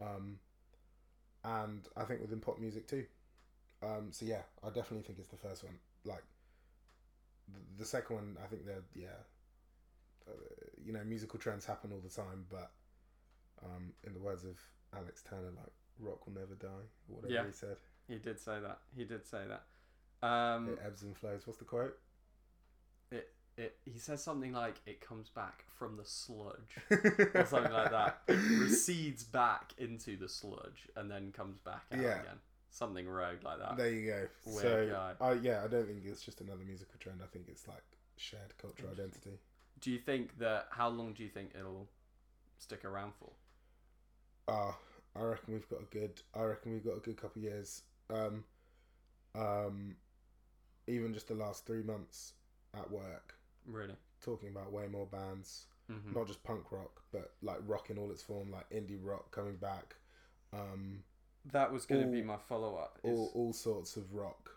um, 0.00 0.38
and 1.44 1.86
I 1.96 2.04
think 2.04 2.20
within 2.20 2.40
pop 2.40 2.58
music 2.58 2.86
too. 2.86 3.04
Um, 3.82 4.08
so 4.10 4.24
yeah, 4.26 4.42
I 4.62 4.68
definitely 4.68 5.02
think 5.02 5.18
it's 5.18 5.28
the 5.28 5.36
first 5.36 5.64
one. 5.64 5.74
Like 6.04 6.22
the, 7.52 7.60
the 7.82 7.84
second 7.84 8.16
one, 8.16 8.36
I 8.42 8.46
think 8.46 8.64
they're 8.66 8.84
yeah 8.94 9.08
uh, 10.28 10.32
you 10.84 10.92
know, 10.92 11.02
musical 11.04 11.38
trends 11.38 11.66
happen 11.66 11.90
all 11.92 12.00
the 12.02 12.08
time, 12.08 12.46
but 12.50 12.70
um, 13.64 13.92
in 14.04 14.14
the 14.14 14.20
words 14.20 14.44
of 14.44 14.58
Alex 14.96 15.22
Turner, 15.28 15.50
like 15.56 15.72
rock 15.98 16.26
will 16.26 16.34
never 16.34 16.54
die, 16.54 16.68
or 17.08 17.16
whatever 17.16 17.32
Yeah. 17.34 17.46
he 17.46 17.52
said. 17.52 17.76
he 18.08 18.16
did 18.16 18.38
say 18.40 18.58
that 18.60 18.78
he 18.96 19.04
did 19.04 19.26
say 19.26 19.42
that 19.48 19.64
um 20.24 20.68
It 20.70 20.78
ebbs 20.86 21.02
and 21.02 21.16
flows. 21.16 21.46
What's 21.46 21.58
the 21.58 21.64
quote? 21.64 21.98
it, 23.10 23.32
it, 23.56 23.76
he 23.84 23.98
says 23.98 24.22
something 24.22 24.52
like 24.52 24.76
it 24.86 25.00
comes 25.00 25.28
back 25.28 25.64
from 25.78 25.96
the 25.96 26.04
sludge 26.04 26.78
or 26.90 27.46
something 27.48 27.72
like 27.72 27.90
that 27.90 28.18
It 28.28 28.38
recedes 28.60 29.22
back 29.24 29.72
into 29.78 30.16
the 30.16 30.28
sludge 30.28 30.88
and 30.96 31.10
then 31.10 31.30
comes 31.32 31.58
back 31.58 31.84
out 31.92 32.00
Yeah. 32.00 32.20
again 32.20 32.38
something 32.70 33.06
rogue 33.06 33.44
like 33.44 33.58
that 33.60 33.76
there 33.76 33.90
you 33.90 34.06
go. 34.10 34.26
Weird 34.46 34.62
so, 34.62 34.88
guy. 34.90 35.12
I 35.20 35.32
yeah, 35.34 35.62
I 35.64 35.68
don't 35.68 35.86
think 35.86 36.02
it's 36.04 36.22
just 36.24 36.40
another 36.40 36.64
musical 36.66 36.94
trend. 36.98 37.20
I 37.22 37.26
think 37.26 37.44
it's 37.48 37.68
like 37.68 37.84
shared 38.16 38.56
cultural 38.58 38.90
identity. 38.90 39.38
do 39.80 39.92
you 39.92 39.98
think 39.98 40.38
that 40.38 40.66
how 40.70 40.88
long 40.88 41.12
do 41.12 41.22
you 41.22 41.28
think 41.28 41.50
it'll 41.58 41.88
stick 42.58 42.84
around 42.84 43.12
for 43.20 43.30
Ah, 44.48 44.76
I 45.16 45.22
reckon 45.22 45.54
we've 45.54 45.68
got 45.68 45.80
a 45.82 45.84
good. 45.84 46.20
I 46.34 46.42
reckon 46.42 46.72
we've 46.72 46.84
got 46.84 46.96
a 46.96 47.00
good 47.00 47.16
couple 47.16 47.40
of 47.40 47.44
years. 47.44 47.82
Um, 48.10 48.44
um, 49.36 49.96
even 50.86 51.12
just 51.14 51.28
the 51.28 51.34
last 51.34 51.66
three 51.66 51.82
months 51.82 52.34
at 52.76 52.90
work, 52.90 53.34
really 53.66 53.94
talking 54.20 54.48
about 54.48 54.72
way 54.72 54.86
more 54.88 55.06
bands. 55.06 55.66
mm-hmm. 55.90 56.14
not 56.14 56.26
just 56.26 56.42
punk 56.44 56.72
rock, 56.72 57.02
but 57.12 57.32
like 57.42 57.58
rock 57.66 57.90
in 57.90 57.98
all 57.98 58.10
its 58.10 58.22
form, 58.22 58.50
like 58.50 58.68
indie 58.70 58.98
rock 59.02 59.30
coming 59.30 59.56
back, 59.56 59.96
um, 60.52 61.02
that 61.52 61.70
was 61.72 61.84
going 61.84 62.00
to 62.00 62.06
be 62.10 62.22
my 62.22 62.36
follow-up 62.38 62.98
all, 63.02 63.26
is- 63.26 63.30
all 63.34 63.52
sorts 63.52 63.96
of 63.96 64.14
rock. 64.14 64.50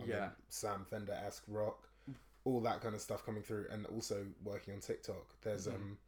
I 0.00 0.04
yeah 0.06 0.20
mean, 0.20 0.30
Sam 0.48 0.86
Fender 0.88 1.12
esque 1.26 1.44
rock, 1.48 1.88
all 2.44 2.60
that 2.62 2.80
kind 2.80 2.94
of 2.94 3.00
stuff 3.00 3.24
coming 3.24 3.42
through, 3.42 3.66
and 3.70 3.86
also 3.86 4.26
working 4.44 4.74
on 4.74 4.80
TikTok. 4.80 5.40
There's 5.42 5.66
Mhm. 5.66 5.74
um, 5.74 5.98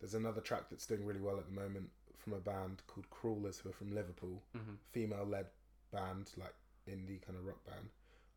there's 0.00 0.14
another 0.14 0.40
track 0.40 0.68
that's 0.68 0.86
doing 0.86 1.04
really 1.06 1.20
well 1.20 1.38
at 1.38 1.46
the 1.46 1.52
moment 1.52 1.90
from 2.18 2.32
a 2.34 2.38
band 2.40 2.82
called 2.86 3.08
Crawlers, 3.10 3.58
who 3.58 3.70
are 3.70 3.72
from 3.72 3.92
Liverpool, 3.94 4.42
hmm 4.52 4.74
female 4.92 5.24
led 5.24 5.46
band, 5.92 6.32
like 6.36 6.54
indie 6.88 7.20
kind 7.22 7.38
of 7.38 7.44
rock 7.46 7.64
band, 7.64 7.88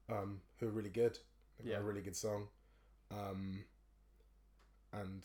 um, 0.10 0.42
who 0.60 0.68
are 0.68 0.72
really 0.72 0.90
good. 0.90 1.18
They've 1.58 1.72
got 1.74 1.82
a 1.82 1.84
really 1.84 2.02
good 2.02 2.16
song, 2.16 2.48
um, 3.12 3.64
and 4.94 5.24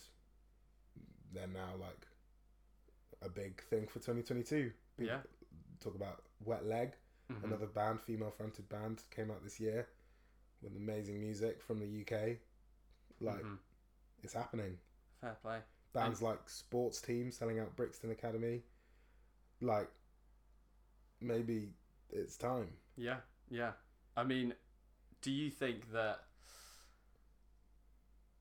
they're 1.33 1.47
now 1.47 1.75
like 1.81 2.07
a 3.23 3.29
big 3.29 3.63
thing 3.65 3.87
for 3.87 3.99
2022. 4.01 4.73
People 4.97 5.15
Yeah. 5.15 5.23
talk 5.81 5.95
about 5.95 6.23
Wet 6.45 6.65
Leg, 6.67 6.95
Mhm. 7.31 7.45
another 7.45 7.67
band, 7.67 8.01
female 8.01 8.31
fronted 8.31 8.69
band, 8.69 9.03
came 9.11 9.31
out 9.31 9.43
this 9.43 9.59
year 9.61 9.89
with 10.61 10.77
amazing 10.77 11.21
music 11.21 11.63
from 11.63 11.79
the 11.79 11.87
UK. 11.87 12.41
Like 13.21 13.43
Mhm. 13.45 13.59
it's 14.23 14.33
happening. 14.35 14.79
fair 15.21 15.37
play 15.37 15.63
Bands 15.95 16.21
like 16.21 16.51
Sports 16.51 17.01
Team 17.01 17.31
selling 17.31 17.59
out 17.61 17.75
Brixton 17.77 18.11
Academy. 18.11 18.65
like 19.61 19.91
maybe 21.21 21.73
it's 22.11 22.37
time. 22.37 22.77
Yeah, 22.97 23.21
yeah. 23.49 23.73
I 24.17 24.25
mean, 24.25 24.55
do 25.25 25.31
you 25.33 25.51
think 25.51 25.91
that 25.93 26.21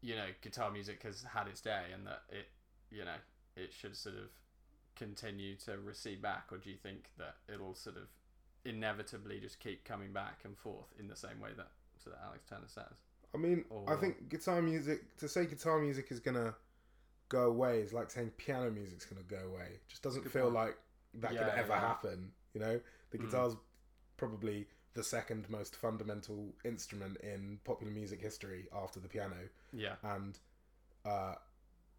you 0.01 0.15
know 0.15 0.26
guitar 0.41 0.69
music 0.69 1.01
has 1.03 1.23
had 1.23 1.47
its 1.47 1.61
day 1.61 1.84
and 1.93 2.05
that 2.05 2.23
it 2.30 2.47
you 2.91 3.05
know 3.05 3.15
it 3.55 3.72
should 3.72 3.95
sort 3.95 4.15
of 4.15 4.30
continue 4.95 5.55
to 5.55 5.77
recede 5.80 6.22
back, 6.22 6.45
or 6.51 6.57
do 6.57 6.69
you 6.69 6.76
think 6.76 7.05
that 7.18 7.35
it'll 7.51 7.73
sort 7.73 7.95
of 7.97 8.03
inevitably 8.65 9.39
just 9.39 9.60
keep 9.60 9.84
coming 9.85 10.11
back 10.11 10.41
and 10.43 10.57
forth 10.57 10.85
in 10.99 11.07
the 11.07 11.15
same 11.15 11.39
way 11.39 11.49
that 11.57 11.69
sort 12.03 12.15
of 12.15 12.22
Alex 12.27 12.43
Turner 12.49 12.68
says? 12.68 13.01
I 13.34 13.38
mean, 13.38 13.65
I 13.88 13.95
think 13.95 14.30
guitar 14.30 14.61
music 14.61 15.15
to 15.18 15.27
say 15.27 15.45
guitar 15.45 15.80
music 15.80 16.07
is 16.11 16.19
gonna 16.19 16.53
go 17.30 17.43
away 17.47 17.80
is 17.80 17.93
like 17.93 18.11
saying 18.11 18.31
piano 18.38 18.69
music's 18.69 19.05
gonna 19.05 19.23
go 19.23 19.47
away. 19.47 19.68
It 19.73 19.81
just 19.88 20.03
doesn't 20.03 20.23
Good 20.23 20.31
feel 20.31 20.43
point. 20.43 20.55
like 20.55 20.77
that 21.15 21.34
Yeah, 21.34 21.39
could 21.49 21.60
ever 21.60 21.73
yeah. 21.73 21.80
happen. 21.80 22.31
You 22.53 22.60
know, 22.61 22.80
the 23.11 23.18
Mm. 23.18 23.22
guitar's 23.26 23.55
probably 24.18 24.68
the 24.94 25.03
second 25.03 25.49
most 25.49 25.76
fundamental 25.76 26.53
instrument 26.64 27.18
in 27.18 27.60
popular 27.64 27.91
music 27.91 28.22
history 28.22 28.68
after 28.74 28.99
the 28.99 29.07
piano, 29.07 29.49
Yeah, 29.72 29.95
and 30.03 30.38
uh, 31.06 31.36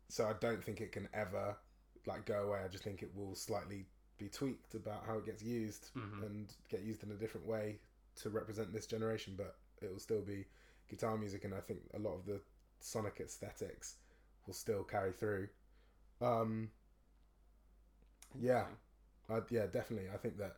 so 0.08 0.26
I 0.26 0.34
don't 0.40 0.62
think 0.64 0.80
it 0.80 0.92
can 0.92 1.08
ever 1.12 1.56
like 2.06 2.24
go 2.26 2.44
away. 2.44 2.60
I 2.64 2.68
just 2.68 2.84
think 2.84 3.02
it 3.02 3.14
will 3.14 3.34
slightly 3.34 3.86
be 4.18 4.28
tweaked 4.28 4.74
about 4.74 5.04
how 5.06 5.18
it 5.18 5.26
gets 5.26 5.42
used 5.42 5.90
Mhm. 5.96 6.22
and 6.22 6.54
get 6.68 6.82
used 6.82 7.02
in 7.02 7.10
a 7.10 7.14
different 7.16 7.46
way 7.46 7.80
to 8.16 8.30
represent 8.30 8.72
this 8.72 8.86
generation, 8.86 9.34
but 9.36 9.56
it 9.82 9.90
will 9.90 9.98
still 9.98 10.22
be 10.22 10.46
guitar 10.88 11.16
music, 11.18 11.44
and 11.44 11.54
I 11.54 11.60
think 11.60 11.80
a 11.94 11.98
lot 11.98 12.14
of 12.14 12.26
the 12.26 12.40
sonic 12.80 13.18
aesthetics 13.20 13.96
will 14.46 14.54
still 14.54 14.84
carry 14.84 15.12
through. 15.12 15.48
Um, 16.20 16.70
yeah, 18.38 18.66
I, 19.28 19.40
yeah, 19.50 19.66
definitely. 19.66 20.10
I 20.10 20.16
think 20.16 20.38
that. 20.38 20.56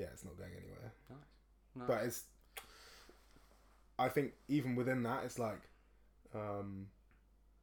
Yeah, 0.00 0.06
it's 0.12 0.24
not 0.24 0.36
going 0.38 0.52
anywhere, 0.56 0.92
Nice. 1.76 1.86
but 1.86 2.04
it's. 2.04 2.24
I 3.98 4.08
think 4.08 4.32
even 4.48 4.76
within 4.76 5.02
that, 5.02 5.24
it's 5.24 5.38
like, 5.38 5.60
um, 6.34 6.86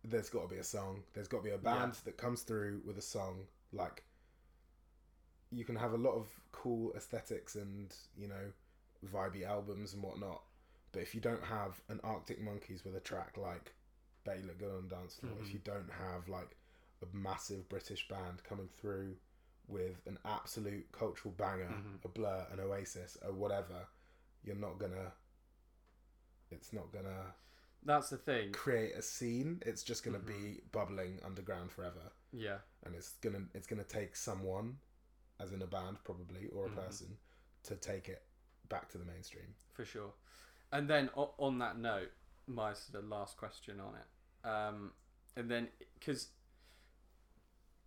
there's 0.04 0.30
got 0.30 0.44
to 0.44 0.48
be 0.48 0.58
a 0.58 0.64
song. 0.64 1.02
There's 1.14 1.28
got 1.28 1.40
to 1.40 1.44
be 1.44 1.50
a 1.50 1.58
band 1.58 1.94
that 2.06 2.16
comes 2.18 2.44
through 2.44 2.82
with 2.86 2.98
a 3.00 3.02
song. 3.02 3.46
Like, 3.74 4.04
you 5.52 5.66
can 5.66 5.76
have 5.76 5.94
a 5.94 5.98
lot 5.98 6.12
of 6.14 6.28
cool 6.52 6.94
aesthetics 6.96 7.56
and 7.56 7.92
you 8.16 8.28
know, 8.28 8.52
vibey 9.12 9.48
albums 9.48 9.94
and 9.94 10.04
whatnot, 10.04 10.44
but 10.92 11.02
if 11.02 11.16
you 11.16 11.22
don't 11.22 11.44
have 11.44 11.82
an 11.90 12.00
Arctic 12.04 12.40
Monkeys 12.40 12.86
with 12.86 12.96
a 12.96 13.00
track 13.00 13.36
like 13.38 13.74
"Bet 14.24 14.40
You 14.42 14.46
Look 14.48 14.60
Good 14.60 14.72
on 14.76 14.88
Dance 14.88 15.16
Floor," 15.16 15.34
if 15.42 15.48
Mhm. 15.48 15.54
you 15.54 15.60
don't 15.64 15.90
have 15.92 16.28
like 16.30 16.56
a 17.02 17.16
massive 17.16 17.68
British 17.70 18.08
band 18.08 18.44
coming 18.44 18.68
through 18.80 19.16
with 19.68 20.02
an 20.06 20.18
absolute 20.26 20.92
cultural 20.92 21.34
banger, 21.34 21.68
Mhm. 21.70 22.06
a 22.06 22.08
Blur, 22.08 22.48
an 22.52 22.60
Oasis, 22.60 23.18
or 23.22 23.34
whatever, 23.34 23.88
you're 24.44 24.56
not 24.56 24.78
gonna. 24.80 25.14
It's 26.50 26.72
not 26.72 26.92
gonna 26.94 27.36
that's 27.84 28.10
the 28.10 28.18
thing. 28.18 28.52
create 28.54 28.94
a 28.96 29.02
scene. 29.02 29.62
It's 29.66 29.84
just 29.84 30.04
gonna 30.04 30.20
Mhm. 30.20 30.26
be 30.28 30.62
bubbling 30.72 31.22
underground 31.24 31.72
forever, 31.72 32.12
Yeah, 32.32 32.60
and 32.84 32.96
it's 32.96 33.14
gonna 33.18 33.50
it's 33.54 33.68
gonna 33.68 33.84
take 33.84 34.16
someone, 34.16 34.80
as 35.40 35.52
in 35.52 35.62
a 35.62 35.68
band 35.68 36.04
probably 36.04 36.48
or 36.48 36.68
a 36.68 36.70
Mhm. 36.70 36.76
person, 36.76 37.20
to 37.64 37.76
take 37.76 38.08
it 38.10 38.26
back 38.70 38.90
to 38.90 38.98
the 38.98 39.06
mainstream. 39.06 39.56
for 39.74 39.86
sure. 39.86 40.14
And 40.72 40.90
then 40.90 41.10
o- 41.16 41.36
on 41.38 41.60
that 41.60 41.78
note, 41.78 42.12
my 42.48 42.74
sort 42.74 43.04
of 43.04 43.08
last 43.10 43.38
question 43.38 43.80
on 43.80 43.96
it, 43.96 44.08
um, 44.48 44.96
and 45.36 45.52
then 45.52 45.72
because, 45.94 46.32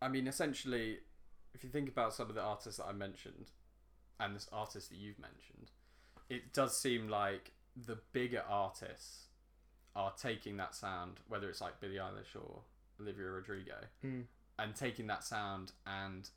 I 0.01 0.09
mean, 0.09 0.27
essentially, 0.29 1.01
if 1.55 1.65
you 1.65 1.71
think 1.71 1.89
about 1.89 2.15
some 2.15 2.29
of 2.29 2.35
the 2.35 2.43
artists 2.43 2.79
that 2.79 2.87
I 2.87 2.93
mentioned, 2.93 3.51
and 4.19 4.35
this 4.37 4.49
artist 4.53 4.91
that 4.91 4.97
you've 4.99 5.19
mentioned, 5.19 5.71
it 6.29 6.53
does 6.53 6.77
seem 6.77 7.09
like 7.09 7.53
the 7.77 7.97
bigger 8.13 8.43
artists 8.49 9.27
are 9.97 10.13
taking 10.13 10.57
that 10.59 10.75
sound, 10.75 11.21
whether 11.29 11.49
it's 11.49 11.61
like 11.61 11.81
Billie 11.81 11.97
Eilish 11.97 12.37
or 12.37 12.63
Olivia 13.01 13.27
Rodrigo, 13.27 13.77
Mm. 14.05 14.27
and 14.59 14.77
taking 14.77 15.07
that 15.09 15.25
sound 15.25 15.73
and 15.87 16.31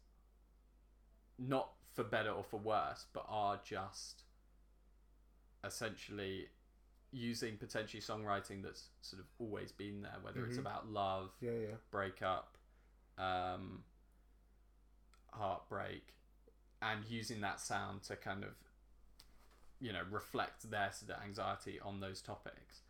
not 1.38 1.74
for 1.94 2.04
better 2.04 2.32
or 2.32 2.44
for 2.44 2.60
worse, 2.60 3.06
but 3.14 3.26
are 3.28 3.58
just 3.64 4.24
essentially 5.64 6.50
using 7.12 7.58
potentially 7.58 8.02
songwriting 8.02 8.64
that's 8.64 8.90
sort 9.02 9.22
of 9.22 9.28
always 9.40 9.72
been 9.72 10.02
there, 10.02 10.18
whether 10.22 10.44
it's 10.46 10.58
Mhm. 10.58 10.62
about 10.62 10.88
love, 10.88 11.32
Yeah, 11.42 11.52
yeah. 11.52 11.76
breakup, 11.92 12.58
um, 13.18 13.84
heartbreak, 15.34 16.14
and 16.82 17.06
using 17.08 17.42
that 17.42 17.60
sound 17.60 18.04
to 18.04 18.16
kind 18.16 18.44
of, 18.44 18.52
you 19.80 19.92
know, 19.94 20.02
reflect 20.12 20.70
their 20.70 20.92
sort 20.92 21.18
of 21.18 21.24
anxiety 21.24 21.80
on 21.80 22.00
those 22.00 22.22
topics, 22.22 22.82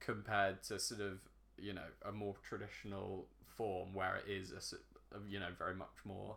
compared 0.00 0.62
to 0.64 0.78
sort 0.78 1.00
of, 1.00 1.20
you 1.58 1.72
know, 1.72 1.88
a 2.04 2.12
more 2.12 2.34
traditional 2.42 3.26
form 3.46 3.94
where 3.94 4.16
it 4.16 4.30
is 4.30 4.52
a, 4.52 5.18
you 5.28 5.38
know, 5.38 5.50
very 5.58 5.74
much 5.74 6.04
more 6.04 6.36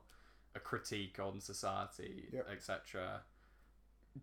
a 0.55 0.59
critique 0.59 1.19
on 1.19 1.41
society, 1.41 2.29
Yep. 2.31 2.47
etc. 2.51 3.21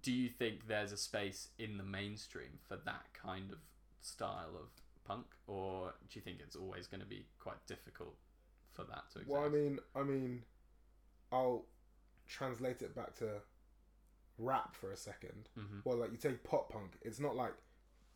Do 0.02 0.12
you 0.12 0.28
think 0.30 0.66
there's 0.68 0.92
a 0.92 0.96
space 0.96 1.48
in 1.58 1.76
the 1.76 1.84
mainstream 1.84 2.58
for 2.66 2.76
that 2.76 3.12
kind 3.12 3.50
of 3.52 3.58
style 4.00 4.56
of 4.56 4.68
punk, 5.04 5.26
or 5.46 5.92
do 6.08 6.18
you 6.18 6.22
think 6.22 6.38
it's 6.40 6.56
always 6.56 6.86
going 6.86 7.00
to 7.00 7.06
be 7.06 7.26
quite 7.38 7.66
difficult 7.66 8.16
for 8.72 8.84
that 8.84 9.10
to 9.12 9.18
exist? 9.18 9.28
Well, 9.28 9.44
I 9.44 9.48
mean, 9.48 9.78
I 9.94 10.02
mean, 10.02 10.42
I'll 11.32 11.64
translate 12.28 12.82
it 12.82 12.94
back 12.94 13.14
to 13.16 13.40
rap 14.38 14.74
for 14.76 14.92
a 14.92 14.96
second. 14.96 15.48
hmm 15.56 15.80
Well, 15.84 15.96
like 15.96 16.10
you 16.12 16.18
take 16.18 16.44
pop 16.44 16.70
punk, 16.70 16.92
it's 17.02 17.18
not 17.20 17.34
like 17.36 17.54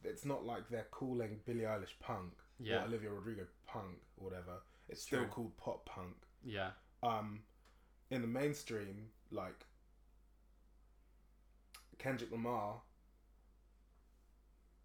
it's 0.05 0.25
not 0.25 0.45
like 0.45 0.69
they're 0.69 0.87
calling 0.91 1.41
Billie 1.47 1.63
Eilish 1.63 1.99
punk 2.01 2.33
Yeah. 2.59 2.83
or 2.83 2.87
Olivia 2.87 3.11
Rodrigo 3.11 3.47
punk 3.67 3.97
or 4.17 4.25
whatever. 4.29 4.63
It's 4.89 5.03
still 5.03 5.25
called 5.27 5.57
pop 5.57 5.85
punk. 5.87 6.15
yeah, 6.45 6.71
Um, 7.03 7.43
in 8.11 8.21
the 8.23 8.29
mainstream, 8.29 9.11
like 9.33 9.67
Kendrick 11.99 12.31
Lamar 12.31 12.81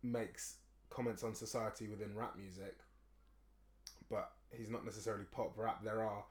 makes 0.02 0.56
comments 0.90 1.24
on 1.24 1.36
society 1.36 1.88
within 1.88 2.16
rap 2.16 2.36
music, 2.36 2.78
but 4.10 4.32
he's 4.52 4.70
not 4.70 4.84
necessarily 4.86 5.26
pop 5.32 5.54
rap. 5.58 5.84
There 5.84 6.02
are 6.02 6.26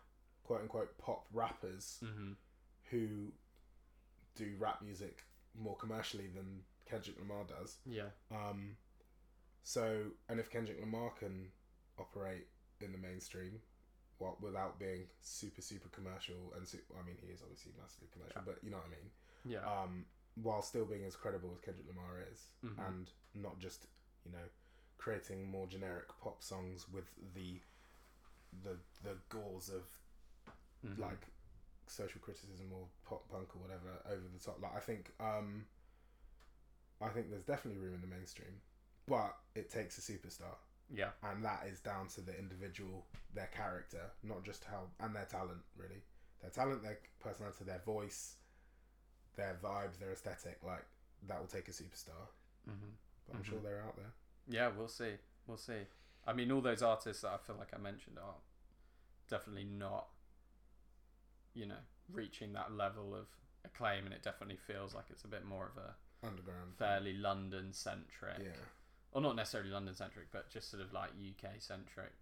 quote 0.51 0.63
unquote 0.63 0.99
pop 0.99 1.27
rappers 1.33 1.99
hmm 2.03 2.33
who 2.91 3.29
do 4.35 4.53
rap 4.59 4.83
music 4.83 5.23
more 5.57 5.77
commercially 5.77 6.27
than 6.27 6.63
Kendrick 6.91 7.17
Lamar 7.21 7.45
does. 7.45 7.77
yeah, 7.87 8.09
Um, 8.33 8.77
so, 9.63 10.07
and 10.29 10.41
if 10.41 10.51
Kendrick 10.51 10.81
Lamar 10.81 11.11
can 11.21 11.53
operate 12.01 12.49
in 12.81 12.91
the 12.91 12.99
mainstream, 12.99 13.61
well, 14.19 14.39
without 14.41 14.81
being 14.81 15.03
super 15.21 15.63
super 15.63 15.89
commercial, 15.91 16.53
and 16.57 16.67
su- 16.67 16.79
I 17.01 17.07
mean 17.07 17.17
he 17.25 17.29
is 17.33 17.43
obviously 17.43 17.71
massively 17.81 18.09
commercial, 18.13 18.43
but 18.45 18.59
you 18.65 18.71
know 18.71 18.79
what 18.79 18.87
I 18.87 18.91
mean. 18.91 19.11
yeah, 19.45 19.83
Um, 19.83 20.07
while 20.43 20.63
still 20.63 20.85
being 20.85 21.05
as 21.05 21.15
credible 21.15 21.51
as 21.55 21.61
Kendrick 21.61 21.87
Lamar 21.87 22.25
is, 22.33 22.49
Mhm. 22.65 22.89
and 22.89 23.11
not 23.35 23.61
just 23.61 23.87
you 24.25 24.33
know 24.33 24.49
creating 24.99 25.49
more 25.49 25.69
generic 25.69 26.09
pop 26.21 26.43
songs 26.43 26.89
with 26.89 27.07
the 27.35 27.61
the 28.65 28.77
the 29.05 29.17
gauze 29.29 29.69
of 29.69 29.85
Mhm. 30.85 30.99
like 30.99 31.27
social 31.87 32.21
criticism 32.21 32.73
or 32.73 32.87
pop 33.05 33.29
punk 33.29 33.55
or 33.57 33.61
whatever 33.63 33.89
over 34.07 34.23
the 34.33 34.39
top. 34.39 34.61
Like 34.63 34.75
I 34.77 34.81
think 34.81 35.13
um 35.21 35.67
I 37.01 37.09
think 37.09 37.31
there's 37.31 37.45
definitely 37.45 37.81
room 37.81 37.95
in 37.95 38.01
the 38.01 38.07
mainstream. 38.07 38.61
But 39.07 39.37
it 39.55 39.71
takes 39.71 39.99
a 39.99 40.01
superstar. 40.13 40.55
yeah, 40.93 41.11
And 41.23 41.45
that 41.45 41.67
is 41.67 41.81
down 41.81 42.09
to 42.09 42.21
the 42.21 42.37
individual, 42.39 43.07
their 43.35 43.47
character, 43.49 44.11
not 44.23 44.45
just 44.45 44.65
how 44.65 44.89
and 45.01 45.15
their 45.15 45.25
talent, 45.25 45.63
really. 45.77 46.03
Their 46.41 46.51
talent, 46.51 46.83
their 46.83 46.99
personality, 47.21 47.65
their 47.65 47.79
voice, 47.81 48.37
their 49.37 49.57
vibes, 49.63 49.99
their 49.99 50.13
aesthetic, 50.13 50.59
like 50.65 50.85
that 51.29 51.41
will 51.41 51.47
take 51.47 51.69
a 51.69 51.73
superstar. 51.73 52.27
hmm 52.67 52.73
But 53.27 53.37
I'm 53.37 53.43
Mhm. 53.43 53.47
sure 53.47 53.61
they're 53.61 53.83
out 53.83 53.97
there. 53.97 54.13
yeah. 54.49 54.69
We'll 54.69 54.89
see, 54.89 55.17
we'll 55.47 55.57
see. 55.59 55.87
I 56.27 56.33
mean, 56.33 56.51
all 56.53 56.61
those 56.61 56.83
artists 56.83 57.23
that 57.23 57.33
I 57.33 57.39
feel 57.39 57.57
like 57.57 57.73
I 57.75 57.79
mentioned 57.79 58.19
are 58.19 58.37
definitely 59.29 59.65
not, 59.65 60.09
you 61.55 61.67
know, 61.67 61.79
reaching 62.13 62.53
that 62.55 62.73
level 62.73 63.15
of 63.15 63.27
acclaim, 63.65 64.05
and 64.05 64.15
it 64.15 64.23
definitely 64.23 64.57
feels 64.57 64.95
like 64.95 65.07
it's 65.11 65.25
a 65.25 65.29
bit 65.29 65.45
more 65.45 65.67
of 65.67 65.77
a 65.83 66.27
Underground. 66.27 66.75
fairly 66.79 67.15
London 67.15 67.73
centric, 67.73 68.39
Yeah. 68.43 68.53
or 69.13 69.21
not 69.21 69.37
necessarily 69.37 69.71
London 69.71 69.95
centric, 69.95 70.31
but 70.31 70.49
just 70.51 70.71
sort 70.71 70.83
of 70.83 70.93
like 70.93 71.11
UK 71.11 71.61
centric. 71.61 72.13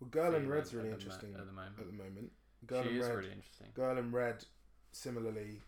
Well 0.00 0.10
Girl 0.10 0.34
in 0.34 0.48
Red's 0.48 0.74
really 0.74 0.88
the 0.90 0.94
interesting 0.94 1.34
at 1.34 1.46
the 1.46 1.52
moment. 1.52 1.78
at 1.78 1.86
the 1.86 1.92
moment. 1.92 2.32
Girl 2.66 2.82
she 2.82 2.90
in 2.90 2.96
is 2.96 3.06
Red 3.06 3.16
really 3.16 3.32
interesting. 3.32 3.66
Girl 3.74 3.98
in 3.98 4.10
Red, 4.12 4.44
similarly, 4.92 5.62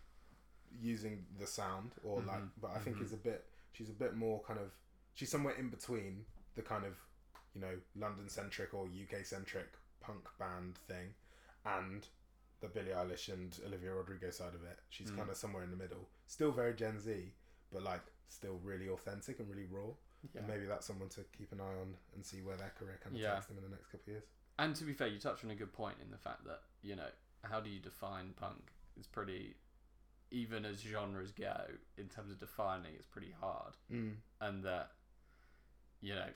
using 0.79 1.25
the 1.39 1.47
sound 1.47 1.95
or 2.03 2.21
like, 2.21 2.41
Mhm, 2.41 2.51
but 2.61 2.71
I 2.71 2.79
think 2.79 2.97
mhm. 2.97 3.03
is 3.03 3.13
a 3.13 3.17
bit. 3.17 3.49
She's 3.71 3.89
a 3.89 3.93
bit 3.93 4.15
more 4.15 4.41
kind 4.43 4.59
of. 4.59 4.71
She's 5.13 5.29
somewhere 5.31 5.55
in 5.55 5.69
between 5.69 6.25
the 6.55 6.61
kind 6.61 6.85
of, 6.85 6.95
you 7.53 7.61
know, 7.61 7.81
London 7.95 8.29
centric 8.29 8.73
or 8.73 8.87
UK 8.87 9.23
centric 9.25 9.67
punk 9.99 10.27
band 10.37 10.77
thing, 10.77 11.15
and 11.65 12.07
the 12.61 12.67
Billie 12.67 12.91
Eilish 12.91 13.31
and 13.31 13.57
Olivia 13.65 13.93
Rodrigo 13.93 14.29
side 14.31 14.53
of 14.55 14.63
it. 14.63 14.79
She's 14.89 15.11
Mm. 15.11 15.17
kind 15.17 15.29
of 15.29 15.37
somewhere 15.37 15.63
in 15.63 15.71
the 15.71 15.77
middle. 15.77 16.09
Still 16.27 16.51
very 16.51 16.73
Gen 16.73 16.99
Z, 16.99 17.33
but 17.71 17.83
like 17.83 18.01
still 18.27 18.59
really 18.59 18.89
authentic 18.89 19.39
and 19.39 19.49
really 19.49 19.65
raw. 19.65 19.93
Yeah. 20.33 20.39
And 20.41 20.47
maybe 20.47 20.65
that's 20.65 20.85
someone 20.85 21.09
to 21.09 21.23
keep 21.37 21.51
an 21.53 21.61
eye 21.61 21.75
on 21.79 21.95
and 22.13 22.25
see 22.25 22.41
where 22.41 22.57
their 22.57 22.71
career 22.77 22.99
kind 23.01 23.15
of 23.15 23.21
Yeah. 23.21 23.35
takes 23.35 23.47
them 23.47 23.57
in 23.57 23.63
the 23.63 23.69
next 23.69 23.85
couple 23.87 24.01
of 24.03 24.07
years. 24.07 24.23
And 24.57 24.75
to 24.75 24.83
be 24.83 24.93
fair, 24.93 25.07
you 25.07 25.19
touched 25.19 25.45
on 25.45 25.51
a 25.51 25.55
good 25.55 25.71
point 25.71 25.99
in 26.01 26.11
the 26.11 26.17
fact 26.17 26.43
that 26.45 26.63
you 26.81 26.95
know 26.95 27.09
how 27.43 27.61
do 27.61 27.69
you 27.69 27.79
define 27.79 28.33
punk? 28.33 28.73
It's 28.97 29.07
pretty, 29.07 29.55
even 30.31 30.65
as 30.65 30.81
genres 30.81 31.31
go, 31.31 31.77
in 31.97 32.09
terms 32.09 32.31
of 32.31 32.39
defining, 32.39 32.93
it's 32.95 33.07
pretty 33.07 33.31
hard. 33.31 33.77
Mm. 33.89 34.17
and 34.41 34.63
that 34.65 34.91
you 36.01 36.13
know 36.15 36.29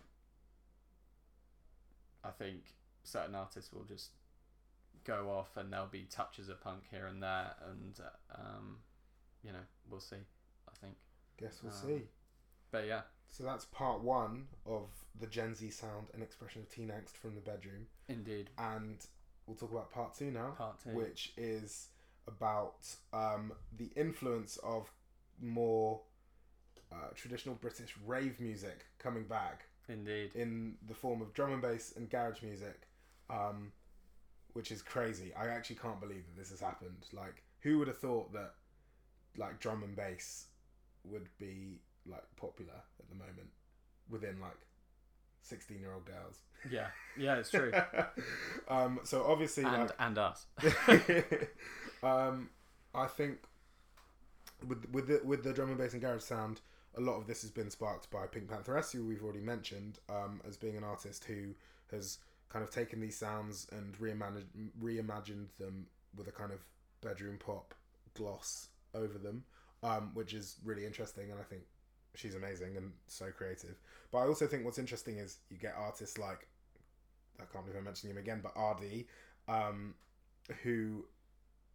I 2.24 2.32
think 2.32 2.74
certain 3.04 3.36
artists 3.36 3.72
will 3.74 3.84
just 3.84 4.12
go 5.06 5.30
off 5.30 5.58
and 5.58 5.72
there'll 5.72 5.88
be 5.88 6.04
touches 6.10 6.50
of 6.50 6.62
punk 6.62 6.84
here 6.92 7.06
and 7.08 7.22
there 7.22 7.52
and 7.70 8.00
uh, 8.00 8.42
um 8.42 8.78
you 9.44 9.52
know 9.52 9.60
we'll 9.90 10.00
see 10.00 10.18
I 10.68 10.72
think 10.82 10.96
Guess 11.38 11.62
we'll 11.64 11.74
Um, 11.74 11.80
see. 12.00 12.02
but 12.72 12.86
yeah 12.88 13.02
So 13.30 13.44
that's 13.44 13.66
part 13.66 14.02
one 14.02 14.48
of 14.66 14.90
the 15.20 15.28
Gen 15.28 15.56
Z 15.56 15.70
sound 15.72 16.08
and 16.14 16.22
expression 16.24 16.62
of 16.62 16.70
teen 16.70 16.90
angst 16.90 17.18
from 17.18 17.36
the 17.36 17.42
bedroom. 17.42 17.88
indeed 18.08 18.50
And 18.58 18.98
we'll 19.46 19.58
talk 19.58 19.72
about 19.72 19.92
part 19.92 20.14
two 20.16 20.32
now. 20.32 20.52
part 20.52 20.80
two 20.84 20.92
which 20.92 21.34
is 21.38 21.90
about 22.28 22.88
um, 23.12 23.52
the 23.78 23.90
influence 23.96 24.58
of 24.58 24.90
more 25.42 26.00
uh, 26.92 27.10
traditional 27.16 27.56
British 27.56 27.94
rave 28.06 28.40
music 28.40 28.86
coming 29.00 29.24
back 29.26 29.66
indeed 29.90 30.32
in 30.36 30.76
the 30.88 30.94
form 30.94 31.22
of 31.22 31.34
drum 31.34 31.52
and 31.52 31.62
bass 31.62 31.92
and 31.98 32.10
garage 32.10 32.42
music, 32.42 32.88
um, 33.30 33.74
which 34.54 34.72
is 34.72 34.82
crazy. 34.82 35.34
I 35.36 35.48
actually 35.48 35.78
can't 35.78 36.00
believe 36.00 36.26
that 36.26 36.38
this 36.38 36.50
has 36.52 36.60
happened. 36.60 37.06
Like, 37.12 37.44
who 37.62 37.80
would 37.80 37.88
have 37.88 37.98
thought 37.98 38.34
that 38.34 38.54
like 39.38 39.60
drum 39.60 39.84
and 39.84 39.96
bass 39.96 40.48
would 41.04 41.28
be 41.40 41.82
like 42.06 42.24
popular 42.38 42.74
at 43.00 43.10
the 43.10 43.16
moment 43.16 43.50
within 44.10 44.40
like 44.40 44.58
sixteen 45.42 45.80
year 45.80 45.94
old 45.94 46.06
girls? 46.06 46.40
yeah 46.70 46.88
yeah 47.18 47.36
it's 47.36 47.50
true 47.50 47.72
um, 48.70 49.00
so 49.04 49.26
obviously, 49.28 49.64
and 49.64 49.74
like, 49.74 49.92
and 50.00 50.18
us 50.18 50.46
um, 52.04 52.50
I 52.94 53.08
think 53.08 53.40
with 54.68 54.90
with 54.92 55.08
the 55.08 55.22
with 55.24 55.44
the 55.44 55.54
drum 55.54 55.70
and 55.70 55.78
bass 55.78 55.94
and 55.94 56.02
garage 56.02 56.24
sound, 56.24 56.62
a 56.96 57.02
lot 57.02 57.18
of 57.18 57.28
this 57.28 57.42
has 57.42 57.52
been 57.52 57.70
sparked 57.70 58.10
by 58.10 58.28
PinkPantheress, 58.28 58.92
who 58.92 59.06
we've 59.06 59.24
already 59.24 59.42
mentioned 59.42 60.00
um, 60.10 60.42
as 60.48 60.58
being 60.58 60.78
an 60.78 60.84
artist 60.84 61.26
who 61.26 61.54
has 61.92 62.20
kind 62.54 62.64
of 62.64 62.70
taken 62.70 63.02
these 63.02 63.18
sounds 63.18 63.68
and 63.72 63.98
reimagined 64.00 64.46
reimagined 64.82 65.48
them 65.58 65.88
with 66.16 66.28
a 66.28 66.32
kind 66.32 66.52
of 66.52 66.60
bedroom 67.02 67.38
pop 67.44 67.74
gloss 68.14 68.68
over 68.94 69.18
them, 69.18 69.44
um, 69.82 70.12
which 70.14 70.34
is 70.36 70.58
really 70.64 70.86
interesting, 70.86 71.32
and 71.32 71.40
I 71.40 71.44
think 71.44 71.64
she's 72.14 72.36
amazing 72.36 72.78
and 72.78 72.92
so 73.08 73.32
creative. 73.36 73.76
But 74.12 74.20
I 74.20 74.28
also 74.28 74.46
think 74.46 74.64
what's 74.64 74.78
interesting 74.78 75.18
is 75.18 75.40
you 75.50 75.58
get 75.58 75.74
artists 75.76 76.20
like 76.20 76.48
I 77.40 77.46
can't 77.52 77.66
believe 77.66 77.78
I'm 77.78 77.86
mentioning 77.86 78.16
him 78.16 78.22
again, 78.22 78.42
but 78.44 78.54
ArrDee, 78.56 79.08
um, 79.48 79.96
who 80.62 81.06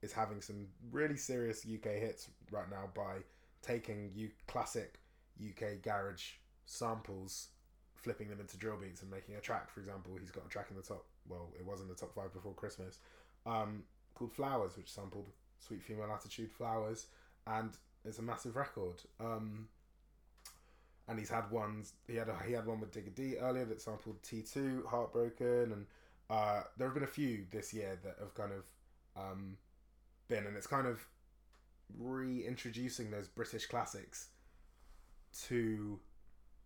is 0.00 0.12
having 0.12 0.40
some 0.40 0.68
really 0.92 1.16
serious 1.16 1.66
UK 1.66 1.90
hits 1.92 2.28
right 2.52 2.70
now 2.70 2.88
by 2.94 3.16
taking 3.62 4.12
U- 4.14 4.30
classic 4.46 5.00
UK 5.44 5.82
garage 5.82 6.34
samples, 6.66 7.48
flipping 8.02 8.28
them 8.28 8.40
into 8.40 8.56
drill 8.56 8.76
beats 8.76 9.02
and 9.02 9.10
making 9.10 9.34
a 9.34 9.40
track. 9.40 9.70
For 9.70 9.80
example, 9.80 10.12
he's 10.20 10.30
got 10.30 10.46
a 10.46 10.48
track 10.48 10.68
in 10.70 10.76
the 10.76 10.82
top. 10.82 11.04
Well, 11.28 11.48
it 11.58 11.66
was 11.66 11.80
in 11.80 11.88
the 11.88 11.94
top 11.94 12.14
five 12.14 12.32
before 12.32 12.54
Christmas, 12.54 12.98
um, 13.44 13.82
called 14.14 14.32
Flowers, 14.32 14.76
which 14.76 14.90
sampled 14.90 15.28
Sweet 15.58 15.82
Female 15.82 16.10
Attitude 16.12 16.50
Flowers, 16.50 17.06
and 17.46 17.70
it's 18.04 18.18
a 18.18 18.22
massive 18.22 18.56
record. 18.56 19.02
Um, 19.20 19.68
and 21.08 21.18
he's 21.18 21.30
had 21.30 21.50
ones. 21.50 21.94
He 22.06 22.16
had 22.16 22.28
a, 22.28 22.36
he 22.46 22.52
had 22.52 22.66
one 22.66 22.80
with 22.80 22.92
Digga 22.92 23.14
D 23.14 23.36
earlier 23.38 23.64
that 23.64 23.80
sampled 23.80 24.22
T 24.22 24.42
two 24.42 24.84
Heartbroken, 24.88 25.72
and 25.72 25.86
uh, 26.30 26.62
there 26.76 26.86
have 26.86 26.94
been 26.94 27.02
a 27.02 27.06
few 27.06 27.46
this 27.50 27.72
year 27.72 27.98
that 28.04 28.16
have 28.20 28.34
kind 28.34 28.52
of 28.52 28.64
um, 29.16 29.56
been, 30.28 30.46
and 30.46 30.56
it's 30.56 30.66
kind 30.66 30.86
of 30.86 31.06
reintroducing 31.98 33.10
those 33.10 33.28
British 33.28 33.66
classics 33.66 34.28
to 35.46 35.98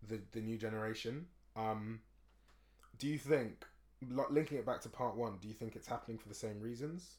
the 0.09 0.21
the 0.33 0.41
new 0.41 0.57
generation. 0.57 1.27
Um, 1.57 2.01
do 2.99 3.07
you 3.07 3.19
think, 3.19 3.65
linking 4.31 4.59
it 4.59 4.67
back 4.67 4.81
to 4.83 4.89
part 4.89 5.17
one, 5.17 5.39
do 5.41 5.49
you 5.49 5.55
think 5.55 5.77
it's 5.77 5.87
happening 5.87 6.19
for 6.19 6.29
the 6.29 6.35
same 6.35 6.61
reasons 6.61 7.17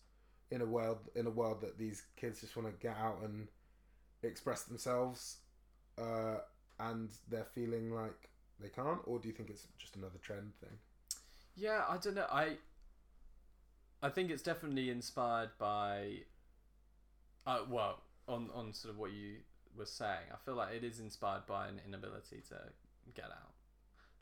in 0.51 0.61
a 0.61 0.65
world 0.65 0.99
in 1.15 1.25
a 1.27 1.29
world 1.29 1.61
that 1.61 1.77
these 1.77 2.03
kids 2.15 2.41
just 2.41 2.55
want 2.55 2.67
to 2.69 2.73
get 2.87 2.97
out 2.97 3.19
and 3.23 3.47
express 4.21 4.63
themselves, 4.63 5.37
uh, 5.97 6.37
and 6.79 7.09
they're 7.29 7.43
feeling 7.43 7.93
like 7.93 8.29
they 8.59 8.69
can't, 8.69 8.99
or 9.05 9.19
do 9.19 9.27
you 9.27 9.33
think 9.33 9.49
it's 9.49 9.67
just 9.77 9.95
another 9.95 10.19
trend 10.21 10.53
thing? 10.59 10.77
Yeah, 11.55 11.83
I 11.87 11.97
don't 11.97 12.15
know. 12.15 12.27
I 12.31 12.57
I 14.01 14.09
think 14.09 14.31
it's 14.31 14.43
definitely 14.43 14.89
inspired 14.89 15.51
by 15.57 16.19
uh 17.45 17.59
well, 17.69 18.01
on 18.27 18.49
on 18.53 18.73
sort 18.73 18.93
of 18.93 18.99
what 18.99 19.11
you 19.11 19.37
were 19.77 19.85
saying. 19.85 20.31
I 20.31 20.37
feel 20.45 20.55
like 20.55 20.73
it 20.73 20.83
is 20.83 20.99
inspired 20.99 21.45
by 21.47 21.67
an 21.67 21.81
inability 21.85 22.41
to 22.49 22.55
get 23.15 23.25
out. 23.25 23.53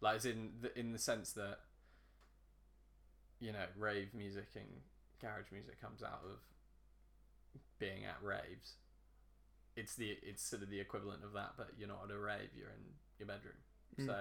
Like 0.01 0.15
as 0.17 0.25
in 0.25 0.49
the 0.61 0.77
in 0.77 0.91
the 0.91 0.99
sense 0.99 1.33
that 1.33 1.59
you 3.41 3.51
know, 3.51 3.65
rave 3.77 4.13
music 4.13 4.47
and 4.55 4.67
garage 5.19 5.51
music 5.51 5.81
comes 5.81 6.03
out 6.03 6.21
of 6.23 6.37
being 7.79 8.05
at 8.05 8.17
raves. 8.21 8.75
It's 9.75 9.95
the 9.95 10.17
it's 10.21 10.43
sort 10.43 10.61
of 10.61 10.69
the 10.69 10.79
equivalent 10.79 11.23
of 11.23 11.33
that, 11.33 11.53
but 11.57 11.71
you're 11.77 11.87
not 11.87 12.03
at 12.05 12.15
a 12.15 12.19
rave, 12.19 12.49
you're 12.55 12.69
in 12.69 12.85
your 13.17 13.27
bedroom. 13.27 13.55
Mm. 13.99 14.05
So 14.05 14.15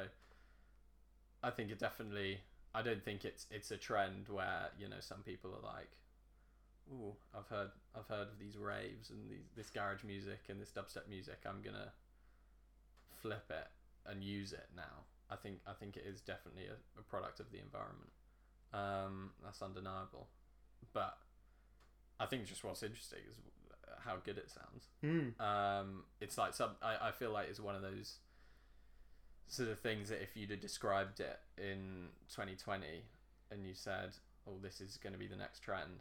I 1.43 1.51
think 1.51 1.71
it 1.71 1.79
definitely 1.79 2.39
I 2.75 2.83
don't 2.83 3.05
think 3.05 3.25
it's 3.25 3.47
it's 3.51 3.71
a 3.71 3.77
trend 3.77 4.29
where 4.29 4.71
you 4.79 4.89
know 4.89 5.01
some 5.01 5.23
people 5.25 5.51
are 5.51 5.75
like, 5.75 5.91
"Ooh, 6.91 7.15
I've 7.35 7.47
heard 7.49 7.71
I've 7.95 8.07
heard 8.07 8.29
of 8.29 8.39
these 8.39 8.57
raves 8.57 9.11
and 9.11 9.31
these 9.31 9.51
this 9.57 9.71
garage 9.71 10.05
music 10.05 10.41
and 10.49 10.61
this 10.61 10.71
dubstep 10.71 11.09
music. 11.09 11.39
I'm 11.47 11.63
gonna 11.63 11.93
flip 13.23 13.51
it 13.51 13.69
and 14.07 14.23
use 14.23 14.53
it 14.53 14.69
now." 14.77 15.05
I 15.31 15.37
think 15.37 15.61
I 15.67 15.73
think 15.73 15.97
it 15.97 16.05
is 16.07 16.21
definitely 16.21 16.67
a, 16.67 16.99
a 16.99 17.03
product 17.03 17.41
of 17.41 17.51
the 17.53 17.59
environment. 17.59 18.11
Um, 18.73 19.31
that's 19.43 19.63
undeniable, 19.63 20.29
but 20.93 21.19
I 22.19 22.27
think 22.27 22.47
just 22.47 22.63
what's 22.63 22.83
interesting 22.83 23.21
is 23.29 23.37
how 24.05 24.17
good 24.17 24.39
it 24.39 24.51
sounds. 24.51 24.89
Mm. 25.05 25.41
Um, 25.41 26.05
it's 26.21 26.39
like 26.39 26.55
some. 26.55 26.71
I, 26.83 27.09
I 27.09 27.13
feel 27.13 27.31
like 27.31 27.49
it's 27.49 27.61
one 27.61 27.75
of 27.75 27.83
those 27.83 28.17
sort 29.47 29.69
of 29.69 29.81
things 29.81 30.09
that 30.09 30.23
if 30.23 30.37
you'd 30.37 30.51
have 30.51 30.61
described 30.61 31.21
it 31.21 31.41
in 31.59 32.09
2020 32.29 32.87
and 33.51 33.67
you 33.67 33.75
said, 33.75 34.11
"Oh, 34.47 34.59
this 34.63 34.81
is 34.81 34.97
going 34.97 35.13
to 35.13 35.19
be 35.19 35.27
the 35.27 35.37
next 35.37 35.61
trend," 35.61 36.01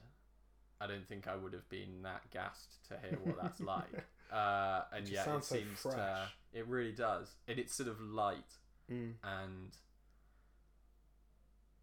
I 0.82 0.88
don't 0.88 1.08
think 1.08 1.28
I 1.28 1.36
would 1.36 1.54
have 1.54 1.68
been 1.70 2.04
that 2.04 2.30
gassed 2.32 2.88
to 2.88 2.96
hear 3.06 3.20
what 3.24 3.42
that's 3.42 3.60
like. 3.76 4.06
Uh, 4.32 4.82
and 4.94 5.06
just 5.06 5.14
yet 5.14 5.28
it 5.36 5.44
so 5.44 5.56
seems 5.56 5.82
to, 5.84 6.28
it 6.54 6.68
really 6.68 6.92
does, 6.92 7.36
and 7.48 7.58
it's 7.60 7.76
sort 7.76 7.90
of 7.90 8.00
light 8.02 8.58
Mm. 8.92 9.14
and 9.24 9.70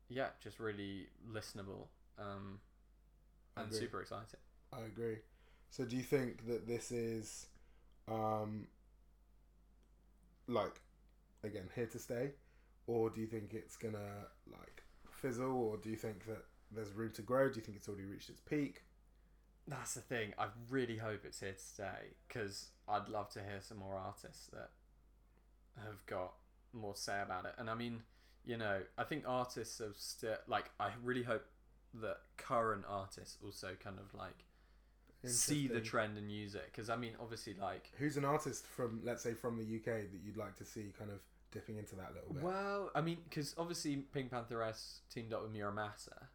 yeah, 0.09 0.29
just 0.43 0.59
really 0.59 1.07
listenable 1.33 1.87
um, 2.19 2.59
and 3.57 3.73
super 3.73 4.01
exciting. 4.01 4.41
I 4.73 4.81
agree. 4.81 5.19
So 5.71 5.85
do 5.85 5.97
you 5.97 6.03
think 6.03 6.47
that 6.47 6.67
this 6.67 6.91
is 6.91 7.47
um 8.09 8.67
like 10.49 10.81
again 11.43 11.69
here 11.75 11.87
to 11.87 11.99
stay 11.99 12.31
or 12.87 13.11
do 13.11 13.21
you 13.21 13.27
think 13.27 13.53
it's 13.53 13.77
going 13.77 13.95
to 13.95 14.53
like 14.53 14.83
fizzle 15.11 15.53
or 15.53 15.77
do 15.77 15.91
you 15.91 15.97
think 15.97 16.25
that 16.27 16.45
there's 16.73 16.93
room 16.93 17.11
to 17.15 17.23
grow? 17.23 17.49
Do 17.49 17.57
you 17.57 17.63
think 17.63 17.77
it's 17.77 17.89
already 17.89 18.05
reached 18.05 18.31
its 18.31 18.41
peak? 18.41 18.83
That's 19.69 19.95
the 19.95 20.01
thing. 20.01 20.33
I 20.39 20.47
really 20.71 20.97
hope 20.97 21.25
it's 21.25 21.41
here 21.41 21.53
to 21.53 21.59
stay 21.59 22.15
because 22.29 22.71
I'd 22.89 23.09
love 23.09 23.31
to 23.31 23.41
hear 23.41 23.61
some 23.61 23.79
more 23.79 23.97
artists 23.97 24.47
that 24.53 24.71
have 25.85 26.05
got 26.07 26.35
more 26.73 26.95
to 26.95 27.01
say 27.01 27.21
about 27.21 27.45
it. 27.47 27.55
And 27.59 27.69
I 27.69 27.75
mean, 27.75 28.03
you 28.45 28.57
know, 28.57 28.81
I 28.97 29.05
think 29.05 29.25
artists 29.27 29.79
have 29.79 29.97
still 29.97 30.37
like. 30.47 30.71
I 30.79 30.91
really 31.03 31.25
hope 31.25 31.45
that 31.95 32.19
current 32.37 32.85
artists 32.89 33.39
also 33.45 33.71
kind 33.83 33.99
of 33.99 34.15
like 34.19 34.45
see 35.25 35.67
the 35.67 35.81
trend 35.81 36.17
and 36.17 36.31
use 36.31 36.55
it 36.55 36.67
because 36.71 36.89
I 36.89 36.97
mean, 36.97 37.13
obviously, 37.21 37.55
like. 37.61 37.91
Who's 37.99 38.17
an 38.17 38.25
artist 38.25 38.67
from 38.67 39.01
let's 39.03 39.23
say 39.23 39.35
from 39.35 39.59
the 39.59 39.65
UK 39.65 40.03
that 40.13 40.21
you'd 40.25 40.37
like 40.37 40.57
to 40.57 40.65
see 40.65 40.93
kind 40.97 41.11
of 41.11 41.19
dipping 41.51 41.79
into 41.79 41.97
that 41.97 42.11
a 42.13 42.15
little 42.15 42.35
bit? 42.35 42.43
Well, 42.43 42.91
I 42.95 43.01
mean, 43.01 43.19
because 43.29 43.55
obviously 43.59 44.05
PinkPantheress 44.15 45.01
teamed 45.13 45.33
up 45.33 45.43
with 45.43 45.53
Mura 45.53 45.73
Masa. 45.73 46.29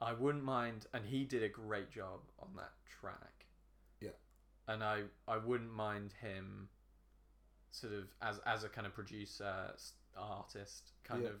I 0.00 0.12
wouldn't 0.12 0.44
mind, 0.44 0.86
and 0.92 1.06
he 1.06 1.24
did 1.24 1.42
a 1.42 1.48
great 1.48 1.90
job 1.90 2.20
on 2.38 2.48
that 2.56 2.72
track. 3.00 3.46
Yeah. 4.00 4.10
And 4.68 4.82
I 4.84 5.04
I 5.26 5.38
wouldn't 5.38 5.72
mind 5.72 6.12
him, 6.20 6.68
sort 7.70 7.92
of 7.94 8.04
as 8.20 8.38
as 8.40 8.64
a 8.64 8.68
kind 8.68 8.86
of 8.86 8.94
producer 8.94 9.72
artist, 10.16 10.92
kind 11.04 11.22
Yeah. 11.22 11.28
of, 11.30 11.40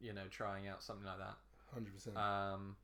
you 0.00 0.12
know, 0.12 0.28
trying 0.28 0.66
out 0.68 0.82
something 0.82 1.06
like 1.06 1.18
that. 1.18 1.36
100%. 1.74 2.16
Um, 2.16 2.76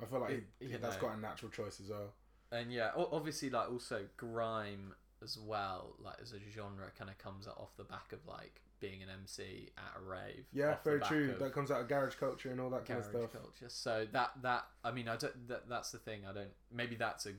I 0.00 0.04
feel 0.06 0.20
like 0.20 0.30
It- 0.30 0.46
he, 0.60 0.76
that's 0.76 0.96
know. 0.96 1.00
quite 1.00 1.14
a 1.16 1.20
natural 1.20 1.50
choice 1.50 1.80
as 1.80 1.88
well. 1.88 2.14
and 2.52 2.72
yeah, 2.72 2.92
obviously 2.94 3.50
like 3.50 3.68
also 3.68 4.08
grime 4.16 4.94
as 5.22 5.36
well, 5.38 5.96
like 5.98 6.20
as 6.20 6.32
a 6.32 6.38
genre, 6.50 6.90
kind 6.96 7.10
of 7.10 7.18
comes 7.18 7.46
off 7.48 7.76
the 7.76 7.84
back 7.84 8.12
of 8.12 8.24
like 8.26 8.60
being 8.80 9.02
an 9.02 9.08
MC 9.08 9.70
at 9.78 10.00
a 10.00 10.04
rave. 10.04 10.46
Yeah, 10.52 10.76
very 10.84 11.00
true. 11.00 11.34
That 11.38 11.52
comes 11.52 11.70
out 11.70 11.80
of 11.80 11.88
garage 11.88 12.14
culture 12.16 12.50
and 12.50 12.60
all 12.60 12.70
that 12.70 12.84
kind 12.86 12.98
of 13.00 13.06
stuff. 13.06 13.32
culture. 13.32 13.68
So 13.68 14.06
that 14.12 14.32
that 14.42 14.66
I 14.84 14.90
mean, 14.92 15.08
I 15.08 15.16
don't. 15.16 15.48
That, 15.48 15.68
that's 15.68 15.90
the 15.90 15.98
thing. 15.98 16.20
I 16.28 16.32
don't. 16.32 16.52
Maybe 16.72 16.96
that's 16.96 17.26
a 17.26 17.32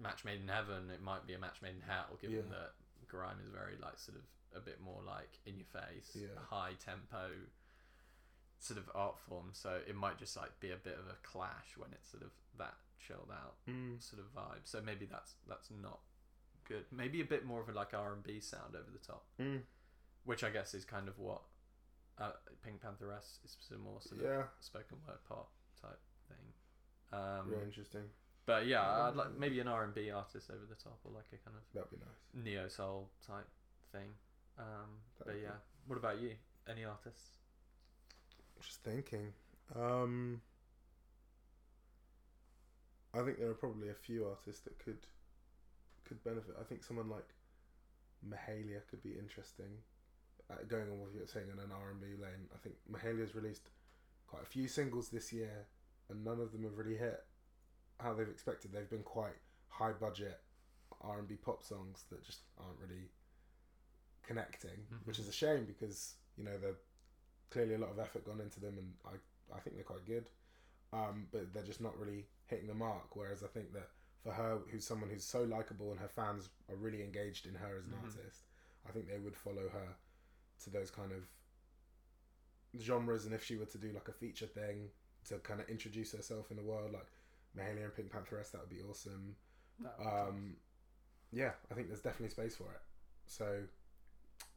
match 0.00 0.24
made 0.24 0.40
in 0.40 0.48
heaven. 0.48 0.90
It 0.92 1.02
might 1.02 1.26
be 1.26 1.34
a 1.34 1.38
match 1.38 1.56
made 1.62 1.74
in 1.76 1.82
hell, 1.86 2.16
given 2.20 2.36
Yeah. 2.36 2.42
that 2.58 2.72
grime 3.08 3.36
is 3.42 3.48
very 3.48 3.74
like 3.82 3.98
sort 3.98 4.16
of 4.16 4.24
a 4.56 4.60
bit 4.60 4.80
more 4.80 5.00
like 5.06 5.38
in 5.46 5.56
your 5.56 5.66
face, 5.66 6.14
Yeah. 6.14 6.28
high 6.50 6.72
tempo 6.84 7.30
sort 8.58 8.78
of 8.78 8.88
art 8.94 9.18
form. 9.18 9.48
So 9.52 9.80
it 9.88 9.94
might 9.96 10.18
just 10.18 10.36
like 10.36 10.58
be 10.60 10.70
a 10.70 10.76
bit 10.76 10.94
of 10.94 11.06
a 11.08 11.16
clash 11.22 11.76
when 11.76 11.90
it's 11.92 12.08
sort 12.10 12.22
of 12.22 12.30
that 12.58 12.74
chilled 12.98 13.30
out 13.32 13.54
Mm. 13.68 14.00
sort 14.02 14.20
of 14.22 14.32
vibe. 14.34 14.60
So 14.64 14.80
maybe 14.80 15.06
that's 15.06 15.34
that's 15.48 15.70
not 15.70 16.00
good. 16.64 16.84
Maybe 16.92 17.20
a 17.20 17.24
bit 17.24 17.44
more 17.44 17.60
of 17.60 17.68
a 17.68 17.72
like 17.72 17.92
R 17.94 18.12
and 18.12 18.22
B 18.22 18.40
sound 18.40 18.76
over 18.76 18.90
the 18.92 18.98
top, 19.04 19.24
Mm. 19.40 19.62
Which 20.24 20.44
I 20.44 20.50
guess 20.50 20.74
is 20.74 20.84
kind 20.84 21.08
of 21.08 21.18
what 21.18 21.42
uh, 22.18 22.32
PinkPantheress 22.66 23.44
is 23.44 23.56
more 23.82 24.00
sort 24.00 24.20
of 24.20 24.26
Yeah, 24.26 24.42
spoken 24.60 24.98
word 25.06 25.18
pop 25.28 25.50
type 25.80 26.00
thing. 26.28 27.18
Um, 27.18 27.52
interesting. 27.64 28.04
But 28.46 28.66
yeah, 28.66 28.82
I'd 28.82 29.16
like 29.16 29.38
maybe 29.38 29.60
an 29.60 29.68
R 29.68 29.84
and 29.84 29.94
B 29.94 30.10
artist 30.10 30.50
over 30.50 30.64
the 30.68 30.74
top, 30.74 30.98
or 31.04 31.12
like 31.12 31.26
a 31.32 31.36
kind 31.36 31.56
of 31.56 31.62
That'd 31.74 31.90
be 31.90 31.96
nice. 31.96 32.44
neo 32.44 32.68
soul 32.68 33.10
type 33.26 33.48
thing. 33.92 34.08
Um, 34.58 34.98
but 35.24 35.36
yeah, 35.42 35.58
what 35.86 35.96
about 35.96 36.20
you? 36.20 36.32
Any 36.68 36.84
artists? 36.84 37.38
Just 38.60 38.82
thinking. 38.82 39.32
Um, 39.74 40.40
I 43.14 43.22
think 43.22 43.38
there 43.38 43.48
are 43.50 43.54
probably 43.54 43.90
a 43.90 43.94
few 43.94 44.26
artists 44.26 44.62
that 44.62 44.78
could 44.78 45.06
could 46.04 46.22
benefit. 46.24 46.56
I 46.60 46.64
think 46.64 46.82
someone 46.82 47.08
like 47.08 47.28
Mahalia 48.28 48.80
could 48.90 49.02
be 49.02 49.12
interesting. 49.18 49.78
Uh, 50.52 50.64
going 50.68 50.82
on 50.90 51.00
what 51.00 51.10
you're 51.14 51.26
saying 51.26 51.46
in 51.52 51.58
an 51.58 51.72
R 51.72 51.90
and 51.90 52.00
B 52.00 52.08
lane, 52.20 52.46
I 52.54 52.58
think 52.58 52.74
Mahalia's 52.90 53.34
released 53.34 53.70
quite 54.26 54.42
a 54.42 54.46
few 54.46 54.68
singles 54.68 55.08
this 55.08 55.32
year, 55.32 55.66
and 56.10 56.22
none 56.24 56.40
of 56.40 56.52
them 56.52 56.64
have 56.64 56.76
really 56.76 56.96
hit 56.96 57.24
how 58.00 58.12
they've 58.12 58.28
expected. 58.28 58.72
They've 58.72 58.90
been 58.90 59.02
quite 59.02 59.36
high 59.68 59.92
budget 59.92 60.40
R 61.00 61.18
and 61.20 61.28
B 61.28 61.36
pop 61.36 61.62
songs 61.64 62.04
that 62.10 62.22
just 62.24 62.40
aren't 62.58 62.78
really 62.80 63.08
connecting, 64.22 64.86
which 65.04 65.18
is 65.18 65.28
a 65.28 65.32
shame 65.32 65.64
because 65.64 66.14
you 66.36 66.44
know 66.44 66.58
they're 66.60 66.76
clearly 67.50 67.74
a 67.74 67.78
lot 67.78 67.90
of 67.90 67.98
effort 67.98 68.24
gone 68.24 68.40
into 68.40 68.60
them, 68.60 68.76
and 68.78 68.92
I 69.06 69.56
I 69.56 69.60
think 69.60 69.76
they're 69.76 69.84
quite 69.84 70.04
good, 70.06 70.26
um, 70.92 71.26
but 71.30 71.52
they're 71.54 71.62
just 71.62 71.80
not 71.80 71.98
really 71.98 72.26
hitting 72.46 72.66
the 72.66 72.74
mark. 72.74 73.14
Whereas 73.16 73.42
I 73.42 73.48
think 73.48 73.72
that 73.74 73.88
for 74.22 74.32
her, 74.32 74.58
who's 74.70 74.86
someone 74.86 75.10
who's 75.10 75.24
so 75.24 75.42
likable 75.42 75.90
and 75.90 76.00
her 76.00 76.08
fans 76.08 76.48
are 76.68 76.76
really 76.76 77.02
engaged 77.02 77.46
in 77.46 77.54
her 77.54 77.76
as 77.76 77.86
an 77.86 77.92
Mhm. 77.92 78.04
artist, 78.04 78.44
I 78.86 78.92
think 78.92 79.08
they 79.08 79.18
would 79.18 79.36
follow 79.36 79.68
her 79.68 79.96
to 80.64 80.70
those 80.70 80.90
kind 80.90 81.12
of 81.12 81.28
genres. 82.80 83.24
And 83.26 83.34
if 83.34 83.44
she 83.44 83.56
were 83.56 83.66
to 83.66 83.78
do 83.78 83.92
like 83.92 84.08
a 84.08 84.12
feature 84.12 84.46
thing 84.46 84.88
to 85.28 85.38
kind 85.38 85.60
of 85.60 85.68
introduce 85.68 86.12
herself 86.12 86.50
in 86.50 86.56
the 86.56 86.62
world, 86.62 86.92
like 86.92 87.06
Mahalia 87.56 87.84
and 87.84 87.92
PinkPantheress, 87.94 88.50
that 88.52 88.60
would 88.60 88.70
be 88.70 88.80
awesome. 88.88 89.36
That 89.80 89.94
would 89.98 90.04
be. 90.04 90.10
Um, 90.10 90.56
yeah, 91.32 91.52
I 91.70 91.74
think 91.74 91.88
there's 91.88 92.00
definitely 92.00 92.30
space 92.30 92.56
for 92.56 92.64
it. 92.72 92.80
So 93.26 93.60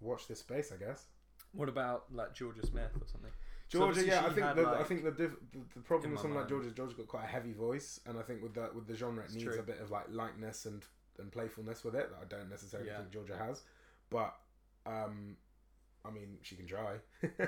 watch 0.01 0.27
this 0.27 0.39
space, 0.39 0.72
I 0.73 0.84
guess. 0.84 1.05
what 1.53 1.69
about 1.69 2.05
like 2.13 2.34
Jorja 2.35 2.65
Smith 2.65 2.91
or 2.99 3.07
something? 3.07 3.31
Jorja, 3.72 3.81
obviously 3.88 4.09
yeah, 4.11 4.19
I 4.26 4.30
think 4.30 4.45
had, 4.45 4.55
the, 4.57 4.67
I 4.67 4.84
think 4.84 5.03
the, 5.03 5.11
diff, 5.11 5.31
the 5.51 5.59
the 5.76 5.80
problem 5.81 6.11
with 6.11 6.19
my 6.19 6.22
someone 6.23 6.41
like. 6.41 6.49
Jorja 6.51 6.73
Jorja's 6.73 6.93
got 6.93 7.07
quite 7.07 7.23
a 7.23 7.27
heavy 7.27 7.53
voice, 7.53 7.99
and 8.05 8.17
I 8.17 8.22
think 8.22 8.43
with 8.43 8.53
the 8.53 8.69
with 8.76 8.88
the 8.88 8.95
genre 8.95 9.23
it 9.23 9.27
It's 9.27 9.34
needs 9.35 9.45
true. 9.47 9.59
a 9.59 9.63
bit 9.63 9.80
of 9.81 9.89
like 9.91 10.05
lightness 10.09 10.65
and 10.65 10.84
and 11.17 11.31
playfulness 11.31 11.84
with 11.84 11.95
it 11.95 12.09
that 12.11 12.19
I 12.22 12.26
don't 12.26 12.49
necessarily 12.49 12.89
Yeah. 12.89 12.97
think 12.97 13.11
Jorja 13.11 13.38
has. 13.47 13.61
But 14.09 14.35
um, 14.85 15.38
I 16.07 16.11
mean, 16.11 16.38
she 16.41 16.56
can 16.56 16.68
try. 16.68 16.95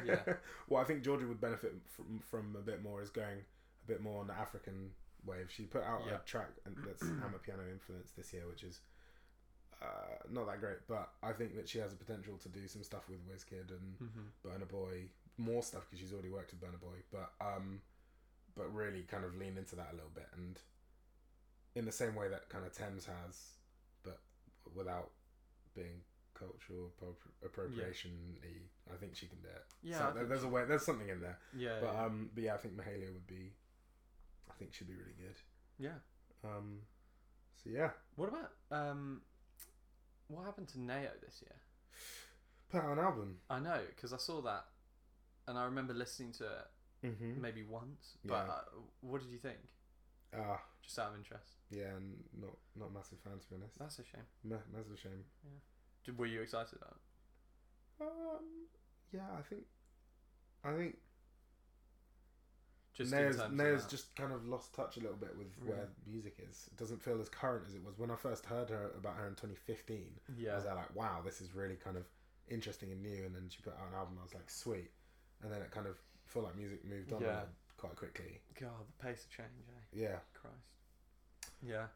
Yeah. 0.05 0.21
what 0.67 0.81
I 0.81 0.83
think 0.85 1.03
Jorja 1.03 1.27
would 1.27 1.41
benefit 1.41 1.73
from 1.87 2.19
from 2.19 2.55
a 2.57 2.61
bit 2.61 2.81
more 2.83 3.01
is 3.01 3.09
going 3.09 3.39
a 3.83 3.87
bit 3.87 4.01
more 4.01 4.21
on 4.21 4.27
the 4.27 4.33
African 4.33 4.91
wave. 5.25 5.47
She 5.49 5.63
put 5.63 5.83
out 5.83 6.01
Yeah. 6.07 6.15
a 6.15 6.19
track 6.19 6.49
and 6.65 6.75
that's 6.85 7.03
amapiano 7.03 7.69
influence 7.71 8.11
this 8.17 8.33
year, 8.33 8.43
which 8.49 8.63
is. 8.63 8.79
Uh, 9.79 9.85
not 10.31 10.47
that 10.47 10.59
great, 10.59 10.77
but 10.87 11.11
I 11.21 11.33
think 11.33 11.55
that 11.55 11.69
she 11.69 11.77
has 11.77 11.93
a 11.93 11.95
potential 11.95 12.35
to 12.41 12.49
do 12.49 12.67
some 12.67 12.81
stuff 12.81 13.07
with 13.07 13.19
Wizkid 13.29 13.69
and 13.69 13.95
Mm-hmm. 14.01 14.47
Burna 14.47 14.67
Boy, 14.67 15.03
more 15.37 15.61
stuff 15.61 15.85
because 15.87 15.99
she's 15.99 16.13
already 16.13 16.31
worked 16.31 16.51
with 16.51 16.59
Burna 16.61 16.79
Boy, 16.81 16.97
but 17.11 17.31
um, 17.39 17.79
but 18.55 18.73
really 18.73 19.03
kind 19.03 19.23
of 19.23 19.35
lean 19.37 19.55
into 19.55 19.75
that 19.75 19.89
a 19.91 19.93
little 19.95 20.09
bit, 20.15 20.25
and 20.35 20.57
in 21.75 21.85
the 21.85 21.91
same 21.91 22.15
way 22.15 22.27
that 22.27 22.49
kind 22.49 22.65
of 22.65 22.73
Tems 22.73 23.05
has, 23.05 23.51
but 24.01 24.17
without 24.73 25.11
being 25.75 26.01
cultural 26.37 26.91
appro- 27.01 27.45
appropriation 27.45 28.11
I 28.93 28.95
think 28.97 29.15
she 29.15 29.27
can 29.27 29.39
do 29.41 29.47
it. 29.49 29.65
Yeah, 29.83 29.97
so 29.99 30.11
there, 30.15 30.25
there's 30.25 30.43
a 30.43 30.47
way, 30.47 30.63
there's 30.65 30.85
something 30.85 31.09
in 31.09 31.19
there, 31.21 31.37
Yeah, 31.55 31.77
but 31.81 31.93
yeah. 31.93 32.05
um, 32.05 32.29
but 32.33 32.43
yeah, 32.43 32.53
I 32.53 32.57
think 32.57 32.75
Mahalia 32.77 33.11
would 33.11 33.27
be, 33.27 33.51
I 34.49 34.53
think 34.57 34.73
she'd 34.73 34.87
be 34.87 34.93
really 34.95 35.15
good. 35.17 35.35
yeah. 35.79 35.97
Um, 36.43 36.79
so 37.63 37.69
yeah, 37.71 37.89
What 38.15 38.29
about 38.29 38.51
um, 38.71 39.21
what 40.27 40.45
happened 40.45 40.67
to 40.69 40.79
Nao 40.79 41.01
this 41.25 41.41
year? 41.41 41.55
put 42.69 42.83
out 42.83 42.91
an 42.97 42.99
album. 42.99 43.37
I 43.49 43.59
know 43.59 43.79
because 43.95 44.13
I 44.13 44.17
saw 44.17 44.41
that, 44.41 44.65
and 45.47 45.57
I 45.57 45.65
remember 45.65 45.93
listening 45.93 46.31
to 46.33 46.43
it 46.45 46.67
Mm-hmm. 47.05 47.39
maybe 47.41 47.61
once. 47.63 48.17
But 48.25 48.45
Yeah. 48.47 48.53
uh, 48.53 48.61
what 49.01 49.21
did 49.21 49.29
you 49.31 49.37
think? 49.37 49.59
Ah, 50.35 50.59
Just 50.83 50.97
out 50.99 51.11
of 51.11 51.15
interest. 51.17 51.51
yeah, 51.69 51.93
and 51.95 52.23
not 52.33 52.57
not 52.75 52.89
a 52.89 52.91
massive 52.91 53.19
fan 53.19 53.37
to 53.39 53.47
be 53.49 53.55
honest. 53.55 53.77
That's 53.79 53.99
a 53.99 54.03
shame. 54.03 54.25
Ma- 54.43 54.55
a 54.55 54.97
shame. 54.97 55.23
Did, 56.07 56.17
were 56.17 56.25
you 56.25 56.41
excited 56.41 56.73
about 56.77 56.95
it? 57.99 58.03
Um, 58.03 58.43
yeah, 59.13 59.27
I 59.37 59.41
think, 59.41 59.63
I 60.63 60.71
think 60.73 60.95
Just 62.93 63.11
Nao's, 63.11 63.35
in 63.35 63.41
terms 63.41 63.57
Nao's 63.57 63.75
of 63.75 63.81
that. 63.83 63.89
just 63.91 64.15
kind 64.15 64.31
of 64.31 64.47
lost 64.47 64.73
touch 64.73 64.95
a 64.97 65.01
little 65.01 65.17
bit 65.17 65.37
with 65.37 65.47
where 65.65 65.89
music 66.09 66.37
is. 66.49 66.69
It 66.71 66.77
doesn't 66.77 67.01
feel 67.01 67.19
as 67.19 67.27
current 67.27 67.65
as 67.67 67.75
it 67.75 67.83
was 67.83 67.97
when 67.99 68.09
I 68.09 68.15
first 68.15 68.45
heard 68.45 68.69
her 68.69 68.91
about 68.97 69.15
her 69.17 69.27
in 69.27 69.33
2015. 69.33 70.05
Yeah, 70.37 70.53
I 70.53 70.55
was 70.55 70.65
like, 70.65 70.95
wow, 70.95 71.19
this 71.25 71.41
is 71.41 71.53
really 71.53 71.75
kind 71.75 71.97
of 71.97 72.05
interesting 72.49 72.91
and 72.93 73.01
new. 73.03 73.25
And 73.25 73.35
then 73.35 73.49
she 73.49 73.61
put 73.61 73.73
out 73.73 73.89
an 73.91 73.97
album. 73.97 74.15
I 74.19 74.23
was 74.23 74.33
like, 74.33 74.49
sweet. 74.49 74.89
And 75.43 75.51
then 75.51 75.61
it 75.61 75.71
kind 75.71 75.87
of 75.87 75.97
felt 76.25 76.45
like 76.45 76.55
music 76.55 76.85
moved 76.85 77.11
on 77.11 77.21
Yeah. 77.21 77.41
quite 77.77 77.95
quickly. 77.97 78.39
God, 78.59 78.69
the 78.97 79.05
pace 79.05 79.25
of 79.25 79.29
change, 79.29 79.67
eh? 79.69 79.81
Yeah, 80.03 80.19
Christ. 80.33 80.55
Yeah. 81.61 81.87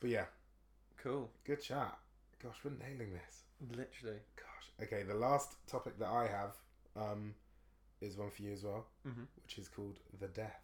but 0.00 0.08
yeah, 0.10 0.24
Cool. 0.96 1.30
good 1.44 1.62
chat. 1.62 1.98
Gosh, 2.42 2.56
we're 2.64 2.70
nailing 2.72 3.12
this. 3.12 3.42
Literally. 3.76 4.18
Gosh. 4.36 4.86
Okay, 4.86 5.02
the 5.02 5.14
last 5.14 5.56
topic 5.66 5.98
that 5.98 6.08
I 6.08 6.28
have 6.28 6.54
um, 6.96 7.34
is 8.00 8.16
one 8.16 8.30
for 8.30 8.42
you 8.42 8.52
as 8.52 8.62
well, 8.64 8.86
Mm-hmm. 9.06 9.22
which 9.42 9.58
is 9.58 9.68
called 9.68 9.98
the 10.20 10.28
death 10.28 10.62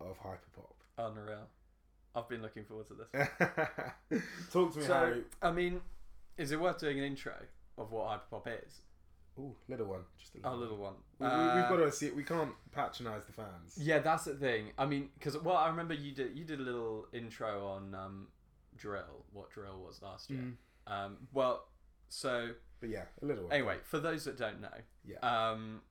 of 0.00 0.18
hyperpop. 0.20 0.74
Unreal. 0.98 1.46
I've 2.14 2.28
been 2.28 2.42
looking 2.42 2.64
forward 2.64 2.86
to 2.88 2.94
this. 2.94 3.28
Talk 4.52 4.72
to 4.74 4.78
me, 4.80 4.84
So, 4.84 4.94
Harry. 4.94 5.22
I 5.40 5.52
mean, 5.52 5.80
is 6.36 6.52
it 6.52 6.60
worth 6.60 6.78
doing 6.80 6.98
an 6.98 7.04
intro 7.04 7.32
of 7.78 7.92
what 7.92 8.08
hyperpop 8.30 8.46
is? 8.66 8.80
Ooh, 9.38 9.54
little 9.68 9.86
one, 9.86 10.00
just 10.18 10.34
a 10.34 10.38
little, 10.38 10.54
A 10.54 10.56
little. 10.60 10.76
one. 10.76 10.94
We, 11.18 11.26
Uh, 11.26 11.54
we, 11.54 11.60
have 11.60 11.68
got 11.70 11.76
to 11.76 11.92
see. 11.92 12.06
it. 12.08 12.16
We 12.16 12.24
can't 12.24 12.50
patronise 12.72 13.24
the 13.24 13.32
fans. 13.32 13.78
Yeah, 13.78 14.00
that's 14.00 14.24
the 14.24 14.34
thing. 14.34 14.72
I 14.76 14.84
mean, 14.86 15.08
because 15.18 15.38
well, 15.38 15.56
I 15.56 15.68
remember 15.68 15.94
you 15.94 16.12
did 16.12 16.36
you 16.36 16.44
did 16.44 16.58
a 16.60 16.62
little 16.62 17.06
intro 17.14 17.66
on 17.68 17.94
um, 17.94 18.26
drill. 18.76 19.24
What 19.32 19.50
drill 19.50 19.80
was 19.86 20.02
last 20.02 20.28
year? 20.30 20.40
Mm. 20.40 20.54
Um, 20.90 21.28
well, 21.32 21.68
so 22.08 22.50
But 22.80 22.88
yeah, 22.90 23.04
a 23.22 23.26
little 23.26 23.48
anyway, 23.52 23.78
for 23.84 24.00
those 24.00 24.24
that 24.24 24.36
don't 24.36 24.60
know, 24.60 24.78
Yeah. 25.04 25.18
um, 25.20 25.82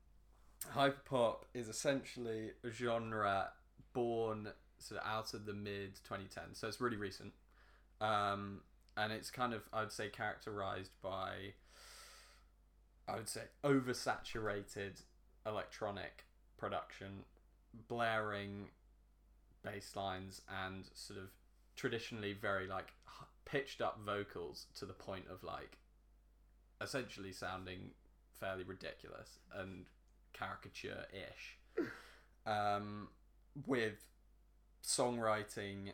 hyperpop 0.73 1.43
is 1.53 1.67
essentially 1.69 2.51
a 2.63 2.69
genre 2.69 3.51
born 3.93 4.51
sort 4.77 5.01
of 5.01 5.07
out 5.07 5.33
of 5.33 5.45
the 5.45 5.53
mid 5.53 5.99
2010s, 6.03 6.57
so 6.57 6.67
it's 6.67 6.81
really 6.81 6.97
recent, 6.97 7.33
um, 8.01 8.61
and 8.97 9.13
it's 9.13 9.31
kind 9.31 9.53
of 9.53 9.63
I'd 9.71 9.91
say 9.91 10.09
characterized 10.09 10.91
by 11.01 11.53
I 13.07 13.15
would 13.15 13.29
say 13.29 13.43
oversaturated 13.63 15.01
electronic 15.45 16.25
production, 16.57 17.23
blaring 17.87 18.69
bass 19.63 19.95
lines, 19.95 20.41
and 20.63 20.85
sort 20.93 21.19
of 21.19 21.29
traditionally 21.75 22.33
very 22.33 22.67
like 22.67 22.93
pitched 23.49 23.81
up 23.81 23.99
vocals 24.05 24.67
to 24.77 24.85
the 24.85 24.93
point 24.93 25.25
of 25.31 25.43
like 25.43 25.77
essentially 26.81 27.31
sounding 27.31 27.91
fairly 28.39 28.63
ridiculous 28.63 29.39
and 29.55 29.85
caricature 30.33 31.05
ish. 31.13 31.85
Um, 32.45 33.09
with 33.67 34.07
songwriting 34.83 35.91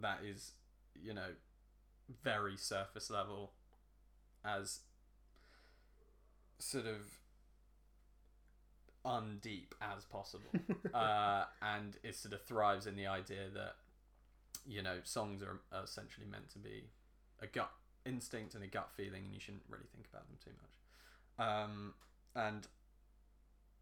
that 0.00 0.20
is, 0.24 0.52
you 0.94 1.12
know, 1.12 1.30
very 2.22 2.56
surface 2.56 3.10
level 3.10 3.52
as 4.44 4.80
sort 6.58 6.86
of 6.86 7.18
undeep 9.04 9.72
as 9.80 10.04
possible, 10.04 10.50
uh, 10.94 11.44
and 11.60 11.96
it 12.04 12.14
sort 12.14 12.34
of 12.34 12.42
thrives 12.42 12.86
in 12.86 12.94
the 12.94 13.06
idea 13.06 13.48
that 13.54 13.76
you 14.66 14.82
know 14.82 14.98
songs 15.04 15.42
are, 15.42 15.60
essentially 15.82 16.26
meant 16.30 16.48
to 16.50 16.58
be 16.58 16.84
a 17.40 17.46
gut 17.46 17.70
instinct 18.06 18.54
and 18.54 18.64
a 18.64 18.66
gut 18.66 18.90
feeling, 18.96 19.24
and 19.24 19.34
you 19.34 19.40
shouldn't 19.40 19.64
really 19.68 19.86
think 19.94 20.06
about 20.12 20.26
them 20.28 20.36
too 20.42 20.50
much. 20.60 21.48
Um, 21.48 21.94
and 22.34 22.66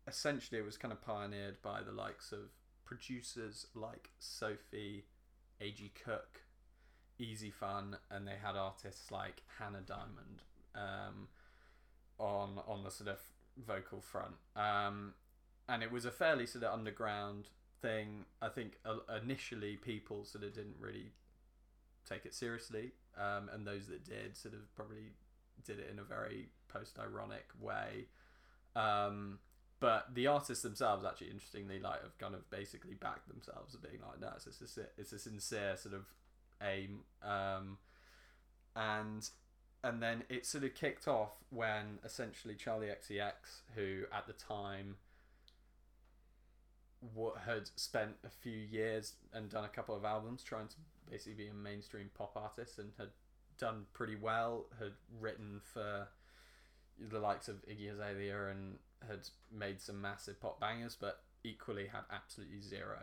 essentially, 0.07 0.61
it 0.61 0.65
was 0.65 0.77
kind 0.77 0.93
of 0.93 1.01
pioneered 1.03 1.63
by 1.63 1.83
the 1.83 1.93
likes 1.93 2.33
of 2.33 2.51
producers 2.85 3.67
like 3.75 4.11
Sophie, 4.19 5.05
A.G. 5.61 5.93
Cook, 6.05 6.43
Easy 7.19 7.51
Fun, 7.51 7.97
and 8.11 8.27
they 8.27 8.37
had 8.43 8.57
artists 8.57 9.11
like 9.11 9.43
Hannah 9.59 9.83
Diamond 9.87 10.43
um, 10.75 11.29
on 12.19 12.61
on 12.67 12.85
the 12.85 12.91
sort 12.91 13.11
of 13.11 13.19
vocal 13.57 14.01
front. 14.01 14.35
Um, 14.57 15.15
and 15.69 15.83
it 15.83 15.93
was 15.93 16.05
a 16.05 16.11
fairly 16.11 16.47
sort 16.47 16.65
of 16.65 16.73
underground 16.73 17.49
thing. 17.83 18.25
I 18.41 18.49
think 18.49 18.79
uh, 18.85 18.97
initially 19.23 19.77
people 19.77 20.25
sort 20.25 20.45
of 20.45 20.55
didn't 20.55 20.77
really 20.79 21.13
take 22.09 22.27
it 22.27 22.35
seriously, 22.35 22.93
um, 23.19 23.49
and 23.53 23.67
those 23.67 23.87
that 23.89 24.05
did 24.05 24.37
sort 24.37 24.55
of 24.55 24.75
probably 24.75 25.13
did 25.65 25.79
it 25.79 25.89
in 25.93 25.99
a 25.99 26.03
very 26.03 26.49
post-ironic 26.69 27.49
way. 27.61 28.07
Um, 28.77 29.39
but 29.81 30.15
the 30.15 30.27
artists 30.27 30.63
themselves, 30.63 31.05
actually, 31.05 31.31
interestingly, 31.31 31.81
like 31.81 32.03
have 32.03 32.17
kind 32.19 32.35
of 32.35 32.49
basically 32.51 32.95
backed 32.95 33.29
themselves 33.29 33.75
as 33.75 33.81
being 33.81 34.03
like, 34.07 34.21
no, 34.21 34.29
it's 34.37 34.77
a, 34.77 34.81
it's 34.99 35.13
a 35.13 35.19
sincere 35.19 35.77
sort 35.77 35.95
of 35.95 36.05
aim, 36.63 37.01
um, 37.23 37.79
and 38.77 39.29
and 39.83 40.03
then 40.03 40.25
it 40.29 40.45
sort 40.45 40.65
of 40.65 40.75
kicked 40.75 41.09
off 41.09 41.33
when 41.49 41.99
essentially 42.05 42.55
Charli 42.55 42.95
XCX, 42.95 43.63
who 43.75 44.03
at 44.13 44.27
the 44.27 44.35
time 44.35 44.97
what 47.15 47.39
had 47.47 47.69
spent 47.77 48.13
a 48.25 48.29
few 48.29 48.57
years 48.57 49.15
and 49.33 49.49
done 49.49 49.65
a 49.65 49.69
couple 49.69 49.97
of 49.97 50.05
albums 50.05 50.43
trying 50.43 50.69
to 50.69 50.77
basically 51.11 51.45
be 51.45 51.49
a 51.49 51.55
mainstream 51.55 52.11
pop 52.17 52.37
artist 52.37 52.79
and 52.79 52.91
had 52.99 53.09
done 53.59 53.87
pretty 53.93 54.17
well, 54.17 54.67
had 54.79 54.93
written 55.21 55.61
for 55.73 56.09
the 56.99 57.19
likes 57.19 57.49
of 57.49 57.57
Iggy 57.67 57.93
Azalea 57.93 58.49
and 58.49 58.79
had 59.07 59.29
made 59.51 59.81
some 59.81 60.01
massive 60.01 60.41
pop 60.41 60.61
bangers, 60.61 60.97
but 60.99 61.23
equally 61.45 61.87
had 61.87 62.03
absolutely 62.11 62.61
zero 62.61 62.99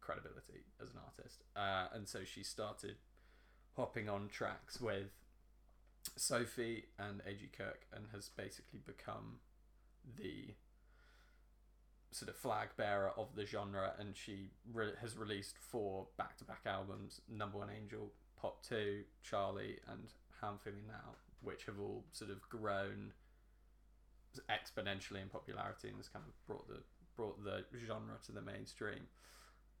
credibility 0.00 0.64
as 0.82 0.90
an 0.90 0.98
artist. 1.04 1.42
Uh, 1.56 1.94
and 1.94 2.06
so 2.06 2.20
she 2.24 2.42
started 2.42 2.96
hopping 3.76 4.08
on 4.08 4.28
tracks 4.28 4.80
with 4.80 5.10
Sophie 6.16 6.86
and 6.98 7.22
A.G. 7.26 7.50
Cook 7.56 7.86
and 7.94 8.06
has 8.12 8.28
basically 8.28 8.80
become 8.84 9.38
the 10.18 10.54
sort 12.12 12.28
of 12.28 12.36
flag 12.36 12.68
bearer 12.76 13.12
of 13.16 13.34
the 13.34 13.44
genre. 13.44 13.92
And 13.98 14.16
she 14.16 14.50
re- 14.72 14.92
has 15.00 15.16
released 15.16 15.56
four 15.58 16.06
back 16.16 16.36
to 16.38 16.44
back 16.44 16.62
albums 16.66 17.20
Number 17.28 17.58
One 17.58 17.70
Angel, 17.70 18.12
Pop 18.40 18.62
2, 18.68 19.02
Charli, 19.28 19.78
and 19.88 20.12
How 20.40 20.50
I'm 20.50 20.58
Feeling 20.58 20.86
Now, 20.86 21.16
which 21.40 21.64
have 21.66 21.80
all 21.80 22.04
sort 22.12 22.30
of 22.30 22.48
grown 22.48 23.12
exponentially 24.48 25.20
in 25.20 25.28
popularity 25.28 25.88
and 25.88 25.96
has 25.98 26.08
kind 26.08 26.24
of 26.26 26.46
brought 26.46 26.66
the 26.68 26.80
brought 27.16 27.42
the 27.44 27.64
genre 27.86 28.14
to 28.26 28.32
the 28.32 28.40
mainstream. 28.40 29.06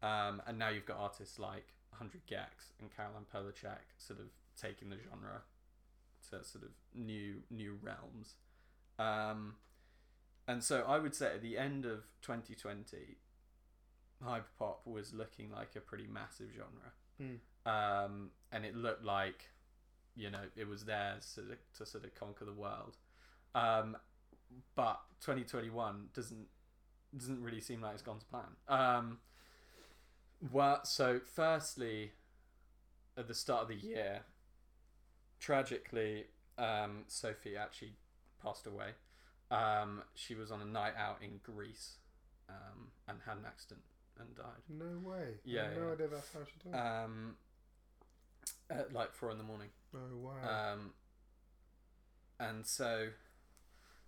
Um, 0.02 0.42
and 0.46 0.58
now 0.58 0.68
you've 0.68 0.84
got 0.84 0.98
artists 0.98 1.38
like 1.38 1.66
100 1.90 2.26
gecs 2.26 2.72
and 2.80 2.90
Caroline 2.94 3.24
Polachek 3.32 3.86
sort 3.96 4.20
of 4.20 4.26
taking 4.60 4.90
the 4.90 4.96
genre 4.96 5.42
to 6.30 6.44
sort 6.44 6.64
of 6.64 6.70
new 6.94 7.36
new 7.50 7.78
realms. 7.80 8.34
Um, 8.98 9.54
and 10.48 10.62
so 10.62 10.84
I 10.86 10.98
would 10.98 11.14
say 11.14 11.26
at 11.26 11.42
the 11.42 11.58
end 11.58 11.84
of 11.84 12.04
2020, 12.22 13.16
hyperpop 14.24 14.86
was 14.86 15.12
looking 15.12 15.50
like 15.50 15.76
a 15.76 15.80
pretty 15.80 16.06
massive 16.06 16.48
genre. 16.54 16.92
Mm. 17.20 17.38
Um, 17.64 18.30
and 18.50 18.64
it 18.64 18.74
looked 18.74 19.04
like, 19.04 19.50
you 20.16 20.30
know, 20.30 20.44
it 20.56 20.68
was 20.68 20.84
there 20.84 21.16
to, 21.34 21.42
to 21.78 21.86
sort 21.86 22.04
of 22.04 22.14
conquer 22.14 22.44
the 22.44 22.52
world. 22.52 22.96
Um, 23.54 23.96
but 24.74 25.00
2021 25.20 26.08
doesn't 26.14 26.46
doesn't 27.16 27.42
really 27.42 27.60
seem 27.60 27.82
like 27.82 27.92
it's 27.92 28.02
gone 28.02 28.18
to 28.18 28.24
plan. 28.26 28.42
Um, 28.68 29.18
well, 30.50 30.80
so 30.84 31.20
firstly, 31.34 32.12
at 33.18 33.28
the 33.28 33.34
start 33.34 33.62
of 33.62 33.68
the 33.68 33.74
year, 33.74 34.22
tragically, 35.38 36.24
um, 36.56 37.04
Sophie 37.08 37.56
actually 37.56 37.92
passed 38.42 38.66
away. 38.66 38.92
Um, 39.52 40.02
she 40.14 40.34
was 40.34 40.50
on 40.50 40.60
a 40.60 40.64
night 40.64 40.94
out 40.98 41.18
in 41.22 41.40
Greece 41.42 41.96
um, 42.48 42.88
and 43.08 43.18
had 43.26 43.36
an 43.36 43.44
accident 43.46 43.82
and 44.18 44.34
died. 44.34 44.62
No 44.68 45.08
way. 45.08 45.34
Yeah, 45.44 45.62
I 45.62 45.64
had 45.64 45.76
no 45.76 45.86
yeah. 45.86 45.92
idea 45.92 46.08
that's 46.08 46.32
how 46.32 46.40
she 46.44 46.70
died. 46.70 47.04
Um, 47.04 47.36
at 48.70 48.92
like 48.92 49.12
four 49.12 49.30
in 49.30 49.38
the 49.38 49.44
morning. 49.44 49.68
oh 49.94 50.16
wow. 50.16 50.72
Um, 50.72 50.92
and 52.40 52.66
so 52.66 53.08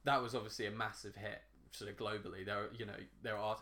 that 0.04 0.22
was 0.22 0.34
obviously 0.34 0.66
a 0.66 0.70
massive 0.70 1.14
hit, 1.14 1.42
sort 1.70 1.90
of 1.90 1.96
globally. 1.96 2.44
There, 2.44 2.58
are, 2.58 2.70
you 2.76 2.86
know, 2.86 2.94
there 3.22 3.36
are 3.36 3.56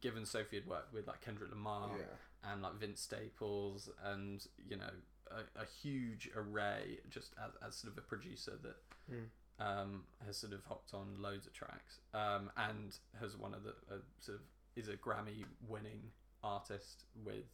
given 0.00 0.24
Sophie 0.24 0.56
had 0.56 0.66
worked 0.66 0.94
with 0.94 1.06
like 1.06 1.20
Kendrick 1.20 1.50
Lamar 1.50 1.90
yeah. 1.98 2.52
and 2.52 2.62
like 2.62 2.74
Vince 2.74 3.00
Staples, 3.00 3.90
and 4.04 4.44
you 4.68 4.76
know, 4.76 4.90
a, 5.30 5.60
a 5.60 5.66
huge 5.82 6.30
array 6.36 6.98
just 7.10 7.34
as, 7.44 7.52
as 7.66 7.76
sort 7.76 7.92
of 7.92 7.98
a 7.98 8.02
producer 8.02 8.52
that 8.62 8.76
Mm. 9.10 9.26
Um, 9.58 10.02
has 10.26 10.36
sort 10.36 10.52
of 10.52 10.64
hopped 10.64 10.92
on 10.92 11.16
loads 11.18 11.46
of 11.46 11.54
tracks 11.54 12.00
um, 12.12 12.50
and 12.58 12.98
has 13.18 13.38
one 13.38 13.54
of 13.54 13.62
the 13.62 13.70
uh, 13.90 14.00
sort 14.20 14.36
of 14.36 14.44
is 14.76 14.88
a 14.88 14.96
Grammy 14.96 15.46
winning 15.66 16.10
artist 16.44 17.04
with 17.24 17.46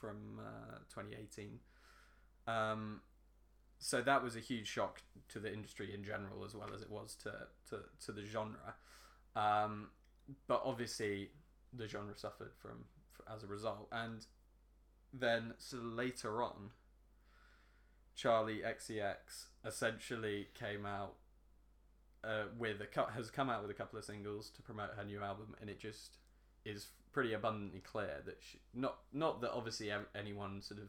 from 0.00 0.38
uh, 0.38 0.78
2018. 0.94 1.58
Um, 2.46 3.00
so 3.78 4.00
that 4.02 4.22
was 4.22 4.36
a 4.36 4.40
huge 4.40 4.66
shock 4.66 5.02
to 5.28 5.38
the 5.38 5.52
industry 5.52 5.92
in 5.94 6.04
general 6.04 6.44
as 6.44 6.54
well 6.54 6.68
as 6.74 6.82
it 6.82 6.90
was 6.90 7.16
to 7.22 7.32
to, 7.70 7.80
to 8.06 8.12
the 8.12 8.24
genre. 8.24 8.74
Um, 9.34 9.88
but 10.46 10.62
obviously 10.64 11.30
the 11.72 11.88
genre 11.88 12.16
suffered 12.16 12.52
from 12.60 12.84
as 13.32 13.42
a 13.44 13.46
result 13.46 13.88
and 13.92 14.26
then 15.12 15.54
of 15.58 15.72
later 15.72 16.42
on 16.42 16.70
Charli 18.16 18.62
XCX 18.64 19.46
essentially 19.64 20.48
came 20.54 20.84
out 20.84 21.14
uh, 22.24 22.44
with 22.58 22.80
a 22.80 22.86
cou- 22.86 23.06
has 23.14 23.30
come 23.30 23.48
out 23.50 23.62
with 23.62 23.70
a 23.70 23.74
couple 23.74 23.98
of 23.98 24.04
singles 24.04 24.50
to 24.50 24.62
promote 24.62 24.90
her 24.96 25.04
new 25.04 25.22
album, 25.22 25.54
and 25.60 25.68
it 25.70 25.78
just 25.80 26.16
is 26.64 26.88
pretty 27.12 27.32
abundantly 27.32 27.80
clear 27.80 28.20
that 28.26 28.38
she, 28.40 28.58
not 28.74 28.98
not 29.12 29.40
that 29.40 29.52
obviously 29.52 29.90
anyone 30.14 30.60
sort 30.62 30.80
of 30.80 30.88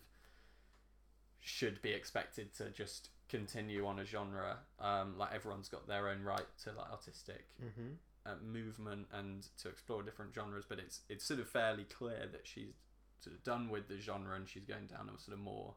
should 1.39 1.81
be 1.81 1.91
expected 1.91 2.53
to 2.55 2.69
just 2.69 3.09
continue 3.29 3.85
on 3.85 3.99
a 3.99 4.05
genre. 4.05 4.57
Um, 4.79 5.17
like 5.17 5.33
everyone's 5.33 5.69
got 5.69 5.87
their 5.87 6.07
own 6.09 6.23
right 6.23 6.45
to 6.63 6.71
like 6.73 6.91
artistic 6.91 7.45
Mm-hmm. 7.63 7.93
uh, 8.25 8.35
movement 8.45 9.07
and 9.13 9.47
to 9.61 9.69
explore 9.69 10.03
different 10.03 10.33
genres, 10.35 10.65
but 10.67 10.79
it's 10.79 11.01
it's 11.09 11.25
sort 11.25 11.39
of 11.39 11.47
fairly 11.49 11.83
clear 11.85 12.27
that 12.31 12.41
she's 12.45 12.73
sort 13.19 13.35
of 13.35 13.43
done 13.43 13.69
with 13.69 13.87
the 13.87 13.97
genre 13.99 14.35
and 14.35 14.47
she's 14.49 14.65
going 14.65 14.87
down 14.87 15.09
a 15.15 15.19
sort 15.19 15.37
of 15.37 15.43
more 15.43 15.75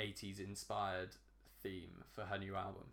80s 0.00 0.40
inspired 0.40 1.10
theme 1.62 2.02
for 2.12 2.22
her 2.24 2.38
new 2.38 2.54
album. 2.56 2.84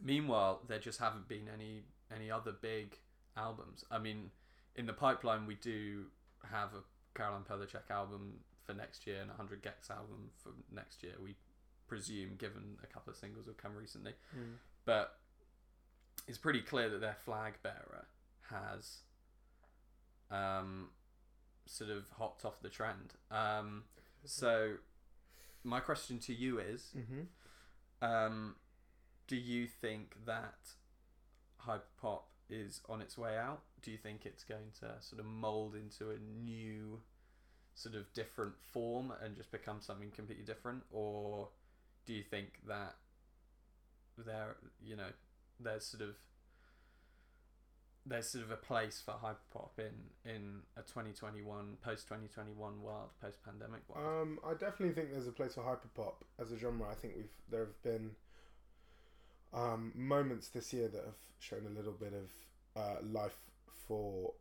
Meanwhile, 0.00 0.62
there 0.68 0.78
just 0.78 0.98
haven't 1.00 1.28
been 1.28 1.48
any 1.52 1.82
any 2.14 2.30
other 2.30 2.52
big 2.52 2.98
albums. 3.36 3.84
I 3.90 3.98
mean, 3.98 4.30
in 4.76 4.86
the 4.86 4.92
pipeline 4.92 5.46
we 5.46 5.54
do 5.56 6.06
have 6.50 6.70
a 6.74 6.82
Caroline 7.18 7.42
Polachek 7.48 7.90
album 7.90 8.34
for 8.64 8.74
next 8.74 9.06
year 9.06 9.20
and 9.20 9.30
a 9.30 9.34
100 9.34 9.62
gecs 9.62 9.90
album 9.90 10.30
for 10.42 10.50
next 10.74 11.02
year. 11.02 11.12
We 11.22 11.34
presume, 11.88 12.36
given 12.38 12.78
a 12.82 12.86
couple 12.86 13.10
of 13.12 13.16
singles 13.18 13.46
have 13.46 13.56
come 13.56 13.74
recently 13.76 14.12
Mm. 14.36 14.54
but 14.84 15.18
it's 16.28 16.38
pretty 16.38 16.60
clear 16.62 16.88
that 16.88 17.00
their 17.00 17.16
flag 17.24 17.54
bearer 17.62 18.06
has 18.50 18.98
um, 20.30 20.88
sort 21.66 21.90
of 21.90 22.04
hopped 22.18 22.44
off 22.44 22.60
the 22.62 22.68
trend. 22.68 23.14
Um, 23.30 23.84
so, 24.24 24.74
my 25.64 25.80
question 25.80 26.18
to 26.20 26.34
you 26.34 26.58
is 26.58 26.92
Mm-hmm. 26.96 28.04
um, 28.06 28.56
Do 29.32 29.38
you 29.38 29.66
think 29.66 30.14
that 30.26 30.58
hyperpop 31.66 32.24
is 32.50 32.82
on 32.86 33.00
its 33.00 33.16
way 33.16 33.38
out? 33.38 33.62
Do 33.80 33.90
you 33.90 33.96
think 33.96 34.26
it's 34.26 34.44
going 34.44 34.72
to 34.80 34.92
sort 35.00 35.20
of 35.20 35.24
mold 35.24 35.74
into 35.74 36.10
a 36.10 36.18
new 36.18 37.00
sort 37.74 37.94
of 37.94 38.12
different 38.12 38.52
form 38.74 39.10
and 39.24 39.34
just 39.34 39.50
become 39.50 39.80
something 39.80 40.10
completely 40.10 40.44
different? 40.44 40.82
Or 40.90 41.48
do 42.04 42.12
you 42.12 42.22
think 42.22 42.60
that 42.68 42.96
there, 44.18 44.56
you 44.84 44.96
know, 44.96 45.12
there's 45.58 45.86
sort 45.86 46.02
of 46.02 46.16
there's 48.04 48.28
sort 48.28 48.44
of 48.44 48.50
a 48.50 48.56
place 48.56 49.00
for 49.02 49.12
hyperpop 49.12 49.78
in 49.78 50.30
in 50.30 50.58
a 50.76 50.82
2021 50.82 51.78
post 51.82 52.06
2021 52.06 52.82
world 52.82 53.08
post 53.22 53.38
pandemic 53.42 53.80
world 53.88 54.04
Um, 54.04 54.38
I 54.44 54.52
definitely 54.52 54.92
think 54.92 55.10
there's 55.10 55.26
a 55.26 55.32
place 55.32 55.54
for 55.54 55.62
hyperpop 55.62 56.16
as 56.38 56.52
a 56.52 56.58
genre. 56.58 56.86
I 56.90 56.94
think 56.96 57.14
we've 57.16 57.32
there 57.50 57.60
have 57.60 57.82
been 57.82 58.10
um, 59.52 59.92
moments 59.94 60.48
this 60.48 60.72
year 60.72 60.88
that 60.88 61.04
have 61.04 61.18
shown 61.38 61.66
a 61.66 61.70
little 61.76 61.92
bit 61.92 62.12
of 62.14 62.30
uh, 62.80 62.96
life 63.02 63.36
for 63.86 64.32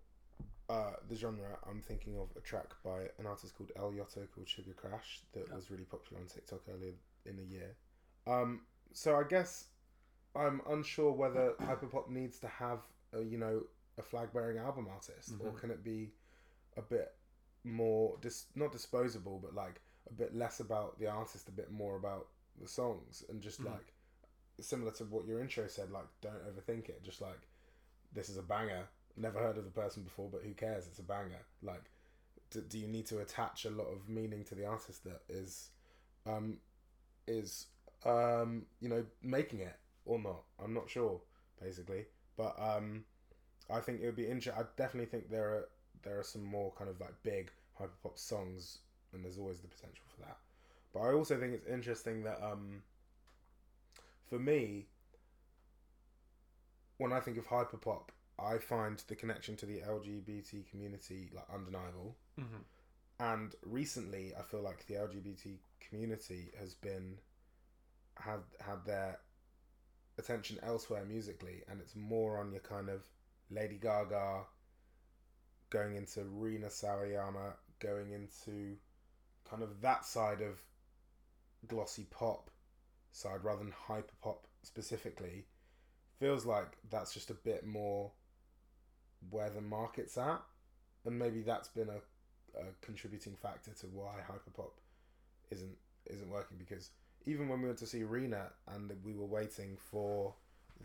uh, 0.69 0.93
the 1.09 1.15
genre, 1.15 1.57
I'm 1.69 1.81
thinking 1.81 2.17
of 2.17 2.29
a 2.37 2.39
track 2.39 2.73
by 2.83 3.01
an 3.19 3.25
artist 3.27 3.55
called 3.57 3.71
ElyOtto 3.77 4.25
called 4.33 4.47
Sugar 4.47 4.73
Crash 4.73 5.21
that 5.33 5.47
Yeah. 5.49 5.55
was 5.55 5.69
really 5.69 5.83
popular 5.83 6.21
on 6.21 6.27
TikTok 6.27 6.61
earlier 6.73 6.93
in 7.25 7.35
the 7.35 7.43
year. 7.43 7.75
Um, 8.25 8.61
so 8.93 9.15
I 9.17 9.23
guess 9.23 9.67
I'm 10.35 10.61
unsure 10.69 11.11
whether 11.11 11.53
hyperpop 11.61 12.09
needs 12.09 12.39
to 12.39 12.47
have 12.47 12.79
a, 13.13 13.21
you 13.21 13.37
know 13.37 13.63
a 13.97 14.01
flag 14.01 14.31
bearing 14.33 14.57
album 14.57 14.87
artist 14.89 15.33
or 15.41 15.51
Mhm. 15.51 15.57
can 15.59 15.71
it 15.71 15.83
be 15.83 16.13
a 16.77 16.81
bit 16.81 17.13
more 17.65 18.17
dis- 18.21 18.47
not 18.55 18.71
disposable 18.71 19.37
but 19.39 19.53
like 19.53 19.81
a 20.09 20.13
bit 20.13 20.33
less 20.33 20.61
about 20.61 20.97
the 20.99 21.07
artist 21.07 21.49
a 21.49 21.51
bit 21.51 21.69
more 21.69 21.97
about 21.97 22.27
the 22.61 22.67
songs 22.67 23.23
and 23.27 23.41
just 23.41 23.59
Mhm. 23.61 23.65
like 23.65 23.93
similar 24.59 24.91
to 24.91 25.05
what 25.05 25.25
your 25.25 25.39
intro 25.39 25.67
said 25.67 25.91
like 25.91 26.05
don't 26.21 26.43
overthink 26.45 26.89
it. 26.89 27.03
Just 27.03 27.21
like 27.21 27.47
this 28.13 28.29
is 28.29 28.37
a 28.37 28.43
banger. 28.43 28.83
Never 29.17 29.39
heard 29.39 29.57
of 29.57 29.65
the 29.65 29.71
person 29.71 30.03
before 30.03 30.29
but 30.31 30.41
who 30.43 30.53
cares? 30.53 30.87
It's 30.87 30.99
a 30.99 31.03
banger. 31.03 31.41
Like 31.61 31.83
do, 32.49 32.61
do 32.61 32.77
you 32.77 32.87
need 32.87 33.05
to 33.07 33.19
attach 33.19 33.65
a 33.65 33.69
lot 33.69 33.87
of 33.87 34.09
meaning 34.09 34.43
to 34.45 34.55
the 34.55 34.65
artist 34.65 35.03
that 35.05 35.21
is 35.29 35.69
um 36.25 36.57
is 37.27 37.67
um 38.05 38.63
you 38.79 38.89
know 38.89 39.05
making 39.21 39.59
it 39.59 39.75
or 40.05 40.19
not? 40.19 40.43
I'm 40.63 40.73
not 40.73 40.89
sure 40.89 41.21
basically. 41.61 42.05
But 42.37 42.55
um 42.59 43.05
i 43.69 43.79
think 43.79 44.01
it 44.01 44.05
would 44.05 44.15
be 44.15 44.25
interesting 44.25 44.53
i 44.57 44.65
definitely 44.75 45.05
think 45.05 45.29
there 45.29 45.49
are 45.49 45.69
there 46.03 46.19
are 46.19 46.23
some 46.23 46.43
more 46.43 46.73
kind 46.77 46.89
of 46.89 46.99
like 46.99 47.13
big 47.23 47.51
hyperpop 47.79 48.17
songs 48.17 48.79
and 49.13 49.23
there's 49.23 49.37
always 49.37 49.59
the 49.59 49.67
potential 49.67 50.03
for 50.07 50.21
that. 50.21 50.37
But 50.93 51.01
i 51.01 51.13
also 51.13 51.39
think 51.39 51.53
it's 51.53 51.67
interesting 51.67 52.23
that 52.23 52.41
um 52.43 52.81
for 54.31 54.39
me 54.39 54.87
when 56.97 57.11
i 57.11 57.19
think 57.19 57.37
of 57.37 57.45
hyperpop 57.47 58.03
i 58.39 58.57
find 58.57 59.03
the 59.09 59.15
connection 59.15 59.57
to 59.57 59.65
the 59.65 59.79
lgbt 59.81 60.69
community 60.71 61.29
like 61.35 61.45
undeniable 61.53 62.15
Mm-hmm. 62.39 62.61
and 63.19 63.55
recently 63.63 64.31
i 64.39 64.41
feel 64.41 64.61
like 64.61 64.87
the 64.87 64.93
lgbt 64.95 65.57
community 65.87 66.49
has 66.57 66.73
been 66.73 67.17
had 68.15 68.39
had 68.65 68.85
their 68.85 69.19
attention 70.17 70.57
elsewhere 70.63 71.03
musically 71.05 71.61
and 71.69 71.81
it's 71.81 71.95
more 71.95 72.39
on 72.39 72.51
your 72.51 72.61
kind 72.61 72.87
of 72.89 73.03
lady 73.49 73.77
gaga 73.81 74.43
going 75.69 75.95
into 75.97 76.23
rina 76.23 76.67
sawayama 76.67 77.53
going 77.79 78.11
into 78.11 78.77
kind 79.49 79.61
of 79.61 79.81
that 79.81 80.05
side 80.05 80.41
of 80.41 80.61
glossy 81.67 82.07
pop 82.11 82.49
side 83.11 83.43
rather 83.43 83.59
than 83.63 83.73
hyper 83.87 84.13
pop 84.21 84.47
specifically 84.63 85.45
feels 86.19 86.45
like 86.45 86.77
that's 86.89 87.13
just 87.13 87.29
a 87.29 87.33
bit 87.33 87.65
more 87.65 88.11
where 89.29 89.49
the 89.49 89.61
market's 89.61 90.17
at 90.17 90.41
and 91.05 91.17
maybe 91.17 91.41
that's 91.41 91.67
been 91.67 91.89
a 91.89 91.99
a 92.59 92.65
contributing 92.81 93.35
factor 93.35 93.71
to 93.71 93.87
why 93.87 94.15
hyperpop 94.29 94.71
isn't 95.51 95.75
isn't 96.07 96.29
working 96.29 96.57
because 96.57 96.89
even 97.25 97.47
when 97.47 97.61
we 97.61 97.67
went 97.67 97.77
to 97.79 97.85
see 97.85 98.03
Rina 98.03 98.47
and 98.73 98.91
we 99.03 99.13
were 99.13 99.25
waiting 99.25 99.77
for 99.77 100.33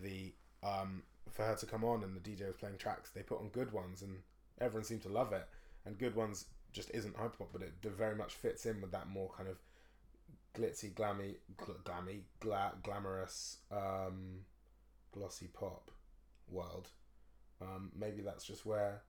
the 0.03 0.33
um 0.63 1.03
for 1.31 1.45
her 1.45 1.55
to 1.57 1.67
come 1.67 1.85
on 1.85 2.05
and 2.05 2.15
the 2.15 2.21
DJ 2.21 2.47
was 2.47 2.57
playing 2.57 2.79
tracks, 2.79 3.11
they 3.11 3.23
put 3.23 3.41
on 3.41 3.49
good 3.49 3.73
ones 3.73 4.03
and 4.03 4.19
everyone 4.61 4.85
seemed 4.85 5.03
to 5.03 5.09
love 5.09 5.33
it. 5.33 5.47
And 5.85 5.99
good 5.99 6.15
ones 6.15 6.47
just 6.73 6.91
isn't 6.95 7.17
hyperpop, 7.17 7.49
but 7.53 7.63
it 7.63 7.73
very 7.83 8.15
much 8.15 8.35
fits 8.35 8.67
in 8.67 8.81
with 8.81 8.93
that 8.93 9.09
more 9.09 9.31
kind 9.37 9.49
of 9.49 9.57
glitzy, 10.57 10.93
glammy, 10.95 11.37
gl- 11.57 11.83
glammy, 11.85 12.23
gla- 12.41 12.75
glamorous, 12.83 13.59
um, 13.71 14.41
glossy 15.13 15.49
pop 15.49 15.91
world. 16.49 16.89
Um, 17.61 17.91
maybe 17.95 18.23
that's 18.23 18.45
just 18.45 18.65
where 18.67 19.03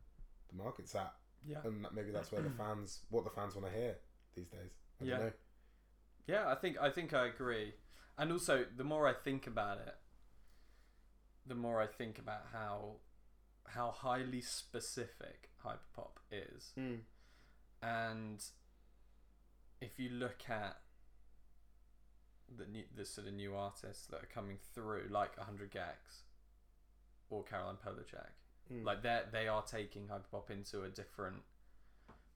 the 0.50 0.56
market's 0.56 0.96
at 0.96 1.14
Yeah. 1.46 1.62
and 1.64 1.84
that 1.86 1.94
maybe 1.94 2.12
that's 2.12 2.32
where 2.32 2.42
the 2.42 2.50
fans 2.52 3.02
what 3.10 3.24
the 3.24 3.30
fans 3.30 3.56
want 3.56 3.68
to 3.68 3.74
hear 3.74 3.98
these 4.36 4.48
days. 4.50 4.72
I 5.02 5.04
Yeah. 5.04 5.18
don't 5.18 5.26
know. 5.28 5.34
Yeah, 6.28 6.52
I 6.52 6.56
think 6.56 6.78
I 6.80 6.90
think 6.90 7.14
I 7.14 7.28
agree. 7.28 7.74
And 8.18 8.32
also, 8.32 8.66
the 8.66 8.84
more 8.84 9.08
I 9.08 9.14
think 9.14 9.48
about 9.48 9.78
it, 9.80 9.96
the 11.46 11.56
more 11.56 11.80
I 11.82 11.88
think 11.88 12.18
about 12.20 12.48
how 12.52 12.98
how 13.68 13.92
highly 13.92 14.42
specific 14.42 15.50
hyperpop 15.64 16.18
is. 16.32 16.74
And 17.82 18.44
if 19.82 20.00
you 20.00 20.10
look 20.10 20.50
at 20.50 20.82
the 22.56 22.66
new, 22.66 22.84
the 22.96 23.06
sort 23.06 23.28
of 23.28 23.34
new 23.34 23.56
artists 23.56 24.08
that 24.08 24.18
are 24.24 24.30
coming 24.34 24.58
through, 24.74 25.08
like 25.10 25.38
100 25.38 25.72
gecs 25.72 26.24
or 27.30 27.44
Caroline 27.44 27.78
Polachek, 27.86 28.30
Mm. 28.72 28.84
like 28.84 29.02
they 29.02 29.22
they 29.32 29.48
are 29.48 29.62
taking 29.64 30.08
hyperpop 30.08 30.50
into 30.50 30.84
a 30.84 30.90
different 30.90 31.38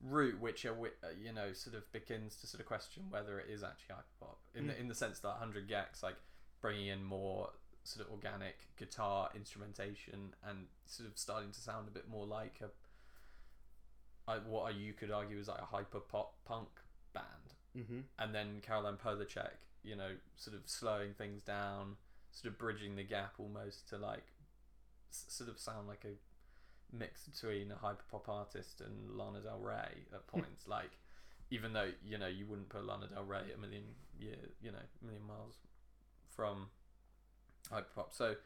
route, 0.00 0.40
which 0.40 0.64
are 0.64 0.72
uh, 0.74 1.08
you 1.22 1.30
know 1.32 1.52
sort 1.52 1.76
of 1.76 1.90
begins 1.92 2.36
to 2.36 2.46
sort 2.46 2.60
of 2.60 2.66
question 2.66 3.02
whether 3.10 3.38
it 3.38 3.50
is 3.50 3.62
actually 3.62 3.94
hyperpop 3.96 4.36
in 4.54 4.66
the 4.66 4.72
Mm. 4.72 4.80
in 4.80 4.88
the 4.88 4.94
sense 4.94 5.18
that 5.20 5.28
100 5.28 5.68
gecs 5.68 6.02
like 6.02 6.16
bringing 6.62 6.86
in 6.86 7.04
more 7.04 7.50
sort 7.84 8.06
of 8.06 8.12
organic 8.12 8.56
guitar 8.76 9.28
instrumentation 9.34 10.34
and 10.44 10.68
sort 10.86 11.08
of 11.08 11.18
starting 11.18 11.50
to 11.50 11.60
sound 11.60 11.86
a 11.86 11.90
bit 11.90 12.08
more 12.08 12.24
like 12.26 12.60
a 12.62 12.70
I, 14.30 14.38
what 14.38 14.74
you 14.76 14.92
could 14.92 15.10
argue 15.10 15.38
is 15.38 15.48
like 15.48 15.60
a 15.60 15.64
hyper 15.66 16.00
pop 16.00 16.34
punk 16.44 16.68
band 17.12 17.26
Mm-hmm. 17.76 18.00
and 18.18 18.34
then 18.34 18.60
Caroline 18.60 18.96
Polachek, 18.98 19.56
you 19.82 19.96
know, 19.96 20.10
sort 20.36 20.56
of 20.56 20.62
slowing 20.66 21.14
things 21.14 21.42
down, 21.42 21.96
sort 22.30 22.52
of 22.52 22.58
bridging 22.58 22.96
the 22.96 23.02
gap 23.02 23.34
almost 23.38 23.88
to 23.90 23.98
like 23.98 24.26
s- 25.10 25.24
sort 25.28 25.50
of 25.50 25.58
sound 25.58 25.88
like 25.88 26.04
a 26.04 26.96
mix 26.96 27.24
between 27.26 27.70
a 27.72 27.74
hyperpop 27.74 28.28
artist 28.28 28.80
and 28.80 29.16
Lana 29.16 29.40
Del 29.40 29.58
Rey 29.58 30.04
at 30.12 30.26
points. 30.32 30.66
like, 30.66 30.90
even 31.50 31.72
though 31.72 31.90
you 32.04 32.18
know 32.18 32.26
you 32.28 32.46
wouldn't 32.46 32.68
put 32.68 32.84
Lana 32.84 33.06
Del 33.08 33.24
Rey 33.24 33.52
a 33.54 33.60
million 33.60 33.84
year, 34.18 34.36
you 34.62 34.70
know, 34.70 34.78
a 34.78 35.04
million 35.04 35.26
miles 35.26 35.56
from 36.34 36.68
hyperpop. 37.70 38.12
So 38.12 38.36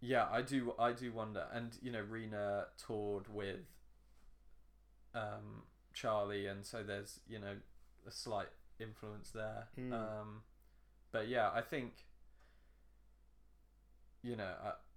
yeah, 0.00 0.26
I 0.30 0.42
do 0.42 0.74
I 0.78 0.92
do 0.92 1.12
wonder, 1.12 1.44
and 1.52 1.76
you 1.82 1.90
know, 1.90 2.02
Rina 2.02 2.66
toured 2.84 3.32
with 3.32 3.60
um, 5.14 5.62
Charli, 5.94 6.50
and 6.50 6.64
so 6.64 6.82
there's 6.82 7.20
you 7.28 7.38
know 7.38 7.56
a 8.06 8.10
slight 8.10 8.48
influence 8.80 9.30
there. 9.30 9.68
Mm. 9.78 9.92
Um, 9.92 10.42
but 11.12 11.28
yeah, 11.28 11.50
I 11.52 11.60
think 11.62 11.92
you 14.22 14.36
know 14.36 14.50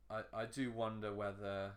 I, 0.09 0.15
I 0.17 0.41
I 0.41 0.45
do 0.45 0.71
wonder 0.71 1.13
whether 1.13 1.71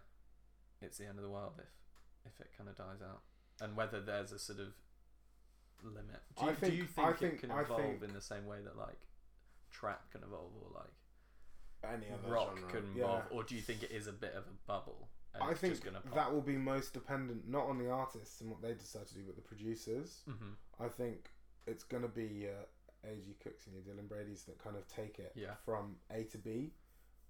it's 0.81 0.99
the 0.99 1.07
end 1.07 1.19
of 1.19 1.24
the 1.24 1.31
world 1.31 1.53
if 1.59 2.33
if 2.33 2.41
it 2.41 2.51
kind 2.57 2.69
of 2.69 2.77
dies 2.77 3.03
out, 3.03 3.23
and 3.61 3.77
whether 3.77 4.01
there's 4.01 4.33
a 4.33 4.39
sort 4.39 4.61
of 4.61 4.69
limit. 5.83 6.20
Do 6.39 6.47
I 6.47 6.51
you, 6.51 6.55
think- 6.55 6.73
do 6.73 6.79
you 6.79 6.85
think, 6.85 7.07
I 7.07 7.11
it 7.11 7.16
think- 7.19 7.41
can 7.41 7.51
evolve 7.51 7.81
think- 7.81 8.03
in 8.05 8.12
the 8.12 8.20
same 8.20 8.47
way 8.47 8.59
that 8.65 8.77
like 8.79 8.99
trap 9.73 10.11
can 10.12 10.23
evolve 10.23 10.53
or 10.62 10.70
like 10.79 11.93
Any 11.95 12.07
other 12.12 12.33
rock 12.33 12.57
genre. 12.59 12.70
can 12.70 12.95
Yeah. 12.95 13.03
evolve, 13.05 13.24
or 13.33 13.43
do 13.43 13.57
you 13.57 13.61
think 13.61 13.83
it 13.83 13.91
is 13.91 14.07
a 14.07 14.12
bit 14.12 14.35
of 14.35 14.45
a 14.45 14.53
bubble? 14.69 15.09
And 15.35 15.43
I 15.43 15.51
it's 15.51 15.61
think 15.61 15.73
just 15.73 15.85
gonna 15.85 16.01
that 16.15 16.33
will 16.33 16.43
be 16.43 16.57
most 16.57 16.93
dependent 16.95 17.49
not 17.49 17.66
on 17.66 17.79
the 17.79 17.91
artists 17.91 18.41
and 18.41 18.51
what 18.51 18.62
they 18.62 18.74
decide 18.74 19.09
to 19.09 19.15
do, 19.15 19.24
but 19.27 19.35
the 19.35 19.43
producers. 19.43 20.23
Mhm. 20.29 20.55
I 20.79 20.89
think 20.89 21.31
it's 21.67 21.85
going 21.85 22.03
to 22.03 22.09
be 22.09 22.47
uh, 22.49 22.65
A.G. 23.09 23.37
Cooks 23.43 23.67
and 23.67 23.75
your 23.75 23.83
Dylan 23.85 24.09
Brady's 24.09 24.45
that 24.45 24.59
kind 24.63 24.77
of 24.77 24.87
take 24.89 25.19
it 25.19 25.33
Yeah. 25.35 25.55
from 25.65 25.97
A 26.11 26.25
to 26.25 26.39
B, 26.39 26.73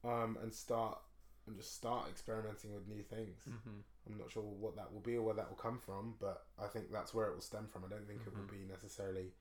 um, 0.05 0.39
and 0.43 0.53
start 0.53 0.99
and 1.47 1.57
just 1.57 1.75
start 1.75 2.09
experimenting 2.09 2.73
with 2.73 2.87
new 2.87 3.03
things. 3.03 3.43
Mhm. 3.49 3.83
I'm 4.07 4.17
not 4.19 4.31
sure 4.31 4.43
what 4.45 4.77
that 4.77 4.93
will 4.93 5.01
be 5.01 5.17
or 5.17 5.23
where 5.23 5.35
that 5.35 5.49
will 5.49 5.57
come 5.57 5.79
from, 5.81 6.15
but 6.21 6.47
I 6.57 6.69
think 6.69 6.93
that's 6.93 7.13
where 7.13 7.27
it 7.29 7.35
will 7.35 7.41
stem 7.41 7.67
from. 7.67 7.85
I 7.85 7.89
don't 7.89 8.07
think 8.07 8.21
it 8.25 8.33
will 8.33 8.45
Mhm. 8.45 8.51
be 8.51 8.65
necessarily 8.65 9.35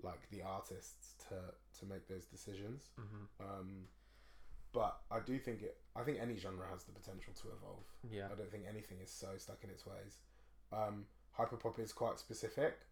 like 0.00 0.28
the 0.30 0.42
artists 0.42 1.14
to 1.28 1.54
to 1.78 1.86
make 1.86 2.08
those 2.08 2.26
decisions. 2.26 2.90
Mhm. 2.98 3.28
Um, 3.38 3.88
but 4.72 5.04
I 5.12 5.20
do 5.20 5.38
think 5.38 5.62
it. 5.62 5.80
I 5.94 6.02
think 6.02 6.18
any 6.18 6.36
genre 6.36 6.66
has 6.68 6.84
the 6.84 6.92
potential 6.92 7.32
to 7.34 7.52
evolve. 7.52 7.86
Yeah. 8.02 8.30
I 8.32 8.34
don't 8.34 8.50
think 8.50 8.66
anything 8.66 8.98
is 9.00 9.10
so 9.12 9.36
stuck 9.38 9.62
in 9.62 9.70
its 9.70 9.86
ways. 9.86 10.18
Um, 10.72 11.06
hyperpop 11.38 11.78
is 11.78 11.92
quite 11.92 12.18
specific, 12.18 12.84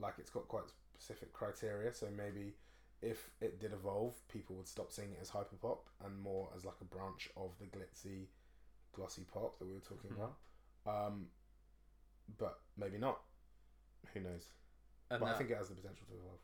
like 0.00 0.14
it's 0.18 0.30
got 0.30 0.48
quite 0.48 0.64
specific 0.94 1.32
criteria. 1.32 1.92
So 1.92 2.06
maybe 2.16 2.54
if 3.02 3.30
it 3.40 3.60
did 3.60 3.72
evolve, 3.72 4.14
people 4.28 4.56
would 4.56 4.68
stop 4.68 4.90
seeing 4.90 5.12
it 5.12 5.18
as 5.20 5.30
hyperpop 5.30 5.78
and 6.04 6.18
more 6.20 6.48
as 6.56 6.64
like 6.64 6.76
a 6.80 6.84
branch 6.84 7.28
of 7.36 7.50
the 7.58 7.66
glitzy, 7.66 8.26
glossy 8.94 9.24
pop 9.32 9.58
that 9.58 9.66
we 9.66 9.74
were 9.74 9.80
talking 9.80 10.10
Mhm. 10.10 10.16
about. 10.16 10.36
Um, 10.86 11.30
but 12.38 12.60
maybe 12.76 12.98
not. 12.98 13.22
Who 14.14 14.20
knows? 14.20 14.48
And 15.10 15.20
but 15.20 15.34
I 15.34 15.38
think 15.38 15.50
it 15.50 15.56
has 15.56 15.68
the 15.68 15.74
potential 15.74 16.06
to 16.08 16.14
evolve. 16.14 16.40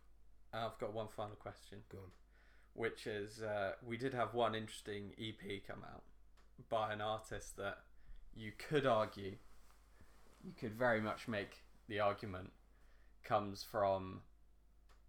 I've 0.52 0.78
got 0.78 0.92
one 0.92 1.08
final 1.08 1.36
question. 1.36 1.82
Go 1.88 1.98
on. 1.98 2.12
which 2.74 3.06
is 3.06 3.42
uh, 3.42 3.74
we 3.82 3.98
did 3.98 4.14
have 4.14 4.32
one 4.32 4.54
interesting 4.54 5.12
EP 5.18 5.62
come 5.66 5.84
out 5.84 6.02
by 6.70 6.90
an 6.92 7.02
artist 7.02 7.54
that 7.58 7.84
you 8.34 8.50
could 8.56 8.86
argue, 8.86 9.36
you 10.42 10.52
could 10.54 10.72
very 10.74 10.98
much 10.98 11.28
make 11.28 11.64
the 11.88 12.00
argument 12.00 12.50
comes 13.24 13.62
from 13.62 14.20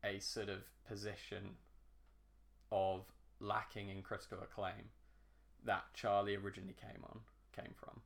a 0.03 0.19
sort 0.19 0.49
of 0.49 0.63
position 0.87 1.55
of 2.71 3.05
lacking 3.39 3.89
in 3.89 4.01
critical 4.01 4.39
acclaim 4.41 4.89
that 5.65 5.83
Charli 5.95 6.41
originally 6.41 6.75
came 6.79 7.03
on 7.03 7.19
came 7.55 7.73
from, 7.79 8.01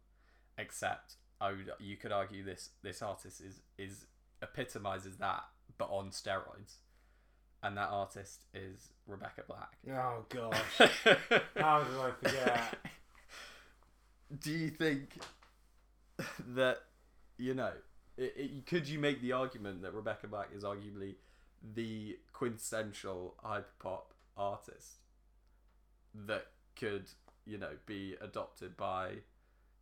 except 0.58 1.16
I 1.40 1.52
would, 1.52 1.72
you 1.80 1.96
could 1.98 2.12
argue 2.12 2.44
this 2.44 2.70
this 2.84 3.02
artist 3.02 3.42
is 3.42 3.62
is 3.78 4.06
epitomizes 4.42 5.18
that, 5.18 5.44
but 5.78 5.90
on 5.90 6.10
steroids, 6.10 6.76
and 7.64 7.78
that 7.78 7.90
artist 7.90 8.44
is 8.54 8.90
Rebecca 9.08 9.44
Black. 9.48 9.78
Oh 9.90 10.26
gosh, 10.30 10.78
how 11.58 11.84
did 11.84 11.98
I 11.98 12.12
forget? 12.22 12.76
Do 14.42 14.52
you 14.52 14.70
think 14.70 15.18
that 16.50 16.80
you 17.38 17.54
know? 17.54 17.72
It, 18.18 18.34
it, 18.36 18.66
could 18.66 18.88
you 18.88 19.00
make 19.00 19.22
the 19.22 19.32
argument 19.34 19.82
that 19.84 19.94
Rebecca 19.94 20.28
Black 20.28 20.50
is 20.56 20.64
arguably 20.64 21.16
the 21.76 22.18
quintessential 22.34 23.36
hyperpop 23.44 24.14
artist 24.36 24.98
that 26.14 26.48
could 26.76 27.10
you 27.46 27.58
know 27.58 27.72
be 27.86 28.16
adopted 28.22 28.76
by 28.78 29.16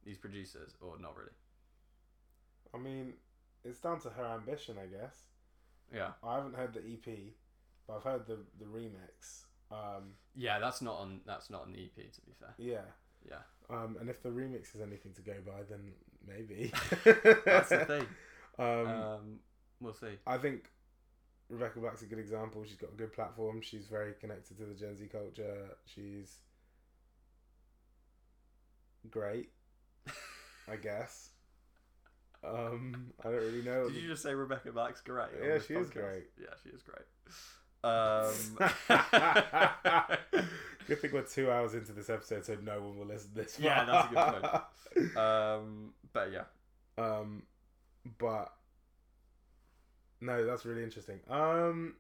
these 0.06 0.18
producers 0.18 0.76
or 0.82 0.98
not 1.00 1.16
really? 1.18 1.32
I 2.74 2.78
mean, 2.78 3.14
it's 3.64 3.80
down 3.80 4.00
to 4.02 4.10
her 4.10 4.26
ambition, 4.26 4.76
I 4.82 4.86
guess. 4.88 5.16
Yeah. 5.94 6.10
I 6.24 6.36
haven't 6.36 6.56
heard 6.56 6.74
the 6.74 6.80
EP, 6.80 7.16
but 7.88 7.98
I've 7.98 8.04
heard 8.04 8.28
the 8.28 8.40
the 8.60 8.66
remix. 8.66 9.44
Um, 9.72 10.14
Yeah, 10.36 10.60
that's 10.60 10.82
not 10.82 10.96
on 11.00 11.22
that's 11.26 11.50
not 11.50 11.64
on 11.64 11.74
the 11.74 11.80
EP 11.86 12.12
to 12.12 12.22
be 12.22 12.34
fair. 12.40 12.54
yeah. 12.58 12.82
Yeah. 13.28 13.42
Um, 13.72 13.98
and 14.00 14.10
if 14.10 14.22
the 14.22 14.30
remix 14.30 14.76
is 14.76 14.82
anything 14.82 15.14
to 15.14 15.24
go 15.24 15.34
by, 15.44 15.64
then 15.68 15.94
maybe. 16.28 16.72
That's 17.46 17.70
the 17.70 17.86
thing. 17.88 18.06
Um, 18.58 18.88
Um, 18.88 19.40
we'll 19.82 19.94
see. 19.94 20.18
I 20.26 20.38
think 20.38 20.70
Rebecca 21.50 21.80
Black's 21.80 22.02
a 22.02 22.06
good 22.06 22.20
example. 22.20 22.64
She's 22.66 22.78
got 22.78 22.92
a 22.92 22.96
good 22.96 23.14
platform. 23.14 23.62
She's 23.62 23.88
very 23.88 24.14
connected 24.14 24.58
to 24.58 24.66
the 24.66 24.74
Gen 24.74 24.96
Z 24.98 25.08
culture. 25.12 25.78
She's 25.86 26.38
great, 29.10 29.50
I 30.68 30.76
guess. 30.78 31.30
Um, 32.44 33.12
I 33.22 33.30
don't 33.30 33.36
really 33.36 33.64
know. 33.64 33.88
Did 33.90 34.02
you 34.02 34.08
just 34.08 34.22
say 34.24 34.34
Rebecca 34.36 34.72
Black's 34.72 35.02
great? 35.02 35.30
Yeah, 35.44 35.58
she 35.60 35.74
is 35.74 35.90
great. 35.90 36.26
Yeah, 36.40 36.54
she 36.64 36.70
is 36.70 36.82
great. 36.84 37.06
Um, 37.86 38.58
good 40.88 41.00
thing 41.02 41.12
we're 41.14 41.22
two 41.22 41.52
hours 41.52 41.74
into 41.76 41.92
this 41.92 42.10
episode, 42.10 42.46
so 42.46 42.58
no 42.64 42.82
one 42.82 42.98
will 42.98 43.06
listen 43.06 43.30
this 43.36 43.56
far. 43.58 43.66
Yeah, 43.66 43.86
that's 43.86 44.12
a 44.12 44.16
good 44.16 44.42
point. 44.98 45.18
um, 45.18 45.94
but 46.14 46.32
yeah, 46.32 46.44
Um, 46.98 47.44
but 48.18 48.52
no, 50.22 50.46
that's 50.46 50.66
really 50.66 50.84
interesting. 50.84 51.20
Um, 51.30 51.96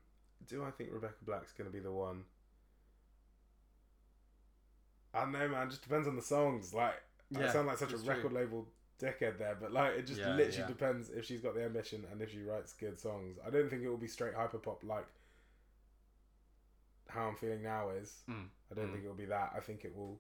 do 0.47 0.63
I 0.63 0.71
think 0.71 0.89
Rebecca 0.91 1.23
Black's 1.25 1.51
gonna 1.51 1.69
be 1.69 1.79
the 1.79 1.91
one? 1.91 2.23
I 5.13 5.21
don't 5.21 5.31
know, 5.31 5.47
man. 5.47 5.69
Just 5.69 5.83
depends 5.83 6.07
on 6.07 6.15
the 6.15 6.21
songs. 6.21 6.73
Like, 6.73 6.95
I 7.35 7.41
Yeah, 7.41 7.51
sound 7.51 7.67
like 7.67 7.77
such 7.77 7.91
a 7.91 7.93
it's 7.95 8.03
true. 8.03 8.13
record 8.15 8.33
label 8.33 8.67
dickhead 8.99 9.37
there, 9.37 9.55
but 9.59 9.71
like, 9.71 9.93
it 9.93 10.07
just 10.07 10.19
Yeah, 10.19 10.29
literally 10.35 10.57
yeah. 10.59 10.67
depends 10.67 11.09
if 11.09 11.25
she's 11.25 11.41
got 11.41 11.55
the 11.55 11.63
ambition 11.63 12.05
and 12.11 12.21
if 12.21 12.31
she 12.31 12.41
writes 12.41 12.73
good 12.73 12.99
songs. 12.99 13.37
I 13.45 13.49
don't 13.49 13.69
think 13.69 13.83
it 13.83 13.89
will 13.89 13.97
be 13.97 14.07
straight 14.07 14.33
hyperpop 14.35 14.83
like 14.83 15.05
how 17.15 17.27
I'm 17.27 17.35
feeling 17.35 17.63
now 17.63 17.89
is. 17.89 18.23
Mm, 18.29 18.47
I 18.71 18.75
don't 18.75 18.89
mm. 18.89 18.91
think 18.91 19.05
it 19.05 19.07
will 19.07 19.15
be 19.15 19.25
that. 19.25 19.53
I 19.55 19.59
think 19.59 19.85
it 19.85 19.95
will 19.95 20.19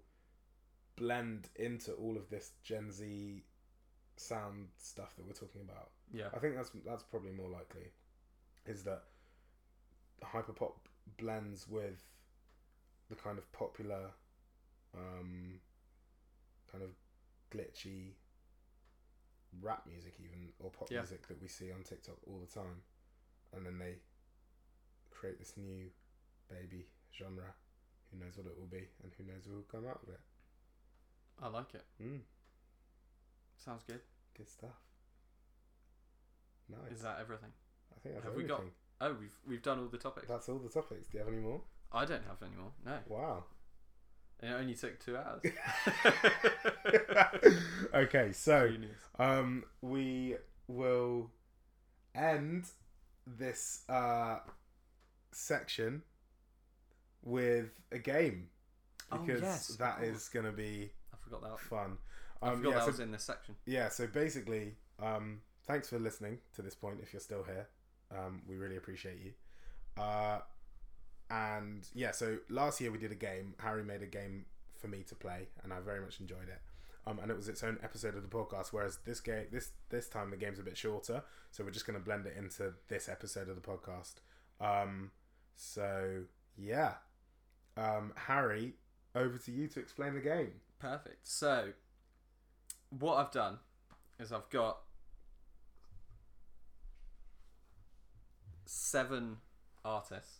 blend 0.95 1.49
into 1.55 1.91
all 1.93 2.15
of 2.15 2.29
this 2.29 2.51
Gen 2.63 2.91
Z 2.91 3.43
sound 4.17 4.67
stuff 4.77 5.15
that 5.17 5.25
we're 5.25 5.33
talking 5.33 5.61
about. 5.61 5.89
yeah, 6.13 6.27
I 6.33 6.39
think 6.39 6.55
that's 6.55 6.71
that's 6.85 7.03
probably 7.03 7.31
more 7.31 7.49
likely. 7.49 7.91
Is 8.65 8.83
that 8.83 9.03
hyperpop 10.23 10.73
blends 11.17 11.67
with 11.67 12.01
the 13.09 13.15
kind 13.15 13.37
of 13.37 13.51
popular, 13.51 14.09
um, 14.95 15.59
kind 16.71 16.83
of 16.83 16.89
glitchy 17.51 18.13
rap 19.61 19.85
music, 19.87 20.13
even 20.19 20.49
or 20.59 20.71
pop 20.71 20.89
Yeah. 20.89 20.99
music 21.01 21.27
that 21.27 21.41
we 21.41 21.47
see 21.47 21.71
on 21.71 21.83
TikTok 21.83 22.17
all 22.27 22.39
the 22.39 22.47
time, 22.47 22.81
and 23.53 23.65
then 23.65 23.77
they 23.77 23.99
create 25.11 25.37
this 25.39 25.55
new 25.57 25.91
baby 26.49 26.85
genre. 27.17 27.53
Who 28.11 28.23
knows 28.23 28.37
what 28.37 28.47
it 28.47 28.57
will 28.57 28.67
be, 28.67 28.87
and 29.03 29.11
who 29.17 29.23
knows 29.23 29.43
who 29.47 29.55
will 29.55 29.63
come 29.71 29.87
out 29.87 29.99
of 30.03 30.09
it. 30.09 30.19
I 31.41 31.47
like 31.49 31.73
it. 31.73 31.83
Mm, 32.01 32.19
Sounds 33.57 33.83
good. 33.85 33.99
good 34.37 34.49
stuff. 34.49 34.69
Nice. 36.69 36.93
Is 36.97 37.01
that 37.01 37.17
everything? 37.19 37.49
I 37.95 37.99
think 37.99 38.15
that's 38.15 38.25
have 38.25 38.35
we 38.35 38.43
everything. 38.43 38.65
got- 38.99 39.07
Oh, 39.09 39.13
we've 39.19 39.35
we've 39.45 39.61
done 39.61 39.79
all 39.79 39.87
the 39.87 39.97
topics. 39.97 40.27
That's 40.29 40.47
all 40.47 40.57
the 40.59 40.69
topics. 40.69 41.09
Do 41.09 41.17
you 41.17 41.23
have 41.23 41.33
any 41.33 41.41
more? 41.41 41.61
I 41.91 42.05
don't 42.05 42.23
have 42.25 42.41
any 42.41 42.55
more. 42.55 42.71
No, 42.85 42.97
Wow. 43.09 43.43
it 44.41 44.47
only 44.47 44.73
took 44.73 44.99
two 45.03 45.17
hours. 45.17 45.41
okay, 47.93 48.31
so 48.31 48.71
um, 49.19 49.65
we 49.81 50.37
will 50.67 51.29
end 52.15 52.67
this 53.27 53.83
uh, 53.89 54.37
section 55.33 56.03
with 57.25 57.69
a 57.91 57.99
game 57.99 58.47
Oh, 59.11 59.17
because 59.17 59.41
yes, 59.41 59.69
of 59.71 59.77
that 59.79 60.01
is 60.03 60.29
going 60.29 60.45
to 60.45 60.51
be 60.51 60.89
I 61.13 61.17
forgot 61.21 61.41
that. 61.43 61.59
fun. 61.59 61.97
I 62.41 62.49
Um, 62.49 62.57
forgot 62.57 62.69
yeah, 62.69 62.75
that 62.75 62.81
so, 62.85 62.87
was 62.91 62.99
in 63.01 63.11
this 63.11 63.23
section. 63.23 63.55
yeah, 63.65 63.89
so 63.89 64.07
basically, 64.07 64.75
um, 65.01 65.41
thanks 65.67 65.89
for 65.89 65.99
listening 65.99 66.39
to 66.55 66.61
this 66.61 66.73
point. 66.75 66.99
If 67.03 67.13
you're 67.13 67.19
still 67.19 67.43
here, 67.43 67.67
um, 68.11 68.41
we 68.47 68.55
really 68.55 68.77
appreciate 68.77 69.17
you. 69.23 69.33
Uh, 70.01 70.39
and 71.29 71.87
yeah, 71.93 72.11
so 72.11 72.37
last 72.49 72.79
year 72.81 72.91
we 72.91 72.97
did 72.97 73.11
a 73.11 73.15
game. 73.15 73.55
Harry 73.59 73.83
made 73.83 74.01
a 74.01 74.07
game 74.07 74.45
for 74.79 74.87
me 74.87 75.03
to 75.07 75.15
play, 75.15 75.47
and 75.63 75.73
I 75.73 75.79
very 75.79 75.99
much 76.01 76.19
enjoyed 76.19 76.47
it. 76.49 76.61
Um, 77.07 77.19
and 77.19 77.29
it 77.29 77.37
was 77.37 77.47
its 77.47 77.63
own 77.63 77.77
episode 77.83 78.15
of 78.15 78.23
the 78.23 78.27
podcast. 78.27 78.67
Whereas 78.71 78.97
this 79.05 79.19
game, 79.19 79.45
this 79.51 79.69
this 79.89 80.07
time 80.09 80.31
the 80.31 80.37
game's 80.37 80.57
a 80.59 80.63
bit 80.63 80.77
shorter, 80.77 81.23
so 81.51 81.63
we're 81.63 81.69
just 81.71 81.85
going 81.85 81.97
to 81.99 82.03
blend 82.03 82.25
it 82.25 82.35
into 82.37 82.73
this 82.87 83.07
episode 83.07 83.47
of 83.49 83.55
the 83.55 83.61
podcast. 83.61 84.15
Um, 84.59 85.11
so 85.55 86.23
yeah, 86.57 86.93
um, 87.77 88.13
Harry, 88.15 88.73
over 89.15 89.37
to 89.37 89.51
you 89.51 89.67
to 89.67 89.79
explain 89.79 90.13
the 90.13 90.19
game. 90.19 90.53
Perfect. 90.79 91.27
So, 91.27 91.69
what 92.89 93.15
I've 93.15 93.31
done 93.31 93.59
is 94.19 94.31
I've 94.31 94.49
got 94.49 94.79
seven 98.65 99.37
artists 99.83 100.39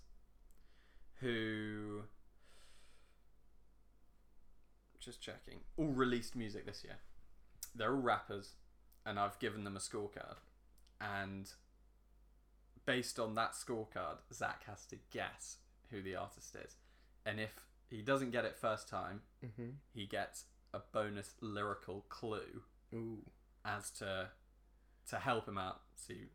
who 1.22 2.04
just 5.00 5.22
checking 5.22 5.60
all 5.78 5.92
released 5.92 6.36
music 6.36 6.66
this 6.66 6.84
year. 6.84 6.98
They're 7.76 7.94
all 7.94 8.02
rappers, 8.02 8.54
and 9.06 9.20
I've 9.20 9.38
given 9.40 9.64
them 9.64 9.76
a 9.76 9.80
scorecard, 9.80 10.38
and 11.00 11.52
based 12.86 13.20
on 13.20 13.36
that 13.36 13.54
scorecard, 13.54 14.18
Zach 14.34 14.64
has 14.68 14.86
to 14.88 14.98
guess 15.12 15.58
who 15.92 16.02
the 16.02 16.16
artist 16.16 16.56
is, 16.56 16.76
and 17.26 17.40
if 17.40 17.54
he 17.90 18.02
doesn't 18.02 18.32
get 18.32 18.46
it 18.46 18.56
first 18.58 18.88
time, 18.90 19.22
Mm-hmm. 19.46 19.70
he 19.94 20.06
gets 20.06 20.46
a 20.74 20.80
bonus 20.92 21.36
lyrical 21.42 22.06
clue 22.10 22.64
Ooh. 22.94 23.20
as 23.64 23.90
to 23.92 24.30
to 25.10 25.16
help 25.18 25.48
him 25.48 25.58
out 25.58 25.82
see 25.96 26.30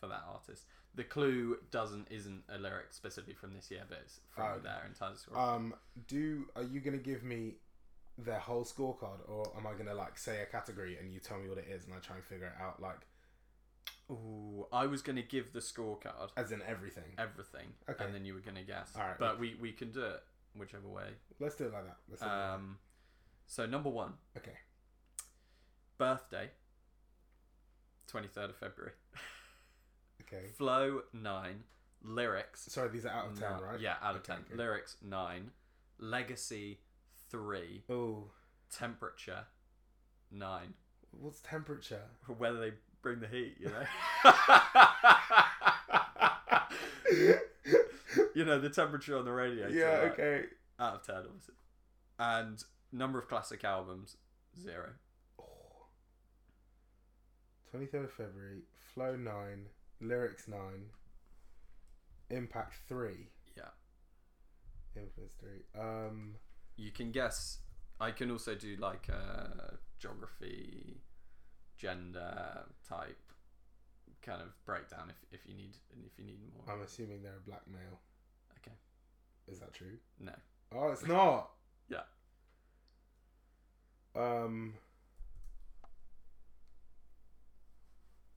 for 0.00 0.06
that 0.08 0.22
artist. 0.32 0.64
The 0.94 1.04
clue 1.04 1.58
doesn't 1.72 2.08
isn't 2.10 2.44
a 2.48 2.58
lyric 2.58 2.92
specifically 2.92 3.34
from 3.34 3.54
this 3.54 3.70
year, 3.70 3.82
but 3.88 3.98
it's 4.04 4.20
from 4.30 4.44
Oh. 4.56 4.58
their 4.60 4.84
entire 4.86 5.14
score. 5.16 5.36
Um, 5.38 5.74
do 6.06 6.46
are 6.54 6.62
you 6.62 6.80
gonna 6.80 6.98
give 6.98 7.24
me 7.24 7.54
their 8.16 8.38
whole 8.38 8.64
scorecard, 8.64 9.28
or 9.28 9.52
am 9.56 9.66
I 9.66 9.72
gonna 9.74 9.94
like 9.94 10.16
say 10.16 10.40
a 10.42 10.46
category 10.46 10.96
and 10.98 11.12
you 11.12 11.18
tell 11.18 11.38
me 11.38 11.48
what 11.48 11.58
it 11.58 11.66
is 11.68 11.84
and 11.86 11.94
I 11.94 11.98
try 11.98 12.16
and 12.16 12.24
figure 12.24 12.46
it 12.46 12.62
out, 12.62 12.80
like 12.80 13.00
Ooh, 14.10 14.66
I 14.72 14.86
was 14.86 15.00
gonna 15.02 15.22
give 15.22 15.52
the 15.52 15.60
scorecard 15.60 16.30
as 16.36 16.52
in 16.52 16.60
everything? 16.62 17.14
everything, 17.18 17.72
Okay. 17.88 18.04
and 18.04 18.14
then 18.14 18.24
you 18.24 18.34
were 18.34 18.40
gonna 18.40 18.62
guess. 18.62 18.94
Alright. 18.96 19.18
but 19.18 19.38
we 19.38 19.54
we 19.54 19.72
can 19.72 19.90
do 19.92 20.02
it 20.02 20.22
whichever 20.54 20.88
way. 20.88 21.08
Let's 21.40 21.54
do 21.56 21.64
it 21.66 21.72
like 21.72 21.84
that. 21.86 21.96
Let's 22.08 22.20
do 22.22 22.26
it 22.28 22.30
like 22.30 22.38
Um, 22.54 22.78
so 23.46 23.64
number 23.66 23.88
one, 23.90 24.14
that. 24.34 24.40
Okay. 24.42 24.58
birthday, 25.98 26.50
twenty 28.06 28.28
third 28.28 28.50
of 28.50 28.56
February. 28.56 28.92
Okay. 30.20 30.46
Flow 30.56 31.02
nine, 31.12 31.64
lyrics 32.02 32.62
Sorry, 32.62 32.88
these 32.88 33.04
are 33.04 33.10
out 33.10 33.26
of 33.32 33.38
ten, 33.38 33.56
No- 33.58 33.62
right? 33.62 33.78
Yeah, 33.80 33.96
out 34.00 34.14
of 34.14 34.22
Okay, 34.22 34.32
ten. 34.34 34.42
good. 34.48 34.56
Lyrics 34.56 34.96
nine, 35.02 35.50
legacy 35.98 36.78
three. 37.28 37.82
three, 37.88 37.94
Oh, 37.94 38.30
temperature 38.70 39.44
nine. 40.30 40.74
what's 41.10 41.40
temperature? 41.40 42.04
Whether 42.26 42.58
they 42.58 42.72
bring 43.04 43.20
the 43.20 43.28
heat, 43.28 43.54
you 43.60 43.66
know. 43.66 43.84
you 48.34 48.44
know 48.44 48.58
the 48.58 48.70
temperature 48.70 49.16
on 49.16 49.24
the 49.24 49.30
radio. 49.30 49.68
yeah. 49.68 50.00
like, 50.02 50.12
Okay. 50.18 50.46
Out 50.80 50.94
of 50.94 51.06
ten, 51.06 51.16
obviously. 51.16 51.54
And 52.18 52.64
number 52.90 53.20
of 53.20 53.28
classic 53.28 53.62
albums 53.62 54.16
zero. 54.60 54.88
Twenty 57.70 57.86
third 57.86 58.06
of 58.06 58.12
February. 58.12 58.62
Flow 58.94 59.14
nine. 59.14 59.66
Lyrics 60.00 60.48
nine. 60.48 60.86
Impact 62.30 62.74
three. 62.88 63.28
Yeah. 63.56 63.70
Influence 64.96 65.34
three. 65.38 65.62
Um. 65.80 66.36
You 66.76 66.90
can 66.90 67.12
guess. 67.12 67.58
I 68.00 68.10
can 68.10 68.30
also 68.32 68.56
do 68.56 68.74
like 68.80 69.08
uh, 69.08 69.76
geography, 70.00 70.96
gender 71.84 72.64
type 72.88 73.18
kind 74.22 74.40
of 74.40 74.48
breakdown 74.64 75.10
if, 75.10 75.40
if 75.40 75.46
you 75.46 75.54
need 75.54 75.76
if 76.06 76.18
you 76.18 76.24
need 76.24 76.38
more. 76.54 76.74
I'm 76.74 76.82
assuming 76.82 77.22
they're 77.22 77.36
a 77.36 77.46
black 77.46 77.60
male. 77.70 78.00
Okay. 78.58 78.74
Is 79.52 79.60
that 79.60 79.74
true? 79.74 79.98
No. 80.18 80.32
Oh, 80.74 80.92
it's 80.92 81.06
not. 81.06 81.50
Yeah. 81.90 82.04
Um. 84.16 84.74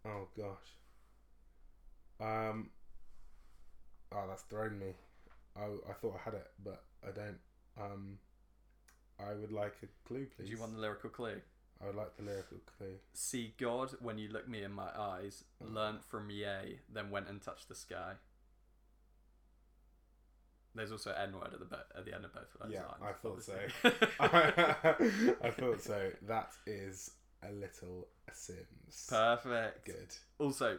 Oh 0.05 0.27
gosh. 0.37 0.67
Um. 2.19 2.69
Oh, 4.11 4.25
that's 4.27 4.41
thrown 4.43 4.77
me. 4.77 4.87
I 5.55 5.63
I 5.89 5.93
thought 6.01 6.15
I 6.19 6.23
had 6.23 6.33
it, 6.33 6.47
but 6.65 6.83
I 7.01 7.11
don't. 7.11 7.39
Um. 7.79 8.17
I 9.19 9.33
would 9.33 9.51
like 9.51 9.73
a 9.83 10.07
clue, 10.07 10.27
please. 10.35 10.45
Do 10.45 10.51
you 10.51 10.59
want 10.59 10.73
the 10.75 10.79
lyrical 10.79 11.09
clue? 11.09 11.41
I 11.81 11.85
would 11.85 11.95
like 11.95 12.15
the 12.17 12.23
lyrical 12.23 12.57
clue. 12.77 12.95
See 13.13 13.53
God 13.59 13.91
when 14.01 14.17
you 14.17 14.29
look 14.29 14.47
me 14.47 14.63
in 14.63 14.71
my 14.71 14.89
eyes, 14.97 15.43
Oh. 15.61 15.65
learnt 15.69 16.03
from 16.03 16.29
yea, 16.31 16.79
then 16.91 17.11
went 17.11 17.27
and 17.29 17.41
touched 17.41 17.69
the 17.69 17.75
sky. 17.75 18.13
There's 20.75 20.91
also 20.91 21.11
N 21.11 21.33
word 21.33 21.53
at 21.53 21.59
the 21.59 21.65
bo- 21.65 21.83
at 21.97 22.05
the 22.05 22.13
end 22.13 22.25
of 22.25 22.33
both 22.33 22.53
of 22.53 22.61
those 22.61 22.71
Yeah, 22.71 22.85
lines. 22.85 23.03
I 23.03 23.13
thought 23.13 23.43
so. 23.43 23.57
I 25.47 25.49
thought 25.51 25.81
so. 25.81 26.11
That 26.27 26.51
is 26.67 27.11
a 27.43 27.51
little 27.51 28.07
Simz. 28.31 29.07
Perfect. 29.09 29.85
Good. 29.85 30.15
Also, 30.39 30.77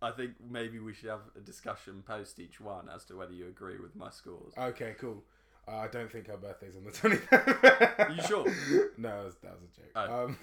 I 0.00 0.12
think 0.12 0.32
maybe 0.48 0.78
we 0.78 0.94
should 0.94 1.10
have 1.10 1.20
a 1.36 1.40
discussion 1.40 2.02
post 2.06 2.38
each 2.38 2.58
one 2.60 2.88
as 2.88 3.04
to 3.06 3.16
whether 3.16 3.32
you 3.34 3.48
agree 3.48 3.78
with 3.78 3.94
my 3.96 4.08
scores. 4.10 4.54
Okay, 4.56 4.94
cool. 4.98 5.22
Uh, 5.68 5.76
I 5.76 5.88
don't 5.88 6.10
think 6.10 6.28
her 6.28 6.36
birthday's 6.36 6.76
on 6.76 6.84
the 6.84 6.90
23rd. 6.90 8.16
You 8.16 8.22
sure? 8.22 8.44
No, 8.98 9.08
that 9.08 9.24
was, 9.24 9.34
that 9.42 9.52
was 9.52 9.62
a 9.62 9.80
joke. 9.80 9.90
Oh. 9.94 10.24
Um, 10.24 10.38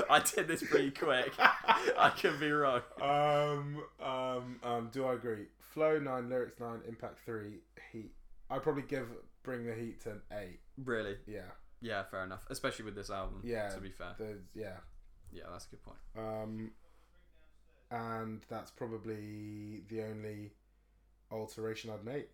I 0.10 0.20
did 0.20 0.48
this 0.48 0.62
pretty 0.62 0.90
quick. 0.90 1.32
I 1.38 2.10
could 2.20 2.40
be 2.40 2.50
wrong. 2.50 2.82
um, 3.00 3.82
um, 4.02 4.56
um, 4.62 4.88
do 4.92 5.04
I 5.04 5.14
agree? 5.14 5.46
Flow 5.60 5.98
9, 5.98 6.28
lyrics 6.28 6.58
9, 6.60 6.80
impact 6.88 7.18
3, 7.24 7.54
heat. 7.92 8.12
I'd 8.50 8.62
probably 8.62 8.82
give 8.82 9.08
Bring 9.42 9.66
the 9.66 9.74
Heat 9.74 10.04
an 10.06 10.20
8. 10.32 10.58
Really? 10.84 11.16
Yeah. 11.26 11.40
Yeah, 11.80 12.02
fair 12.10 12.24
enough. 12.24 12.44
Especially 12.50 12.84
with 12.84 12.94
this 12.94 13.10
album. 13.10 13.40
Yeah. 13.44 13.68
To 13.68 13.80
be 13.80 13.90
fair. 13.90 14.14
The, 14.18 14.38
yeah. 14.54 14.78
Yeah, 15.32 15.44
that's 15.52 15.66
a 15.66 15.68
good 15.70 15.82
point. 15.84 15.98
Um, 16.16 16.70
and 17.90 18.40
that's 18.48 18.70
probably 18.70 19.82
the 19.88 20.02
only 20.04 20.52
alteration 21.30 21.90
I'd 21.90 22.04
make. 22.04 22.30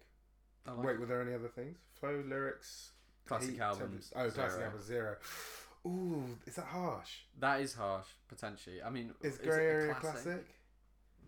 Like 0.67 0.87
Wait, 0.87 1.01
were 1.01 1.07
there 1.07 1.21
any 1.23 1.35
other 1.35 1.49
things? 1.49 1.77
Flow, 2.01 2.23
lyrics, 2.27 2.93
classic 3.27 3.59
albums. 3.61 4.13
Oh, 4.17 4.31
classic 4.31 4.53
zero. 4.59 4.65
album 4.67 4.83
zero. 4.83 5.17
Ooh, 5.87 6.25
is 6.47 6.57
that 6.57 6.65
harsh? 6.67 7.11
That 7.39 7.61
is 7.61 7.75
harsh, 7.75 8.07
potentially. 8.29 8.83
I 8.83 8.89
mean, 8.91 9.13
Is 9.23 9.37
it 9.39 9.45
Grey 9.45 9.67
Area 9.67 9.95
classic? 9.95 10.47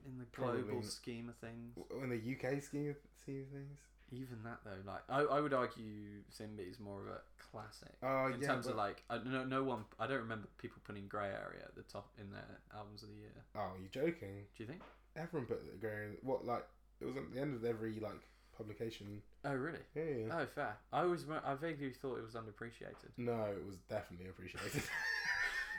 in 0.07 0.19
the 0.19 0.25
global 0.35 0.63
Probably. 0.63 0.83
scheme 0.83 1.29
of 1.29 1.37
things? 1.37 1.77
In 2.03 2.09
the 2.09 2.17
UK 2.17 2.63
scheme 2.63 2.91
of 2.91 2.97
scheme 3.21 3.43
of 3.43 3.49
things? 3.49 3.79
Even 4.13 4.39
that 4.45 4.59
though, 4.65 4.79
like 4.91 5.03
I, 5.09 5.23
I 5.23 5.41
would 5.41 5.53
argue 5.53 6.23
Simbi 6.33 6.71
is 6.71 6.79
more 6.79 7.01
of 7.01 7.09
a 7.09 7.21
classic 7.51 7.91
Oh, 8.05 8.27
in 8.33 8.41
yeah. 8.41 8.47
terms 8.47 8.69
of 8.69 8.77
like 8.77 9.03
I, 9.11 9.19
no 9.19 9.43
no 9.45 9.65
one 9.65 9.85
I 9.99 10.07
don't 10.07 10.21
remember 10.21 10.47
people 10.59 10.81
putting 10.85 11.09
Grey 11.09 11.27
Area 11.27 11.65
at 11.65 11.75
the 11.75 11.83
top 11.83 12.09
in 12.19 12.31
their 12.31 12.61
albums 12.75 13.03
of 13.03 13.09
the 13.09 13.17
year. 13.17 13.35
oh, 13.57 13.73
you're 13.81 13.89
joking? 14.05 14.45
Do 14.57 14.63
you 14.63 14.67
think? 14.69 14.81
Everyone 15.17 15.47
put 15.49 15.61
the 15.71 15.77
Grey 15.77 15.91
Area. 15.91 16.17
What, 16.23 16.45
like, 16.47 16.65
it 17.01 17.05
was 17.07 17.17
at 17.17 17.33
the 17.35 17.41
end 17.41 17.57
of 17.57 17.65
every, 17.65 17.99
like, 17.99 18.21
publication. 18.57 19.23
Oh 19.45 19.55
really? 19.55 19.79
Yeah, 19.95 20.03
yeah. 20.27 20.39
Oh 20.41 20.47
fair. 20.47 20.77
I 20.93 21.03
always 21.03 21.25
I 21.45 21.55
vaguely 21.55 21.91
thought 21.91 22.19
it 22.19 22.25
was 22.25 22.35
underappreciated. 22.35 23.11
No, 23.17 23.45
it 23.45 23.65
was 23.67 23.77
definitely 23.89 24.29
appreciated. 24.29 24.83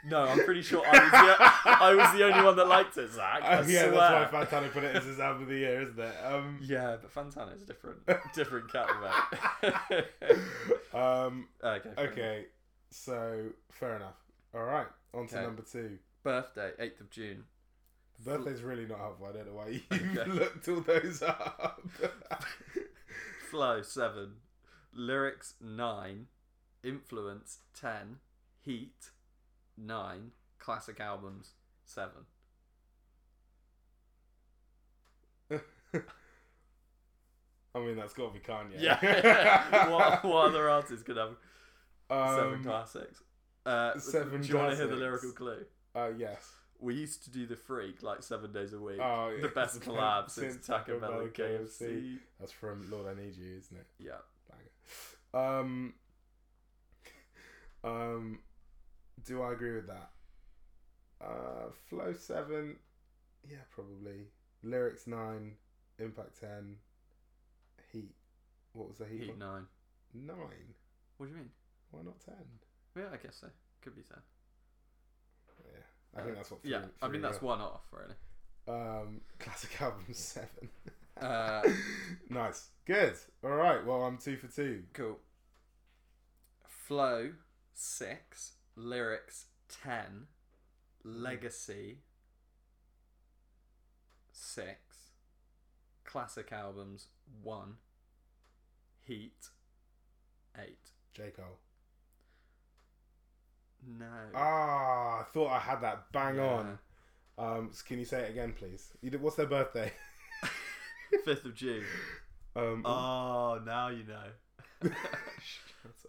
No, 0.08 0.26
I'm 0.26 0.40
pretty 0.46 0.62
sure 0.62 0.84
I 0.86 0.92
was 0.92 1.12
the, 1.12 1.72
I 1.84 1.96
was 1.96 2.14
the 2.18 2.24
only 2.24 2.44
one 2.46 2.56
that 2.58 2.68
liked 2.68 2.96
it, 3.00 3.12
Zach. 3.12 3.42
I 3.44 3.58
Oh, 3.58 3.62
yeah, 3.68 3.90
swear. 3.90 3.92
that's 3.92 4.32
why 4.32 4.46
Fantana 4.46 4.72
put 4.72 4.84
it 4.84 4.96
as 4.96 5.04
his 5.06 5.20
album 5.20 5.42
of 5.44 5.50
the 5.50 5.56
year, 5.56 5.82
isn't 5.82 6.00
it? 6.00 6.16
Um, 6.24 6.60
Yeah, 6.62 6.98
but 7.02 7.12
Fantana 7.14 7.58
is 7.58 7.64
different. 7.64 8.06
different 8.36 8.72
cat 8.72 8.88
mate. 9.64 10.06
um, 10.94 11.48
okay. 11.64 11.90
okay, 11.98 12.46
so 12.92 13.48
fair 13.72 13.96
enough. 13.96 14.16
All 14.54 14.64
right, 14.64 14.86
on 15.16 15.28
to 15.30 15.42
number 15.42 15.64
two. 15.64 15.98
Birthday, 16.24 16.72
eighth 16.80 17.02
of 17.02 17.10
June. 17.10 17.44
Birthday's 18.24 18.62
really 18.62 18.86
not 18.86 19.00
helpful. 19.00 19.28
I 19.28 19.32
don't 19.34 19.48
know 19.48 19.54
why 19.54 19.68
you 19.70 19.82
Okay. 19.92 20.26
looked 20.32 20.68
all 20.68 20.82
those 20.82 21.22
up. 21.22 21.82
Flow 23.52 23.82
seven, 23.82 24.34
lyrics 24.94 25.54
nine, 25.62 26.28
influence 26.84 27.60
ten, 27.80 28.18
heat 28.62 29.12
nine, 29.78 30.32
classic 30.60 31.00
albums 31.00 31.52
seven. 31.86 32.26
I 37.76 37.80
mean, 37.80 37.96
that's 37.96 38.14
got 38.14 38.34
to 38.34 38.40
be 38.40 38.40
Kanye. 38.46 38.80
Yeah. 38.82 39.90
what, 39.90 40.24
what 40.24 40.48
other 40.50 40.70
artists 40.70 41.04
could 41.04 41.18
have 41.18 41.36
seven 42.10 42.54
Um, 42.56 42.64
classics? 42.64 43.22
Uh, 43.66 43.98
seven 44.00 44.42
do 44.42 44.48
you 44.48 44.58
want 44.58 44.72
to 44.72 44.78
hear 44.78 44.88
the 44.88 44.96
lyrical 44.96 45.32
clue? 45.32 45.66
uh, 45.96 46.10
yes. 46.18 46.52
We 46.80 46.94
used 46.94 47.24
to 47.24 47.32
do 47.32 47.48
the 47.48 47.56
freak 47.56 48.04
like 48.04 48.22
seven 48.22 48.52
days 48.52 48.74
a 48.74 48.80
week. 48.80 49.00
Oh, 49.02 49.36
the 49.42 49.48
best 49.48 49.82
collab 49.82 50.30
since 50.30 50.54
Since 50.54 50.68
Taco 50.68 51.00
Bell 51.00 51.22
and 51.22 51.34
Bell, 51.34 51.48
KFC. 51.48 52.20
That's 52.40 52.52
from 52.52 52.90
Lord 52.92 53.08
I 53.08 53.20
Need 53.20 53.36
You, 53.36 53.58
isn't 53.58 53.78
it? 53.78 53.88
Yeah. 54.00 54.12
Banger. 55.34 55.50
Um, 55.60 55.94
um, 57.84 58.40
do 59.26 59.42
I 59.42 59.54
agree 59.54 59.76
with 59.76 59.88
that? 59.88 60.10
Uh, 61.20 61.72
flow 61.90 62.14
seven, 62.14 62.76
yeah, 63.50 63.58
probably. 63.72 64.28
Lyrics 64.64 65.08
nine, 65.08 65.54
impact 66.00 66.40
ten, 66.40 66.78
heat. 67.92 68.14
What 68.74 68.88
was 68.90 68.98
the 68.98 69.06
heat? 69.06 69.22
Heat 69.22 69.30
one? 69.30 69.40
nine. 69.40 69.66
Nine. 70.14 70.76
What 71.18 71.28
do 71.28 71.32
you 71.32 71.38
mean? 71.38 71.50
Why 71.92 72.02
not 72.04 72.20
ten? 72.20 72.36
Yeah, 72.96 73.10
I 73.12 73.18
guess 73.18 73.38
so. 73.42 73.48
Could 73.82 73.96
be 73.96 74.04
ten. 74.04 74.20
Yeah, 76.18 76.22
I 76.22 76.26
think 76.26 76.36
that's 76.38 76.52
what. 76.52 76.60
Yeah, 76.64 76.80
threw- 76.82 76.90
I 77.02 77.08
mean 77.10 77.22
that's 77.22 77.42
one 77.42 77.62
off 77.62 77.84
really. 77.92 78.16
Um, 78.68 79.22
classic 79.40 79.82
album 79.82 80.04
seven. 80.12 80.70
Uh, 81.20 81.62
nice, 82.30 82.70
good. 82.86 83.14
All 83.44 83.52
right, 83.52 83.86
well 83.86 84.04
I'm 84.04 84.18
two 84.18 84.38
for 84.38 84.48
two. 84.48 84.84
Cool. 84.94 85.18
Flow 86.68 87.32
six, 87.74 88.54
lyrics 88.76 89.46
ten, 89.70 90.28
legacy 91.04 92.00
six, 94.32 95.12
classic 96.04 96.52
albums 96.52 97.08
one, 97.44 97.76
heat 99.04 99.50
eight. 100.58 100.92
J 101.14 101.32
Cole. 101.36 101.60
No. 103.88 104.06
Ah, 104.36 105.22
I 105.22 105.24
thought 105.34 105.50
I 105.52 105.60
had 105.60 105.82
that 105.82 106.12
bang 106.12 106.36
Yeah. 106.36 106.44
on. 106.44 106.80
Um, 107.38 107.72
can 107.88 108.00
you 108.00 108.06
say 108.06 108.22
it 108.24 108.32
again, 108.32 108.54
please? 108.54 108.92
You 109.02 109.10
did, 109.12 109.22
what's 109.22 109.36
their 109.38 109.46
birthday? 109.46 109.94
Fifth 111.26 111.46
of 111.46 111.56
June. 111.56 111.84
Um, 112.56 112.82
Oh, 112.88 113.62
now 113.64 113.90
you 113.90 114.04
know. 114.04 114.90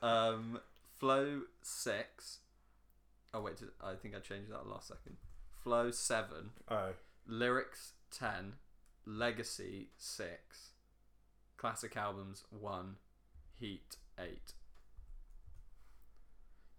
Um, 0.02 0.58
flow 0.98 1.42
six. 1.62 2.38
Oh 3.34 3.42
wait, 3.42 3.58
did, 3.58 3.68
I 3.84 3.94
think 3.96 4.14
I 4.16 4.20
changed 4.20 4.50
that 4.50 4.66
last 4.66 4.88
second. 4.88 5.16
Flow 5.62 5.90
seven, 5.90 6.50
oh, 6.70 6.92
lyrics 7.26 7.92
ten, 8.10 8.54
legacy 9.04 9.88
six, 9.98 10.70
classic 11.58 11.96
albums 11.98 12.44
one, 12.48 12.96
heat 13.60 13.96
eight. 14.18 14.54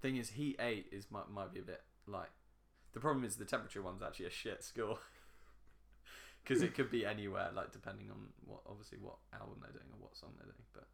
Thing 0.01 0.17
is, 0.17 0.29
heat 0.31 0.55
eight 0.59 0.87
is 0.91 1.07
might 1.11 1.29
might 1.29 1.53
be 1.53 1.59
a 1.59 1.63
bit 1.63 1.81
like. 2.07 2.31
The 2.93 2.99
problem 2.99 3.23
is 3.23 3.35
the 3.35 3.45
temperature 3.45 3.81
one's 3.81 4.01
actually 4.01 4.25
a 4.25 4.31
shit 4.31 4.63
score. 4.63 4.99
Because 6.41 6.63
it 6.63 6.73
could 6.73 6.89
be 6.89 7.05
anywhere, 7.05 7.49
like 7.53 7.73
depending 7.73 8.09
on 8.09 8.17
what, 8.47 8.61
obviously, 8.67 8.97
what 8.97 9.17
album 9.33 9.57
they're 9.61 9.73
doing 9.73 9.85
or 9.91 9.99
what 9.99 10.15
song 10.15 10.31
they're 10.37 10.47
doing. 10.47 10.65
But 10.73 10.87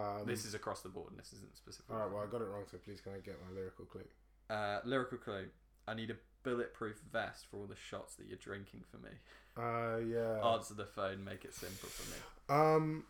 um, 0.00 0.26
this 0.26 0.44
is 0.44 0.54
across 0.54 0.82
the 0.82 0.88
board, 0.90 1.12
and 1.12 1.20
this 1.20 1.32
isn't 1.32 1.56
specific. 1.56 1.88
all 1.90 1.98
right. 1.98 2.10
Well, 2.10 2.22
I 2.22 2.26
got 2.26 2.42
it 2.42 2.48
wrong, 2.48 2.64
so 2.70 2.76
please 2.76 3.00
can 3.00 3.12
I 3.12 3.18
get 3.18 3.38
my 3.48 3.54
lyrical 3.54 3.86
clue? 3.86 4.04
Uh, 4.50 4.80
lyrical 4.84 5.18
clue. 5.18 5.46
I 5.88 5.94
need 5.94 6.10
a 6.10 6.16
bulletproof 6.42 6.96
vest 7.10 7.46
for 7.50 7.58
all 7.58 7.66
the 7.66 7.76
shots 7.76 8.16
that 8.16 8.26
you're 8.26 8.36
drinking 8.36 8.82
for 8.90 8.98
me. 8.98 9.10
Uh, 9.56 9.98
yeah. 10.04 10.44
Answer 10.46 10.74
the 10.74 10.84
phone, 10.84 11.24
make 11.24 11.44
it 11.44 11.54
simple 11.54 11.88
for 11.88 12.10
me. 12.10 12.18
Um, 12.60 13.04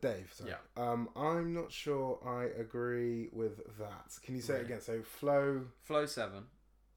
Dave. 0.00 0.30
Sorry. 0.34 0.50
Yeah. 0.50 0.56
Um, 0.76 1.08
I'm 1.16 1.52
not 1.54 1.70
sure 1.72 2.18
I 2.26 2.44
agree 2.60 3.28
with 3.32 3.58
that. 3.78 4.18
Can 4.22 4.34
you 4.36 4.42
say 4.42 4.54
it 4.54 4.56
Really? 4.58 4.66
again? 4.66 4.80
So 4.80 5.02
flow. 5.02 5.66
Flow 5.82 6.06
7, 6.06 6.44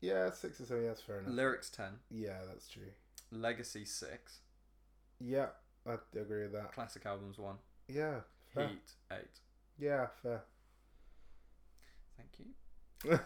Yeah, 0.02 0.30
six 0.32 0.60
or 0.62 0.66
seven. 0.66 0.84
Yeah, 0.84 0.90
that's 0.90 1.02
fair 1.02 1.20
enough. 1.20 1.34
lyrics 1.34 1.70
10, 1.70 2.00
yeah, 2.10 2.40
that's 2.48 2.68
true. 2.70 2.92
legacy 3.32 3.86
6, 3.86 4.40
Yeah, 5.20 5.48
I 5.86 5.98
agree 6.16 6.44
with 6.44 6.54
that. 6.54 6.72
classic 6.74 7.06
albums 7.06 7.38
1, 7.38 7.58
Yeah, 7.88 8.22
fair. 8.54 8.68
heat 8.70 8.92
8. 9.12 9.20
Yeah, 9.78 10.08
fair. 10.22 10.44
Thank 12.18 12.40
you. 12.40 12.46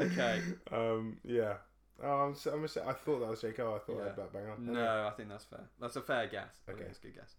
Okay. 0.00 0.42
Um. 0.70 1.18
Yeah. 1.24 1.54
Oh, 2.02 2.08
I'm. 2.26 2.34
So, 2.34 2.52
I'm 2.52 2.66
so, 2.68 2.82
I 2.86 2.92
thought 2.92 3.20
that 3.20 3.28
was 3.30 3.40
J 3.40 3.52
Cole. 3.52 3.74
I 3.74 3.78
thought 3.78 3.96
Yeah. 3.98 4.06
I'd 4.06 4.16
bet 4.16 4.32
bang 4.32 4.46
on. 4.48 4.72
No, 4.72 5.06
I 5.06 5.10
think 5.16 5.28
that's 5.28 5.44
fair. 5.44 5.64
That's 5.80 5.96
a 5.96 6.02
fair 6.02 6.26
guess. 6.26 6.58
I 6.68 6.72
think 6.72 6.80
Okay. 6.82 6.90
it's 6.90 6.98
a 6.98 7.02
good 7.02 7.14
guess. 7.16 7.34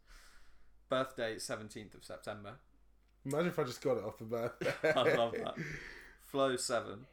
Birthday 0.90 1.38
seventeenth 1.40 1.96
of 1.96 2.04
September. 2.04 2.54
Imagine 3.26 3.48
if 3.48 3.60
I 3.60 3.64
just 3.64 3.82
got 3.82 3.98
it 3.98 4.04
off 4.04 4.18
the 4.18 4.26
bat. 4.26 4.54
I 4.96 5.16
love 5.16 5.34
that. 5.34 5.56
Flow 6.22 6.56
seven. 6.56 7.06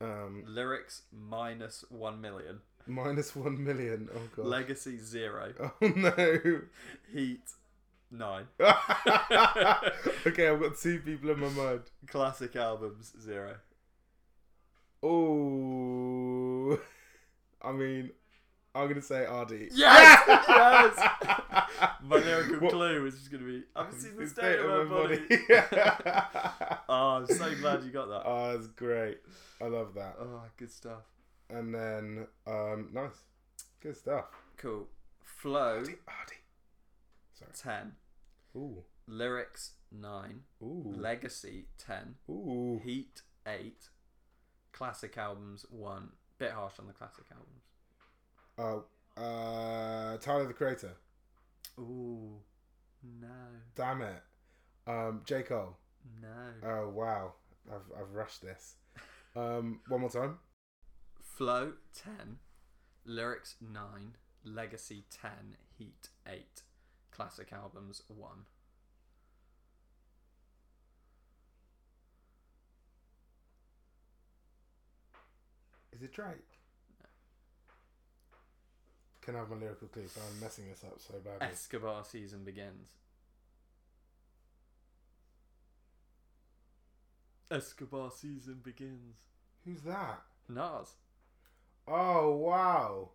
Um. 0.00 0.44
Lyrics 0.46 1.02
minus 1.12 1.84
one 1.88 2.20
million. 2.20 2.60
Minus 2.86 3.36
one 3.36 3.62
million. 3.62 4.08
Oh 4.14 4.28
god. 4.34 4.46
Legacy 4.46 4.98
zero. 4.98 5.52
oh 5.60 5.86
no. 5.88 6.60
Heat 7.12 7.42
nine. 8.10 8.46
okay, 8.60 10.48
I've 10.48 10.60
got 10.60 10.78
two 10.78 11.00
people 11.00 11.30
in 11.30 11.40
my 11.40 11.48
mind. 11.48 11.82
Classic 12.06 12.54
albums 12.56 13.12
zero. 13.22 13.56
Oh. 15.02 16.78
I 17.60 17.72
mean, 17.72 18.10
I'm 18.74 18.88
gonna 18.88 19.02
say 19.02 19.26
ArrDee. 19.28 19.68
Yes! 19.72 20.22
yes! 20.26 21.08
My 22.04 22.16
lyrical 22.16 22.58
What- 22.60 22.72
clue 22.72 23.02
was 23.02 23.14
just 23.18 23.30
going 23.30 23.44
to 23.44 23.48
be 23.60 23.62
I've 23.76 23.92
seen 23.92 24.16
the 24.16 24.26
state 24.26 24.58
of 24.58 24.66
my 24.66 24.84
body. 24.84 25.20
oh, 26.88 27.16
I'm 27.16 27.26
so 27.26 27.54
glad 27.56 27.82
you 27.84 27.90
got 27.90 28.08
that. 28.08 28.22
oh, 28.24 28.52
that's 28.52 28.66
great. 28.68 29.18
I 29.60 29.66
love 29.66 29.94
that. 29.94 30.16
Oh, 30.20 30.42
good 30.56 30.70
stuff. 30.70 31.02
And 31.50 31.74
then, 31.74 32.26
um, 32.46 32.88
nice, 32.92 33.22
good 33.82 33.96
stuff. 33.96 34.24
Cool. 34.56 34.88
Flow 35.22 35.80
ArrDee, 35.82 35.96
ArrDee. 36.08 36.42
Sorry. 37.34 37.78
10. 37.80 37.92
Ooh, 38.56 38.82
Lyrics 39.06 39.72
9. 39.90 40.40
ooh, 40.62 40.94
Legacy 40.96 41.66
10. 41.78 42.14
ooh. 42.30 42.80
Heat 42.84 43.22
8. 43.46 43.74
Classic 44.72 45.16
albums 45.18 45.66
1. 45.70 46.08
Bit 46.38 46.52
harsh 46.52 46.74
on 46.78 46.86
the 46.86 46.92
classic 46.92 47.24
albums. 47.30 47.61
Oh, 48.58 48.84
uh, 49.16 50.16
Tyler 50.18 50.46
the 50.46 50.52
Creator. 50.52 50.92
Ooh. 51.78 52.40
No. 53.20 53.28
Damn 53.74 54.02
it. 54.02 54.22
Um, 54.86 55.22
J 55.24 55.42
Cole. 55.42 55.76
No. 56.20 56.68
Oh 56.68 56.88
wow, 56.88 57.34
I've 57.70 58.00
I've 58.00 58.12
rushed 58.12 58.42
this. 58.42 58.76
Um, 59.34 59.80
one 59.88 60.02
more 60.02 60.10
time. 60.10 60.38
Flow 61.22 61.72
10. 61.94 62.38
Lyrics 63.04 63.56
9. 63.60 64.16
Legacy 64.44 65.04
10. 65.10 65.56
Heat 65.78 66.08
8. 66.28 66.62
Classic 67.10 67.50
albums 67.52 68.02
1. 68.08 68.30
Is 75.92 76.02
it 76.02 76.12
Drake? 76.12 76.51
Can 79.22 79.36
I 79.36 79.38
have 79.38 79.50
my 79.50 79.56
lyrical 79.56 79.88
clue? 79.88 80.02
I'm 80.16 80.40
messing 80.40 80.68
this 80.68 80.82
up 80.84 80.98
so 80.98 81.14
badly. 81.24 81.46
Escobar 81.52 82.04
season 82.04 82.44
begins. 82.44 82.88
Escobar 87.50 88.10
season 88.10 88.60
begins. 88.62 89.16
Who's 89.64 89.82
that? 89.82 90.22
Nas. 90.48 90.92
Oh 91.86 92.30
wow. 92.36 93.10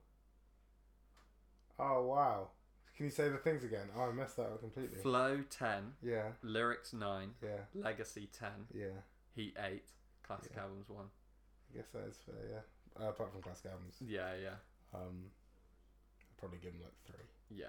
Oh 1.79 2.03
wow. 2.03 2.49
Can 2.95 3.05
you 3.05 3.11
say 3.11 3.29
the 3.29 3.37
things 3.37 3.63
again? 3.63 3.87
Oh, 3.95 4.09
I 4.09 4.11
messed 4.11 4.37
that 4.37 4.43
up 4.43 4.59
completely. 4.61 4.97
Flow 5.01 5.41
10. 5.49 5.93
Yeah, 6.01 6.29
Lyrics 6.41 6.93
9. 6.93 7.29
yeah, 7.43 7.49
Legacy 7.75 8.27
10. 8.37 8.49
yeah. 8.73 8.85
Heat 9.35 9.55
8. 9.63 9.83
Classic 10.25 10.51
Yeah. 10.55 10.63
albums 10.63 10.89
1. 10.89 11.05
I 11.05 11.77
guess 11.77 11.89
that 11.93 12.07
is 12.09 12.17
fair. 12.25 12.35
Yeah. 12.51 13.03
Uh, 13.05 13.09
apart 13.09 13.31
from 13.31 13.43
classic 13.43 13.67
albums, 13.71 13.97
Yeah, 14.01 14.33
yeah. 14.41 14.55
um, 14.95 15.25
probably 16.37 16.59
give 16.59 16.73
him 16.73 16.81
like 16.81 16.93
three. 17.05 17.25
Yeah. 17.57 17.65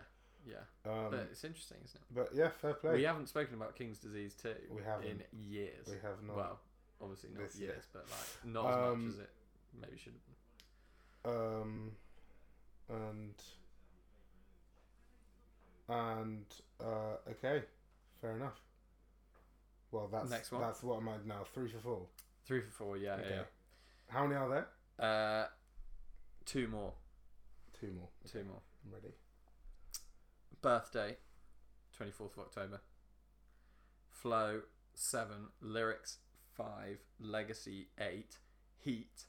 Yeah. 0.46 0.90
Um, 0.90 1.10
but 1.10 1.28
it's 1.30 1.44
interesting, 1.44 1.78
isn't 1.84 2.00
it? 2.00 2.14
but 2.14 2.28
yeah, 2.34 2.48
fair 2.50 2.74
play. 2.74 2.92
We 2.94 3.02
haven't 3.02 3.28
spoken 3.28 3.54
about 3.54 3.76
King's 3.76 3.98
Disease 3.98 4.34
2 4.40 4.54
We 4.70 4.82
haven't. 4.82 5.06
in 5.06 5.22
years. 5.50 5.86
We 5.86 5.96
have 6.02 6.22
not. 6.26 6.36
Well, 6.36 6.60
obviously 7.02 7.30
not 7.30 7.40
years, 7.40 7.56
year. 7.58 7.76
but 7.92 8.04
like 8.08 8.44
not 8.54 8.66
as 8.70 8.76
Um, 8.92 9.04
much 9.06 9.14
as 9.14 9.20
it 9.20 9.30
maybe 9.80 9.96
should 9.98 10.12
have 10.14 10.24
been. 11.24 11.32
um, 11.34 11.92
and 12.88 13.34
and 15.88 16.44
uh, 16.80 17.16
okay, 17.30 17.62
fair 18.20 18.36
enough. 18.36 18.60
Well, 19.90 20.08
that's 20.12 20.30
Next 20.30 20.52
one. 20.52 20.60
That's 20.60 20.82
what 20.82 20.98
am 20.98 21.08
I 21.08 21.14
now? 21.26 21.44
Three 21.54 21.68
for 21.70 21.78
four. 21.78 22.06
Three 22.46 22.60
for 22.60 22.70
four, 22.70 22.96
yeah, 22.96 23.14
Okay. 23.14 23.28
yeah. 23.30 23.42
How 24.08 24.22
many 24.26 24.34
are 24.36 24.48
there? 24.48 24.66
Uh, 24.98 25.46
two 26.44 26.68
more. 26.68 26.92
Two 27.80 27.92
more. 27.92 28.08
Two 28.30 28.44
more. 28.44 28.62
I'm 28.84 28.92
ready. 28.92 29.14
Birthday, 30.60 31.16
24th 31.98 32.32
of 32.32 32.38
October. 32.40 32.80
Flow, 34.10 34.62
7. 34.94 35.30
Lyrics, 35.60 36.18
5. 36.56 36.98
Legacy, 37.20 37.88
8. 38.00 38.36
Heat, 38.80 39.24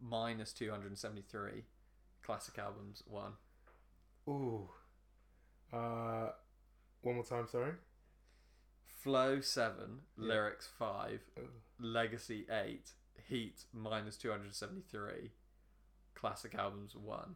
minus 0.00 0.52
273. 0.54 1.64
Classic 2.22 2.58
albums, 2.58 3.02
1. 3.06 3.32
Ooh. 4.28 4.68
Uh, 5.72 6.30
one 7.02 7.16
more 7.16 7.24
time. 7.24 7.46
Sorry. 7.50 7.72
Flow, 9.02 9.40
7. 9.40 9.74
Yeah. 10.18 10.26
Lyrics, 10.26 10.68
5. 10.78 11.20
Ooh. 11.38 11.42
Legacy, 11.78 12.46
8. 12.50 12.92
Heat, 13.28 13.64
minus 13.74 14.16
273. 14.16 15.32
Classic 16.14 16.54
albums, 16.54 16.96
1. 16.96 17.34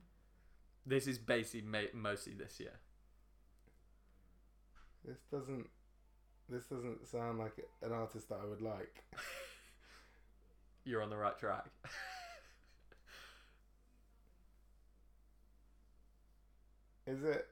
This 0.86 1.06
is 1.06 1.18
basically 1.18 1.62
ma- 1.66 1.92
mostly 1.94 2.34
this 2.34 2.60
year. 2.60 2.78
This 5.04 5.18
doesn't. 5.30 5.68
This 6.48 6.66
doesn't 6.66 7.06
sound 7.06 7.38
like 7.38 7.52
an 7.82 7.92
artist 7.92 8.28
that 8.28 8.38
I 8.42 8.46
would 8.46 8.60
like. 8.60 9.02
You're 10.84 11.02
on 11.02 11.08
the 11.10 11.16
right 11.16 11.38
track. 11.38 11.64
Is 17.06 17.22
it? 17.22 17.46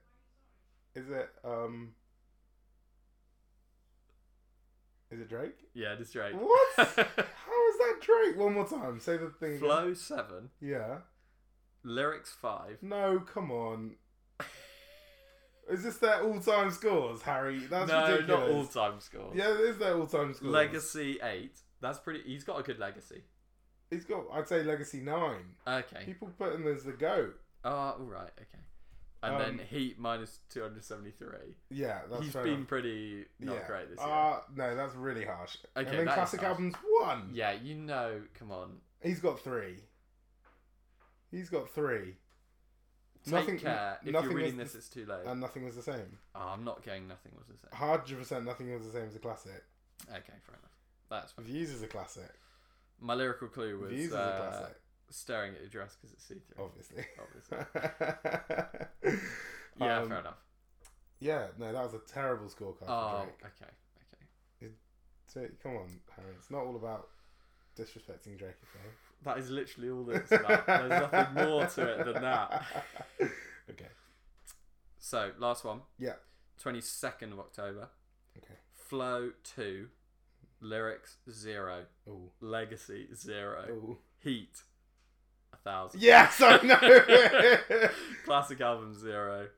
Is 0.95 1.11
it? 1.11 1.29
Um. 1.45 1.93
Is 5.11 5.21
it 5.21 5.29
Drake? 5.29 5.59
yeah, 5.75 5.93
it 5.93 6.01
is 6.01 6.11
Drake. 6.11 6.33
What? 6.35 6.77
How 6.79 6.87
is 6.87 6.97
that 6.97 7.99
Drake? 8.01 8.39
One 8.39 8.55
more 8.55 8.67
time. 8.67 8.99
Say 8.99 9.19
the 9.19 9.29
thing. 9.29 9.57
again. 9.57 9.61
Flow, 9.61 9.93
7. 9.93 10.49
Yeah. 10.59 11.01
Lyrics, 11.85 12.31
5. 12.41 12.79
No, 12.83 13.21
come 13.21 13.51
on. 13.51 13.97
Is 15.71 15.85
this 15.85 15.99
their 15.99 16.23
all-time 16.23 16.71
scores, 16.71 17.23
Harry? 17.23 17.61
That's 17.61 17.91
no, 17.91 18.03
ridiculous. 18.11 18.29
not 18.29 18.51
all 18.51 18.67
time 18.91 19.01
scores. 19.01 19.37
Yeah, 19.37 19.53
it 19.55 19.61
is 19.61 19.79
their 19.79 19.95
all-time 19.97 20.35
scores. 20.35 20.53
Legacy 20.53 21.19
eight. 21.23 21.59
That's 21.81 21.99
pretty. 22.01 22.23
He's 22.27 22.45
got 22.45 22.59
a 22.59 22.63
good 22.63 22.79
legacy. 22.79 23.23
He's 23.91 24.05
got, 24.05 24.25
I'd 24.33 24.49
say, 24.49 24.63
Legacy 24.65 25.01
nine. 25.01 25.55
Okay. 25.67 26.03
People 26.05 26.31
put 26.39 26.55
him 26.55 26.67
as 26.67 26.83
the 26.83 26.93
goat. 26.93 27.35
Oh, 27.65 27.71
all 27.71 27.99
right. 28.01 28.31
Okay. 28.41 28.63
And 29.23 29.35
Um, 29.37 29.41
then 29.41 29.67
Heat 29.69 29.99
minus 30.01 30.41
two 30.51 30.63
hundred 30.63 30.83
seventy 30.85 31.13
three. 31.13 31.55
Yeah, 31.71 32.01
that's 32.11 32.25
He's 32.25 32.33
been 32.33 32.49
enough. 32.49 32.67
pretty 32.69 33.27
not 33.39 33.55
yeah. 33.55 33.67
great 33.69 33.91
this 33.91 34.01
year. 34.01 34.09
Uh, 34.09 34.41
no, 34.57 34.75
that's 34.75 34.95
really 34.97 35.25
harsh. 35.25 35.57
Okay, 35.77 35.89
and 35.89 35.99
then 36.01 36.07
classic 36.15 36.43
albums 36.43 36.75
one. 37.03 37.31
yeah, 37.33 37.53
you 37.53 37.77
know. 37.77 38.21
Come 38.39 38.51
on. 38.51 38.79
He's 39.01 39.21
got 39.21 39.39
three. 39.41 39.77
He's 41.33 41.49
got 41.49 41.69
three, 41.71 42.15
Take 43.25 43.33
Nothing- 43.35 43.59
care. 43.59 43.99
If 44.05 44.13
nothing 44.13 44.31
you're 44.31 44.39
reading 44.39 44.57
was 44.59 44.73
this, 44.73 44.75
it's 44.87 44.89
too 44.89 45.07
late. 45.07 45.25
and 45.27 45.41
nothing 45.41 45.65
was 45.65 45.75
the 45.77 45.83
same. 45.83 46.19
oh, 46.35 46.41
I'm 46.49 46.65
not 46.65 46.85
getting 46.85 47.07
nothing. 47.09 47.33
Was 47.39 47.47
the 47.49 47.55
same? 47.57 47.71
Hundred 47.73 48.19
percent, 48.19 48.45
nothing 48.45 48.73
was 48.75 48.85
the 48.87 48.93
same 48.93 49.07
as 49.09 49.15
a 49.17 49.19
classic. 49.21 49.63
Okay, 50.09 50.35
fair 50.45 50.57
enough. 50.59 50.71
That's 51.09 51.33
fine. 51.33 51.45
Views 51.47 51.71
is 51.71 51.83
a 51.83 51.87
classic. 51.87 52.31
My 53.01 53.15
lyrical 53.15 53.49
clue 53.49 53.79
was 53.79 53.91
Views 53.91 54.07
is 54.09 54.13
a 54.15 54.19
uh, 54.21 54.51
classic, 54.51 54.77
staring 55.11 55.55
at 55.55 55.61
your 55.61 55.69
dress 55.71 55.95
because 55.97 56.13
it's 56.13 56.25
see 56.25 56.35
through. 56.55 56.65
obviously. 56.65 57.05
Obviously. 57.21 57.59
Yeah, 59.81 60.01
Um, 60.03 60.09
fair 60.11 60.19
enough. 60.21 60.37
Yeah, 61.19 61.47
no, 61.59 61.73
that 61.73 61.83
was 61.83 61.95
a 61.95 61.99
terrible 62.01 62.47
scorecard 62.47 62.79
for 62.81 62.91
Oh, 62.91 63.23
Drake. 63.25 63.53
okay, 63.63 63.71
okay. 64.61 64.73
So, 65.29 65.47
come 65.63 65.77
on, 65.77 65.89
Harry. 66.17 66.35
It's 66.39 66.51
not 66.51 66.63
all 66.65 66.77
about 66.77 67.09
disrespecting 67.79 68.37
Drake, 68.39 68.57
okay? 68.63 68.89
That 69.25 69.39
is 69.39 69.51
literally 69.51 69.91
all 69.91 70.11
it's 70.11 70.33
about. 70.33 70.67
There's 70.67 70.91
nothing 70.91 71.35
more 71.35 71.67
to 71.67 71.83
it 71.83 72.05
than 72.05 72.23
that. 72.23 72.65
okay. 73.71 73.89
So, 74.99 75.31
last 75.39 75.65
one. 75.65 75.81
Yeah. 75.99 76.15
22nd 76.63 77.33
of 77.33 77.39
October. 77.39 77.89
Okay. 78.37 78.55
Flow 78.73 79.31
2. 79.57 79.89
Lyrics 80.61 81.17
0. 81.31 81.85
Oh. 82.09 82.31
Legacy 82.41 83.09
0. 83.15 83.65
Oh. 83.71 83.99
Heat 84.21 84.63
1000. 85.63 86.01
Yes, 86.01 86.41
I 86.41 86.61
know. 86.63 87.89
Classic 88.25 88.61
album 88.61 88.95
0. 88.95 89.49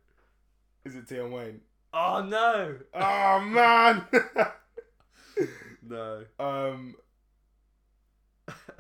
Is 0.85 0.97
it 0.97 1.09
Tion 1.09 1.31
Wayne? 1.31 1.61
Oh 1.93 2.23
no! 2.23 2.77
Oh 2.93 3.41
man. 3.41 4.05
No. 5.87 6.25
um. 6.39 6.95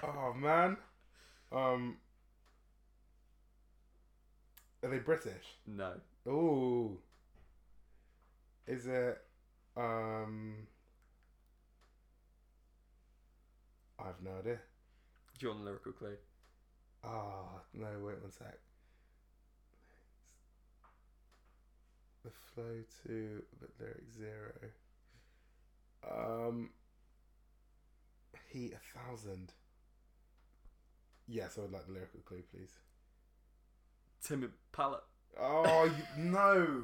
Oh 0.02 0.34
man. 0.34 0.76
Um. 1.52 1.96
Are 4.82 4.90
they 4.90 4.98
British? 4.98 5.56
No. 5.66 5.92
Ooh. 6.28 6.98
Is 8.66 8.86
it 8.86 9.18
um 9.76 10.66
I 13.98 14.06
have 14.06 14.20
no 14.22 14.30
idea. 14.38 14.58
Do 15.38 15.46
you 15.46 15.48
want 15.48 15.62
a 15.62 15.64
lyrical 15.64 15.92
clue? 15.92 16.16
Ah, 17.02 17.60
no, 17.72 17.86
wait 18.02 18.20
one 18.20 18.30
sec. 18.30 18.58
The 22.24 22.30
flow 22.30 22.82
to 23.06 23.42
but 23.60 23.70
lyric 23.78 24.04
zero. 24.16 24.52
Um 26.10 26.70
Heat 28.54 28.72
a 28.72 28.98
thousand. 29.08 29.52
Yes, 31.26 31.58
I 31.58 31.62
would 31.62 31.72
like 31.72 31.86
the 31.86 31.92
lyrical 31.92 32.20
clue, 32.24 32.42
please. 32.52 32.70
Timid 34.24 34.52
palette. 34.72 35.02
Oh 35.40 35.84
you, 35.86 36.04
no! 36.30 36.82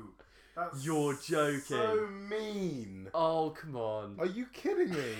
That's 0.56 0.84
You're 0.84 1.14
joking. 1.24 1.60
So 1.60 2.08
mean. 2.28 3.06
Oh 3.14 3.50
come 3.56 3.76
on. 3.76 4.16
Are 4.18 4.26
you 4.26 4.46
kidding 4.52 4.90
me? 4.90 5.14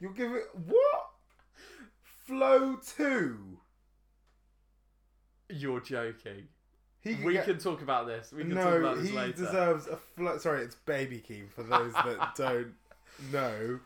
You'll 0.00 0.14
give 0.14 0.32
it 0.32 0.44
what? 0.66 1.10
Flow 2.24 2.76
two. 2.96 3.58
You're 5.50 5.80
joking. 5.80 6.44
He 7.02 7.16
can 7.16 7.24
We 7.24 7.34
get- 7.34 7.44
can 7.44 7.58
talk 7.58 7.82
about 7.82 8.06
this. 8.06 8.32
We 8.32 8.44
can 8.44 8.54
talk 8.54 8.64
no, 8.64 8.76
about 8.78 8.96
this 8.98 9.10
he 9.10 9.16
later. 9.16 9.32
deserves 9.44 9.88
a 9.88 9.96
flow. 9.96 10.38
Sorry, 10.38 10.62
it's 10.62 10.76
Baby 10.76 11.22
Keem 11.28 11.50
for 11.50 11.64
those 11.64 11.92
that 11.92 12.34
don't 12.36 12.72
know. 13.30 13.80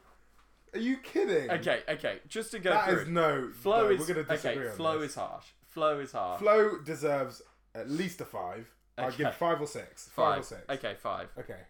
Are 0.77 0.81
you 0.81 0.99
kidding? 0.99 1.51
Okay, 1.51 1.81
okay. 1.89 2.19
Just 2.29 2.51
to 2.53 2.59
go 2.59 2.71
that 2.71 2.89
through. 2.89 3.01
is 3.03 3.09
no. 3.09 3.51
flow 3.53 3.85
no, 3.85 3.91
is 3.91 4.01
We're 4.01 4.07
gonna 4.15 4.23
disagree 4.25 4.63
okay. 4.65 4.71
on 4.71 4.77
Flow 4.77 4.99
this. 5.01 5.11
is 5.11 5.17
harsh. 5.17 5.45
Flow 5.69 6.01
is 6.01 6.13
harsh. 6.13 6.41
Flow 6.41 6.79
deserves 6.85 7.43
at 7.75 7.91
least 7.91 8.21
a 8.21 8.25
five. 8.25 8.69
I'd 8.99 9.17
give 9.17 9.35
five 9.35 9.61
or 9.61 9.67
six. 9.67 10.09
Five, 10.09 10.35
five. 10.35 10.41
or 10.41 10.43
six. 10.45 10.63
Okay, 10.71 10.95
five. 11.03 11.29
Okay. 11.39 11.61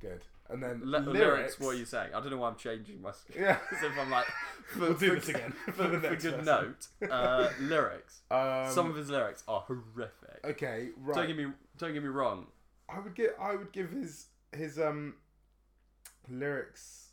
Good. 0.00 0.22
And 0.48 0.62
then 0.62 0.80
Le- 0.84 0.98
lyrics. 0.98 1.12
lyrics. 1.18 1.60
What 1.60 1.70
are 1.70 1.78
you 1.78 1.84
saying? 1.84 2.10
I 2.14 2.20
don't 2.20 2.30
know 2.30 2.36
why 2.36 2.48
I'm 2.48 2.56
changing 2.56 3.00
my. 3.02 3.10
Yeah. 3.34 3.58
As 3.72 3.82
if 3.82 3.98
I'm 3.98 4.10
like. 4.10 4.26
For, 4.72 4.80
We'll 4.80 4.94
do 4.94 5.08
for- 5.10 5.14
this 5.16 5.28
again 5.28 5.52
For, 5.66 5.72
for 5.72 5.82
the 5.88 6.00
for 6.00 6.10
next 6.10 6.22
good 6.24 6.38
person. 6.44 6.74
note, 7.00 7.10
uh, 7.10 7.48
lyrics. 7.60 8.20
Um, 8.32 8.68
Some 8.72 8.90
of 8.90 8.96
his 8.96 9.08
lyrics 9.08 9.44
are 9.46 9.60
horrific. 9.60 10.40
Okay. 10.44 10.88
Right. 10.98 11.14
Don't 11.16 11.26
get 11.28 11.36
me. 11.36 11.52
Don't 11.78 11.92
get 11.94 12.02
me 12.02 12.08
wrong. 12.08 12.46
I 12.88 12.98
would 13.00 13.14
get. 13.14 13.36
I 13.40 13.54
would 13.56 13.72
give 13.72 13.90
his 13.90 14.26
his 14.52 14.78
um 14.80 15.14
lyrics 16.28 17.05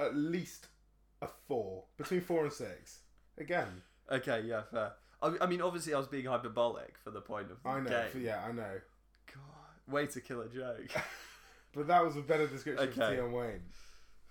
at 0.00 0.16
least 0.16 0.66
a 1.22 1.28
four, 1.46 1.84
between 1.96 2.20
four 2.22 2.44
and 2.44 2.52
six. 2.52 3.00
Again, 3.38 3.82
Okay, 4.10 4.42
yeah, 4.44 4.62
fair. 4.72 4.92
I, 5.22 5.34
I 5.42 5.46
mean, 5.46 5.60
obviously, 5.60 5.94
I 5.94 5.98
was 5.98 6.08
being 6.08 6.24
hyperbolic 6.26 6.96
for 6.98 7.10
the 7.12 7.20
point 7.20 7.50
of 7.52 7.62
the 7.62 7.68
I 7.68 7.78
know. 7.80 7.88
game. 8.12 8.22
Yeah, 8.24 8.42
I 8.44 8.50
know. 8.52 8.80
God, 9.32 9.92
way 9.94 10.06
to 10.06 10.20
kill 10.20 10.40
a 10.40 10.48
joke. 10.48 10.90
But 11.72 11.86
that 11.86 12.04
was 12.04 12.16
a 12.16 12.20
better 12.22 12.48
description 12.48 12.88
of 12.88 12.98
Okay. 12.98 13.14
Tion 13.16 13.30
Wayne. 13.32 13.62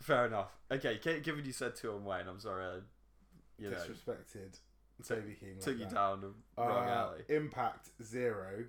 fair 0.01 0.25
enough. 0.25 0.51
Okay, 0.69 0.99
gi- 1.01 1.21
given 1.21 1.45
you 1.45 1.53
said 1.53 1.73
two 1.73 1.93
on 1.93 2.03
Wayne, 2.03 2.27
I'm 2.27 2.39
sorry. 2.41 2.65
I, 2.65 2.79
you 3.57 3.69
know, 3.69 3.77
Disrespected. 3.77 4.59
took- 5.07 5.23
Baby 5.25 5.37
Keem. 5.41 5.57
took 5.59 5.67
like 5.67 5.77
you 5.79 5.85
that. 5.85 5.93
down 5.95 6.19
the 6.21 6.33
wrong 6.61 6.87
Uh, 6.89 6.91
alley. 6.91 7.23
Impact 7.29 7.91
zero. 8.03 8.65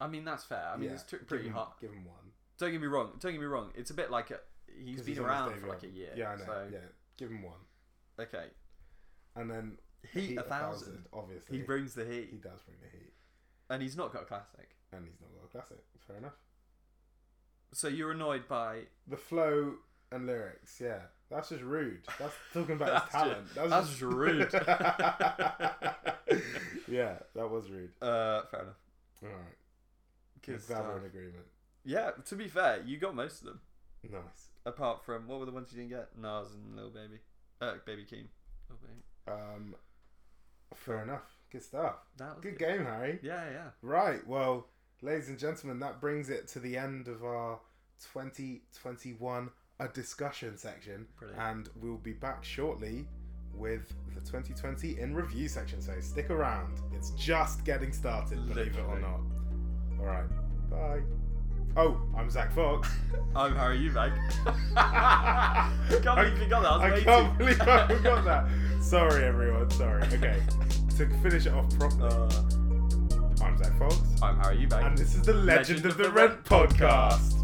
I 0.00 0.06
mean, 0.08 0.24
that's 0.24 0.44
fair. 0.44 0.70
I 0.72 0.78
mean, 0.78 0.88
yeah, 0.88 0.94
it's 0.94 1.02
t- 1.02 1.18
pretty 1.18 1.48
him, 1.48 1.52
hard. 1.52 1.68
Give 1.82 1.92
him 1.92 2.06
one. 2.06 2.16
Don't 2.56 2.72
get 2.72 2.80
me 2.80 2.86
wrong. 2.86 3.10
Don't 3.20 3.32
get 3.32 3.40
me 3.42 3.46
wrong. 3.46 3.70
It's 3.74 3.90
a 3.90 3.94
bit 3.94 4.10
like 4.10 4.30
a, 4.30 4.38
he's 4.82 5.02
been 5.02 5.14
his 5.14 5.18
around 5.18 5.54
for 5.60 5.68
like 5.68 5.82
a 5.82 5.88
year. 5.88 6.10
Yeah, 6.16 6.30
I 6.30 6.36
know. 6.36 6.44
So, 6.46 6.68
Yeah, 6.72 6.78
give 7.16 7.30
him 7.30 7.42
one. 7.42 7.58
okay. 8.18 8.46
And 9.36 9.50
then 9.50 9.78
Heat, 10.12 10.36
a 10.36 10.42
thousand. 10.42 11.06
Obviously, 11.12 11.56
He 11.58 11.62
brings 11.62 11.94
the 11.94 12.04
heat. 12.04 12.28
He 12.30 12.36
does 12.36 12.60
bring 12.62 12.76
the 12.82 12.88
heat, 12.96 13.12
and 13.70 13.82
he's 13.82 13.96
not 13.96 14.12
got 14.12 14.22
a 14.22 14.26
classic. 14.26 14.68
and 14.92 15.04
he's 15.06 15.18
not 15.20 15.30
got 15.34 15.44
a 15.46 15.50
classic. 15.50 15.82
Fair 16.06 16.16
enough. 16.18 16.36
So 17.72 17.88
you're 17.88 18.12
annoyed 18.12 18.46
by 18.46 18.82
The 19.08 19.16
flow 19.16 19.74
and 20.12 20.26
lyrics, 20.26 20.78
yeah, 20.80 20.98
that's 21.30 21.48
just 21.48 21.62
rude. 21.62 22.02
That's 22.20 22.34
talking 22.52 22.76
about 22.76 23.02
his 23.04 23.12
talent. 23.12 23.54
ju- 23.54 23.68
that's 23.68 23.88
just 23.88 24.02
rude. 24.02 24.52
yeah, 26.88 27.16
that 27.34 27.48
was 27.50 27.70
rude. 27.70 27.90
uh, 28.02 28.42
fair 28.50 28.60
enough. 28.62 28.74
All 29.22 29.28
right, 29.30 29.56
Good 30.42 30.62
stuff. 30.62 30.84
in 30.98 31.04
agreement. 31.06 31.46
Yeah, 31.84 32.10
to 32.26 32.34
be 32.36 32.48
fair, 32.48 32.82
you 32.86 32.98
got 32.98 33.14
most 33.14 33.40
of 33.40 33.46
them. 33.48 33.60
Nice. 34.10 34.48
Apart 34.66 35.04
from 35.04 35.26
what 35.28 35.40
were 35.40 35.46
the 35.46 35.52
ones 35.52 35.68
you 35.72 35.78
didn't 35.78 35.90
get? 35.90 36.08
Nas 36.18 36.48
and 36.54 36.76
Lil 36.76 36.90
Baby, 36.90 37.20
uh, 37.60 37.74
Baby 37.84 38.02
Keem. 38.02 38.26
Lil 38.70 38.78
Baby. 38.80 39.02
Um, 39.28 39.74
fair 40.74 41.02
enough. 41.02 41.38
Good 41.50 41.62
stuff. 41.62 41.96
That 42.16 42.36
was 42.36 42.42
Good 42.42 42.58
game, 42.58 42.84
Harry. 42.84 43.18
Yeah, 43.22 43.44
yeah. 43.50 43.68
Right. 43.82 44.26
Well, 44.26 44.66
ladies 45.02 45.28
and 45.28 45.38
gentlemen, 45.38 45.78
that 45.80 46.00
brings 46.00 46.30
it 46.30 46.48
to 46.48 46.60
the 46.60 46.76
end 46.76 47.08
of 47.08 47.22
our 47.24 47.60
2021 48.12 49.50
a 49.80 49.88
discussion 49.88 50.56
section, 50.56 51.06
Brilliant. 51.18 51.42
and 51.42 51.68
we'll 51.80 51.96
be 51.98 52.12
back 52.12 52.44
shortly 52.44 53.06
with 53.52 53.92
the 54.14 54.20
2020 54.20 54.98
in 54.98 55.14
review 55.14 55.48
section. 55.48 55.80
So 55.82 55.92
stick 56.00 56.30
around. 56.30 56.80
It's 56.94 57.10
just 57.10 57.64
getting 57.64 57.92
started, 57.92 58.48
believe 58.48 58.76
it 58.76 58.84
or 58.88 58.98
not. 58.98 59.20
All 60.00 60.06
right. 60.06 60.70
Bye. 60.70 61.00
Oh, 61.76 62.00
I'm 62.16 62.30
Zach 62.30 62.52
Fox. 62.54 62.88
I'm 63.36 63.54
Harry 63.56 63.78
Eubank. 63.80 64.16
I 64.76 65.70
can't 65.90 66.04
believe 66.04 66.38
you 66.38 66.48
got 66.48 66.62
that. 66.62 66.72
I 66.72 66.92
was 66.92 67.00
I 67.00 67.04
can't 67.04 67.38
believe 67.38 67.60
I 67.60 67.88
forgot 67.88 68.24
that. 68.24 68.48
Sorry, 68.80 69.24
everyone. 69.24 69.68
Sorry. 69.70 70.02
Okay. 70.04 70.40
to 70.96 71.08
finish 71.22 71.46
it 71.46 71.52
off 71.52 71.76
properly, 71.76 72.08
Uh, 72.12 73.44
I'm 73.44 73.58
Zach 73.58 73.76
Fox. 73.78 73.96
I'm 74.22 74.38
Harry 74.38 74.58
Eubank. 74.58 74.86
And 74.86 74.98
this 74.98 75.16
is 75.16 75.22
the 75.22 75.32
Legend, 75.34 75.84
of 75.86 75.96
the 75.96 76.10
Rent 76.10 76.44
podcast. 76.44 77.43